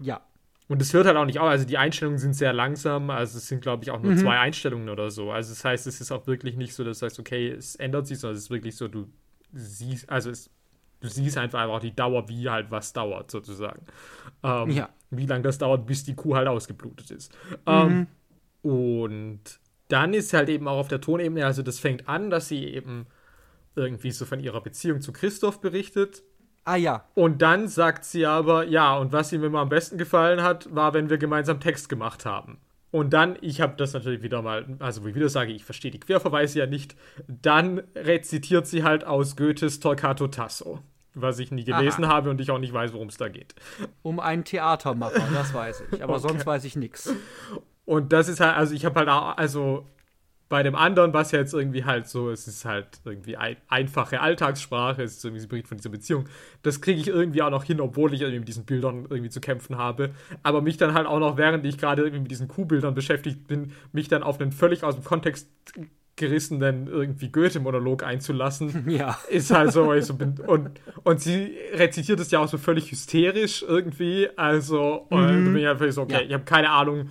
Ja. 0.00 0.20
Und 0.66 0.82
es 0.82 0.92
hört 0.92 1.06
halt 1.06 1.16
auch 1.16 1.26
nicht 1.26 1.38
auf, 1.38 1.46
also 1.46 1.64
die 1.64 1.78
Einstellungen 1.78 2.18
sind 2.18 2.34
sehr 2.34 2.52
langsam, 2.52 3.10
also 3.10 3.38
es 3.38 3.46
sind, 3.46 3.60
glaube 3.60 3.84
ich, 3.84 3.90
auch 3.90 4.00
nur 4.00 4.12
mhm. 4.12 4.18
zwei 4.18 4.38
Einstellungen 4.38 4.88
oder 4.88 5.10
so. 5.10 5.30
Also 5.30 5.50
das 5.52 5.64
heißt, 5.64 5.86
es 5.86 6.00
ist 6.00 6.10
auch 6.10 6.26
wirklich 6.26 6.56
nicht 6.56 6.74
so, 6.74 6.82
dass 6.82 6.98
du 6.98 7.06
sagst, 7.06 7.20
okay, 7.20 7.50
es 7.50 7.76
ändert 7.76 8.08
sich, 8.08 8.18
sondern 8.18 8.36
es 8.36 8.44
ist 8.44 8.50
wirklich 8.50 8.76
so, 8.76 8.88
du 8.88 9.06
siehst, 9.52 10.10
also 10.10 10.30
es, 10.30 10.50
du 11.00 11.08
siehst 11.08 11.38
einfach 11.38 11.68
auch 11.68 11.80
die 11.80 11.94
Dauer, 11.94 12.28
wie 12.28 12.48
halt 12.48 12.70
was 12.70 12.92
dauert, 12.92 13.30
sozusagen. 13.30 13.82
Ähm, 14.42 14.70
ja. 14.70 14.88
Wie 15.10 15.26
lange 15.26 15.42
das 15.42 15.58
dauert, 15.58 15.86
bis 15.86 16.02
die 16.02 16.14
Kuh 16.14 16.34
halt 16.34 16.48
ausgeblutet 16.48 17.12
ist. 17.12 17.32
Ähm, 17.66 17.88
mhm. 17.88 18.06
Und 18.64 19.60
dann 19.88 20.14
ist 20.14 20.32
halt 20.32 20.48
eben 20.48 20.66
auch 20.68 20.78
auf 20.78 20.88
der 20.88 21.02
Tonebene, 21.02 21.44
also 21.44 21.62
das 21.62 21.78
fängt 21.78 22.08
an, 22.08 22.30
dass 22.30 22.48
sie 22.48 22.64
eben 22.64 23.06
irgendwie 23.76 24.10
so 24.10 24.24
von 24.24 24.40
ihrer 24.40 24.62
Beziehung 24.62 25.02
zu 25.02 25.12
Christoph 25.12 25.60
berichtet. 25.60 26.22
Ah 26.64 26.76
ja. 26.76 27.04
Und 27.14 27.42
dann 27.42 27.68
sagt 27.68 28.06
sie 28.06 28.24
aber, 28.24 28.66
ja, 28.66 28.96
und 28.96 29.12
was 29.12 29.34
ihm 29.34 29.44
immer 29.44 29.58
am 29.58 29.68
besten 29.68 29.98
gefallen 29.98 30.42
hat, 30.42 30.74
war, 30.74 30.94
wenn 30.94 31.10
wir 31.10 31.18
gemeinsam 31.18 31.60
Text 31.60 31.90
gemacht 31.90 32.24
haben. 32.24 32.56
Und 32.90 33.12
dann, 33.12 33.36
ich 33.42 33.60
habe 33.60 33.74
das 33.76 33.92
natürlich 33.92 34.22
wieder 34.22 34.40
mal, 34.40 34.64
also 34.78 35.04
wo 35.04 35.08
ich 35.08 35.14
wieder 35.14 35.28
sage, 35.28 35.52
ich 35.52 35.66
verstehe 35.66 35.90
die 35.90 36.00
Querverweise 36.00 36.60
ja 36.60 36.66
nicht, 36.66 36.96
dann 37.28 37.82
rezitiert 37.94 38.66
sie 38.66 38.82
halt 38.82 39.04
aus 39.04 39.36
Goethes 39.36 39.78
Torquato 39.78 40.28
Tasso, 40.28 40.80
was 41.12 41.38
ich 41.38 41.50
nie 41.50 41.64
gelesen 41.64 42.04
Aha. 42.04 42.14
habe 42.14 42.30
und 42.30 42.40
ich 42.40 42.50
auch 42.50 42.58
nicht 42.58 42.72
weiß, 42.72 42.94
worum 42.94 43.08
es 43.08 43.18
da 43.18 43.28
geht. 43.28 43.54
Um 44.00 44.18
einen 44.20 44.44
Theatermacher, 44.44 45.28
das 45.34 45.52
weiß 45.52 45.82
ich, 45.92 46.02
aber 46.02 46.14
okay. 46.14 46.28
sonst 46.28 46.46
weiß 46.46 46.64
ich 46.64 46.76
nichts. 46.76 47.12
Und 47.84 48.12
das 48.12 48.28
ist 48.28 48.40
halt, 48.40 48.56
also 48.56 48.74
ich 48.74 48.84
habe 48.84 49.00
halt 49.00 49.08
auch, 49.08 49.36
also 49.36 49.86
bei 50.48 50.62
dem 50.62 50.74
anderen, 50.74 51.12
was 51.12 51.32
ja 51.32 51.38
jetzt 51.38 51.54
irgendwie 51.54 51.84
halt 51.84 52.06
so, 52.06 52.30
es 52.30 52.46
ist 52.46 52.64
halt 52.64 52.86
irgendwie 53.04 53.36
ein, 53.36 53.56
einfache 53.68 54.20
Alltagssprache, 54.20 55.02
es 55.02 55.16
ist 55.16 55.24
irgendwie 55.24 55.40
sie 55.40 55.46
berichtet 55.46 55.68
von 55.68 55.78
dieser 55.78 55.90
Beziehung. 55.90 56.26
Das 56.62 56.80
kriege 56.80 57.00
ich 57.00 57.08
irgendwie 57.08 57.42
auch 57.42 57.50
noch 57.50 57.64
hin, 57.64 57.80
obwohl 57.80 58.14
ich 58.14 58.20
irgendwie 58.20 58.40
mit 58.40 58.48
diesen 58.48 58.64
Bildern 58.64 59.06
irgendwie 59.08 59.30
zu 59.30 59.40
kämpfen 59.40 59.78
habe. 59.78 60.10
Aber 60.42 60.60
mich 60.60 60.76
dann 60.76 60.94
halt 60.94 61.06
auch 61.06 61.18
noch, 61.18 61.36
während 61.36 61.64
ich 61.66 61.78
gerade 61.78 62.02
irgendwie 62.02 62.20
mit 62.20 62.30
diesen 62.30 62.48
Kuhbildern 62.48 62.94
beschäftigt 62.94 63.48
bin, 63.48 63.72
mich 63.92 64.08
dann 64.08 64.22
auf 64.22 64.40
einen 64.40 64.52
völlig 64.52 64.84
aus 64.84 64.94
dem 64.94 65.04
Kontext 65.04 65.48
gerissenen 66.16 66.86
irgendwie 66.86 67.30
Goethe-Monolog 67.32 68.04
einzulassen, 68.04 68.84
ja. 68.88 69.18
ist 69.28 69.50
halt 69.50 69.72
so, 69.72 69.92
ich 69.92 70.04
so 70.04 70.14
bin, 70.14 70.38
und, 70.46 70.70
und 71.02 71.20
sie 71.20 71.56
rezitiert 71.72 72.20
es 72.20 72.30
ja 72.30 72.38
auch 72.38 72.48
so 72.48 72.58
völlig 72.58 72.92
hysterisch 72.92 73.64
irgendwie, 73.66 74.28
also, 74.36 75.06
und 75.08 75.22
mhm. 75.22 75.26
da 75.26 75.50
bin 75.50 75.56
ich 75.56 75.66
einfach 75.66 75.90
so, 75.90 76.02
okay, 76.02 76.12
ja. 76.12 76.20
ich 76.20 76.32
habe 76.32 76.44
keine 76.44 76.70
Ahnung, 76.70 77.10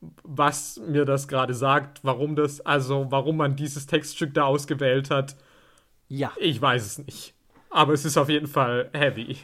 was 0.00 0.80
mir 0.86 1.04
das 1.04 1.28
gerade 1.28 1.54
sagt, 1.54 2.00
warum 2.02 2.36
das, 2.36 2.60
also 2.60 3.06
warum 3.10 3.38
man 3.38 3.56
dieses 3.56 3.86
Textstück 3.86 4.34
da 4.34 4.44
ausgewählt 4.44 5.10
hat. 5.10 5.36
Ja. 6.08 6.32
Ich 6.38 6.60
weiß 6.60 6.84
es 6.84 6.98
nicht. 6.98 7.34
Aber 7.70 7.92
es 7.92 8.04
ist 8.04 8.16
auf 8.16 8.28
jeden 8.28 8.46
Fall 8.46 8.90
heavy. 8.92 9.36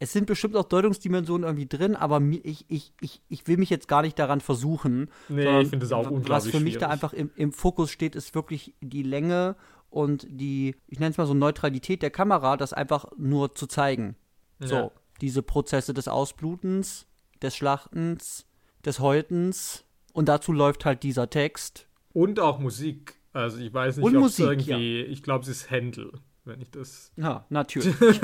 Es 0.00 0.12
sind 0.12 0.26
bestimmt 0.26 0.56
auch 0.56 0.64
Deutungsdimensionen 0.64 1.44
irgendwie 1.44 1.66
drin, 1.66 1.96
aber 1.96 2.20
ich, 2.42 2.64
ich, 2.68 2.92
ich, 3.00 3.20
ich 3.28 3.46
will 3.48 3.56
mich 3.56 3.70
jetzt 3.70 3.88
gar 3.88 4.02
nicht 4.02 4.18
daran 4.18 4.40
versuchen. 4.40 5.10
Nee, 5.28 5.60
ich 5.60 5.68
finde 5.68 5.86
es 5.86 5.92
auch 5.92 6.08
unglaublich 6.10 6.30
Was 6.30 6.46
für 6.46 6.60
mich 6.60 6.74
schwierig. 6.74 6.78
da 6.78 6.88
einfach 6.88 7.12
im, 7.12 7.30
im 7.34 7.52
Fokus 7.52 7.90
steht, 7.90 8.14
ist 8.14 8.34
wirklich 8.34 8.74
die 8.80 9.02
Länge 9.02 9.56
und 9.90 10.26
die, 10.30 10.76
ich 10.86 11.00
nenne 11.00 11.10
es 11.10 11.18
mal 11.18 11.26
so 11.26 11.34
Neutralität 11.34 12.02
der 12.02 12.10
Kamera, 12.10 12.56
das 12.56 12.72
einfach 12.72 13.06
nur 13.16 13.54
zu 13.54 13.66
zeigen. 13.66 14.14
Ja. 14.60 14.68
So, 14.68 14.92
diese 15.20 15.42
Prozesse 15.42 15.94
des 15.94 16.06
Ausblutens, 16.06 17.06
des 17.42 17.56
Schlachtens, 17.56 18.46
des 18.84 19.00
Häutens, 19.00 19.84
und 20.18 20.28
dazu 20.28 20.52
läuft 20.52 20.84
halt 20.84 21.04
dieser 21.04 21.30
Text. 21.30 21.86
Und 22.12 22.40
auch 22.40 22.58
Musik. 22.58 23.14
Also 23.32 23.58
ich 23.58 23.72
weiß 23.72 23.98
nicht, 23.98 24.16
ob 24.16 24.24
es 24.24 24.36
irgendwie, 24.40 25.02
ja. 25.02 25.06
ich 25.06 25.22
glaube, 25.22 25.42
es 25.42 25.48
ist 25.48 25.70
Händel, 25.70 26.10
wenn 26.44 26.60
ich 26.60 26.72
das. 26.72 27.12
Ja, 27.16 27.46
natürlich. 27.50 27.94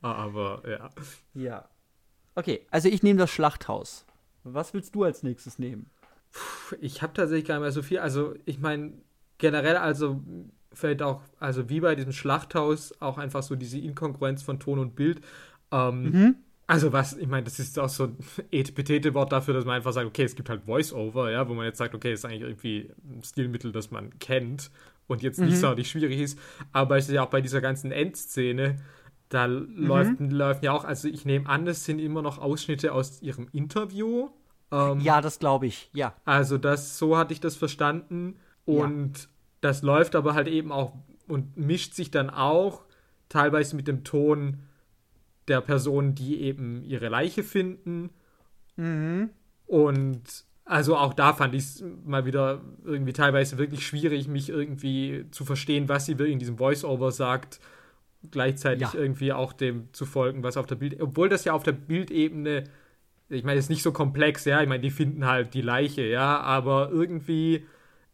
Aber 0.00 0.62
ja. 0.64 0.90
Ja. 1.34 1.68
Okay, 2.36 2.64
also 2.70 2.88
ich 2.88 3.02
nehme 3.02 3.18
das 3.18 3.30
Schlachthaus. 3.30 4.06
Was 4.44 4.74
willst 4.74 4.94
du 4.94 5.02
als 5.02 5.24
nächstes 5.24 5.58
nehmen? 5.58 5.90
Ich 6.80 7.02
habe 7.02 7.14
tatsächlich 7.14 7.48
gar 7.48 7.56
nicht 7.56 7.62
mehr 7.62 7.72
so 7.72 7.82
viel. 7.82 7.98
Also 7.98 8.36
ich 8.44 8.60
meine, 8.60 8.92
generell, 9.38 9.76
also 9.76 10.22
fällt 10.72 11.02
auch, 11.02 11.20
also 11.40 11.68
wie 11.68 11.80
bei 11.80 11.96
diesem 11.96 12.12
Schlachthaus, 12.12 12.94
auch 13.00 13.18
einfach 13.18 13.42
so 13.42 13.56
diese 13.56 13.80
Inkongruenz 13.80 14.44
von 14.44 14.60
Ton 14.60 14.78
und 14.78 14.94
Bild. 14.94 15.20
Ähm, 15.72 16.02
mhm. 16.02 16.36
Also 16.68 16.92
was, 16.92 17.16
ich 17.16 17.26
meine, 17.26 17.44
das 17.44 17.58
ist 17.58 17.78
auch 17.78 17.88
so 17.88 18.04
ein 18.04 18.16
Etepetete-Wort 18.52 19.32
dafür, 19.32 19.54
dass 19.54 19.64
man 19.64 19.76
einfach 19.76 19.92
sagt, 19.92 20.06
okay, 20.06 20.24
es 20.24 20.36
gibt 20.36 20.50
halt 20.50 20.64
Voice-Over, 20.64 21.30
ja, 21.30 21.48
wo 21.48 21.54
man 21.54 21.64
jetzt 21.64 21.78
sagt, 21.78 21.94
okay, 21.94 22.12
ist 22.12 22.26
eigentlich 22.26 22.42
irgendwie 22.42 22.92
ein 23.10 23.22
Stilmittel, 23.24 23.72
das 23.72 23.90
man 23.90 24.18
kennt 24.18 24.70
und 25.06 25.22
jetzt 25.22 25.40
nicht 25.40 25.52
mhm. 25.54 25.60
sonderlich 25.60 25.90
schwierig 25.90 26.20
ist. 26.20 26.38
Aber 26.72 26.98
es 26.98 27.08
ist 27.08 27.14
ja 27.14 27.24
auch 27.24 27.30
bei 27.30 27.40
dieser 27.40 27.62
ganzen 27.62 27.90
Endszene, 27.90 28.76
da 29.30 29.48
mhm. 29.48 29.86
läuft, 29.86 30.20
läuft 30.20 30.62
ja 30.62 30.72
auch, 30.72 30.84
also 30.84 31.08
ich 31.08 31.24
nehme 31.24 31.48
an, 31.48 31.66
es 31.66 31.86
sind 31.86 32.00
immer 32.00 32.20
noch 32.20 32.38
Ausschnitte 32.38 32.92
aus 32.92 33.22
ihrem 33.22 33.48
Interview. 33.52 34.28
Ähm, 34.70 35.00
ja, 35.00 35.22
das 35.22 35.38
glaube 35.38 35.66
ich, 35.66 35.88
ja. 35.94 36.14
Also 36.26 36.58
das, 36.58 36.98
so 36.98 37.16
hatte 37.16 37.32
ich 37.32 37.40
das 37.40 37.56
verstanden. 37.56 38.36
Und 38.66 39.18
ja. 39.18 39.24
das 39.62 39.80
läuft 39.80 40.14
aber 40.14 40.34
halt 40.34 40.48
eben 40.48 40.70
auch 40.70 40.92
und 41.26 41.56
mischt 41.56 41.94
sich 41.94 42.10
dann 42.10 42.28
auch 42.28 42.84
teilweise 43.30 43.74
mit 43.74 43.88
dem 43.88 44.04
Ton 44.04 44.58
der 45.48 45.60
Personen, 45.60 46.14
die 46.14 46.40
eben 46.40 46.82
ihre 46.84 47.08
Leiche 47.08 47.42
finden. 47.42 48.10
Mhm. 48.76 49.30
Und 49.66 50.22
also 50.68 50.96
auch 50.96 51.14
da 51.14 51.32
fand 51.32 51.54
ich 51.54 51.62
es 51.62 51.84
mal 52.04 52.26
wieder 52.26 52.60
irgendwie 52.84 53.14
teilweise 53.14 53.56
wirklich 53.56 53.86
schwierig, 53.86 54.28
mich 54.28 54.50
irgendwie 54.50 55.24
zu 55.30 55.46
verstehen, 55.46 55.88
was 55.88 56.06
sie 56.06 56.18
wirklich 56.18 56.34
in 56.34 56.38
diesem 56.38 56.58
Voice-Over 56.58 57.10
sagt, 57.10 57.58
gleichzeitig 58.30 58.92
ja. 58.92 59.00
irgendwie 59.00 59.32
auch 59.32 59.52
dem 59.54 59.88
zu 59.92 60.04
folgen, 60.04 60.42
was 60.42 60.58
auf 60.58 60.66
der 60.66 60.74
Bild, 60.74 61.00
obwohl 61.00 61.30
das 61.30 61.44
ja 61.44 61.54
auf 61.54 61.62
der 61.62 61.72
Bildebene, 61.72 62.64
ich 63.30 63.44
meine, 63.44 63.58
ist 63.58 63.70
nicht 63.70 63.82
so 63.82 63.92
komplex, 63.92 64.44
ja, 64.44 64.60
ich 64.60 64.68
meine, 64.68 64.82
die 64.82 64.90
finden 64.90 65.24
halt 65.24 65.54
die 65.54 65.62
Leiche, 65.62 66.02
ja, 66.02 66.40
aber 66.40 66.90
irgendwie, 66.90 67.66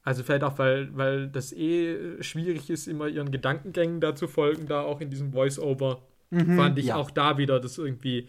also 0.04 0.22
vielleicht 0.22 0.44
auch, 0.44 0.58
weil, 0.58 0.96
weil 0.96 1.28
das 1.28 1.52
eh 1.52 2.22
schwierig 2.22 2.70
ist, 2.70 2.86
immer 2.86 3.08
ihren 3.08 3.32
Gedankengängen 3.32 4.00
da 4.00 4.14
zu 4.14 4.28
folgen, 4.28 4.66
da 4.66 4.82
auch 4.82 5.00
in 5.00 5.10
diesem 5.10 5.32
Voice-Over 5.32 6.02
mhm, 6.30 6.56
fand 6.56 6.78
ich 6.78 6.86
ja. 6.86 6.96
auch 6.96 7.10
da 7.10 7.38
wieder 7.38 7.60
das 7.60 7.78
irgendwie 7.78 8.28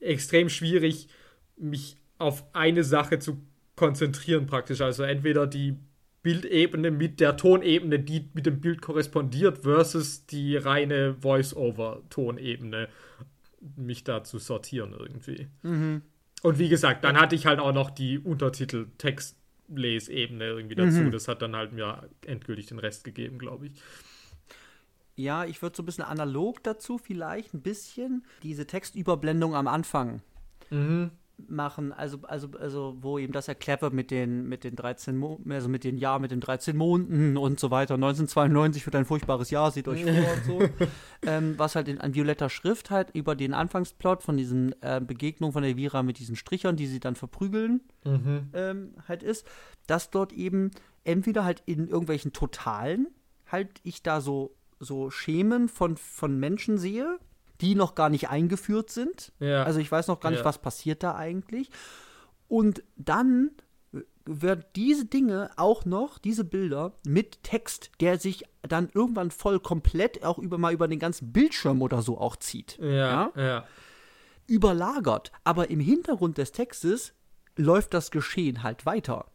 extrem 0.00 0.48
schwierig, 0.48 1.08
mich 1.56 1.96
auf 2.18 2.44
eine 2.54 2.84
Sache 2.84 3.18
zu 3.18 3.42
konzentrieren 3.76 4.46
praktisch. 4.46 4.80
Also 4.80 5.02
entweder 5.02 5.46
die 5.46 5.76
Bildebene 6.22 6.90
mit 6.90 7.20
der 7.20 7.36
Tonebene, 7.36 8.00
die 8.00 8.30
mit 8.32 8.46
dem 8.46 8.60
Bild 8.60 8.80
korrespondiert, 8.80 9.58
versus 9.58 10.24
die 10.26 10.56
reine 10.56 11.16
Voice-Over-Tonebene, 11.20 12.88
mich 13.76 14.04
da 14.04 14.22
zu 14.24 14.38
sortieren 14.38 14.94
irgendwie. 14.98 15.48
Mhm. 15.62 16.00
Und 16.42 16.58
wie 16.58 16.68
gesagt, 16.68 17.04
dann 17.04 17.18
hatte 17.18 17.34
ich 17.34 17.46
halt 17.46 17.58
auch 17.58 17.72
noch 17.72 17.88
die 17.90 18.18
Untertitel-Text-Lesebene 18.18 20.44
irgendwie 20.44 20.74
dazu. 20.74 21.00
Mhm. 21.00 21.10
Das 21.10 21.28
hat 21.28 21.40
dann 21.42 21.56
halt 21.56 21.72
mir 21.72 22.08
endgültig 22.26 22.66
den 22.66 22.78
Rest 22.78 23.04
gegeben, 23.04 23.38
glaube 23.38 23.66
ich. 23.66 23.72
Ja, 25.16 25.44
ich 25.44 25.62
würde 25.62 25.76
so 25.76 25.82
ein 25.82 25.86
bisschen 25.86 26.04
analog 26.04 26.62
dazu 26.62 26.98
vielleicht, 26.98 27.54
ein 27.54 27.62
bisschen. 27.62 28.24
Diese 28.42 28.66
Textüberblendung 28.66 29.54
am 29.54 29.68
Anfang. 29.68 30.22
Mhm. 30.70 31.10
machen, 31.48 31.92
also, 31.92 32.18
also, 32.22 32.48
also, 32.58 32.96
wo 33.00 33.18
eben 33.18 33.32
das 33.32 33.48
erklärt 33.48 33.82
wird 33.82 33.92
mit 33.92 34.10
den, 34.10 34.48
mit 34.48 34.64
den 34.64 34.76
13 34.76 35.16
Mo 35.16 35.40
also 35.48 35.68
mit 35.68 35.84
den 35.84 35.98
Jahren, 35.98 36.22
mit 36.22 36.30
den 36.30 36.40
13 36.40 36.76
Monden 36.76 37.36
und 37.36 37.60
so 37.60 37.70
weiter. 37.70 37.94
1992 37.94 38.86
wird 38.86 38.96
ein 38.96 39.04
furchtbares 39.04 39.50
Jahr, 39.50 39.70
seht 39.70 39.88
euch 39.88 40.04
vor 40.04 40.12
und 40.12 40.44
so. 40.44 40.86
ähm, 41.26 41.54
was 41.58 41.74
halt 41.74 41.88
in 41.88 42.00
an 42.00 42.14
violetter 42.14 42.48
Schrift 42.48 42.90
halt 42.90 43.10
über 43.14 43.34
den 43.34 43.52
Anfangsplot 43.52 44.22
von 44.22 44.36
diesen 44.36 44.80
äh, 44.80 45.00
Begegnungen 45.04 45.52
von 45.52 45.64
Elvira 45.64 46.02
mit 46.02 46.18
diesen 46.18 46.36
Strichern, 46.36 46.76
die 46.76 46.86
sie 46.86 47.00
dann 47.00 47.16
verprügeln, 47.16 47.82
mhm. 48.04 48.48
ähm, 48.52 48.94
halt 49.06 49.22
ist, 49.22 49.46
dass 49.86 50.10
dort 50.10 50.32
eben 50.32 50.70
entweder 51.02 51.44
halt 51.44 51.62
in 51.66 51.88
irgendwelchen 51.88 52.32
Totalen 52.32 53.08
halt 53.46 53.80
ich 53.82 54.02
da 54.02 54.20
so, 54.20 54.54
so 54.84 55.10
Schemen 55.10 55.68
von, 55.68 55.96
von 55.96 56.38
Menschen 56.38 56.78
sehe, 56.78 57.18
die 57.60 57.74
noch 57.74 57.94
gar 57.94 58.10
nicht 58.10 58.28
eingeführt 58.28 58.90
sind. 58.90 59.32
Ja. 59.38 59.64
Also 59.64 59.80
ich 59.80 59.90
weiß 59.90 60.08
noch 60.08 60.20
gar 60.20 60.30
nicht, 60.30 60.40
ja. 60.40 60.44
was 60.44 60.58
passiert 60.58 61.02
da 61.02 61.14
eigentlich. 61.14 61.70
Und 62.48 62.82
dann 62.96 63.50
werden 64.26 64.64
diese 64.74 65.04
Dinge 65.04 65.50
auch 65.56 65.84
noch, 65.84 66.18
diese 66.18 66.44
Bilder 66.44 66.92
mit 67.06 67.42
Text, 67.42 67.90
der 68.00 68.18
sich 68.18 68.44
dann 68.62 68.88
irgendwann 68.92 69.30
voll 69.30 69.60
komplett 69.60 70.24
auch 70.24 70.38
über 70.38 70.58
mal 70.58 70.72
über 70.72 70.88
den 70.88 70.98
ganzen 70.98 71.32
Bildschirm 71.32 71.82
oder 71.82 72.02
so 72.02 72.18
auch 72.18 72.36
zieht. 72.36 72.78
Ja, 72.78 72.86
ja. 72.88 73.32
ja. 73.36 73.66
Überlagert. 74.46 75.32
Aber 75.44 75.70
im 75.70 75.80
Hintergrund 75.80 76.38
des 76.38 76.52
Textes 76.52 77.14
läuft 77.56 77.94
das 77.94 78.10
Geschehen 78.10 78.62
halt 78.62 78.86
weiter. 78.86 79.26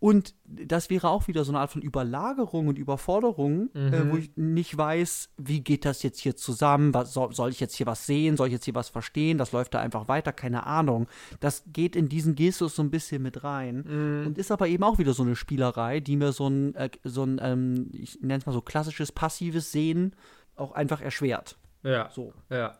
Und 0.00 0.34
das 0.44 0.90
wäre 0.90 1.08
auch 1.08 1.28
wieder 1.28 1.44
so 1.44 1.52
eine 1.52 1.60
Art 1.60 1.70
von 1.70 1.80
Überlagerung 1.80 2.68
und 2.68 2.78
Überforderung, 2.78 3.70
äh, 3.74 3.78
mhm. 3.78 3.94
äh, 3.94 4.12
wo 4.12 4.16
ich 4.16 4.36
nicht 4.36 4.76
weiß, 4.76 5.30
wie 5.38 5.60
geht 5.60 5.84
das 5.84 6.02
jetzt 6.02 6.20
hier 6.20 6.36
zusammen? 6.36 6.92
Was, 6.92 7.14
soll, 7.14 7.32
soll, 7.32 7.50
ich 7.50 7.60
jetzt 7.60 7.74
hier 7.74 7.86
was 7.86 8.04
sehen? 8.04 8.36
Soll 8.36 8.48
ich 8.48 8.52
jetzt 8.52 8.66
hier 8.66 8.74
was 8.74 8.90
verstehen? 8.90 9.38
Das 9.38 9.52
läuft 9.52 9.72
da 9.74 9.80
einfach 9.80 10.06
weiter, 10.08 10.32
keine 10.32 10.66
Ahnung. 10.66 11.06
Das 11.40 11.64
geht 11.66 11.96
in 11.96 12.08
diesen 12.08 12.34
Gestus 12.34 12.76
so 12.76 12.82
ein 12.82 12.90
bisschen 12.90 13.22
mit 13.22 13.44
rein 13.44 13.84
mhm. 13.86 14.26
und 14.26 14.38
ist 14.38 14.50
aber 14.50 14.68
eben 14.68 14.84
auch 14.84 14.98
wieder 14.98 15.14
so 15.14 15.22
eine 15.22 15.36
Spielerei, 15.36 16.00
die 16.00 16.16
mir 16.16 16.32
so 16.32 16.48
ein, 16.48 16.74
äh, 16.74 16.90
so 17.04 17.24
ein 17.24 17.40
ähm, 17.42 17.90
ich 17.92 18.20
nenne 18.20 18.38
es 18.40 18.46
mal 18.46 18.52
so 18.52 18.60
klassisches 18.60 19.10
passives 19.10 19.72
Sehen 19.72 20.14
auch 20.56 20.72
einfach 20.72 21.00
erschwert. 21.00 21.56
Ja. 21.82 22.10
So. 22.10 22.32
Ja. 22.50 22.78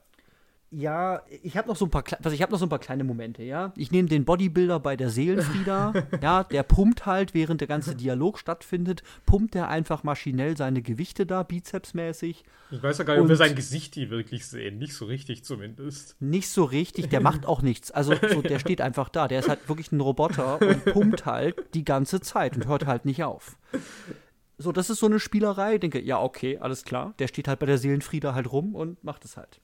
Ja, 0.77 1.23
ich 1.43 1.57
habe 1.57 1.69
noch 1.69 1.77
so 1.77 1.85
ein 1.85 1.91
paar, 1.91 2.03
also 2.23 2.35
ich 2.35 2.43
habe 2.43 2.51
noch 2.51 2.59
so 2.59 2.67
ein 2.67 2.69
paar 2.69 2.81
kleine 2.81 3.05
Momente, 3.05 3.45
ja. 3.45 3.73
Ich 3.77 3.93
nehme 3.93 4.09
den 4.09 4.25
Bodybuilder 4.25 4.81
bei 4.81 4.97
der 4.97 5.09
Seelenfrieda, 5.09 5.93
ja, 6.23 6.43
der 6.43 6.65
pumpt 6.65 7.07
halt, 7.07 7.33
während 7.33 7.61
der 7.61 7.69
ganze 7.69 7.95
Dialog 7.95 8.41
stattfindet, 8.41 9.05
pumpt 9.25 9.55
er 9.55 9.69
einfach 9.69 10.03
maschinell 10.03 10.57
seine 10.57 10.83
Gewichte 10.83 11.27
da, 11.27 11.45
bizepsmäßig. 11.45 12.43
Ich 12.73 12.83
weiß 12.83 12.99
ja 12.99 13.05
gar 13.05 13.15
nicht, 13.15 13.23
ob 13.23 13.29
wir 13.29 13.37
sein 13.37 13.55
Gesicht 13.55 13.95
die 13.95 14.11
wirklich 14.11 14.47
sehen, 14.47 14.79
nicht 14.79 14.95
so 14.95 15.05
richtig 15.05 15.45
zumindest. 15.45 16.21
Nicht 16.21 16.49
so 16.49 16.65
richtig, 16.65 17.09
der 17.09 17.21
macht 17.21 17.47
auch 17.47 17.63
nichts. 17.63 17.93
Also 17.93 18.15
so, 18.33 18.43
der 18.43 18.59
steht 18.59 18.81
einfach 18.81 19.09
da, 19.09 19.29
der 19.29 19.39
ist 19.39 19.49
halt 19.49 19.69
wirklich 19.69 19.93
ein 19.93 20.01
Roboter 20.01 20.61
und 20.61 20.85
pumpt 20.87 21.25
halt 21.25 21.55
die 21.75 21.85
ganze 21.85 22.21
Zeit 22.21 22.57
und 22.57 22.67
hört 22.67 22.87
halt 22.87 23.05
nicht 23.05 23.23
auf. 23.23 23.57
So, 24.59 24.73
das 24.73 24.91
ist 24.91 24.99
so 24.99 25.07
eine 25.07 25.21
Spielerei. 25.21 25.75
Ich 25.75 25.81
denke, 25.81 26.01
ja, 26.01 26.21
okay, 26.21 26.59
alles 26.59 26.85
klar. 26.85 27.15
Der 27.21 27.29
steht 27.29 27.47
halt 27.47 27.61
bei 27.61 27.67
der 27.67 27.79
Seelenfrieda 27.79 28.35
halt 28.35 28.51
rum 28.51 28.75
und 28.75 29.03
macht 29.05 29.25
es 29.25 29.37
halt 29.37 29.61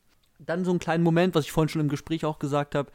dann 0.47 0.65
so 0.65 0.71
einen 0.71 0.81
kleinen 0.81 1.05
Moment, 1.05 1.35
was 1.35 1.45
ich 1.45 1.53
vorhin 1.53 1.69
schon 1.69 1.81
im 1.81 1.89
Gespräch 1.89 2.25
auch 2.25 2.39
gesagt 2.39 2.75
habe, 2.75 2.91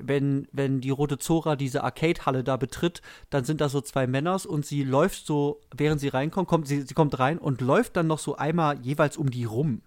wenn, 0.00 0.48
wenn 0.52 0.80
die 0.80 0.90
Rote 0.90 1.18
Zora 1.18 1.56
diese 1.56 1.84
Arcade-Halle 1.84 2.42
da 2.42 2.56
betritt, 2.56 3.02
dann 3.30 3.44
sind 3.44 3.60
da 3.60 3.68
so 3.68 3.80
zwei 3.80 4.06
Männers 4.06 4.46
und 4.46 4.66
sie 4.66 4.82
läuft 4.82 5.26
so, 5.26 5.60
während 5.74 6.00
sie 6.00 6.08
reinkommt, 6.08 6.48
kommt, 6.48 6.66
sie, 6.66 6.82
sie 6.82 6.94
kommt 6.94 7.18
rein 7.18 7.38
und 7.38 7.60
läuft 7.60 7.96
dann 7.96 8.06
noch 8.06 8.18
so 8.18 8.36
einmal 8.36 8.78
jeweils 8.80 9.16
um 9.16 9.30
die 9.30 9.44
rum. 9.44 9.82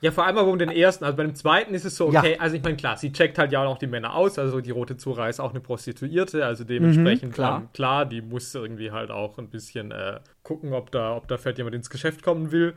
Ja, 0.00 0.12
vor 0.12 0.26
allem 0.26 0.38
aber 0.38 0.50
um 0.50 0.58
den 0.58 0.70
ersten. 0.70 1.04
Also 1.04 1.16
bei 1.16 1.24
dem 1.24 1.34
zweiten 1.34 1.74
ist 1.74 1.84
es 1.84 1.96
so, 1.96 2.06
okay, 2.06 2.34
ja. 2.34 2.40
also 2.40 2.54
ich 2.54 2.62
meine, 2.62 2.76
klar, 2.76 2.96
sie 2.96 3.10
checkt 3.10 3.36
halt 3.36 3.50
ja 3.50 3.60
auch 3.60 3.64
noch 3.64 3.78
die 3.78 3.88
Männer 3.88 4.14
aus. 4.14 4.38
Also 4.38 4.60
die 4.60 4.70
Rote 4.70 4.96
Zora 4.96 5.28
ist 5.28 5.40
auch 5.40 5.50
eine 5.50 5.60
Prostituierte, 5.60 6.44
also 6.44 6.62
dementsprechend 6.62 7.30
mhm, 7.30 7.34
klar. 7.34 7.60
Ähm, 7.60 7.68
klar, 7.72 8.06
die 8.06 8.22
muss 8.22 8.54
irgendwie 8.54 8.92
halt 8.92 9.10
auch 9.10 9.38
ein 9.38 9.48
bisschen 9.48 9.90
äh, 9.90 10.20
gucken, 10.44 10.72
ob 10.72 10.92
da, 10.92 11.16
ob 11.16 11.26
da 11.26 11.36
vielleicht 11.36 11.58
jemand 11.58 11.74
ins 11.74 11.90
Geschäft 11.90 12.22
kommen 12.22 12.52
will. 12.52 12.74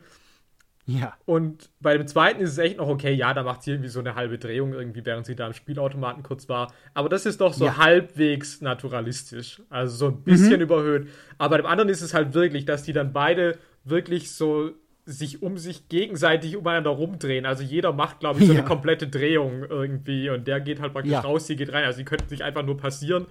Ja. 1.00 1.14
Und 1.26 1.70
bei 1.80 1.98
dem 1.98 2.08
zweiten 2.08 2.42
ist 2.42 2.52
es 2.52 2.58
echt 2.58 2.78
noch 2.78 2.88
okay, 2.88 3.14
ja, 3.14 3.34
da 3.34 3.44
macht 3.44 3.64
sie 3.64 3.72
irgendwie 3.72 3.90
so 3.90 4.00
eine 4.00 4.16
halbe 4.16 4.38
Drehung, 4.38 4.74
irgendwie, 4.74 5.06
während 5.06 5.26
sie 5.26 5.36
da 5.36 5.48
im 5.48 5.54
Spielautomaten 5.54 6.24
kurz 6.24 6.50
war. 6.50 6.74
Aber 6.94 7.10
das 7.10 7.26
ist 7.26 7.42
doch 7.42 7.54
so 7.54 7.66
ja. 7.66 7.78
halbwegs 7.78 8.62
naturalistisch. 8.62 9.62
Also 9.70 9.96
so 9.96 10.08
ein 10.08 10.24
bisschen 10.24 10.58
mhm. 10.58 10.62
überhöht. 10.62 11.10
Aber 11.38 11.50
bei 11.50 11.58
dem 11.58 11.66
anderen 11.66 11.90
ist 11.90 12.02
es 12.02 12.14
halt 12.14 12.34
wirklich, 12.34 12.66
dass 12.66 12.84
die 12.84 12.94
dann 12.94 13.14
beide 13.14 13.58
wirklich 13.84 14.32
so 14.32 14.72
sich 15.06 15.42
um 15.42 15.58
sich 15.58 15.90
gegenseitig 15.90 16.56
umeinander 16.56 16.92
rumdrehen. 16.92 17.46
Also 17.46 17.64
jeder 17.64 17.92
macht, 17.92 18.20
glaube 18.20 18.40
ich, 18.40 18.48
so 18.48 18.54
ja. 18.54 18.60
eine 18.60 18.68
komplette 18.68 19.08
Drehung 19.08 19.64
irgendwie 19.64 20.30
und 20.30 20.48
der 20.48 20.62
geht 20.62 20.80
halt 20.80 20.94
praktisch 20.94 21.12
ja. 21.12 21.22
raus, 21.22 21.48
sie 21.48 21.56
geht 21.56 21.74
rein. 21.74 21.86
Also 21.86 21.98
sie 21.98 22.06
könnten 22.06 22.30
sich 22.30 22.44
einfach 22.44 22.64
nur 22.64 22.78
passieren 22.78 23.26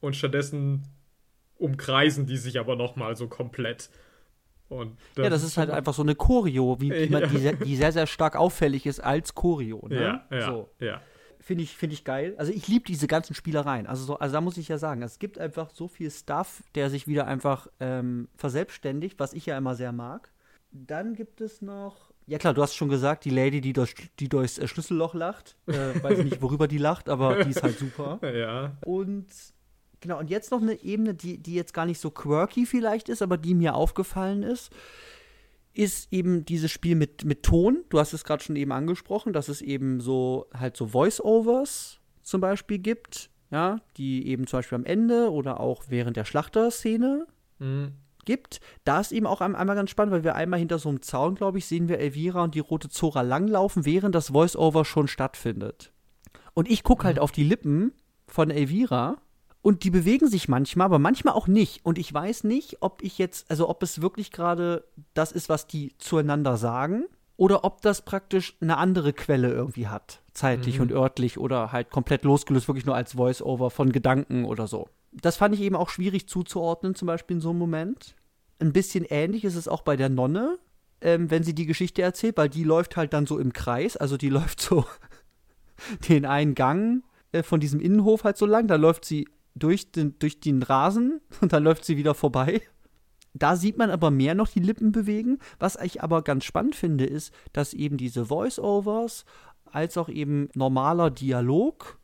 und 0.00 0.16
stattdessen 0.16 0.84
umkreisen 1.58 2.26
die 2.26 2.36
sich 2.36 2.58
aber 2.58 2.76
nochmal 2.76 3.16
so 3.16 3.28
komplett. 3.28 3.90
Ja, 5.16 5.30
das 5.30 5.42
ist 5.42 5.56
halt 5.56 5.70
einfach 5.78 5.94
so 5.94 6.02
eine 6.02 6.14
Choreo, 6.14 6.80
wie, 6.80 6.90
wie 6.90 7.08
man, 7.08 7.28
die, 7.28 7.64
die, 7.64 7.76
sehr, 7.76 7.92
sehr 7.92 8.06
stark 8.06 8.36
auffällig 8.36 8.86
ist 8.86 9.00
als 9.00 9.34
Choreo. 9.34 9.86
Ne? 9.88 10.00
Ja, 10.30 10.36
ja, 10.36 10.46
so. 10.46 10.70
ja. 10.80 11.00
Finde 11.40 11.62
ich, 11.62 11.76
find 11.76 11.92
ich 11.92 12.02
geil. 12.02 12.34
Also 12.38 12.52
ich 12.52 12.66
liebe 12.66 12.84
diese 12.84 13.06
ganzen 13.06 13.34
Spielereien. 13.34 13.86
Also, 13.86 14.04
so, 14.04 14.18
also 14.18 14.32
da 14.32 14.40
muss 14.40 14.56
ich 14.56 14.66
ja 14.66 14.78
sagen, 14.78 15.02
es 15.02 15.20
gibt 15.20 15.38
einfach 15.38 15.70
so 15.70 15.86
viel 15.86 16.10
Stuff, 16.10 16.64
der 16.74 16.90
sich 16.90 17.06
wieder 17.06 17.28
einfach 17.28 17.68
ähm, 17.78 18.28
verselbstständigt, 18.36 19.20
was 19.20 19.32
ich 19.32 19.46
ja 19.46 19.56
immer 19.56 19.76
sehr 19.76 19.92
mag. 19.92 20.32
Dann 20.72 21.14
gibt 21.14 21.40
es 21.40 21.62
noch, 21.62 22.12
ja 22.26 22.38
klar, 22.38 22.52
du 22.52 22.62
hast 22.62 22.74
schon 22.74 22.88
gesagt, 22.88 23.24
die 23.24 23.30
Lady, 23.30 23.60
die, 23.60 23.72
durch, 23.72 23.94
die 24.18 24.28
durchs 24.28 24.58
äh, 24.58 24.66
Schlüsselloch 24.66 25.14
lacht. 25.14 25.56
Äh, 25.66 26.02
weiß 26.02 26.18
nicht, 26.24 26.42
worüber 26.42 26.66
die 26.66 26.78
lacht, 26.78 27.08
aber 27.08 27.44
die 27.44 27.50
ist 27.50 27.62
halt 27.62 27.78
super. 27.78 28.18
Ja. 28.34 28.76
Und 28.84 29.26
Genau, 30.00 30.18
und 30.18 30.30
jetzt 30.30 30.50
noch 30.50 30.60
eine 30.60 30.82
Ebene, 30.82 31.14
die, 31.14 31.38
die 31.38 31.54
jetzt 31.54 31.72
gar 31.74 31.86
nicht 31.86 32.00
so 32.00 32.10
quirky 32.10 32.66
vielleicht 32.66 33.08
ist, 33.08 33.22
aber 33.22 33.38
die 33.38 33.54
mir 33.54 33.74
aufgefallen 33.74 34.42
ist, 34.42 34.70
ist 35.76 36.12
eben 36.12 36.44
dieses 36.44 36.70
Spiel 36.70 36.96
mit, 36.96 37.24
mit 37.24 37.42
Ton. 37.42 37.84
Du 37.90 37.98
hast 37.98 38.12
es 38.12 38.24
gerade 38.24 38.42
schon 38.42 38.56
eben 38.56 38.72
angesprochen, 38.72 39.32
dass 39.32 39.48
es 39.48 39.60
eben 39.60 40.00
so 40.00 40.46
halt 40.54 40.76
so 40.76 40.86
Voice-Overs 40.86 42.00
zum 42.22 42.40
Beispiel 42.40 42.78
gibt, 42.78 43.30
ja, 43.50 43.80
die 43.96 44.26
eben 44.26 44.46
zum 44.46 44.58
Beispiel 44.58 44.76
am 44.76 44.84
Ende 44.84 45.30
oder 45.30 45.60
auch 45.60 45.84
während 45.88 46.16
der 46.16 46.24
Schlachterszene 46.24 47.26
mhm. 47.58 47.92
gibt. 48.24 48.60
Da 48.84 49.00
ist 49.00 49.12
eben 49.12 49.26
auch 49.26 49.40
einmal 49.40 49.76
ganz 49.76 49.90
spannend, 49.90 50.12
weil 50.14 50.24
wir 50.24 50.34
einmal 50.34 50.58
hinter 50.58 50.78
so 50.78 50.88
einem 50.88 51.02
Zaun, 51.02 51.34
glaube 51.34 51.58
ich, 51.58 51.66
sehen 51.66 51.88
wir 51.88 51.98
Elvira 51.98 52.42
und 52.42 52.54
die 52.54 52.60
rote 52.60 52.88
Zora 52.88 53.20
langlaufen, 53.20 53.84
während 53.84 54.14
das 54.14 54.28
Voice-Over 54.28 54.84
schon 54.84 55.08
stattfindet. 55.08 55.92
Und 56.54 56.70
ich 56.70 56.84
gucke 56.84 57.04
halt 57.04 57.16
mhm. 57.16 57.22
auf 57.22 57.32
die 57.32 57.44
Lippen 57.44 57.92
von 58.26 58.50
Elvira 58.50 59.18
und 59.66 59.82
die 59.82 59.90
bewegen 59.90 60.28
sich 60.28 60.46
manchmal, 60.46 60.84
aber 60.84 61.00
manchmal 61.00 61.34
auch 61.34 61.48
nicht. 61.48 61.84
Und 61.84 61.98
ich 61.98 62.14
weiß 62.14 62.44
nicht, 62.44 62.76
ob 62.82 63.02
ich 63.02 63.18
jetzt, 63.18 63.50
also 63.50 63.68
ob 63.68 63.82
es 63.82 64.00
wirklich 64.00 64.30
gerade 64.30 64.84
das 65.12 65.32
ist, 65.32 65.48
was 65.48 65.66
die 65.66 65.92
zueinander 65.98 66.56
sagen, 66.56 67.06
oder 67.36 67.64
ob 67.64 67.82
das 67.82 68.02
praktisch 68.02 68.56
eine 68.60 68.76
andere 68.76 69.12
Quelle 69.12 69.50
irgendwie 69.50 69.88
hat, 69.88 70.22
zeitlich 70.32 70.76
mhm. 70.76 70.82
und 70.82 70.92
örtlich 70.92 71.36
oder 71.36 71.72
halt 71.72 71.90
komplett 71.90 72.22
losgelöst, 72.22 72.68
wirklich 72.68 72.86
nur 72.86 72.94
als 72.94 73.14
Voice-Over 73.14 73.70
von 73.70 73.90
Gedanken 73.90 74.44
oder 74.44 74.68
so. 74.68 74.88
Das 75.10 75.36
fand 75.36 75.52
ich 75.56 75.62
eben 75.62 75.74
auch 75.74 75.88
schwierig 75.88 76.28
zuzuordnen, 76.28 76.94
zum 76.94 77.06
Beispiel 77.06 77.38
in 77.38 77.40
so 77.40 77.50
einem 77.50 77.58
Moment. 77.58 78.14
Ein 78.60 78.72
bisschen 78.72 79.04
ähnlich 79.04 79.44
ist 79.44 79.56
es 79.56 79.66
auch 79.66 79.82
bei 79.82 79.96
der 79.96 80.10
Nonne, 80.10 80.60
ähm, 81.00 81.28
wenn 81.28 81.42
sie 81.42 81.56
die 81.56 81.66
Geschichte 81.66 82.02
erzählt, 82.02 82.36
weil 82.36 82.48
die 82.48 82.62
läuft 82.62 82.96
halt 82.96 83.12
dann 83.12 83.26
so 83.26 83.36
im 83.40 83.52
Kreis, 83.52 83.96
also 83.96 84.16
die 84.16 84.28
läuft 84.30 84.60
so 84.60 84.84
den 86.08 86.24
einen 86.24 86.54
Gang 86.54 87.02
äh, 87.32 87.42
von 87.42 87.58
diesem 87.58 87.80
Innenhof 87.80 88.22
halt 88.22 88.36
so 88.36 88.46
lang, 88.46 88.68
da 88.68 88.76
läuft 88.76 89.04
sie 89.04 89.26
durch 89.56 89.90
den, 89.90 90.18
durch 90.18 90.40
den 90.40 90.62
Rasen 90.62 91.20
und 91.40 91.52
dann 91.52 91.64
läuft 91.64 91.84
sie 91.84 91.96
wieder 91.96 92.14
vorbei. 92.14 92.62
Da 93.34 93.56
sieht 93.56 93.76
man 93.76 93.90
aber 93.90 94.10
mehr 94.10 94.34
noch 94.34 94.48
die 94.48 94.60
Lippen 94.60 94.92
bewegen. 94.92 95.38
Was 95.58 95.76
ich 95.76 96.02
aber 96.02 96.22
ganz 96.22 96.44
spannend 96.44 96.74
finde, 96.74 97.04
ist, 97.04 97.34
dass 97.52 97.74
eben 97.74 97.98
diese 97.98 98.26
Voice-Overs 98.26 99.24
als 99.66 99.98
auch 99.98 100.08
eben 100.08 100.48
normaler 100.54 101.10
Dialog, 101.10 101.98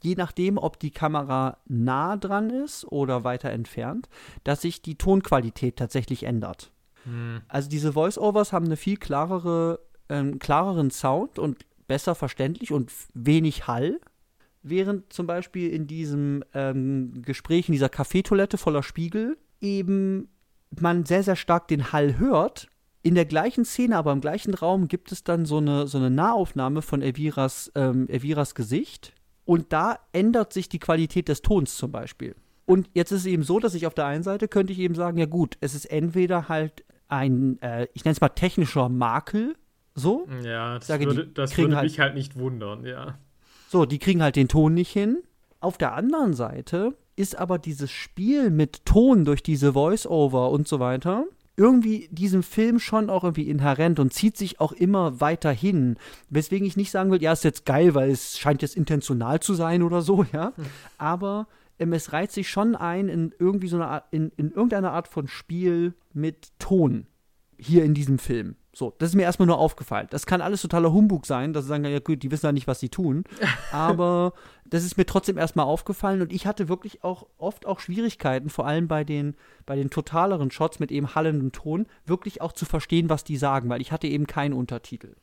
je 0.00 0.14
nachdem, 0.14 0.58
ob 0.58 0.78
die 0.78 0.92
Kamera 0.92 1.58
nah 1.66 2.16
dran 2.16 2.50
ist 2.50 2.84
oder 2.84 3.24
weiter 3.24 3.50
entfernt, 3.50 4.08
dass 4.44 4.60
sich 4.62 4.80
die 4.80 4.96
Tonqualität 4.96 5.76
tatsächlich 5.76 6.22
ändert. 6.22 6.70
Hm. 7.02 7.40
Also 7.48 7.68
diese 7.68 7.94
Voice-Overs 7.94 8.52
haben 8.52 8.66
eine 8.66 8.76
viel 8.76 8.96
klarere, 8.96 9.80
ähm, 10.08 10.38
klareren 10.38 10.92
Sound 10.92 11.40
und 11.40 11.66
besser 11.88 12.14
verständlich 12.14 12.72
und 12.72 12.92
wenig 13.14 13.66
Hall 13.66 14.00
während 14.68 15.12
zum 15.12 15.26
Beispiel 15.26 15.70
in 15.70 15.86
diesem 15.86 16.44
ähm, 16.54 17.22
Gespräch 17.22 17.68
in 17.68 17.72
dieser 17.72 17.88
Kaffeetoilette 17.88 18.58
voller 18.58 18.82
Spiegel 18.82 19.36
eben 19.60 20.28
man 20.80 21.04
sehr, 21.04 21.22
sehr 21.22 21.36
stark 21.36 21.68
den 21.68 21.92
Hall 21.92 22.18
hört. 22.18 22.68
In 23.02 23.14
der 23.14 23.24
gleichen 23.24 23.64
Szene, 23.64 23.96
aber 23.96 24.12
im 24.12 24.20
gleichen 24.20 24.52
Raum 24.54 24.88
gibt 24.88 25.12
es 25.12 25.22
dann 25.22 25.46
so 25.46 25.58
eine, 25.58 25.86
so 25.86 25.98
eine 25.98 26.10
Nahaufnahme 26.10 26.82
von 26.82 27.02
Elviras, 27.02 27.70
ähm, 27.76 28.08
Elviras 28.08 28.54
Gesicht. 28.54 29.12
Und 29.44 29.72
da 29.72 30.00
ändert 30.12 30.52
sich 30.52 30.68
die 30.68 30.80
Qualität 30.80 31.28
des 31.28 31.40
Tons 31.40 31.76
zum 31.76 31.92
Beispiel. 31.92 32.34
Und 32.64 32.90
jetzt 32.94 33.12
ist 33.12 33.20
es 33.20 33.26
eben 33.26 33.44
so, 33.44 33.60
dass 33.60 33.74
ich 33.74 33.86
auf 33.86 33.94
der 33.94 34.06
einen 34.06 34.24
Seite 34.24 34.48
könnte 34.48 34.72
ich 34.72 34.80
eben 34.80 34.96
sagen, 34.96 35.18
ja 35.18 35.26
gut, 35.26 35.56
es 35.60 35.76
ist 35.76 35.84
entweder 35.84 36.48
halt 36.48 36.84
ein, 37.06 37.62
äh, 37.62 37.86
ich 37.94 38.04
nenne 38.04 38.12
es 38.12 38.20
mal 38.20 38.30
technischer 38.30 38.88
Makel, 38.88 39.54
so. 39.94 40.26
Ja, 40.42 40.74
das 40.74 40.88
Sage, 40.88 41.06
würde, 41.06 41.26
das 41.28 41.56
würde 41.56 41.76
halt, 41.76 41.84
mich 41.84 42.00
halt 42.00 42.14
nicht 42.14 42.36
wundern, 42.36 42.84
ja. 42.84 43.18
So, 43.68 43.84
die 43.86 43.98
kriegen 43.98 44.22
halt 44.22 44.36
den 44.36 44.48
Ton 44.48 44.74
nicht 44.74 44.92
hin. 44.92 45.18
Auf 45.60 45.78
der 45.78 45.94
anderen 45.94 46.34
Seite 46.34 46.96
ist 47.16 47.38
aber 47.38 47.58
dieses 47.58 47.90
Spiel 47.90 48.50
mit 48.50 48.84
Ton 48.84 49.24
durch 49.24 49.42
diese 49.42 49.72
Voice-Over 49.72 50.50
und 50.50 50.68
so 50.68 50.78
weiter 50.80 51.24
irgendwie 51.56 52.08
diesem 52.10 52.42
Film 52.42 52.78
schon 52.78 53.08
auch 53.08 53.24
irgendwie 53.24 53.48
inhärent 53.48 53.98
und 53.98 54.12
zieht 54.12 54.36
sich 54.36 54.60
auch 54.60 54.72
immer 54.72 55.20
weiter 55.20 55.50
hin. 55.50 55.96
Weswegen 56.28 56.66
ich 56.66 56.76
nicht 56.76 56.90
sagen 56.90 57.10
will, 57.10 57.22
ja, 57.22 57.32
ist 57.32 57.44
jetzt 57.44 57.64
geil, 57.64 57.94
weil 57.94 58.10
es 58.10 58.38
scheint 58.38 58.62
jetzt 58.62 58.76
intentional 58.76 59.40
zu 59.40 59.54
sein 59.54 59.82
oder 59.82 60.02
so, 60.02 60.24
ja. 60.32 60.52
Hm. 60.56 60.64
Aber 60.98 61.46
ähm, 61.78 61.92
es 61.92 62.12
reiht 62.12 62.32
sich 62.32 62.50
schon 62.50 62.76
ein 62.76 63.08
in 63.08 63.34
irgendwie 63.38 63.68
so 63.68 63.76
eine 63.76 63.86
Art, 63.86 64.04
in, 64.10 64.30
in 64.36 64.50
irgendeiner 64.50 64.92
Art 64.92 65.08
von 65.08 65.28
Spiel 65.28 65.94
mit 66.12 66.50
Ton 66.58 67.06
hier 67.58 67.84
in 67.84 67.94
diesem 67.94 68.18
Film. 68.18 68.56
So, 68.76 68.92
das 68.98 69.08
ist 69.08 69.14
mir 69.14 69.22
erstmal 69.22 69.46
nur 69.46 69.56
aufgefallen. 69.56 70.06
Das 70.10 70.26
kann 70.26 70.42
alles 70.42 70.60
totaler 70.60 70.92
Humbug 70.92 71.24
sein, 71.24 71.54
dass 71.54 71.64
sie 71.64 71.68
sagen, 71.68 71.86
ja 71.86 71.98
gut, 71.98 72.22
die 72.22 72.30
wissen 72.30 72.44
ja 72.44 72.52
nicht, 72.52 72.66
was 72.66 72.78
sie 72.78 72.90
tun. 72.90 73.24
Aber 73.72 74.34
das 74.66 74.84
ist 74.84 74.98
mir 74.98 75.06
trotzdem 75.06 75.38
erstmal 75.38 75.64
aufgefallen 75.64 76.20
und 76.20 76.30
ich 76.30 76.46
hatte 76.46 76.68
wirklich 76.68 77.02
auch 77.02 77.26
oft 77.38 77.64
auch 77.64 77.80
Schwierigkeiten, 77.80 78.50
vor 78.50 78.66
allem 78.66 78.86
bei 78.86 79.02
den, 79.02 79.34
bei 79.64 79.76
den 79.76 79.88
totaleren 79.88 80.50
Shots 80.50 80.78
mit 80.78 80.92
eben 80.92 81.14
hallendem 81.14 81.52
Ton, 81.52 81.86
wirklich 82.04 82.42
auch 82.42 82.52
zu 82.52 82.66
verstehen, 82.66 83.08
was 83.08 83.24
die 83.24 83.38
sagen, 83.38 83.70
weil 83.70 83.80
ich 83.80 83.92
hatte 83.92 84.08
eben 84.08 84.26
keinen 84.26 84.52
Untertitel. 84.52 85.14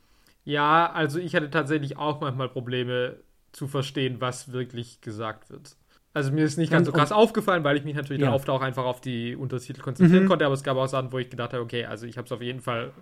Ja, 0.44 0.90
also 0.90 1.20
ich 1.20 1.36
hatte 1.36 1.48
tatsächlich 1.48 1.96
auch 1.96 2.20
manchmal 2.20 2.48
Probleme 2.48 3.20
zu 3.52 3.68
verstehen, 3.68 4.16
was 4.18 4.50
wirklich 4.50 5.00
gesagt 5.00 5.50
wird. 5.50 5.76
Also 6.12 6.32
mir 6.32 6.44
ist 6.44 6.58
nicht 6.58 6.72
ganz 6.72 6.86
so 6.86 6.92
krass 6.92 7.12
aufgefallen, 7.12 7.62
weil 7.62 7.76
ich 7.76 7.84
mich 7.84 7.94
natürlich 7.94 8.22
ja. 8.22 8.32
oft 8.32 8.50
auch 8.50 8.62
einfach 8.62 8.84
auf 8.84 9.00
die 9.00 9.36
Untertitel 9.36 9.80
konzentrieren 9.80 10.24
mhm. 10.24 10.28
konnte, 10.28 10.44
aber 10.44 10.54
es 10.54 10.64
gab 10.64 10.76
auch 10.76 10.88
Sachen, 10.88 11.12
wo 11.12 11.18
ich 11.18 11.30
gedacht 11.30 11.52
habe, 11.52 11.62
okay, 11.62 11.84
also 11.84 12.04
ich 12.04 12.18
habe 12.18 12.26
es 12.26 12.32
auf 12.32 12.42
jeden 12.42 12.60
Fall, 12.60 12.92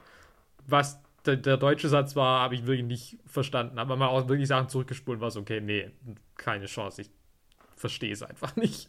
was 0.66 1.00
der, 1.26 1.36
der 1.36 1.56
deutsche 1.56 1.88
Satz 1.88 2.16
war, 2.16 2.40
habe 2.40 2.54
ich 2.54 2.66
wirklich 2.66 2.86
nicht 2.86 3.18
verstanden. 3.26 3.78
Aber 3.78 3.96
mal 3.96 4.08
auch 4.08 4.28
wirklich 4.28 4.48
Sachen 4.48 4.68
zurückgespult, 4.68 5.20
war 5.20 5.28
es 5.28 5.36
okay, 5.36 5.60
nee, 5.60 5.90
keine 6.36 6.66
Chance, 6.66 7.02
ich 7.02 7.10
verstehe 7.76 8.12
es 8.12 8.22
einfach 8.22 8.56
nicht. 8.56 8.88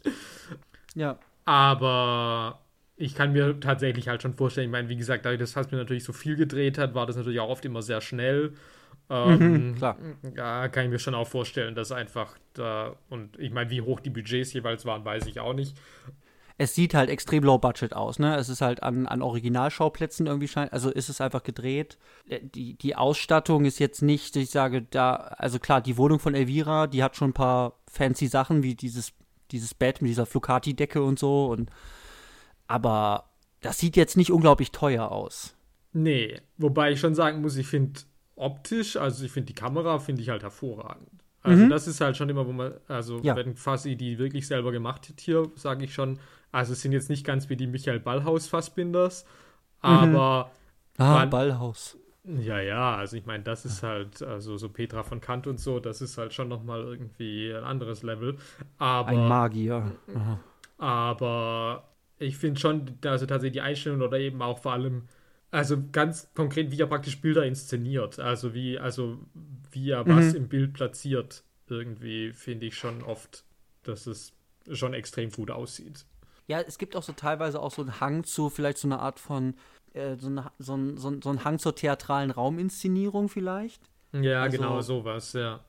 Ja. 0.94 1.18
Aber 1.44 2.60
ich 2.96 3.14
kann 3.14 3.32
mir 3.32 3.58
tatsächlich 3.60 4.08
halt 4.08 4.22
schon 4.22 4.34
vorstellen, 4.34 4.68
ich 4.68 4.72
meine, 4.72 4.88
wie 4.88 4.96
gesagt, 4.96 5.24
dadurch, 5.24 5.52
dass 5.52 5.70
mir 5.70 5.78
natürlich 5.78 6.04
so 6.04 6.12
viel 6.12 6.36
gedreht 6.36 6.78
hat, 6.78 6.94
war 6.94 7.06
das 7.06 7.16
natürlich 7.16 7.40
auch 7.40 7.48
oft 7.50 7.64
immer 7.64 7.82
sehr 7.82 8.00
schnell. 8.00 8.54
Ähm, 9.10 9.68
mhm, 9.68 9.74
klar. 9.74 9.98
Ja, 10.34 10.68
kann 10.68 10.84
ich 10.84 10.90
mir 10.90 10.98
schon 10.98 11.14
auch 11.14 11.28
vorstellen, 11.28 11.74
dass 11.74 11.92
einfach 11.92 12.38
da, 12.54 12.96
und 13.10 13.38
ich 13.38 13.52
meine, 13.52 13.70
wie 13.70 13.82
hoch 13.82 14.00
die 14.00 14.10
Budgets 14.10 14.52
jeweils 14.52 14.86
waren, 14.86 15.04
weiß 15.04 15.26
ich 15.26 15.40
auch 15.40 15.52
nicht. 15.54 15.76
Es 16.56 16.74
sieht 16.74 16.94
halt 16.94 17.10
extrem 17.10 17.42
low 17.42 17.58
budget 17.58 17.94
aus, 17.94 18.18
ne? 18.20 18.36
Es 18.36 18.48
ist 18.48 18.60
halt 18.60 18.82
an, 18.82 19.06
an 19.06 19.22
Originalschauplätzen 19.22 20.26
irgendwie 20.26 20.46
scheint, 20.46 20.72
also 20.72 20.90
ist 20.90 21.08
es 21.08 21.20
einfach 21.20 21.42
gedreht. 21.42 21.98
Äh, 22.28 22.40
die, 22.42 22.74
die 22.74 22.94
Ausstattung 22.94 23.64
ist 23.64 23.80
jetzt 23.80 24.02
nicht, 24.02 24.36
ich 24.36 24.50
sage 24.50 24.82
da, 24.82 25.14
also 25.14 25.58
klar, 25.58 25.80
die 25.80 25.96
Wohnung 25.96 26.20
von 26.20 26.34
Elvira, 26.34 26.86
die 26.86 27.02
hat 27.02 27.16
schon 27.16 27.30
ein 27.30 27.34
paar 27.34 27.80
fancy 27.90 28.28
Sachen, 28.28 28.62
wie 28.62 28.76
dieses, 28.76 29.12
dieses 29.50 29.74
Bett 29.74 30.00
mit 30.00 30.10
dieser 30.10 30.26
Flucati-Decke 30.26 31.02
und 31.02 31.18
so, 31.18 31.46
und 31.46 31.70
aber 32.66 33.30
das 33.60 33.78
sieht 33.78 33.96
jetzt 33.96 34.16
nicht 34.16 34.30
unglaublich 34.30 34.70
teuer 34.70 35.10
aus. 35.10 35.56
Nee, 35.92 36.40
wobei 36.56 36.92
ich 36.92 37.00
schon 37.00 37.14
sagen 37.14 37.40
muss, 37.40 37.56
ich 37.56 37.66
finde 37.66 38.00
optisch, 38.36 38.96
also 38.96 39.24
ich 39.24 39.32
finde 39.32 39.46
die 39.46 39.54
Kamera, 39.54 39.98
finde 39.98 40.22
ich 40.22 40.28
halt 40.28 40.42
hervorragend. 40.42 41.23
Also 41.44 41.64
mhm. 41.64 41.70
das 41.70 41.86
ist 41.86 42.00
halt 42.00 42.16
schon 42.16 42.28
immer, 42.30 42.46
wo 42.46 42.52
man, 42.52 42.72
also 42.88 43.20
ja. 43.20 43.36
wenn 43.36 43.54
Fassi 43.54 43.96
die 43.96 44.18
wirklich 44.18 44.46
selber 44.46 44.72
gemacht 44.72 45.08
hat 45.08 45.20
hier, 45.20 45.50
sage 45.56 45.84
ich 45.84 45.94
schon, 45.94 46.18
also 46.50 46.72
es 46.72 46.80
sind 46.80 46.92
jetzt 46.92 47.10
nicht 47.10 47.24
ganz 47.24 47.48
wie 47.50 47.56
die 47.56 47.66
Michael 47.66 48.00
Ballhaus 48.00 48.48
Fassbinders, 48.48 49.24
mhm. 49.82 49.90
aber 49.90 50.44
mhm. 50.44 50.50
Ah, 50.96 51.14
man, 51.14 51.30
Ballhaus. 51.30 51.98
Ja, 52.24 52.60
ja, 52.60 52.96
also 52.96 53.16
ich 53.16 53.26
meine, 53.26 53.42
das 53.42 53.66
ist 53.66 53.82
halt, 53.82 54.22
also 54.22 54.56
so 54.56 54.70
Petra 54.70 55.02
von 55.02 55.20
Kant 55.20 55.46
und 55.46 55.60
so, 55.60 55.78
das 55.80 56.00
ist 56.00 56.16
halt 56.16 56.32
schon 56.32 56.48
nochmal 56.48 56.80
irgendwie 56.80 57.52
ein 57.52 57.64
anderes 57.64 58.02
Level. 58.02 58.38
Aber, 58.78 59.08
ein 59.08 59.28
Magier. 59.28 59.92
Aha. 60.14 60.38
Aber 60.78 61.88
ich 62.18 62.38
finde 62.38 62.58
schon, 62.58 62.98
also 63.04 63.26
tatsächlich 63.26 63.52
die 63.52 63.60
Einstellung 63.60 64.00
oder 64.00 64.18
eben 64.18 64.40
auch 64.40 64.58
vor 64.58 64.72
allem 64.72 65.02
also 65.54 65.76
ganz 65.92 66.28
konkret, 66.34 66.72
wie 66.72 66.80
er 66.80 66.86
praktisch 66.88 67.20
Bilder 67.20 67.46
inszeniert. 67.46 68.18
Also 68.18 68.54
wie, 68.54 68.78
also 68.78 69.18
wie 69.70 69.90
er 69.90 70.04
mhm. 70.04 70.16
was 70.16 70.34
im 70.34 70.48
Bild 70.48 70.72
platziert. 70.72 71.44
Irgendwie 71.68 72.32
finde 72.32 72.66
ich 72.66 72.76
schon 72.76 73.02
oft, 73.02 73.44
dass 73.84 74.06
es 74.06 74.32
schon 74.72 74.94
extrem 74.94 75.30
gut 75.30 75.50
aussieht. 75.50 76.06
Ja, 76.48 76.60
es 76.60 76.76
gibt 76.76 76.96
auch 76.96 77.02
so 77.02 77.12
teilweise 77.12 77.60
auch 77.60 77.70
so 77.70 77.82
einen 77.82 78.00
Hang 78.00 78.24
zu, 78.24 78.50
vielleicht 78.50 78.78
so 78.78 78.88
eine 78.88 78.98
Art 78.98 79.20
von, 79.20 79.54
äh, 79.92 80.16
so, 80.16 80.26
eine, 80.26 80.50
so, 80.58 80.76
ein, 80.76 80.96
so, 80.96 81.20
so 81.22 81.30
ein 81.30 81.44
Hang 81.44 81.58
zur 81.58 81.74
theatralen 81.74 82.30
Rauminszenierung 82.32 83.28
vielleicht. 83.28 83.80
Ja, 84.12 84.42
also, 84.42 84.58
genau, 84.58 84.80
sowas, 84.80 85.32
ja. 85.32 85.60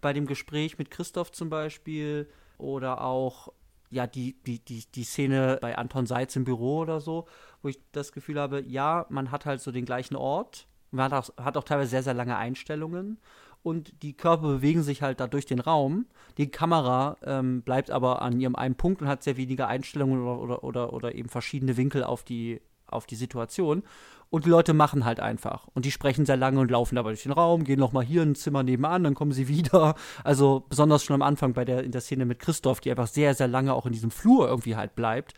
Bei 0.00 0.12
dem 0.12 0.26
Gespräch 0.26 0.78
mit 0.78 0.90
Christoph 0.90 1.32
zum 1.32 1.48
Beispiel 1.48 2.28
oder 2.58 3.02
auch 3.02 3.52
ja, 3.90 4.06
die, 4.06 4.36
die, 4.44 4.64
die, 4.64 4.84
die 4.94 5.04
Szene 5.04 5.58
bei 5.60 5.76
Anton 5.76 6.06
Seitz 6.06 6.36
im 6.36 6.44
Büro 6.44 6.78
oder 6.78 7.00
so, 7.00 7.26
wo 7.62 7.68
ich 7.68 7.78
das 7.92 8.12
Gefühl 8.12 8.38
habe, 8.38 8.62
ja, 8.66 9.06
man 9.08 9.30
hat 9.30 9.46
halt 9.46 9.60
so 9.60 9.72
den 9.72 9.84
gleichen 9.84 10.16
Ort, 10.16 10.66
man 10.90 11.10
hat 11.10 11.12
auch, 11.12 11.44
hat 11.44 11.56
auch 11.56 11.64
teilweise 11.64 11.90
sehr, 11.90 12.02
sehr 12.02 12.14
lange 12.14 12.36
Einstellungen 12.36 13.18
und 13.62 14.02
die 14.02 14.16
Körper 14.16 14.48
bewegen 14.48 14.82
sich 14.82 15.02
halt 15.02 15.20
da 15.20 15.26
durch 15.26 15.46
den 15.46 15.60
Raum. 15.60 16.06
Die 16.36 16.50
Kamera 16.50 17.16
ähm, 17.22 17.62
bleibt 17.62 17.90
aber 17.90 18.22
an 18.22 18.40
ihrem 18.40 18.56
einen 18.56 18.76
Punkt 18.76 19.02
und 19.02 19.08
hat 19.08 19.22
sehr 19.22 19.36
wenige 19.36 19.66
Einstellungen 19.66 20.22
oder, 20.22 20.40
oder, 20.40 20.64
oder, 20.64 20.92
oder 20.92 21.14
eben 21.14 21.28
verschiedene 21.28 21.76
Winkel 21.76 22.04
auf 22.04 22.22
die, 22.22 22.60
auf 22.86 23.06
die 23.06 23.16
Situation. 23.16 23.82
Und 24.30 24.44
die 24.44 24.50
Leute 24.50 24.74
machen 24.74 25.06
halt 25.06 25.20
einfach. 25.20 25.68
Und 25.72 25.86
die 25.86 25.90
sprechen 25.90 26.26
sehr 26.26 26.36
lange 26.36 26.60
und 26.60 26.70
laufen 26.70 26.96
dabei 26.96 27.10
durch 27.10 27.22
den 27.22 27.32
Raum, 27.32 27.64
gehen 27.64 27.78
nochmal 27.78 28.04
hier 28.04 28.22
in 28.22 28.32
ein 28.32 28.34
Zimmer 28.34 28.62
nebenan, 28.62 29.04
dann 29.04 29.14
kommen 29.14 29.32
sie 29.32 29.48
wieder. 29.48 29.94
Also 30.22 30.66
besonders 30.68 31.02
schon 31.02 31.14
am 31.14 31.22
Anfang 31.22 31.54
bei 31.54 31.64
der, 31.64 31.82
in 31.82 31.92
der 31.92 32.02
Szene 32.02 32.26
mit 32.26 32.38
Christoph, 32.38 32.80
die 32.80 32.90
einfach 32.90 33.06
sehr, 33.06 33.34
sehr 33.34 33.48
lange 33.48 33.72
auch 33.72 33.86
in 33.86 33.92
diesem 33.92 34.10
Flur 34.10 34.46
irgendwie 34.46 34.76
halt 34.76 34.94
bleibt, 34.94 35.32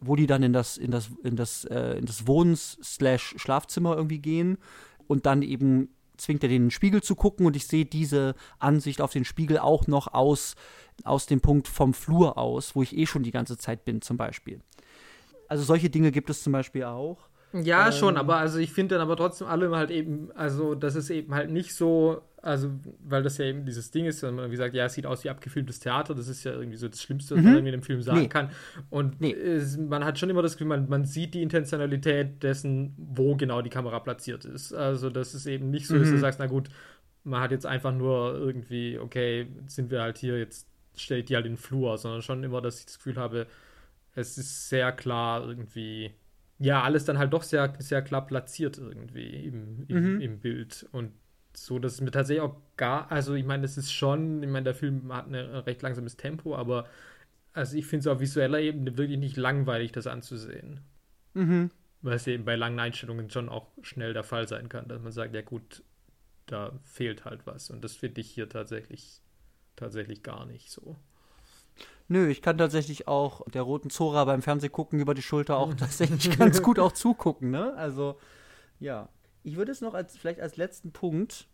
wo 0.00 0.14
die 0.14 0.26
dann 0.26 0.44
in 0.44 0.52
das, 0.52 0.76
in 0.76 0.92
das, 0.92 1.10
in 1.24 1.34
das, 1.34 1.64
äh, 1.64 1.98
in 1.98 2.06
das 2.06 2.26
Wohns-Schlafzimmer 2.26 3.96
irgendwie 3.96 4.20
gehen 4.20 4.58
und 5.08 5.26
dann 5.26 5.42
eben 5.42 5.88
zwingt 6.16 6.42
er 6.42 6.48
den 6.48 6.64
den 6.64 6.70
Spiegel 6.70 7.02
zu 7.02 7.14
gucken 7.14 7.46
und 7.46 7.56
ich 7.56 7.66
sehe 7.66 7.84
diese 7.84 8.34
Ansicht 8.58 9.00
auf 9.00 9.12
den 9.12 9.24
Spiegel 9.24 9.58
auch 9.58 9.86
noch 9.86 10.14
aus, 10.14 10.54
aus 11.04 11.26
dem 11.26 11.40
Punkt 11.40 11.68
vom 11.68 11.94
Flur 11.94 12.38
aus, 12.38 12.74
wo 12.74 12.82
ich 12.82 12.96
eh 12.96 13.06
schon 13.06 13.22
die 13.22 13.30
ganze 13.30 13.58
Zeit 13.58 13.84
bin, 13.84 14.02
zum 14.02 14.16
Beispiel. 14.16 14.60
Also 15.48 15.64
solche 15.64 15.90
Dinge 15.90 16.10
gibt 16.12 16.30
es 16.30 16.42
zum 16.42 16.52
Beispiel 16.52 16.84
auch. 16.84 17.28
Ja, 17.64 17.86
ähm, 17.86 17.92
schon, 17.92 18.16
aber 18.16 18.36
also 18.36 18.58
ich 18.58 18.72
finde 18.72 18.96
dann 18.96 19.02
aber 19.02 19.16
trotzdem 19.16 19.46
alle 19.46 19.74
halt 19.76 19.90
eben, 19.90 20.30
also 20.34 20.74
das 20.74 20.96
ist 20.96 21.10
eben 21.10 21.34
halt 21.34 21.50
nicht 21.50 21.74
so, 21.74 22.22
also 22.42 22.70
weil 23.04 23.22
das 23.22 23.38
ja 23.38 23.46
eben 23.46 23.64
dieses 23.64 23.90
Ding 23.90 24.06
ist, 24.06 24.22
wenn 24.22 24.36
man 24.36 24.50
wie 24.50 24.56
sagt, 24.56 24.74
ja, 24.74 24.86
es 24.86 24.94
sieht 24.94 25.06
aus 25.06 25.24
wie 25.24 25.30
abgefilmtes 25.30 25.80
Theater, 25.80 26.14
das 26.14 26.28
ist 26.28 26.44
ja 26.44 26.52
irgendwie 26.52 26.76
so 26.76 26.88
das 26.88 27.02
Schlimmste, 27.02 27.36
was 27.36 27.42
mhm. 27.42 27.54
man 27.54 27.66
in 27.66 27.72
dem 27.72 27.82
Film 27.82 28.02
sagen 28.02 28.20
nee. 28.20 28.28
kann. 28.28 28.50
Und 28.90 29.20
nee. 29.20 29.32
es, 29.32 29.76
man 29.76 30.04
hat 30.04 30.18
schon 30.18 30.30
immer 30.30 30.42
das 30.42 30.52
Gefühl, 30.52 30.68
man, 30.68 30.88
man 30.88 31.04
sieht 31.04 31.34
die 31.34 31.42
Intentionalität 31.42 32.42
dessen, 32.42 32.94
wo 32.96 33.36
genau 33.36 33.62
die 33.62 33.70
Kamera 33.70 33.98
platziert 34.00 34.44
ist. 34.44 34.72
Also 34.72 35.10
das 35.10 35.34
ist 35.34 35.46
eben 35.46 35.70
nicht 35.70 35.86
so, 35.86 35.94
mhm. 35.94 36.00
dass 36.00 36.08
du 36.08 36.16
mhm. 36.16 36.20
sagst, 36.20 36.40
na 36.40 36.46
gut, 36.46 36.68
man 37.24 37.40
hat 37.40 37.50
jetzt 37.50 37.66
einfach 37.66 37.92
nur 37.92 38.34
irgendwie, 38.34 38.98
okay, 38.98 39.48
sind 39.66 39.90
wir 39.90 40.02
halt 40.02 40.18
hier, 40.18 40.38
jetzt 40.38 40.68
stelle 40.94 41.20
ich 41.20 41.26
die 41.26 41.34
halt 41.34 41.46
in 41.46 41.52
den 41.52 41.58
Flur, 41.58 41.98
sondern 41.98 42.22
schon 42.22 42.44
immer, 42.44 42.60
dass 42.60 42.78
ich 42.78 42.86
das 42.86 42.96
Gefühl 42.96 43.16
habe, 43.16 43.46
es 44.14 44.38
ist 44.38 44.68
sehr 44.68 44.92
klar 44.92 45.46
irgendwie 45.46 46.12
ja, 46.58 46.82
alles 46.82 47.04
dann 47.04 47.18
halt 47.18 47.32
doch 47.32 47.42
sehr, 47.42 47.74
sehr 47.78 48.02
klar 48.02 48.26
platziert 48.26 48.78
irgendwie 48.78 49.46
im, 49.46 49.84
im, 49.88 50.14
mhm. 50.14 50.20
im 50.20 50.38
Bild. 50.40 50.86
Und 50.92 51.12
so, 51.54 51.78
dass 51.78 51.94
es 51.94 52.00
mir 52.00 52.10
tatsächlich 52.10 52.42
auch 52.42 52.56
gar, 52.76 53.10
also 53.10 53.34
ich 53.34 53.44
meine, 53.44 53.62
das 53.62 53.76
ist 53.76 53.92
schon, 53.92 54.42
ich 54.42 54.48
meine, 54.48 54.64
der 54.64 54.74
Film 54.74 55.12
hat 55.12 55.26
ein 55.26 55.34
recht 55.34 55.82
langsames 55.82 56.16
Tempo, 56.16 56.56
aber 56.56 56.86
also 57.52 57.76
ich 57.76 57.86
finde 57.86 58.00
es 58.00 58.06
auf 58.06 58.20
visueller 58.20 58.60
Ebene 58.60 58.96
wirklich 58.98 59.18
nicht 59.18 59.36
langweilig, 59.36 59.92
das 59.92 60.06
anzusehen. 60.06 60.80
Mhm. 61.34 61.70
Weil 62.02 62.16
es 62.16 62.26
eben 62.26 62.44
bei 62.44 62.56
langen 62.56 62.78
Einstellungen 62.78 63.30
schon 63.30 63.48
auch 63.48 63.68
schnell 63.82 64.12
der 64.12 64.24
Fall 64.24 64.46
sein 64.46 64.68
kann, 64.68 64.88
dass 64.88 65.00
man 65.00 65.12
sagt, 65.12 65.34
ja 65.34 65.42
gut, 65.42 65.82
da 66.46 66.78
fehlt 66.84 67.24
halt 67.24 67.46
was. 67.46 67.70
Und 67.70 67.82
das 67.82 67.96
finde 67.96 68.20
ich 68.20 68.30
hier 68.30 68.48
tatsächlich, 68.48 69.22
tatsächlich 69.74 70.22
gar 70.22 70.46
nicht 70.46 70.70
so. 70.70 70.96
Nö, 72.08 72.28
ich 72.28 72.40
kann 72.40 72.56
tatsächlich 72.56 73.08
auch 73.08 73.42
der 73.50 73.62
roten 73.62 73.90
Zora 73.90 74.24
beim 74.24 74.42
Fernsehgucken 74.42 75.00
über 75.00 75.14
die 75.14 75.22
Schulter 75.22 75.56
auch 75.56 75.74
tatsächlich 75.78 76.38
ganz 76.38 76.62
gut 76.62 76.78
auch 76.78 76.92
zugucken, 76.92 77.50
ne? 77.50 77.74
Also, 77.74 78.18
ja. 78.78 79.08
Ich 79.42 79.56
würde 79.56 79.72
es 79.72 79.80
noch 79.80 79.94
als 79.94 80.16
vielleicht 80.16 80.40
als 80.40 80.56
letzten 80.56 80.92
Punkt 80.92 81.46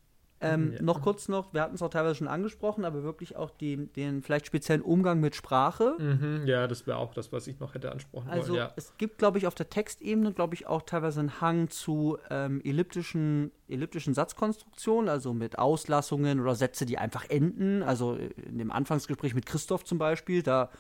ähm, 0.43 0.73
ja. 0.75 0.83
Noch 0.83 1.01
kurz 1.03 1.29
noch, 1.29 1.55
wir 1.55 1.63
hatten 1.63 1.77
es 1.77 1.83
auch 1.83 1.89
teilweise 1.89 2.17
schon 2.17 2.29
angesprochen, 2.29 2.85
aber 2.85 3.03
wirklich 3.03 3.37
auch 3.37 3.51
die, 3.51 3.77
den 3.77 4.23
vielleicht 4.23 4.47
speziellen 4.47 4.83
Umgang 4.83 5.21
mit 5.21 5.37
Sprache. 5.37 5.95
Mhm, 5.99 6.43
ja, 6.47 6.67
das 6.67 6.87
wäre 6.87 6.99
auch 6.99 7.15
das, 7.15 7.33
was 7.33 7.47
ich 7.47 7.61
noch 7.61 7.75
hätte 7.75 7.93
ansprechen 7.93 8.29
also, 8.29 8.55
wollen. 8.55 8.59
Ja. 8.59 8.73
es 8.77 8.97
gibt, 8.99 9.19
glaube 9.19 9.39
ich, 9.39 9.47
auf 9.47 9.55
der 9.55 9.71
Textebene, 9.71 10.33
glaube 10.33 10.55
ich, 10.55 10.67
auch 10.67 10.83
teilweise 10.83 11.21
einen 11.21 11.41
Hang 11.41 11.71
zu 11.71 12.19
ähm, 12.31 12.61
elliptischen, 12.65 13.53
elliptischen 13.69 14.15
Satzkonstruktionen, 14.15 15.09
also 15.09 15.33
mit 15.33 15.59
Auslassungen 15.59 16.41
oder 16.41 16.55
Sätze, 16.55 16.87
die 16.87 16.99
einfach 16.99 17.31
enden. 17.31 17.83
Also 17.83 18.17
in 18.17 18.59
dem 18.59 18.73
Anfangsgespräch 18.73 19.35
mit 19.35 19.47
Christoph 19.47 19.85
zum 19.85 19.99
Beispiel, 19.99 20.43
da, 20.43 20.71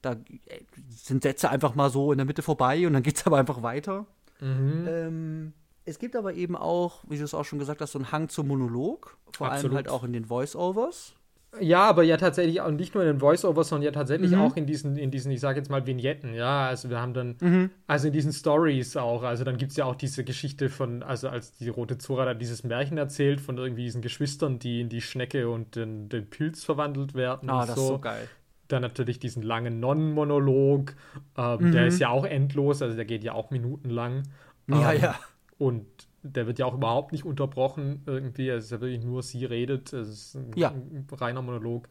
da 0.00 0.12
äh, 0.12 0.60
sind 0.90 1.24
Sätze 1.24 1.50
einfach 1.50 1.74
mal 1.74 1.90
so 1.90 2.12
in 2.12 2.18
der 2.18 2.26
Mitte 2.26 2.42
vorbei 2.42 2.86
und 2.86 2.92
dann 2.92 3.02
geht 3.02 3.16
es 3.16 3.24
aber 3.26 3.38
einfach 3.38 3.62
weiter. 3.62 4.06
Mhm. 4.40 4.86
Ähm, 4.88 5.52
es 5.88 5.98
gibt 5.98 6.14
aber 6.16 6.34
eben 6.34 6.54
auch, 6.56 7.02
wie 7.08 7.18
du 7.18 7.24
es 7.24 7.34
auch 7.34 7.44
schon 7.44 7.58
gesagt 7.58 7.80
hast, 7.80 7.92
so 7.92 7.98
einen 7.98 8.12
Hang 8.12 8.28
zum 8.28 8.46
Monolog, 8.48 9.16
vor 9.36 9.48
Absolut. 9.48 9.64
allem 9.72 9.76
halt 9.76 9.88
auch 9.88 10.04
in 10.04 10.12
den 10.12 10.26
Voice-Overs. 10.26 11.14
Ja, 11.60 11.88
aber 11.88 12.02
ja 12.02 12.18
tatsächlich 12.18 12.60
auch 12.60 12.70
nicht 12.70 12.94
nur 12.94 13.02
in 13.04 13.08
den 13.08 13.20
Voice-Overs, 13.20 13.68
sondern 13.70 13.86
ja 13.86 13.90
tatsächlich 13.90 14.32
Mhm. 14.32 14.40
auch 14.40 14.56
in 14.56 14.66
diesen, 14.66 14.96
in 14.98 15.10
diesen, 15.10 15.32
ich 15.32 15.40
sage 15.40 15.58
jetzt 15.58 15.70
mal 15.70 15.86
Vignetten, 15.86 16.34
ja. 16.34 16.66
Also 16.68 16.90
wir 16.90 17.00
haben 17.00 17.14
dann, 17.14 17.70
also 17.86 18.08
in 18.08 18.12
diesen 18.12 18.32
Stories 18.34 18.96
auch, 18.98 19.22
also 19.22 19.44
dann 19.44 19.56
gibt 19.56 19.70
es 19.70 19.78
ja 19.78 19.86
auch 19.86 19.94
diese 19.96 20.24
Geschichte 20.24 20.68
von, 20.68 21.02
also 21.02 21.30
als 21.30 21.54
die 21.54 21.70
Rote 21.70 21.96
Zora 21.96 22.26
da 22.26 22.34
dieses 22.34 22.64
Märchen 22.64 22.98
erzählt 22.98 23.40
von 23.40 23.56
irgendwie 23.56 23.84
diesen 23.84 24.02
Geschwistern, 24.02 24.58
die 24.58 24.82
in 24.82 24.90
die 24.90 25.00
Schnecke 25.00 25.48
und 25.48 25.74
den, 25.74 26.10
den 26.10 26.28
Pilz 26.28 26.64
verwandelt 26.64 27.14
werden 27.14 27.48
Ah, 27.48 27.62
und 27.62 27.68
das 27.68 27.76
so. 27.76 27.82
ist 27.82 27.88
so 27.88 27.98
geil. 27.98 28.28
Dann 28.68 28.82
natürlich 28.82 29.18
diesen 29.18 29.42
langen 29.42 29.80
Nonnenmonolog, 29.80 30.94
ähm, 31.38 31.72
der 31.72 31.86
ist 31.86 31.98
ja 31.98 32.10
auch 32.10 32.26
endlos, 32.26 32.82
also 32.82 32.94
der 32.94 33.06
geht 33.06 33.24
ja 33.24 33.32
auch 33.32 33.50
minutenlang. 33.50 34.24
Ja, 34.68 34.92
Ähm, 34.92 35.00
ja. 35.00 35.14
Und 35.58 35.86
der 36.22 36.46
wird 36.46 36.58
ja 36.58 36.66
auch 36.66 36.74
überhaupt 36.74 37.12
nicht 37.12 37.24
unterbrochen 37.24 38.02
irgendwie. 38.06 38.48
Es 38.48 38.66
ist 38.66 38.70
ja 38.70 38.80
wirklich 38.80 39.04
nur 39.04 39.22
sie 39.22 39.44
redet. 39.44 39.92
Es 39.92 40.08
ist 40.08 40.34
ein, 40.36 40.52
Ja. 40.56 40.70
ein 40.70 41.06
reiner 41.10 41.42
Monolog. 41.42 41.88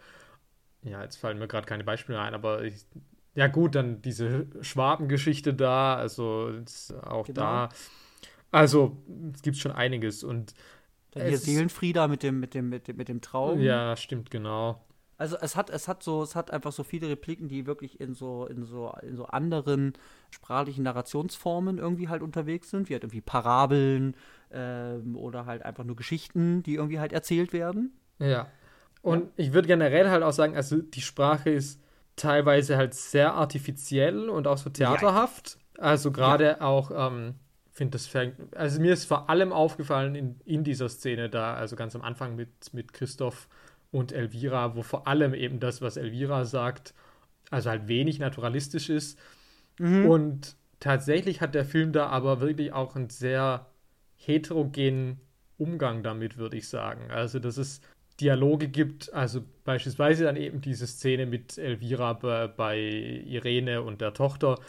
Ja, 0.83 1.03
jetzt 1.03 1.17
fallen 1.17 1.37
mir 1.39 1.47
gerade 1.47 1.65
keine 1.65 1.83
Beispiele 1.83 2.19
ein, 2.19 2.33
aber 2.33 2.63
ich, 2.63 2.85
ja 3.35 3.47
gut, 3.47 3.75
dann 3.75 4.01
diese 4.01 4.47
Schwabengeschichte 4.61 5.53
da, 5.53 5.95
also 5.95 6.51
auch 7.03 7.25
Genau. 7.25 7.41
da. 7.41 7.69
Also 8.51 8.97
es 9.33 9.41
gibt 9.41 9.57
schon 9.57 9.73
einiges 9.73 10.23
und 10.23 10.53
Dann 11.11 11.27
hier 11.27 11.37
Seelenfrieda 11.37 12.07
mit 12.07 12.23
dem, 12.23 12.39
mit 12.39 12.53
dem, 12.53 12.69
mit 12.69 12.87
dem, 12.87 12.95
mit 12.97 13.09
dem 13.09 13.19
Traum. 13.21 13.59
ja, 13.59 13.95
stimmt 13.97 14.31
genau. 14.31 14.81
Also 15.17 15.35
es 15.41 15.55
hat, 15.55 15.69
es 15.69 15.87
hat 15.87 16.03
so, 16.03 16.21
es 16.21 16.35
hat 16.35 16.51
einfach 16.51 16.71
so 16.71 16.83
viele 16.83 17.09
Repliken, 17.09 17.47
die 17.47 17.65
wirklich 17.65 17.99
in 17.99 18.13
so, 18.13 18.45
in 18.45 18.63
so, 18.65 18.93
in 19.01 19.15
so 19.15 19.25
anderen 19.25 19.93
sprachlichen 20.29 20.83
Narrationsformen 20.83 21.79
irgendwie 21.79 22.07
halt 22.07 22.21
unterwegs 22.21 22.69
sind, 22.69 22.89
wie 22.89 22.93
halt 22.93 23.03
irgendwie 23.03 23.21
Parabeln 23.21 24.15
ähm, 24.51 25.15
oder 25.15 25.45
halt 25.45 25.63
einfach 25.63 25.83
nur 25.83 25.95
Geschichten, 25.95 26.61
die 26.61 26.75
irgendwie 26.75 26.99
halt 26.99 27.13
erzählt 27.13 27.51
werden. 27.51 27.97
Ja. 28.19 28.47
Und 29.01 29.31
ich 29.37 29.53
würde 29.53 29.67
generell 29.67 30.09
halt 30.09 30.21
auch 30.21 30.33
sagen, 30.33 30.55
also 30.55 30.77
die 30.77 31.01
Sprache 31.01 31.49
ist 31.49 31.81
teilweise 32.15 32.77
halt 32.77 32.93
sehr 32.93 33.33
artifiziell 33.33 34.29
und 34.29 34.47
auch 34.47 34.57
so 34.57 34.69
theaterhaft. 34.69 35.57
Also 35.77 36.11
gerade 36.11 36.61
auch, 36.61 36.91
ähm, 36.93 37.35
finde 37.71 37.91
das 37.91 38.07
fängt, 38.07 38.55
also 38.55 38.81
mir 38.81 38.93
ist 38.93 39.05
vor 39.05 39.29
allem 39.29 39.53
aufgefallen 39.53 40.15
in, 40.15 40.39
in 40.45 40.63
dieser 40.63 40.89
Szene 40.89 41.29
da, 41.29 41.53
also 41.53 41.75
ganz 41.75 41.95
am 41.95 42.01
Anfang 42.01 42.35
mit, 42.35 42.73
mit 42.73 42.93
Christoph 42.93 43.47
und 43.97 44.11
Elvira, 44.11 44.75
wo 44.75 44.83
vor 44.83 45.07
allem 45.07 45.33
eben 45.33 45.59
das, 45.59 45.81
was 45.81 45.97
Elvira 45.97 46.45
sagt, 46.45 46.93
also 47.49 47.69
halt 47.69 47.87
wenig 47.87 48.19
naturalistisch 48.19 48.89
ist. 48.89 49.19
Und 50.09 50.55
tatsächlich 50.79 51.41
hat 51.41 51.55
der 51.55 51.65
Film 51.65 51.91
da 51.93 52.07
aber 52.07 52.39
wirklich 52.39 52.73
auch 52.73 52.95
einen 52.95 53.09
sehr 53.09 53.65
heterogenen 54.15 55.19
Umgang 55.57 56.03
damit, 56.03 56.37
würde 56.37 56.57
ich 56.57 56.67
sagen. 56.67 57.09
Also, 57.09 57.39
dass 57.39 57.57
es 57.57 57.81
Dialoge 58.19 58.67
gibt, 58.67 59.13
also 59.13 59.41
beispielsweise 59.63 60.25
dann 60.25 60.35
eben 60.35 60.61
diese 60.61 60.87
Szene 60.87 61.25
mit 61.25 61.57
Elvira 61.57 62.13
bei, 62.13 62.47
bei 62.47 62.79
Irene 62.79 63.81
und 63.81 64.01
der 64.01 64.13
Tochter, 64.13 64.59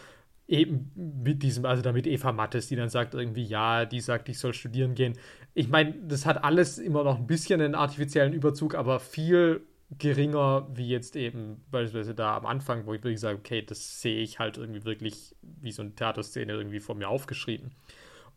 eben 0.49 0.91
mit 1.23 1.43
diesem, 1.43 1.67
also 1.67 1.83
damit 1.83 2.07
Eva 2.07 2.33
Mattes, 2.33 2.69
die 2.69 2.77
dann 2.77 2.89
sagt 2.89 3.15
irgendwie, 3.15 3.45
ja, 3.45 3.85
die 3.85 4.01
sagt, 4.01 4.29
ich 4.31 4.39
soll 4.39 4.55
studieren 4.55 4.95
gehen. 4.95 5.15
Ich 5.55 5.69
meine, 5.69 5.95
das 6.09 6.27
hat 6.27 6.43
alles 6.43 6.79
immer 6.79 7.05
noch 7.05 7.19
ein 7.19 7.27
bisschen 7.27 7.61
einen 7.61 7.75
artifiziellen 7.75 8.33
Überzug, 8.33 8.75
aber 8.75 8.99
viel 9.01 9.61
geringer 9.99 10.69
wie 10.75 10.89
jetzt 10.89 11.17
eben 11.17 11.63
beispielsweise 11.71 12.15
da 12.15 12.37
am 12.37 12.47
Anfang, 12.47 12.87
wo 12.87 12.95
ich 12.95 13.03
wirklich 13.05 13.21
sage, 13.21 13.39
okay, 13.39 13.63
das 13.63 14.01
sehe 14.03 14.21
ich 14.23 14.39
halt 14.39 14.59
irgendwie 14.59 14.85
wirklich 14.85 15.35
wie 15.43 15.73
so 15.73 15.83
eine 15.83 15.95
Theaterszene 15.95 16.53
irgendwie 16.53 16.81
vor 16.81 16.95
mir 16.95 17.09
aufgeschrieben. 17.09 17.73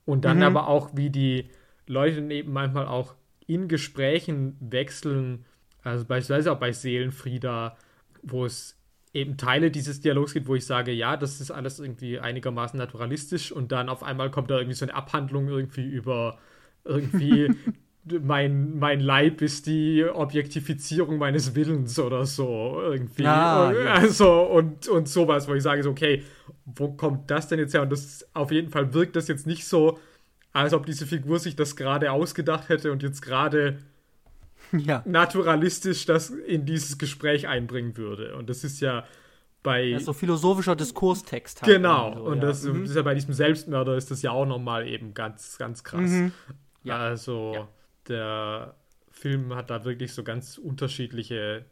Und 0.06 0.26
dann 0.26 0.38
Mhm. 0.38 0.44
aber 0.44 0.68
auch, 0.68 0.92
wie 0.94 1.10
die 1.10 1.50
Leute 1.88 2.22
eben 2.34 2.54
manchmal 2.54 2.88
auch 2.88 3.16
in 3.48 3.68
Gesprächen 3.68 4.58
wechseln, 4.60 5.46
also 5.84 6.06
beispielsweise 6.06 6.52
auch 6.52 6.60
bei 6.60 6.72
Seelenfrieda, 6.72 7.78
wo 8.24 8.46
es 8.46 8.78
eben 9.14 9.38
Teile 9.38 9.72
dieses 9.72 10.02
Dialogs 10.02 10.34
gibt, 10.34 10.48
wo 10.48 10.56
ich 10.56 10.66
sage, 10.66 10.92
ja, 10.92 11.18
das 11.18 11.42
ist 11.42 11.52
alles 11.52 11.80
irgendwie 11.80 12.20
einigermaßen 12.20 12.78
naturalistisch 12.78 13.52
und 13.52 13.72
dann 13.72 13.90
auf 13.90 14.04
einmal 14.04 14.32
kommt 14.32 14.50
da 14.50 14.58
irgendwie 14.58 14.76
so 14.76 14.86
eine 14.86 14.96
Abhandlung 14.96 15.50
irgendwie 15.50 15.86
über 15.86 16.38
irgendwie 16.86 17.54
mein, 18.06 18.80
mein 18.80 19.00
Leib 19.00 19.42
ist 19.42 19.68
die 19.68 20.06
Objektifizierung 20.06 21.18
meines 21.18 21.56
Willens 21.56 22.00
oder 22.00 22.26
so 22.26 22.80
irgendwie. 22.82 23.26
Ah, 23.26 23.72
ja. 23.72 23.94
Also 23.94 24.44
und, 24.44 24.88
und 24.88 25.08
sowas, 25.08 25.48
wo 25.48 25.54
ich 25.54 25.64
sage 25.64 25.84
so, 25.84 25.92
okay, 25.92 26.24
wo 26.66 26.94
kommt 26.94 27.30
das 27.30 27.48
denn 27.48 27.60
jetzt 27.60 27.74
her? 27.74 27.84
Und 27.84 27.92
das 27.92 28.28
auf 28.34 28.52
jeden 28.52 28.70
Fall 28.72 28.94
wirkt 28.94 29.16
das 29.16 29.28
jetzt 29.28 29.46
nicht 29.46 29.66
so, 29.66 30.00
als 30.54 30.74
ob 30.74 30.86
diese 30.86 31.06
Figur 31.06 31.40
sich 31.40 31.56
das 31.56 31.76
gerade 31.76 32.12
ausgedacht 32.12 32.70
hätte 32.70 32.92
und 32.92 33.04
jetzt 33.04 33.22
gerade 33.22 33.78
Ja. 34.86 35.04
naturalistisch 35.06 36.06
das 36.06 36.30
in 36.30 36.66
dieses 36.66 36.98
Gespräch 36.98 37.48
einbringen 37.48 37.98
würde. 37.98 38.36
Und 38.36 38.50
das 38.50 38.64
ist 38.64 38.80
ja 38.80 39.06
bei. 39.64 39.92
Ist 39.92 40.06
so 40.06 40.14
philosophischer 40.14 40.76
Diskurstext 40.76 41.62
halt. 41.62 41.72
genau. 41.74 42.14
so, 42.16 42.24
und 42.24 42.38
ja. 42.38 42.42
das, 42.48 42.64
Mhm. 42.64 42.82
das 42.82 42.90
ist 42.92 42.96
ja 42.96 43.02
bei 43.02 43.14
diesem 43.16 43.34
Selbstmörder 43.34 43.96
ist 43.96 44.10
das 44.12 44.22
ja 44.22 44.32
auch 44.32 44.46
nochmal 44.46 44.88
eben 44.88 45.14
ganz, 45.14 45.58
ganz 45.58 45.84
krass. 45.84 46.10
Mhm. 46.10 46.32
Ja. 46.84 46.98
Also 46.98 47.52
Ja. 47.56 47.68
der 48.08 48.76
Film 49.12 49.54
hat 49.56 49.70
da 49.70 49.84
wirklich 49.86 50.14
so 50.14 50.24
ganz 50.24 50.58
unterschiedliche 50.58 51.66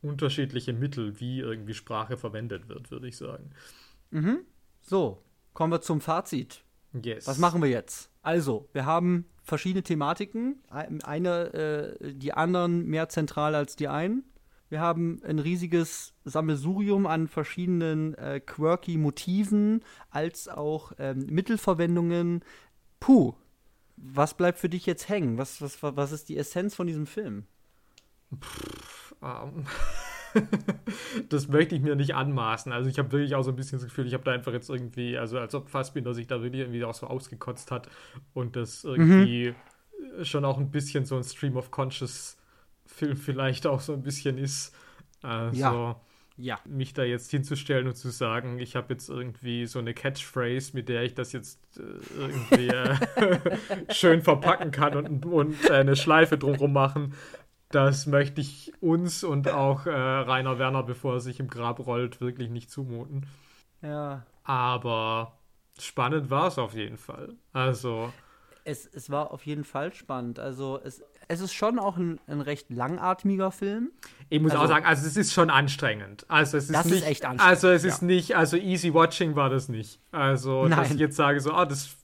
unterschiedliche 0.00 0.72
Mittel, 0.72 1.18
wie 1.20 1.40
irgendwie 1.40 1.74
Sprache 1.74 2.16
verwendet 2.16 2.68
wird, 2.68 2.90
würde 2.92 3.08
ich 3.08 3.16
sagen. 3.16 3.50
So, 4.80 5.22
kommen 5.54 5.72
wir 5.72 5.80
zum 5.80 6.00
Fazit. 6.00 6.62
Yes. 7.02 7.26
Was 7.26 7.38
machen 7.38 7.60
wir 7.60 7.68
jetzt? 7.68 8.08
Also, 8.28 8.68
wir 8.74 8.84
haben 8.84 9.24
verschiedene 9.42 9.82
Thematiken. 9.82 10.60
Ein- 10.68 11.02
Eine, 11.02 11.54
äh, 12.02 12.12
die 12.12 12.34
anderen 12.34 12.84
mehr 12.86 13.08
zentral 13.08 13.54
als 13.54 13.74
die 13.74 13.88
einen. 13.88 14.22
Wir 14.68 14.80
haben 14.82 15.22
ein 15.24 15.38
riesiges 15.38 16.12
Sammelsurium 16.26 17.06
an 17.06 17.26
verschiedenen 17.28 18.12
äh, 18.16 18.38
quirky 18.40 18.98
Motiven, 18.98 19.82
als 20.10 20.46
auch 20.46 20.92
ähm, 20.98 21.24
Mittelverwendungen. 21.30 22.44
Puh, 23.00 23.32
was 23.96 24.34
bleibt 24.34 24.58
für 24.58 24.68
dich 24.68 24.84
jetzt 24.84 25.08
hängen? 25.08 25.38
Was, 25.38 25.62
was, 25.62 25.82
was 25.82 26.12
ist 26.12 26.28
die 26.28 26.36
Essenz 26.36 26.74
von 26.74 26.86
diesem 26.86 27.06
Film? 27.06 27.46
Ähm, 29.22 29.64
das 31.28 31.48
möchte 31.48 31.74
ich 31.74 31.82
mir 31.82 31.96
nicht 31.96 32.14
anmaßen. 32.14 32.72
Also 32.72 32.88
ich 32.88 32.98
habe 32.98 33.12
wirklich 33.12 33.34
auch 33.34 33.42
so 33.42 33.50
ein 33.50 33.56
bisschen 33.56 33.78
das 33.78 33.86
Gefühl, 33.86 34.06
ich 34.06 34.14
habe 34.14 34.24
da 34.24 34.32
einfach 34.32 34.52
jetzt 34.52 34.70
irgendwie, 34.70 35.18
also 35.18 35.38
als 35.38 35.54
ob 35.54 35.68
Fassbinder 35.68 36.14
sich 36.14 36.26
da 36.26 36.42
wirklich 36.42 36.62
irgendwie 36.62 36.84
auch 36.84 36.94
so 36.94 37.06
ausgekotzt 37.06 37.70
hat 37.70 37.88
und 38.34 38.56
das 38.56 38.84
irgendwie 38.84 39.54
schon 40.22 40.44
auch 40.44 40.58
ein 40.58 40.70
bisschen 40.70 41.04
so 41.04 41.16
ein 41.16 41.24
Stream 41.24 41.56
of 41.56 41.70
Conscious 41.70 42.36
Film 42.86 43.16
vielleicht 43.16 43.66
auch 43.66 43.80
so 43.80 43.92
ein 43.92 44.02
bisschen 44.02 44.38
ist. 44.38 44.74
Also 45.22 45.60
Ja. 45.60 46.00
Ja. 46.40 46.60
mich 46.64 46.94
da 46.94 47.02
jetzt 47.02 47.32
hinzustellen 47.32 47.88
und 47.88 47.96
zu 47.96 48.10
sagen, 48.10 48.60
ich 48.60 48.76
habe 48.76 48.94
jetzt 48.94 49.08
irgendwie 49.08 49.66
so 49.66 49.80
eine 49.80 49.92
Catchphrase, 49.92 50.70
mit 50.72 50.88
der 50.88 51.02
ich 51.02 51.14
das 51.14 51.32
jetzt 51.32 51.58
äh, 51.78 51.82
irgendwie 52.16 52.68
äh, 52.68 52.94
schön 53.92 54.22
verpacken 54.22 54.70
kann 54.70 54.96
und, 54.96 55.26
und 55.26 55.70
eine 55.70 55.96
Schleife 55.96 56.38
drumherum 56.38 56.72
machen. 56.72 57.14
Das 57.70 58.06
möchte 58.06 58.40
ich 58.40 58.72
uns 58.80 59.24
und 59.24 59.48
auch 59.50 59.84
äh, 59.86 59.90
Rainer 59.90 60.58
Werner, 60.58 60.82
bevor 60.82 61.14
er 61.14 61.20
sich 61.20 61.38
im 61.38 61.48
Grab 61.48 61.84
rollt, 61.86 62.20
wirklich 62.20 62.48
nicht 62.50 62.70
zumuten. 62.70 63.26
Ja. 63.82 64.24
Aber 64.44 65.38
spannend 65.78 66.30
war 66.30 66.46
es 66.48 66.58
auf 66.58 66.74
jeden 66.74 66.96
Fall. 66.96 67.34
Also, 67.52 68.10
Es, 68.64 68.86
es 68.86 69.10
war 69.10 69.30
auf 69.32 69.44
jeden 69.44 69.64
Fall 69.64 69.92
spannend. 69.92 70.38
Also, 70.38 70.80
es, 70.82 71.02
es 71.28 71.40
ist 71.42 71.52
schon 71.52 71.78
auch 71.78 71.98
ein, 71.98 72.18
ein 72.26 72.40
recht 72.40 72.70
langatmiger 72.70 73.50
Film. 73.52 73.90
ich 74.30 74.40
muss 74.40 74.52
Also- 74.52 74.64
auch 74.64 74.68
sagen, 74.68 74.86
also 74.86 75.06
es 75.06 75.16
ist 75.18 75.34
schon 75.34 75.50
anstrengend. 75.50 76.24
Also 76.28 76.56
es 76.56 76.64
ist 76.70 76.74
Das 76.74 76.86
ist 76.86 76.92
nicht, 76.92 77.06
echt 77.06 77.24
anstrengend, 77.26 77.50
Also 77.52 77.68
es 77.68 77.84
ist 77.84 78.00
ja. 78.00 78.06
nicht, 78.06 78.34
also 78.36 78.56
easy 78.56 78.94
watching 78.94 79.36
war 79.36 79.50
das 79.50 79.68
nicht. 79.68 80.00
Also, 80.10 80.66
dass 80.68 80.78
Nein. 80.78 80.92
ich 80.94 81.00
jetzt 81.00 81.16
sage, 81.16 81.38
so, 81.40 81.52
ah, 81.52 81.66
das 81.66 81.96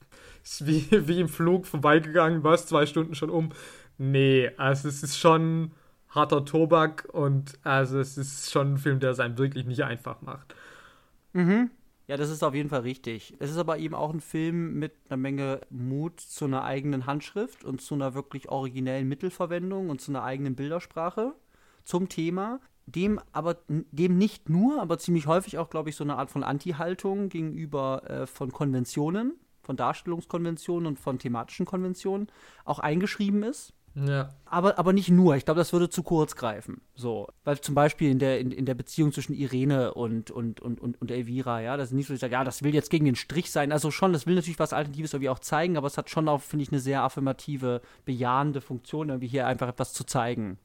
ist 0.44 0.66
wie, 0.66 0.86
wie 1.08 1.20
im 1.20 1.28
Flug 1.30 1.64
vorbeigegangen, 1.66 2.44
was, 2.44 2.66
zwei 2.66 2.84
Stunden 2.84 3.14
schon 3.14 3.30
um. 3.30 3.48
Nee, 3.98 4.50
also 4.56 4.88
es 4.88 5.02
ist 5.02 5.18
schon 5.18 5.72
harter 6.08 6.44
Tobak 6.44 7.08
und 7.12 7.58
also 7.64 7.98
es 7.98 8.16
ist 8.18 8.50
schon 8.50 8.74
ein 8.74 8.78
Film, 8.78 9.00
der 9.00 9.10
es 9.10 9.20
einem 9.20 9.38
wirklich 9.38 9.66
nicht 9.66 9.82
einfach 9.84 10.22
macht. 10.22 10.54
Ja, 12.06 12.16
das 12.18 12.28
ist 12.30 12.42
auf 12.42 12.54
jeden 12.54 12.68
Fall 12.68 12.82
richtig. 12.82 13.34
Es 13.38 13.50
ist 13.50 13.56
aber 13.56 13.78
eben 13.78 13.94
auch 13.94 14.12
ein 14.12 14.20
Film 14.20 14.78
mit 14.78 14.92
einer 15.08 15.16
Menge 15.16 15.60
Mut 15.70 16.20
zu 16.20 16.44
einer 16.44 16.62
eigenen 16.62 17.06
Handschrift 17.06 17.64
und 17.64 17.80
zu 17.80 17.94
einer 17.94 18.14
wirklich 18.14 18.50
originellen 18.50 19.08
Mittelverwendung 19.08 19.88
und 19.88 20.02
zu 20.02 20.12
einer 20.12 20.22
eigenen 20.22 20.54
Bildersprache 20.54 21.34
zum 21.82 22.10
Thema, 22.10 22.60
dem 22.86 23.20
aber 23.32 23.56
dem 23.68 24.18
nicht 24.18 24.50
nur, 24.50 24.82
aber 24.82 24.98
ziemlich 24.98 25.26
häufig 25.26 25.56
auch, 25.56 25.70
glaube 25.70 25.88
ich, 25.88 25.96
so 25.96 26.04
eine 26.04 26.16
Art 26.16 26.30
von 26.30 26.42
Anti-Haltung 26.42 27.30
gegenüber 27.30 28.02
äh, 28.08 28.26
von 28.26 28.52
Konventionen, 28.52 29.32
von 29.62 29.76
Darstellungskonventionen 29.76 30.86
und 30.86 30.98
von 30.98 31.18
thematischen 31.18 31.64
Konventionen 31.64 32.28
auch 32.66 32.80
eingeschrieben 32.80 33.42
ist. 33.42 33.72
Ja. 33.94 34.30
Aber, 34.44 34.78
aber 34.78 34.92
nicht 34.92 35.08
nur. 35.08 35.36
Ich 35.36 35.44
glaube, 35.44 35.58
das 35.58 35.72
würde 35.72 35.88
zu 35.88 36.02
kurz 36.02 36.36
greifen. 36.36 36.80
So. 36.94 37.28
Weil 37.44 37.60
zum 37.60 37.74
Beispiel 37.74 38.10
in 38.10 38.18
der, 38.18 38.40
in, 38.40 38.50
in 38.50 38.66
der 38.66 38.74
Beziehung 38.74 39.12
zwischen 39.12 39.34
Irene 39.34 39.94
und, 39.94 40.30
und, 40.30 40.60
und, 40.60 40.80
und, 40.80 41.00
und 41.00 41.10
Elvira, 41.10 41.60
ja, 41.60 41.76
das 41.76 41.88
ist 41.88 41.94
nicht 41.94 42.08
so, 42.08 42.14
ich 42.14 42.20
sage, 42.20 42.32
ja, 42.32 42.44
das 42.44 42.62
will 42.62 42.74
jetzt 42.74 42.90
gegen 42.90 43.04
den 43.04 43.16
Strich 43.16 43.50
sein. 43.50 43.72
Also 43.72 43.90
schon, 43.90 44.12
das 44.12 44.26
will 44.26 44.34
natürlich 44.34 44.58
was 44.58 44.72
Alternatives 44.72 45.12
irgendwie 45.12 45.30
auch 45.30 45.38
zeigen, 45.38 45.76
aber 45.76 45.86
es 45.86 45.96
hat 45.96 46.10
schon 46.10 46.28
auch, 46.28 46.40
finde 46.40 46.64
ich, 46.64 46.72
eine 46.72 46.80
sehr 46.80 47.02
affirmative, 47.02 47.80
bejahende 48.04 48.60
Funktion, 48.60 49.08
irgendwie 49.08 49.28
hier 49.28 49.46
einfach 49.46 49.68
etwas 49.68 49.92
zu 49.92 50.04
zeigen. 50.04 50.58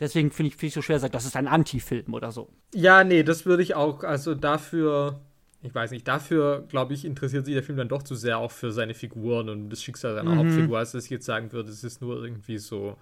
Deswegen 0.00 0.30
finde 0.30 0.48
ich, 0.48 0.56
find 0.56 0.68
ich 0.68 0.74
so 0.74 0.82
schwer, 0.82 0.98
sagt, 0.98 1.14
das 1.14 1.24
ist 1.24 1.36
ein 1.36 1.46
Anti-Film 1.46 2.14
oder 2.14 2.32
so. 2.32 2.48
Ja, 2.74 3.04
nee, 3.04 3.22
das 3.22 3.46
würde 3.46 3.62
ich 3.62 3.74
auch, 3.74 4.02
also 4.02 4.34
dafür, 4.34 5.20
ich 5.64 5.74
weiß 5.74 5.90
nicht, 5.92 6.06
dafür, 6.06 6.64
glaube 6.68 6.92
ich, 6.92 7.06
interessiert 7.06 7.46
sich 7.46 7.54
der 7.54 7.62
Film 7.62 7.78
dann 7.78 7.88
doch 7.88 8.02
zu 8.02 8.14
sehr 8.14 8.38
auch 8.38 8.50
für 8.50 8.70
seine 8.70 8.92
Figuren 8.92 9.48
und 9.48 9.70
das 9.70 9.82
Schicksal 9.82 10.14
seiner 10.14 10.34
mhm. 10.34 10.38
Hauptfigur, 10.38 10.78
als 10.78 10.92
dass 10.92 11.04
ich 11.04 11.10
jetzt 11.10 11.24
sagen 11.24 11.52
würde, 11.52 11.70
es 11.70 11.82
ist 11.82 12.02
nur 12.02 12.22
irgendwie 12.22 12.58
so, 12.58 12.98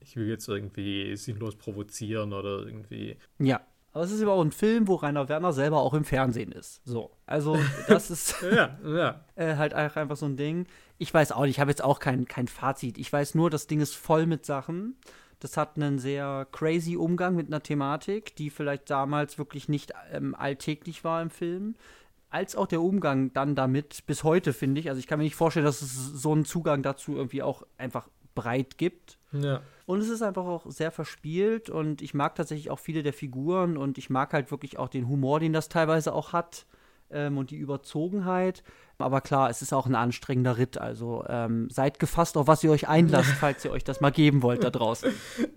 ich 0.00 0.16
will 0.16 0.28
jetzt 0.28 0.48
irgendwie 0.48 1.14
sinnlos 1.16 1.54
provozieren 1.54 2.32
oder 2.32 2.66
irgendwie. 2.66 3.16
Ja. 3.38 3.60
Aber 3.92 4.02
es 4.02 4.10
ist 4.10 4.22
aber 4.22 4.32
auch 4.32 4.42
ein 4.42 4.50
Film, 4.50 4.88
wo 4.88 4.96
Rainer 4.96 5.28
Werner 5.28 5.52
selber 5.52 5.78
auch 5.78 5.94
im 5.94 6.02
Fernsehen 6.02 6.50
ist. 6.50 6.82
So. 6.84 7.12
Also, 7.26 7.56
das 7.88 8.10
ist 8.10 8.42
ja, 8.42 8.76
ja. 8.84 9.24
Äh, 9.36 9.54
halt 9.54 9.72
einfach 9.72 10.16
so 10.16 10.26
ein 10.26 10.36
Ding. 10.36 10.66
Ich 10.98 11.14
weiß 11.14 11.30
auch 11.30 11.42
nicht, 11.42 11.52
ich 11.52 11.60
habe 11.60 11.70
jetzt 11.70 11.84
auch 11.84 12.00
kein, 12.00 12.26
kein 12.26 12.48
Fazit. 12.48 12.98
Ich 12.98 13.12
weiß 13.12 13.36
nur, 13.36 13.50
das 13.50 13.68
Ding 13.68 13.80
ist 13.80 13.94
voll 13.94 14.26
mit 14.26 14.44
Sachen. 14.44 14.96
Das 15.40 15.56
hat 15.56 15.76
einen 15.76 15.98
sehr 15.98 16.46
crazy 16.52 16.96
Umgang 16.96 17.34
mit 17.34 17.48
einer 17.48 17.62
Thematik, 17.62 18.36
die 18.36 18.50
vielleicht 18.50 18.88
damals 18.90 19.38
wirklich 19.38 19.68
nicht 19.68 19.92
ähm, 20.12 20.34
alltäglich 20.34 21.04
war 21.04 21.20
im 21.22 21.30
Film. 21.30 21.74
Als 22.30 22.56
auch 22.56 22.66
der 22.66 22.80
Umgang 22.80 23.32
dann 23.32 23.54
damit 23.54 24.06
bis 24.06 24.24
heute, 24.24 24.52
finde 24.52 24.80
ich. 24.80 24.88
Also 24.88 24.98
ich 24.98 25.06
kann 25.06 25.18
mir 25.18 25.24
nicht 25.24 25.36
vorstellen, 25.36 25.66
dass 25.66 25.82
es 25.82 25.94
so 25.94 26.32
einen 26.32 26.44
Zugang 26.44 26.82
dazu 26.82 27.14
irgendwie 27.16 27.42
auch 27.42 27.62
einfach 27.78 28.08
breit 28.34 28.78
gibt. 28.78 29.18
Ja. 29.32 29.60
Und 29.86 30.00
es 30.00 30.08
ist 30.08 30.22
einfach 30.22 30.44
auch 30.44 30.70
sehr 30.70 30.90
verspielt 30.90 31.70
und 31.70 32.02
ich 32.02 32.14
mag 32.14 32.34
tatsächlich 32.34 32.70
auch 32.70 32.78
viele 32.78 33.02
der 33.02 33.12
Figuren 33.12 33.76
und 33.76 33.98
ich 33.98 34.10
mag 34.10 34.32
halt 34.32 34.50
wirklich 34.50 34.78
auch 34.78 34.88
den 34.88 35.08
Humor, 35.08 35.40
den 35.40 35.52
das 35.52 35.68
teilweise 35.68 36.12
auch 36.12 36.32
hat 36.32 36.66
ähm, 37.10 37.38
und 37.38 37.50
die 37.50 37.56
Überzogenheit. 37.56 38.62
Aber 38.98 39.20
klar, 39.20 39.50
es 39.50 39.60
ist 39.60 39.72
auch 39.72 39.86
ein 39.86 39.94
anstrengender 39.94 40.56
Ritt. 40.56 40.78
Also 40.78 41.24
ähm, 41.28 41.68
seid 41.70 41.98
gefasst, 41.98 42.36
auf 42.36 42.46
was 42.46 42.62
ihr 42.64 42.70
euch 42.70 42.88
einlasst, 42.88 43.30
falls 43.40 43.64
ihr 43.64 43.72
euch 43.72 43.84
das 43.84 44.00
mal 44.00 44.10
geben 44.10 44.42
wollt 44.42 44.62
da 44.62 44.70
draußen. 44.70 45.10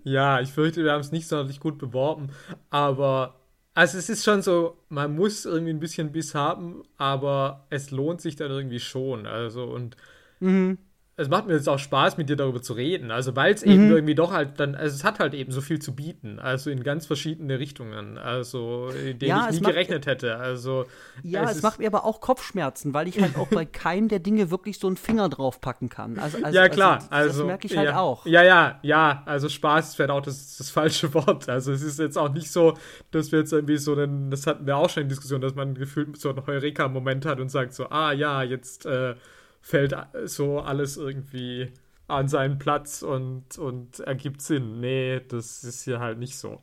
Ja, 0.04 0.40
ich 0.40 0.50
fürchte, 0.50 0.84
wir 0.84 0.92
haben 0.92 1.00
es 1.00 1.12
nicht 1.12 1.28
sonderlich 1.28 1.60
gut 1.60 1.78
beworben. 1.78 2.30
Aber 2.70 3.36
also 3.74 3.96
es 3.96 4.08
ist 4.08 4.24
schon 4.24 4.42
so, 4.42 4.76
man 4.88 5.14
muss 5.14 5.44
irgendwie 5.44 5.72
ein 5.72 5.80
bisschen 5.80 6.10
Biss 6.12 6.34
haben, 6.34 6.82
aber 6.96 7.66
es 7.70 7.90
lohnt 7.90 8.20
sich 8.20 8.34
dann 8.36 8.50
irgendwie 8.50 8.80
schon. 8.80 9.26
Also 9.26 9.64
und 9.64 9.96
mhm 10.40 10.78
es 11.18 11.28
macht 11.28 11.48
mir 11.48 11.54
jetzt 11.54 11.68
auch 11.68 11.80
Spaß, 11.80 12.16
mit 12.16 12.28
dir 12.28 12.36
darüber 12.36 12.62
zu 12.62 12.74
reden. 12.74 13.10
Also, 13.10 13.34
weil 13.34 13.52
es 13.52 13.66
mhm. 13.66 13.72
eben 13.72 13.90
irgendwie 13.90 14.14
doch 14.14 14.32
halt 14.32 14.60
dann, 14.60 14.76
also 14.76 14.94
es 14.94 15.02
hat 15.02 15.18
halt 15.18 15.34
eben 15.34 15.50
so 15.50 15.60
viel 15.60 15.80
zu 15.80 15.92
bieten. 15.92 16.38
Also 16.38 16.70
in 16.70 16.84
ganz 16.84 17.06
verschiedene 17.06 17.58
Richtungen. 17.58 18.16
Also, 18.18 18.90
in 18.90 19.18
denen 19.18 19.28
ja, 19.28 19.48
ich 19.50 19.60
nie 19.60 19.66
gerechnet 19.66 20.06
hätte. 20.06 20.36
Also. 20.36 20.86
Ja, 21.24 21.42
es, 21.42 21.56
es 21.56 21.62
macht 21.62 21.80
mir 21.80 21.88
aber 21.88 22.04
auch 22.04 22.20
Kopfschmerzen, 22.20 22.94
weil 22.94 23.08
ich 23.08 23.20
halt 23.20 23.36
auch 23.36 23.48
bei 23.48 23.64
keinem 23.64 24.06
der 24.06 24.20
Dinge 24.20 24.52
wirklich 24.52 24.78
so 24.78 24.86
einen 24.86 24.96
Finger 24.96 25.28
drauf 25.28 25.60
packen 25.60 25.88
kann. 25.88 26.20
Also, 26.20 26.38
also 26.40 26.56
ja, 26.56 26.68
klar. 26.68 26.98
Also, 27.10 27.28
das 27.28 27.36
also, 27.36 27.46
merke 27.46 27.66
ich 27.66 27.76
halt 27.76 27.88
ja, 27.88 27.98
auch. 27.98 28.24
Ja, 28.24 28.44
ja, 28.44 28.78
ja. 28.82 29.22
Also 29.26 29.48
Spaß 29.48 29.88
ist 29.88 29.94
vielleicht 29.96 30.10
auch 30.10 30.22
das, 30.22 30.56
das 30.56 30.70
falsche 30.70 31.12
Wort. 31.14 31.48
Also 31.48 31.72
es 31.72 31.82
ist 31.82 31.98
jetzt 31.98 32.16
auch 32.16 32.32
nicht 32.32 32.52
so, 32.52 32.74
dass 33.10 33.32
wir 33.32 33.40
jetzt 33.40 33.52
irgendwie 33.52 33.78
so 33.78 33.94
einen, 33.94 34.30
das 34.30 34.46
hatten 34.46 34.66
wir 34.66 34.76
auch 34.76 34.88
schon 34.88 35.02
in 35.02 35.08
Diskussion, 35.08 35.40
dass 35.40 35.56
man 35.56 35.74
gefühlt 35.74 36.16
so 36.16 36.28
einen 36.28 36.46
Heureka-Moment 36.46 37.26
hat 37.26 37.40
und 37.40 37.50
sagt 37.50 37.74
so, 37.74 37.88
ah 37.88 38.12
ja, 38.12 38.44
jetzt 38.44 38.86
äh, 38.86 39.16
fällt 39.60 39.94
so 40.24 40.60
alles 40.60 40.96
irgendwie 40.96 41.72
an 42.06 42.28
seinen 42.28 42.58
Platz 42.58 43.02
und, 43.02 43.58
und 43.58 44.00
ergibt 44.00 44.40
Sinn. 44.40 44.80
Nee, 44.80 45.20
das 45.20 45.62
ist 45.62 45.84
hier 45.84 46.00
halt 46.00 46.18
nicht 46.18 46.38
so. 46.38 46.60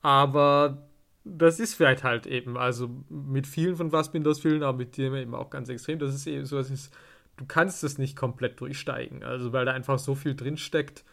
Aber 0.00 0.88
das 1.24 1.60
ist 1.60 1.74
vielleicht 1.74 2.04
halt 2.04 2.26
eben, 2.26 2.56
also 2.56 2.88
mit 3.08 3.46
vielen 3.46 3.76
von 3.76 3.90
Fassbinders 3.90 4.40
Filmen, 4.40 4.62
aber 4.62 4.78
mit 4.78 4.96
dem 4.96 5.14
eben 5.14 5.34
auch 5.34 5.50
ganz 5.50 5.68
extrem, 5.68 5.98
das 5.98 6.14
ist 6.14 6.26
eben 6.26 6.46
so, 6.46 6.58
es 6.58 6.70
ist, 6.70 6.94
du 7.36 7.44
kannst 7.44 7.84
es 7.84 7.98
nicht 7.98 8.16
komplett 8.16 8.60
durchsteigen, 8.60 9.24
also 9.24 9.52
weil 9.52 9.64
da 9.66 9.72
einfach 9.72 9.98
so 9.98 10.14
viel 10.14 10.34
drinsteckt 10.34 11.04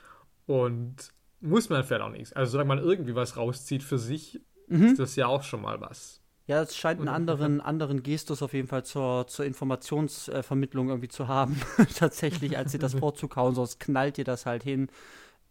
und 0.46 1.12
muss 1.42 1.70
man 1.70 1.84
vielleicht 1.84 2.04
auch 2.04 2.12
nichts. 2.12 2.32
Also 2.34 2.54
solange 2.54 2.70
man 2.70 2.80
irgendwie 2.80 3.16
was 3.16 3.36
rauszieht 3.36 3.84
für 3.84 3.98
sich, 3.98 4.40
mhm. 4.68 4.86
ist 4.86 5.00
das 5.00 5.16
ja 5.16 5.28
auch 5.28 5.44
schon 5.44 5.62
mal 5.62 5.82
was. 5.82 6.23
Ja, 6.46 6.62
es 6.62 6.76
scheint 6.76 7.00
einen 7.00 7.10
anderen, 7.10 7.62
anderen 7.62 8.04
Gestus 8.04 8.42
auf 8.42 8.54
jeden 8.54 8.68
Fall 8.68 8.84
zur, 8.84 9.28
zur 9.28 9.46
Informationsvermittlung 9.46 10.90
irgendwie 10.90 11.08
zu 11.08 11.28
haben, 11.28 11.60
tatsächlich, 11.96 12.58
als 12.58 12.72
sie 12.72 12.80
das 12.80 12.94
Vorzug 13.00 13.36
hauen, 13.36 13.56
sonst 13.56 13.80
knallt 13.80 14.18
ihr 14.18 14.26
das 14.26 14.46
halt 14.46 14.64
hin. 14.64 14.90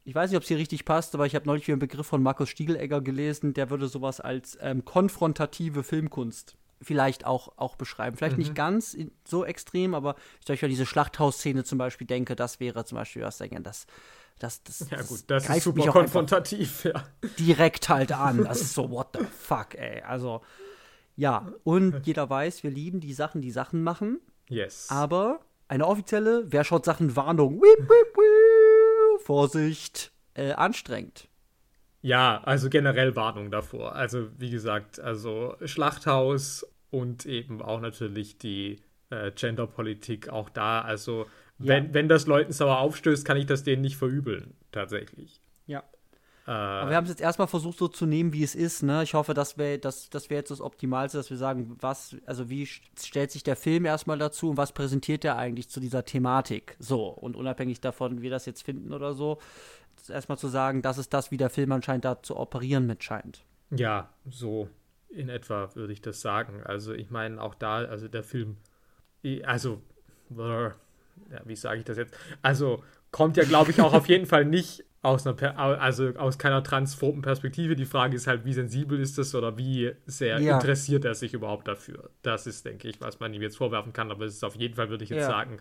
Ich 0.05 0.15
weiß 0.15 0.31
nicht, 0.31 0.37
ob 0.37 0.43
es 0.43 0.49
hier 0.49 0.59
richtig 0.59 0.85
passt, 0.85 1.15
aber 1.15 1.27
ich 1.27 1.35
habe 1.35 1.47
neulich 1.47 1.67
wieder 1.67 1.75
einen 1.75 1.81
Begriff 1.81 2.07
von 2.07 2.23
Markus 2.23 2.49
Stiegelegger 2.49 3.01
gelesen, 3.01 3.55
der 3.55 3.71
würde 3.71 3.87
sowas 3.87 4.21
als 4.21 4.59
ähm, 4.61 4.85
konfrontative 4.85 5.85
Filmkunst 5.85 6.57
vielleicht 6.83 7.25
auch, 7.25 7.53
auch 7.57 7.77
beschreiben. 7.77 8.17
Vielleicht 8.17 8.37
mhm. 8.37 8.43
nicht 8.43 8.55
ganz 8.57 8.97
so 9.25 9.45
extrem, 9.45 9.95
aber 9.95 10.17
ich 10.43 10.51
euch 10.51 10.65
an 10.65 10.71
diese 10.71 10.87
Schlachthausszene 10.87 11.63
zum 11.63 11.79
Beispiel 11.79 12.09
denke, 12.09 12.35
das 12.35 12.59
wäre 12.59 12.85
zum 12.85 12.97
Beispiel 12.97 13.23
was 13.23 13.39
denken, 13.39 13.63
das 13.63 13.87
das, 14.39 14.61
das, 14.65 14.91
ja, 14.91 15.01
gut, 15.03 15.23
das 15.29 15.49
ist 15.49 15.63
super 15.63 15.87
konfrontativ, 15.87 16.85
ja. 16.85 17.05
Direkt 17.39 17.89
halt 17.89 18.11
an. 18.11 18.43
Das 18.43 18.61
ist 18.61 18.75
so, 18.75 18.91
what 18.91 19.09
the 19.17 19.25
fuck, 19.25 19.77
ey. 19.77 20.03
Also, 20.03 20.41
ja, 21.23 21.53
und 21.63 22.05
jeder 22.05 22.29
weiß, 22.29 22.65
wir 22.65 22.71
lieben 22.73 22.99
die 22.99 23.13
Sachen, 23.13 23.43
die 23.43 23.53
Sachen 23.53 23.85
machen. 23.85 24.19
Yes. 24.49 24.89
Aber 24.91 25.39
eine 25.69 25.87
offizielle 25.87 26.47
Wer 26.49 26.65
schaut 26.65 26.85
Sachen 26.85 27.15
Warnung. 27.15 27.63
Wiep, 27.63 27.79
wiep, 27.79 28.17
wiep, 28.17 29.23
Vorsicht, 29.23 30.11
äh, 30.35 30.51
anstrengend. 30.51 31.29
Ja, 32.01 32.43
also 32.43 32.69
generell 32.69 33.15
Warnung 33.15 33.53
davor. 33.53 33.95
Also, 33.95 34.31
wie 34.37 34.51
gesagt, 34.51 34.99
also 34.99 35.55
Schlachthaus 35.65 36.67
und 36.91 37.25
eben 37.25 37.63
auch 37.63 37.81
natürlich 37.81 38.39
die 38.39 38.81
äh, 39.11 39.31
Genderpolitik 39.31 40.29
auch 40.29 40.51
da. 40.51 40.81
Also, 40.81 41.27
wenn, 41.59 41.87
ja. 41.87 41.95
wenn 41.95 42.09
das 42.09 42.27
Leuten 42.27 42.51
sauer 42.51 42.79
aufstößt, 42.79 43.25
kann 43.25 43.37
ich 43.37 43.47
das 43.47 43.63
denen 43.63 43.83
nicht 43.83 43.97
verübeln, 43.97 44.55
tatsächlich. 44.73 45.41
Ja. 46.47 46.53
Äh, 46.53 46.81
Aber 46.81 46.91
wir 46.91 46.97
haben 46.97 47.05
es 47.05 47.11
jetzt 47.11 47.21
erstmal 47.21 47.49
versucht, 47.49 47.79
so 47.79 47.89
zu 47.89 48.07
nehmen, 48.07 48.33
wie 48.33 48.43
es 48.43 48.55
ist. 48.55 48.83
Ne? 48.83 49.03
Ich 49.03 49.15
hoffe, 49.15 49.35
das 49.35 49.59
wäre 49.59 49.79
das, 49.79 50.11
das 50.11 50.31
wär 50.31 50.39
jetzt 50.39 50.51
das 50.51 50.61
Optimalste, 50.61 51.19
dass 51.19 51.31
wir 51.31 51.37
sagen, 51.37 51.77
was, 51.81 52.17
also 52.27 52.51
wie 52.51 52.67
stellt 52.67 53.31
sich 53.31 53.43
der 53.43 53.57
Film 53.57 53.85
erstmal 53.85 54.19
dazu 54.19 54.51
und 54.51 54.57
was 54.57 54.73
präsentiert 54.73 55.25
er 55.25 55.37
eigentlich 55.37 55.69
zu 55.69 55.81
dieser 55.81 56.05
Thematik? 56.05 56.77
So, 56.79 57.07
und 57.07 57.37
unabhängig 57.37 57.81
davon, 57.81 58.19
wie 58.19 58.23
wir 58.23 58.31
das 58.31 58.47
jetzt 58.47 58.63
finden 58.63 58.93
oder 58.93 59.15
so, 59.15 59.39
erstmal 60.09 60.39
zu 60.39 60.49
sagen, 60.49 60.83
das 60.83 60.99
ist 60.99 61.15
das, 61.15 61.31
wie 61.31 61.37
der 61.37 61.51
Film 61.51 61.73
anscheinend 61.73 62.05
da 62.05 62.23
zu 62.23 62.37
operieren 62.37 62.87
mit 62.87 63.05
scheint. 63.05 63.45
Ja, 63.71 64.11
so 64.29 64.69
in 65.09 65.29
etwa 65.29 65.75
würde 65.75 65.93
ich 65.93 66.01
das 66.01 66.21
sagen. 66.21 66.63
Also 66.65 66.93
ich 66.95 67.11
meine, 67.11 67.41
auch 67.41 67.55
da, 67.55 67.77
also 67.77 68.09
der 68.09 68.23
Film, 68.23 68.57
also, 69.45 69.81
ja, 70.37 70.75
wie 71.45 71.57
sage 71.57 71.81
ich 71.81 71.85
das 71.85 71.99
jetzt? 71.99 72.17
Also 72.41 72.83
kommt 73.11 73.37
ja, 73.37 73.45
glaube 73.45 73.71
ich, 73.71 73.81
auch 73.81 73.93
auf 73.93 74.09
jeden 74.09 74.27
Fall 74.27 74.45
nicht 74.45 74.85
aus 75.03 75.27
einer, 75.27 75.59
also 75.59 76.11
aus 76.17 76.39
keiner 76.39 76.63
transphoben 76.63 77.23
Perspektive. 77.23 77.75
Die 77.75 77.85
Frage 77.85 78.15
ist 78.15 78.29
halt, 78.29 78.45
wie 78.45 78.53
sensibel 78.53 79.01
ist 79.01 79.19
das 79.19 79.35
oder 79.35 79.59
wie 79.59 79.93
sehr 80.07 80.39
ja. 80.39 80.55
interessiert 80.55 81.05
er 81.05 81.15
sich 81.15 81.35
überhaupt 81.35 81.67
dafür? 81.67 82.11
Das 82.23 82.47
ist, 82.47 82.65
denke 82.65 82.89
ich, 82.89 83.01
was 83.01 83.19
man 83.19 83.35
ihm 83.35 83.43
jetzt 83.43 83.57
vorwerfen 83.57 83.93
kann. 83.93 84.13
Aber 84.13 84.25
es 84.25 84.35
ist 84.35 84.45
auf 84.45 84.55
jeden 84.55 84.75
Fall, 84.75 84.91
würde 84.91 85.03
ich 85.03 85.11
jetzt 85.11 85.23
ja. 85.23 85.29
sagen, 85.29 85.59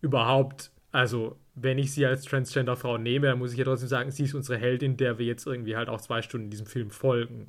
überhaupt, 0.00 0.70
also 0.90 1.38
wenn 1.54 1.76
ich 1.76 1.92
sie 1.92 2.06
als 2.06 2.24
Transgender-Frau 2.24 2.96
nehme, 2.96 3.26
dann 3.26 3.38
muss 3.38 3.52
ich 3.52 3.58
ja 3.58 3.64
trotzdem 3.64 3.88
sagen, 3.88 4.10
sie 4.10 4.24
ist 4.24 4.34
unsere 4.34 4.58
Heldin, 4.58 4.96
der 4.96 5.18
wir 5.18 5.26
jetzt 5.26 5.46
irgendwie 5.46 5.76
halt 5.76 5.90
auch 5.90 6.00
zwei 6.00 6.22
Stunden 6.22 6.46
in 6.46 6.50
diesem 6.50 6.66
Film 6.66 6.90
folgen. 6.90 7.48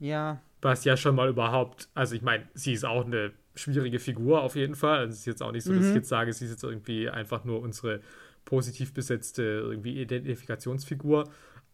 Ja. 0.00 0.42
Was 0.60 0.84
ja 0.84 0.96
schon 0.96 1.14
mal 1.14 1.28
überhaupt, 1.28 1.88
also 1.94 2.16
ich 2.16 2.22
meine, 2.22 2.48
sie 2.54 2.72
ist 2.72 2.84
auch 2.84 3.04
eine 3.04 3.30
schwierige 3.54 4.00
Figur 4.00 4.42
auf 4.42 4.56
jeden 4.56 4.74
Fall. 4.74 4.98
Also 4.98 5.12
es 5.12 5.20
ist 5.20 5.26
jetzt 5.26 5.42
auch 5.42 5.52
nicht 5.52 5.62
so, 5.62 5.72
dass 5.72 5.84
mhm. 5.84 5.90
ich 5.90 5.94
jetzt 5.94 6.08
sage, 6.08 6.32
sie 6.32 6.46
ist 6.46 6.50
jetzt 6.50 6.64
irgendwie 6.64 7.08
einfach 7.08 7.44
nur 7.44 7.60
unsere 7.60 8.00
positiv 8.44 8.92
besetzte 8.94 9.42
irgendwie 9.42 10.00
Identifikationsfigur. 10.00 11.30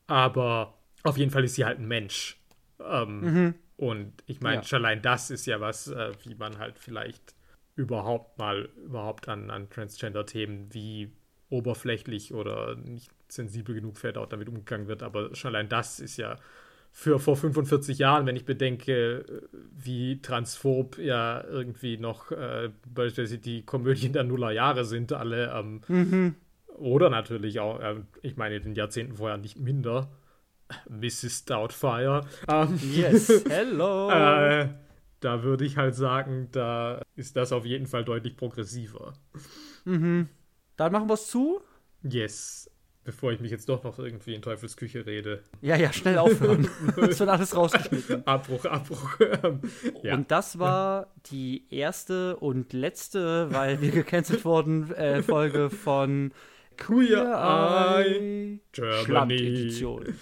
Aber 0.06 0.74
auf 1.02 1.16
jeden 1.16 1.30
Fall 1.30 1.44
ist 1.44 1.55
sie 1.55 1.64
halt 1.64 1.78
ein 1.78 1.88
Mensch. 1.88 2.38
Ähm, 2.80 3.20
mhm. 3.20 3.55
Und 3.76 4.12
ich 4.26 4.40
meine, 4.40 4.56
ja. 4.56 4.62
schon 4.62 4.84
allein 4.84 5.02
das 5.02 5.30
ist 5.30 5.47
ja 5.47 5.60
was, 5.60 5.88
äh, 5.88 6.12
wie 6.24 6.34
man 6.34 6.59
halt 6.59 6.78
vielleicht 6.78 7.34
überhaupt 7.76 8.38
mal 8.38 8.68
überhaupt 8.84 9.28
an, 9.28 9.51
an 9.51 9.70
Transgender-Themen 9.70 10.74
wie 10.74 11.12
oberflächlich 11.48 12.34
oder 12.34 12.76
nicht 12.76 13.10
sensibel 13.28 13.74
genug 13.74 13.97
vielleicht 13.97 14.18
auch 14.18 14.26
damit 14.26 14.48
umgegangen 14.48 14.86
wird. 14.86 15.02
Aber 15.02 15.34
schon 15.34 15.55
allein 15.55 15.68
das 15.68 16.01
ist 16.01 16.16
ja 16.16 16.36
für 16.92 17.18
vor 17.18 17.36
45 17.36 17.98
Jahren, 17.98 18.26
wenn 18.26 18.36
ich 18.36 18.44
bedenke, 18.44 19.24
wie 19.76 20.20
transphob 20.20 20.98
ja 20.98 21.42
irgendwie 21.44 21.97
noch 21.97 22.32
äh, 22.32 22.70
beispielsweise 22.92 23.38
die 23.38 23.62
Komödien 23.62 24.12
der 24.12 24.24
Nullerjahre 24.24 24.84
sind, 24.84 25.12
alle 25.12 25.52
ähm, 25.55 25.80
mhm. 25.88 26.34
Oder 26.76 27.10
natürlich 27.10 27.60
auch, 27.60 27.80
äh, 27.80 27.97
ich 28.22 28.36
meine, 28.36 28.56
in 28.56 28.62
den 28.62 28.74
Jahrzehnten 28.74 29.14
vorher 29.14 29.36
nicht 29.38 29.59
minder. 29.59 30.10
Mrs. 30.88 31.44
Doubtfire. 31.44 32.26
Ähm, 32.48 32.78
yes, 32.92 33.44
hello. 33.48 34.10
äh, 34.10 34.68
da 35.20 35.42
würde 35.42 35.64
ich 35.64 35.76
halt 35.76 35.94
sagen, 35.94 36.48
da 36.52 37.02
ist 37.16 37.36
das 37.36 37.52
auf 37.52 37.66
jeden 37.66 37.86
Fall 37.86 38.05
deutlich 38.05 38.36
progressiver. 38.36 39.12
Mhm. 39.84 40.28
Dann 40.76 40.92
machen 40.92 41.09
wir 41.09 41.14
es 41.14 41.26
zu. 41.26 41.60
Yes. 42.02 42.70
Bevor 43.02 43.32
ich 43.32 43.40
mich 43.40 43.51
jetzt 43.51 43.68
doch 43.68 43.82
noch 43.82 43.98
irgendwie 43.98 44.34
in 44.34 44.42
Teufelsküche 44.42 45.06
rede. 45.06 45.42
Ja, 45.62 45.74
ja, 45.74 45.92
schnell 45.92 46.18
aufhören. 46.18 46.68
Es 46.97 47.18
wird 47.18 47.30
alles 47.30 47.56
rausgeschnitten. 47.56 48.26
Abbruch, 48.26 48.64
Abbruch. 48.66 49.18
ja. 50.02 50.14
Und 50.14 50.30
das 50.30 50.59
war 50.59 51.09
die 51.30 51.64
erste 51.70 52.36
und 52.36 52.72
letzte, 52.74 53.52
weil 53.52 53.80
wir 53.80 53.90
gecancelt 53.90 54.44
wurden, 54.44 54.92
äh, 54.92 55.22
Folge 55.22 55.70
von 55.70 56.32
Queer 56.81 58.02
Eye 58.02 58.59
Germany. 58.73 59.35
Edition. 59.35 60.15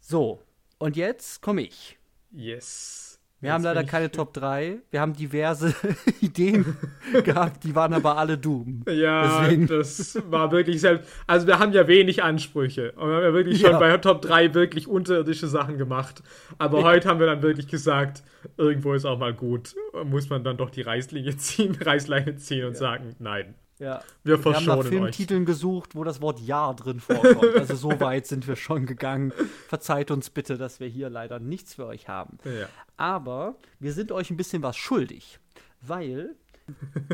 So, 0.00 0.42
und 0.78 0.96
jetzt 0.96 1.42
komme 1.42 1.62
ich. 1.62 1.98
Yes. 2.32 3.20
Wir 3.40 3.52
haben 3.52 3.62
leider 3.62 3.84
keine 3.84 4.10
Top 4.10 4.32
3. 4.32 4.78
Wir 4.90 5.00
haben 5.00 5.12
diverse 5.12 5.74
Ideen 6.20 6.76
gehabt, 7.24 7.64
die 7.64 7.74
waren 7.74 7.92
aber 7.92 8.16
alle 8.16 8.38
Doom. 8.38 8.82
Ja, 8.88 9.42
Deswegen. 9.42 9.66
das 9.66 10.18
war 10.30 10.50
wirklich 10.50 10.80
selbst. 10.80 11.08
Also, 11.26 11.46
wir 11.46 11.58
haben 11.58 11.72
ja 11.72 11.86
wenig 11.86 12.22
Ansprüche. 12.22 12.92
Und 12.92 13.08
wir 13.08 13.16
haben 13.16 13.22
ja 13.22 13.34
wirklich 13.34 13.60
schon 13.60 13.72
ja. 13.72 13.78
bei 13.78 13.96
Top 13.98 14.22
3 14.22 14.54
wirklich 14.54 14.88
unterirdische 14.88 15.48
Sachen 15.48 15.76
gemacht. 15.76 16.22
Aber 16.56 16.78
ja. 16.78 16.84
heute 16.86 17.08
haben 17.08 17.20
wir 17.20 17.26
dann 17.26 17.42
wirklich 17.42 17.68
gesagt, 17.68 18.22
irgendwo 18.56 18.94
ist 18.94 19.04
auch 19.04 19.18
mal 19.18 19.34
gut. 19.34 19.74
Muss 20.04 20.30
man 20.30 20.42
dann 20.42 20.56
doch 20.56 20.70
die 20.70 20.82
Reißlinie 20.82 21.36
ziehen, 21.36 21.76
Reißleine 21.78 22.36
ziehen 22.36 22.64
und 22.64 22.72
ja. 22.72 22.78
sagen, 22.78 23.14
nein. 23.18 23.54
Ja. 23.78 24.02
Wir, 24.24 24.42
wir 24.42 24.54
haben 24.54 24.64
nach 24.64 24.84
Filmtiteln 24.84 25.42
euch. 25.42 25.46
gesucht, 25.46 25.94
wo 25.94 26.04
das 26.04 26.20
Wort 26.20 26.40
Ja 26.40 26.72
drin 26.72 27.00
vorkommt. 27.00 27.56
Also 27.56 27.76
so 27.76 27.88
weit 28.00 28.26
sind 28.26 28.48
wir 28.48 28.56
schon 28.56 28.86
gegangen. 28.86 29.32
Verzeiht 29.68 30.10
uns 30.10 30.30
bitte, 30.30 30.56
dass 30.56 30.80
wir 30.80 30.88
hier 30.88 31.10
leider 31.10 31.38
nichts 31.38 31.74
für 31.74 31.86
euch 31.86 32.08
haben. 32.08 32.38
Ja. 32.44 32.68
Aber 32.96 33.56
wir 33.78 33.92
sind 33.92 34.12
euch 34.12 34.30
ein 34.30 34.36
bisschen 34.36 34.62
was 34.62 34.76
schuldig, 34.76 35.38
weil 35.82 36.36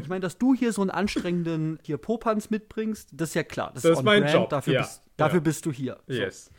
ich 0.01 0.09
meine, 0.09 0.21
dass 0.21 0.39
du 0.39 0.55
hier 0.55 0.73
so 0.73 0.81
einen 0.81 0.91
anstrengenden 0.91 1.79
hier 1.83 1.99
Popanz 1.99 2.51
mitbringst, 2.51 3.11
das 3.13 3.31
ist 3.31 3.35
ja 3.35 3.43
klar. 3.43 3.73
Das, 3.75 3.83
das 3.83 3.99
ist 3.99 4.05
mein 4.05 4.23
brand. 4.23 4.35
Job. 4.35 4.51
Dafür, 4.51 4.75
ja. 4.75 4.81
bist, 4.83 5.03
dafür 5.17 5.39
ja. 5.39 5.43
bist 5.43 5.67
du 5.67 5.73
hier. 5.73 5.99
So. 6.07 6.15
Yes. 6.15 6.51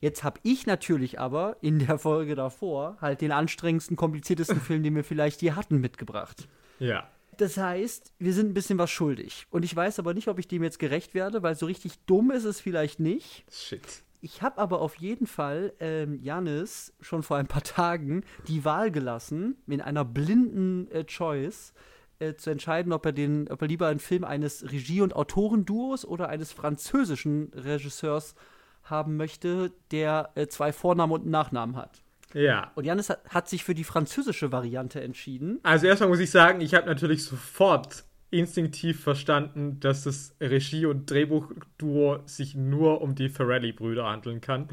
Jetzt 0.00 0.22
habe 0.22 0.38
ich 0.44 0.66
natürlich 0.66 1.18
aber 1.18 1.56
in 1.60 1.80
der 1.80 1.98
Folge 1.98 2.36
davor 2.36 2.96
halt 3.00 3.20
den 3.20 3.32
anstrengendsten, 3.32 3.96
kompliziertesten 3.96 4.60
Film, 4.62 4.82
den 4.82 4.94
wir 4.94 5.04
vielleicht 5.04 5.42
je 5.42 5.52
hatten, 5.52 5.80
mitgebracht. 5.80 6.48
Ja. 6.78 7.08
Das 7.38 7.56
heißt, 7.56 8.12
wir 8.18 8.34
sind 8.34 8.50
ein 8.50 8.54
bisschen 8.54 8.78
was 8.78 8.90
schuldig. 8.90 9.46
Und 9.50 9.64
ich 9.64 9.74
weiß 9.74 10.00
aber 10.00 10.12
nicht, 10.12 10.26
ob 10.26 10.40
ich 10.40 10.48
dem 10.48 10.64
jetzt 10.64 10.80
gerecht 10.80 11.14
werde, 11.14 11.42
weil 11.42 11.54
so 11.54 11.66
richtig 11.66 11.98
dumm 12.00 12.32
ist 12.32 12.44
es 12.44 12.60
vielleicht 12.60 12.98
nicht. 12.98 13.44
Shit. 13.50 14.02
Ich 14.20 14.42
habe 14.42 14.58
aber 14.58 14.80
auf 14.80 14.96
jeden 14.96 15.28
Fall 15.28 15.72
ähm, 15.78 16.18
Janis 16.20 16.92
schon 17.00 17.22
vor 17.22 17.36
ein 17.36 17.46
paar 17.46 17.62
Tagen 17.62 18.24
die 18.48 18.64
Wahl 18.64 18.90
gelassen, 18.90 19.56
in 19.68 19.80
einer 19.80 20.04
blinden 20.04 20.90
äh, 20.90 21.04
Choice 21.04 21.72
äh, 22.18 22.34
zu 22.34 22.50
entscheiden, 22.50 22.92
ob 22.92 23.06
er, 23.06 23.12
den, 23.12 23.48
ob 23.48 23.62
er 23.62 23.68
lieber 23.68 23.86
einen 23.86 24.00
Film 24.00 24.24
eines 24.24 24.72
Regie- 24.72 25.02
und 25.02 25.14
Autorenduos 25.14 26.04
oder 26.04 26.28
eines 26.28 26.52
französischen 26.52 27.52
Regisseurs 27.54 28.34
haben 28.82 29.16
möchte, 29.16 29.70
der 29.92 30.30
äh, 30.34 30.48
zwei 30.48 30.72
Vornamen 30.72 31.12
und 31.12 31.22
einen 31.22 31.30
Nachnamen 31.30 31.76
hat. 31.76 32.02
Ja. 32.34 32.72
Und 32.74 32.84
Janis 32.84 33.10
hat, 33.10 33.28
hat, 33.28 33.48
sich 33.48 33.64
für 33.64 33.74
die 33.74 33.84
französische 33.84 34.52
Variante 34.52 35.00
entschieden. 35.00 35.60
Also 35.62 35.86
erstmal 35.86 36.10
muss 36.10 36.20
ich 36.20 36.30
sagen, 36.30 36.60
ich 36.60 36.74
habe 36.74 36.86
natürlich 36.86 37.24
sofort 37.24 38.04
instinktiv 38.30 39.02
verstanden, 39.02 39.80
dass 39.80 40.04
das 40.04 40.34
Regie- 40.40 40.86
und 40.86 41.10
Drehbuchduo 41.10 42.20
sich 42.26 42.54
nur 42.54 43.00
um 43.00 43.14
die 43.14 43.28
Ferrelli-Brüder 43.30 44.04
handeln 44.04 44.40
kann. 44.40 44.68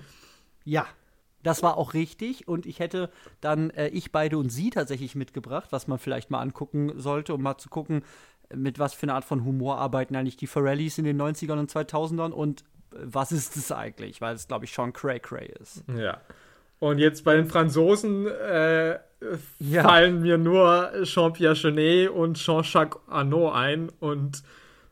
Ja, 0.65 0.87
das 1.43 1.63
war 1.63 1.77
auch 1.77 1.93
richtig 1.93 2.47
und 2.47 2.65
ich 2.65 2.79
hätte 2.79 3.09
dann 3.39 3.69
äh, 3.69 3.87
ich, 3.89 4.11
beide 4.11 4.37
und 4.37 4.49
sie 4.49 4.71
tatsächlich 4.71 5.15
mitgebracht, 5.15 5.71
was 5.71 5.87
man 5.87 5.99
vielleicht 5.99 6.31
mal 6.31 6.41
angucken 6.41 6.99
sollte, 6.99 7.33
um 7.33 7.43
mal 7.43 7.57
zu 7.57 7.69
gucken, 7.69 8.03
mit 8.53 8.79
was 8.79 8.93
für 8.93 9.03
eine 9.03 9.13
Art 9.13 9.25
von 9.25 9.45
Humor 9.45 9.77
arbeiten 9.77 10.15
eigentlich 10.15 10.37
die 10.37 10.47
Ferrellis 10.47 10.97
in 10.97 11.05
den 11.05 11.21
90ern 11.21 11.59
und 11.59 11.71
2000ern 11.71 12.31
und 12.31 12.61
äh, 12.61 12.97
was 13.03 13.31
ist 13.31 13.55
es 13.55 13.71
eigentlich, 13.71 14.21
weil 14.21 14.35
es, 14.35 14.47
glaube 14.47 14.65
ich, 14.65 14.73
Sean 14.73 14.91
Cray 14.91 15.19
Cray 15.19 15.53
ist. 15.59 15.83
Ja. 15.95 16.19
Und 16.85 16.99
jetzt 16.99 17.23
bei 17.23 17.35
den 17.35 17.47
Franzosen 17.47 18.27
äh, 18.27 18.99
ja. 19.57 19.81
fallen 19.81 20.21
mir 20.21 20.37
nur 20.37 20.91
Jean-Pierre 21.01 21.55
Genet 21.55 22.11
und 22.11 22.37
Jean-Jacques 22.37 22.99
Arnaud 23.07 23.55
ein 23.55 23.89
und 23.99 24.43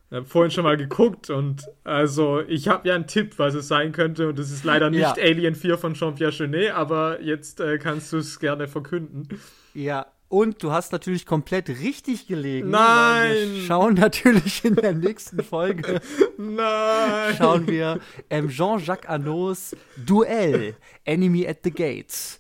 ich 0.10 0.18
habe 0.18 0.26
vorhin 0.26 0.50
schon 0.50 0.64
mal 0.64 0.76
geguckt 0.76 1.30
und 1.30 1.68
also 1.84 2.42
ich 2.48 2.68
habe 2.68 2.88
ja 2.88 2.96
einen 2.96 3.06
Tipp, 3.06 3.38
was 3.38 3.54
es 3.54 3.68
sein 3.68 3.92
könnte 3.92 4.28
und 4.28 4.40
es 4.40 4.52
ist 4.52 4.64
leider 4.64 4.90
nicht 4.90 5.02
ja. 5.02 5.14
Alien 5.14 5.54
4 5.54 5.78
von 5.78 5.94
Jean-Pierre 5.94 6.32
Genet, 6.32 6.72
aber 6.72 7.22
jetzt 7.22 7.60
äh, 7.60 7.78
kannst 7.78 8.12
du 8.12 8.18
es 8.18 8.40
gerne 8.40 8.68
verkünden. 8.68 9.28
Ja, 9.76 10.08
und 10.34 10.64
du 10.64 10.72
hast 10.72 10.92
natürlich 10.92 11.28
komplett 11.28 11.70
richtig 11.70 12.26
gelegen. 12.26 12.72
Nein! 12.72 13.54
Wir 13.54 13.62
schauen 13.68 13.94
natürlich 13.94 14.66
in 14.66 14.74
der 14.74 14.94
nächsten 14.94 15.44
Folge. 15.44 16.02
Nein! 16.40 17.36
Schauen 17.38 17.68
wir 17.68 18.00
ähm, 18.32 18.50
Jean-Jacques 18.50 19.08
Arnaud's 19.08 19.76
Duell, 19.96 20.76
Enemy 21.06 21.48
at 21.48 21.60
the 21.64 21.70
Gates. 21.70 22.40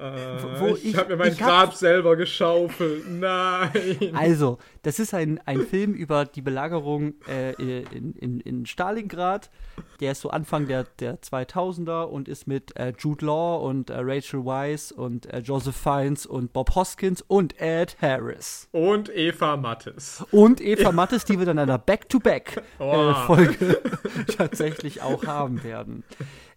Äh, 0.00 0.72
ich, 0.72 0.84
ich 0.86 0.96
habe 0.96 1.10
mir 1.10 1.16
mein 1.16 1.36
Grab 1.36 1.68
hab, 1.68 1.74
selber 1.74 2.16
geschaufelt. 2.16 3.04
Nein. 3.08 4.12
Also, 4.14 4.58
das 4.82 4.98
ist 4.98 5.14
ein, 5.14 5.40
ein 5.46 5.66
Film 5.66 5.94
über 5.94 6.24
die 6.24 6.42
Belagerung 6.42 7.14
äh, 7.28 7.52
in, 7.52 8.14
in, 8.14 8.40
in 8.40 8.66
Stalingrad. 8.66 9.50
Der 10.00 10.12
ist 10.12 10.20
so 10.20 10.30
Anfang 10.30 10.66
der, 10.66 10.84
der 10.98 11.20
2000er 11.20 12.04
und 12.04 12.28
ist 12.28 12.46
mit 12.46 12.76
äh, 12.76 12.92
Jude 12.98 13.26
Law 13.26 13.66
und 13.66 13.90
äh, 13.90 13.96
Rachel 13.98 14.44
Weisz 14.44 14.90
und 14.90 15.32
äh, 15.32 15.38
Joseph 15.38 15.76
Fiennes 15.76 16.26
und 16.26 16.52
Bob 16.52 16.74
Hoskins 16.74 17.22
und 17.22 17.60
Ed 17.60 17.96
Harris. 18.00 18.68
Und 18.72 19.14
Eva 19.14 19.56
Mattes. 19.56 20.24
Und 20.30 20.60
Eva 20.60 20.92
Mattes, 20.92 21.24
die 21.24 21.38
wir 21.38 21.46
dann 21.46 21.58
in 21.58 21.62
einer 21.62 21.78
Back-to-Back-Folge 21.78 23.80
oh. 23.84 24.32
tatsächlich 24.36 25.02
auch 25.02 25.26
haben 25.26 25.62
werden. 25.62 26.04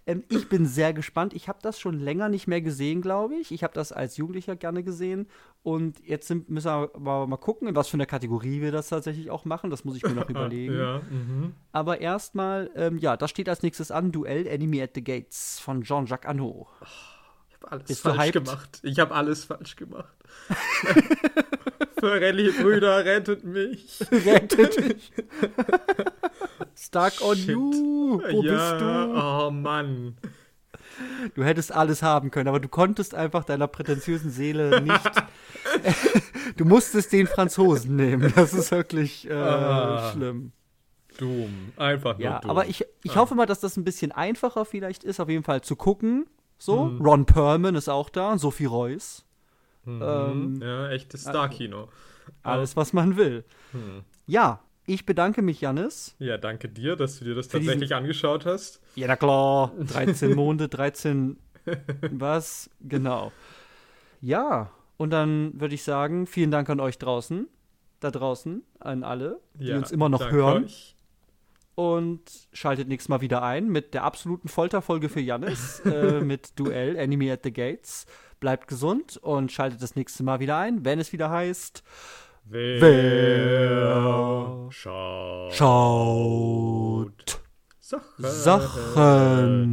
Ähm, 0.08 0.24
ich 0.30 0.48
bin 0.48 0.66
sehr 0.66 0.94
gespannt. 0.94 1.34
Ich 1.34 1.50
habe 1.50 1.60
das 1.62 1.80
schon 1.80 2.00
länger 2.00 2.30
nicht 2.30 2.48
mehr 2.48 2.62
gesehen, 2.62 3.02
glaube 3.02 3.36
ich. 3.36 3.52
Ich 3.52 3.64
habe 3.64 3.74
das 3.74 3.92
als 3.92 4.18
Jugendlicher 4.18 4.56
gerne 4.56 4.82
gesehen. 4.82 5.28
Und 5.64 6.00
jetzt 6.04 6.28
sind, 6.28 6.50
müssen 6.50 6.68
wir 6.68 6.92
mal, 6.98 7.28
mal 7.28 7.38
gucken, 7.38 7.68
in 7.68 7.76
was 7.76 7.90
für 7.90 7.96
einer 7.96 8.06
Kategorie 8.06 8.62
wir 8.62 8.72
das 8.72 8.88
tatsächlich 8.88 9.30
auch 9.30 9.44
machen. 9.44 9.70
Das 9.70 9.84
muss 9.84 9.98
ich 9.98 10.04
mir 10.04 10.14
noch 10.14 10.30
überlegen. 10.30 10.80
ja, 10.80 11.02
mhm. 11.10 11.54
Aber 11.74 12.00
erstmal, 12.00 12.72
ähm, 12.76 12.98
ja, 12.98 13.18
das 13.18 13.30
steht 13.30 13.50
als 13.50 13.62
nächstes 13.64 13.92
an: 13.92 14.14
Duell 14.14 14.48
Enemy 14.48 14.82
at 14.82 14.92
the 14.96 15.04
Gates 15.04 15.60
von 15.60 15.84
Jean-Jacques 15.84 16.28
Arnaud. 16.28 16.68
Ich 17.50 17.56
habe 17.56 17.72
alles 17.72 17.88
Bist 17.88 18.02
falsch 18.02 18.32
gemacht. 18.32 18.80
Ich 18.84 19.00
habe 19.00 19.14
alles 19.14 19.44
falsch 19.44 19.76
gemacht. 19.76 20.16
Forelli 22.00 22.52
Brüder, 22.52 23.04
rettet 23.04 23.44
mich. 23.44 24.00
rettet 24.12 24.88
mich. 24.88 25.12
Stuck 26.76 27.22
on 27.22 27.36
Shit. 27.36 27.50
you. 27.50 28.22
Wo 28.32 28.44
ja, 28.44 28.54
bist 28.54 28.82
du? 28.82 29.20
Oh 29.20 29.52
Mann. 29.52 30.18
Du 31.36 31.44
hättest 31.44 31.72
alles 31.72 32.02
haben 32.02 32.32
können, 32.32 32.48
aber 32.48 32.60
du 32.60 32.70
konntest 32.70 33.14
einfach 33.14 33.44
deiner 33.44 33.68
prätentiösen 33.68 34.32
Seele 34.32 34.82
nicht. 34.82 35.12
du 36.58 36.66
musstest 36.66 37.14
den 37.14 37.28
Franzosen 37.28 37.96
nehmen. 37.96 38.34
Das 38.36 38.54
ist 38.54 38.72
wirklich 38.72 39.30
äh, 39.30 39.34
ah, 39.34 40.12
schlimm. 40.12 40.54
Doom. 41.18 41.74
Einfach 41.78 42.18
nur 42.18 42.24
Ja, 42.24 42.40
dumm. 42.40 42.52
aber 42.52 42.68
ich, 42.68 42.86
ich 43.04 43.12
ah. 43.12 43.16
hoffe 43.16 43.36
mal, 43.36 43.46
dass 43.46 43.60
das 43.60 43.78
ein 43.78 43.84
bisschen 43.84 44.12
einfacher 44.12 44.66
vielleicht 44.66 45.04
ist, 45.04 45.20
auf 45.20 45.30
jeden 45.30 45.44
Fall 45.44 45.62
zu 45.62 45.76
gucken. 45.76 46.28
So, 46.58 46.86
hm. 46.86 47.02
Ron 47.02 47.26
Perlman 47.26 47.76
ist 47.76 47.90
auch 47.90 48.10
da, 48.10 48.38
Sophie 48.38 48.66
Royce. 48.66 49.24
Mhm. 49.86 50.02
Ähm, 50.04 50.60
ja, 50.62 50.90
echtes 50.90 51.22
Star-Kino. 51.22 51.90
Alles, 52.44 52.76
was 52.76 52.94
man 52.94 53.16
will. 53.16 53.46
Hm. 53.72 54.04
Ja, 54.26 54.60
ich 54.88 55.06
bedanke 55.06 55.42
mich, 55.42 55.62
Janis. 55.62 56.16
Ja, 56.18 56.38
danke 56.38 56.70
dir, 56.70 56.96
dass 56.96 57.20
du 57.20 57.26
dir 57.26 57.36
das 57.36 57.50
tatsächlich 57.50 57.82
diesen... 57.82 57.98
angeschaut 57.98 58.46
hast. 58.46 58.82
Ja, 58.96 59.08
na 59.08 59.18
klar. 59.18 59.74
13 59.80 60.34
Monde, 60.34 60.70
13 60.70 61.38
was? 62.12 62.70
Genau. 62.80 63.32
Ja, 64.22 64.72
und 64.96 65.12
dann 65.12 65.60
würde 65.60 65.76
ich 65.76 65.84
sagen, 65.84 66.26
vielen 66.26 66.52
Dank 66.52 66.70
an 66.70 66.80
euch 66.80 66.98
draußen, 66.98 67.48
da 68.00 68.12
draußen, 68.12 68.64
an 68.80 69.04
alle, 69.04 69.42
die 69.54 69.68
ja, 69.68 69.78
uns 69.78 69.92
immer 69.92 70.10
noch 70.10 70.32
hören. 70.32 70.64
Euch. 70.64 70.96
Und 71.76 72.22
schaltet 72.54 72.88
nächstes 72.88 73.10
Mal 73.10 73.22
wieder 73.22 73.44
ein 73.44 73.68
mit 73.68 73.94
der 73.94 74.04
absoluten 74.04 74.48
Folterfolge 74.48 75.10
für 75.10 75.20
Janis, 75.20 75.82
äh, 75.82 76.22
mit 76.22 76.58
Duell, 76.58 76.96
Enemy 76.96 77.30
at 77.30 77.42
the 77.44 77.54
Gates. 77.54 78.08
Bleibt 78.40 78.68
gesund 78.68 79.18
und 79.18 79.52
schaltet 79.52 79.84
das 79.84 79.96
nächste 79.96 80.24
Mal 80.24 80.40
wieder 80.40 80.58
ein, 80.58 80.86
wenn 80.86 81.00
es 81.00 81.12
wieder 81.12 81.30
heißt. 81.30 81.84
Wer, 82.50 82.80
Wer 82.80 84.72
schaut, 84.72 85.54
schaut 85.54 87.42
Sachen. 87.80 88.26
Sachen. 88.26 89.68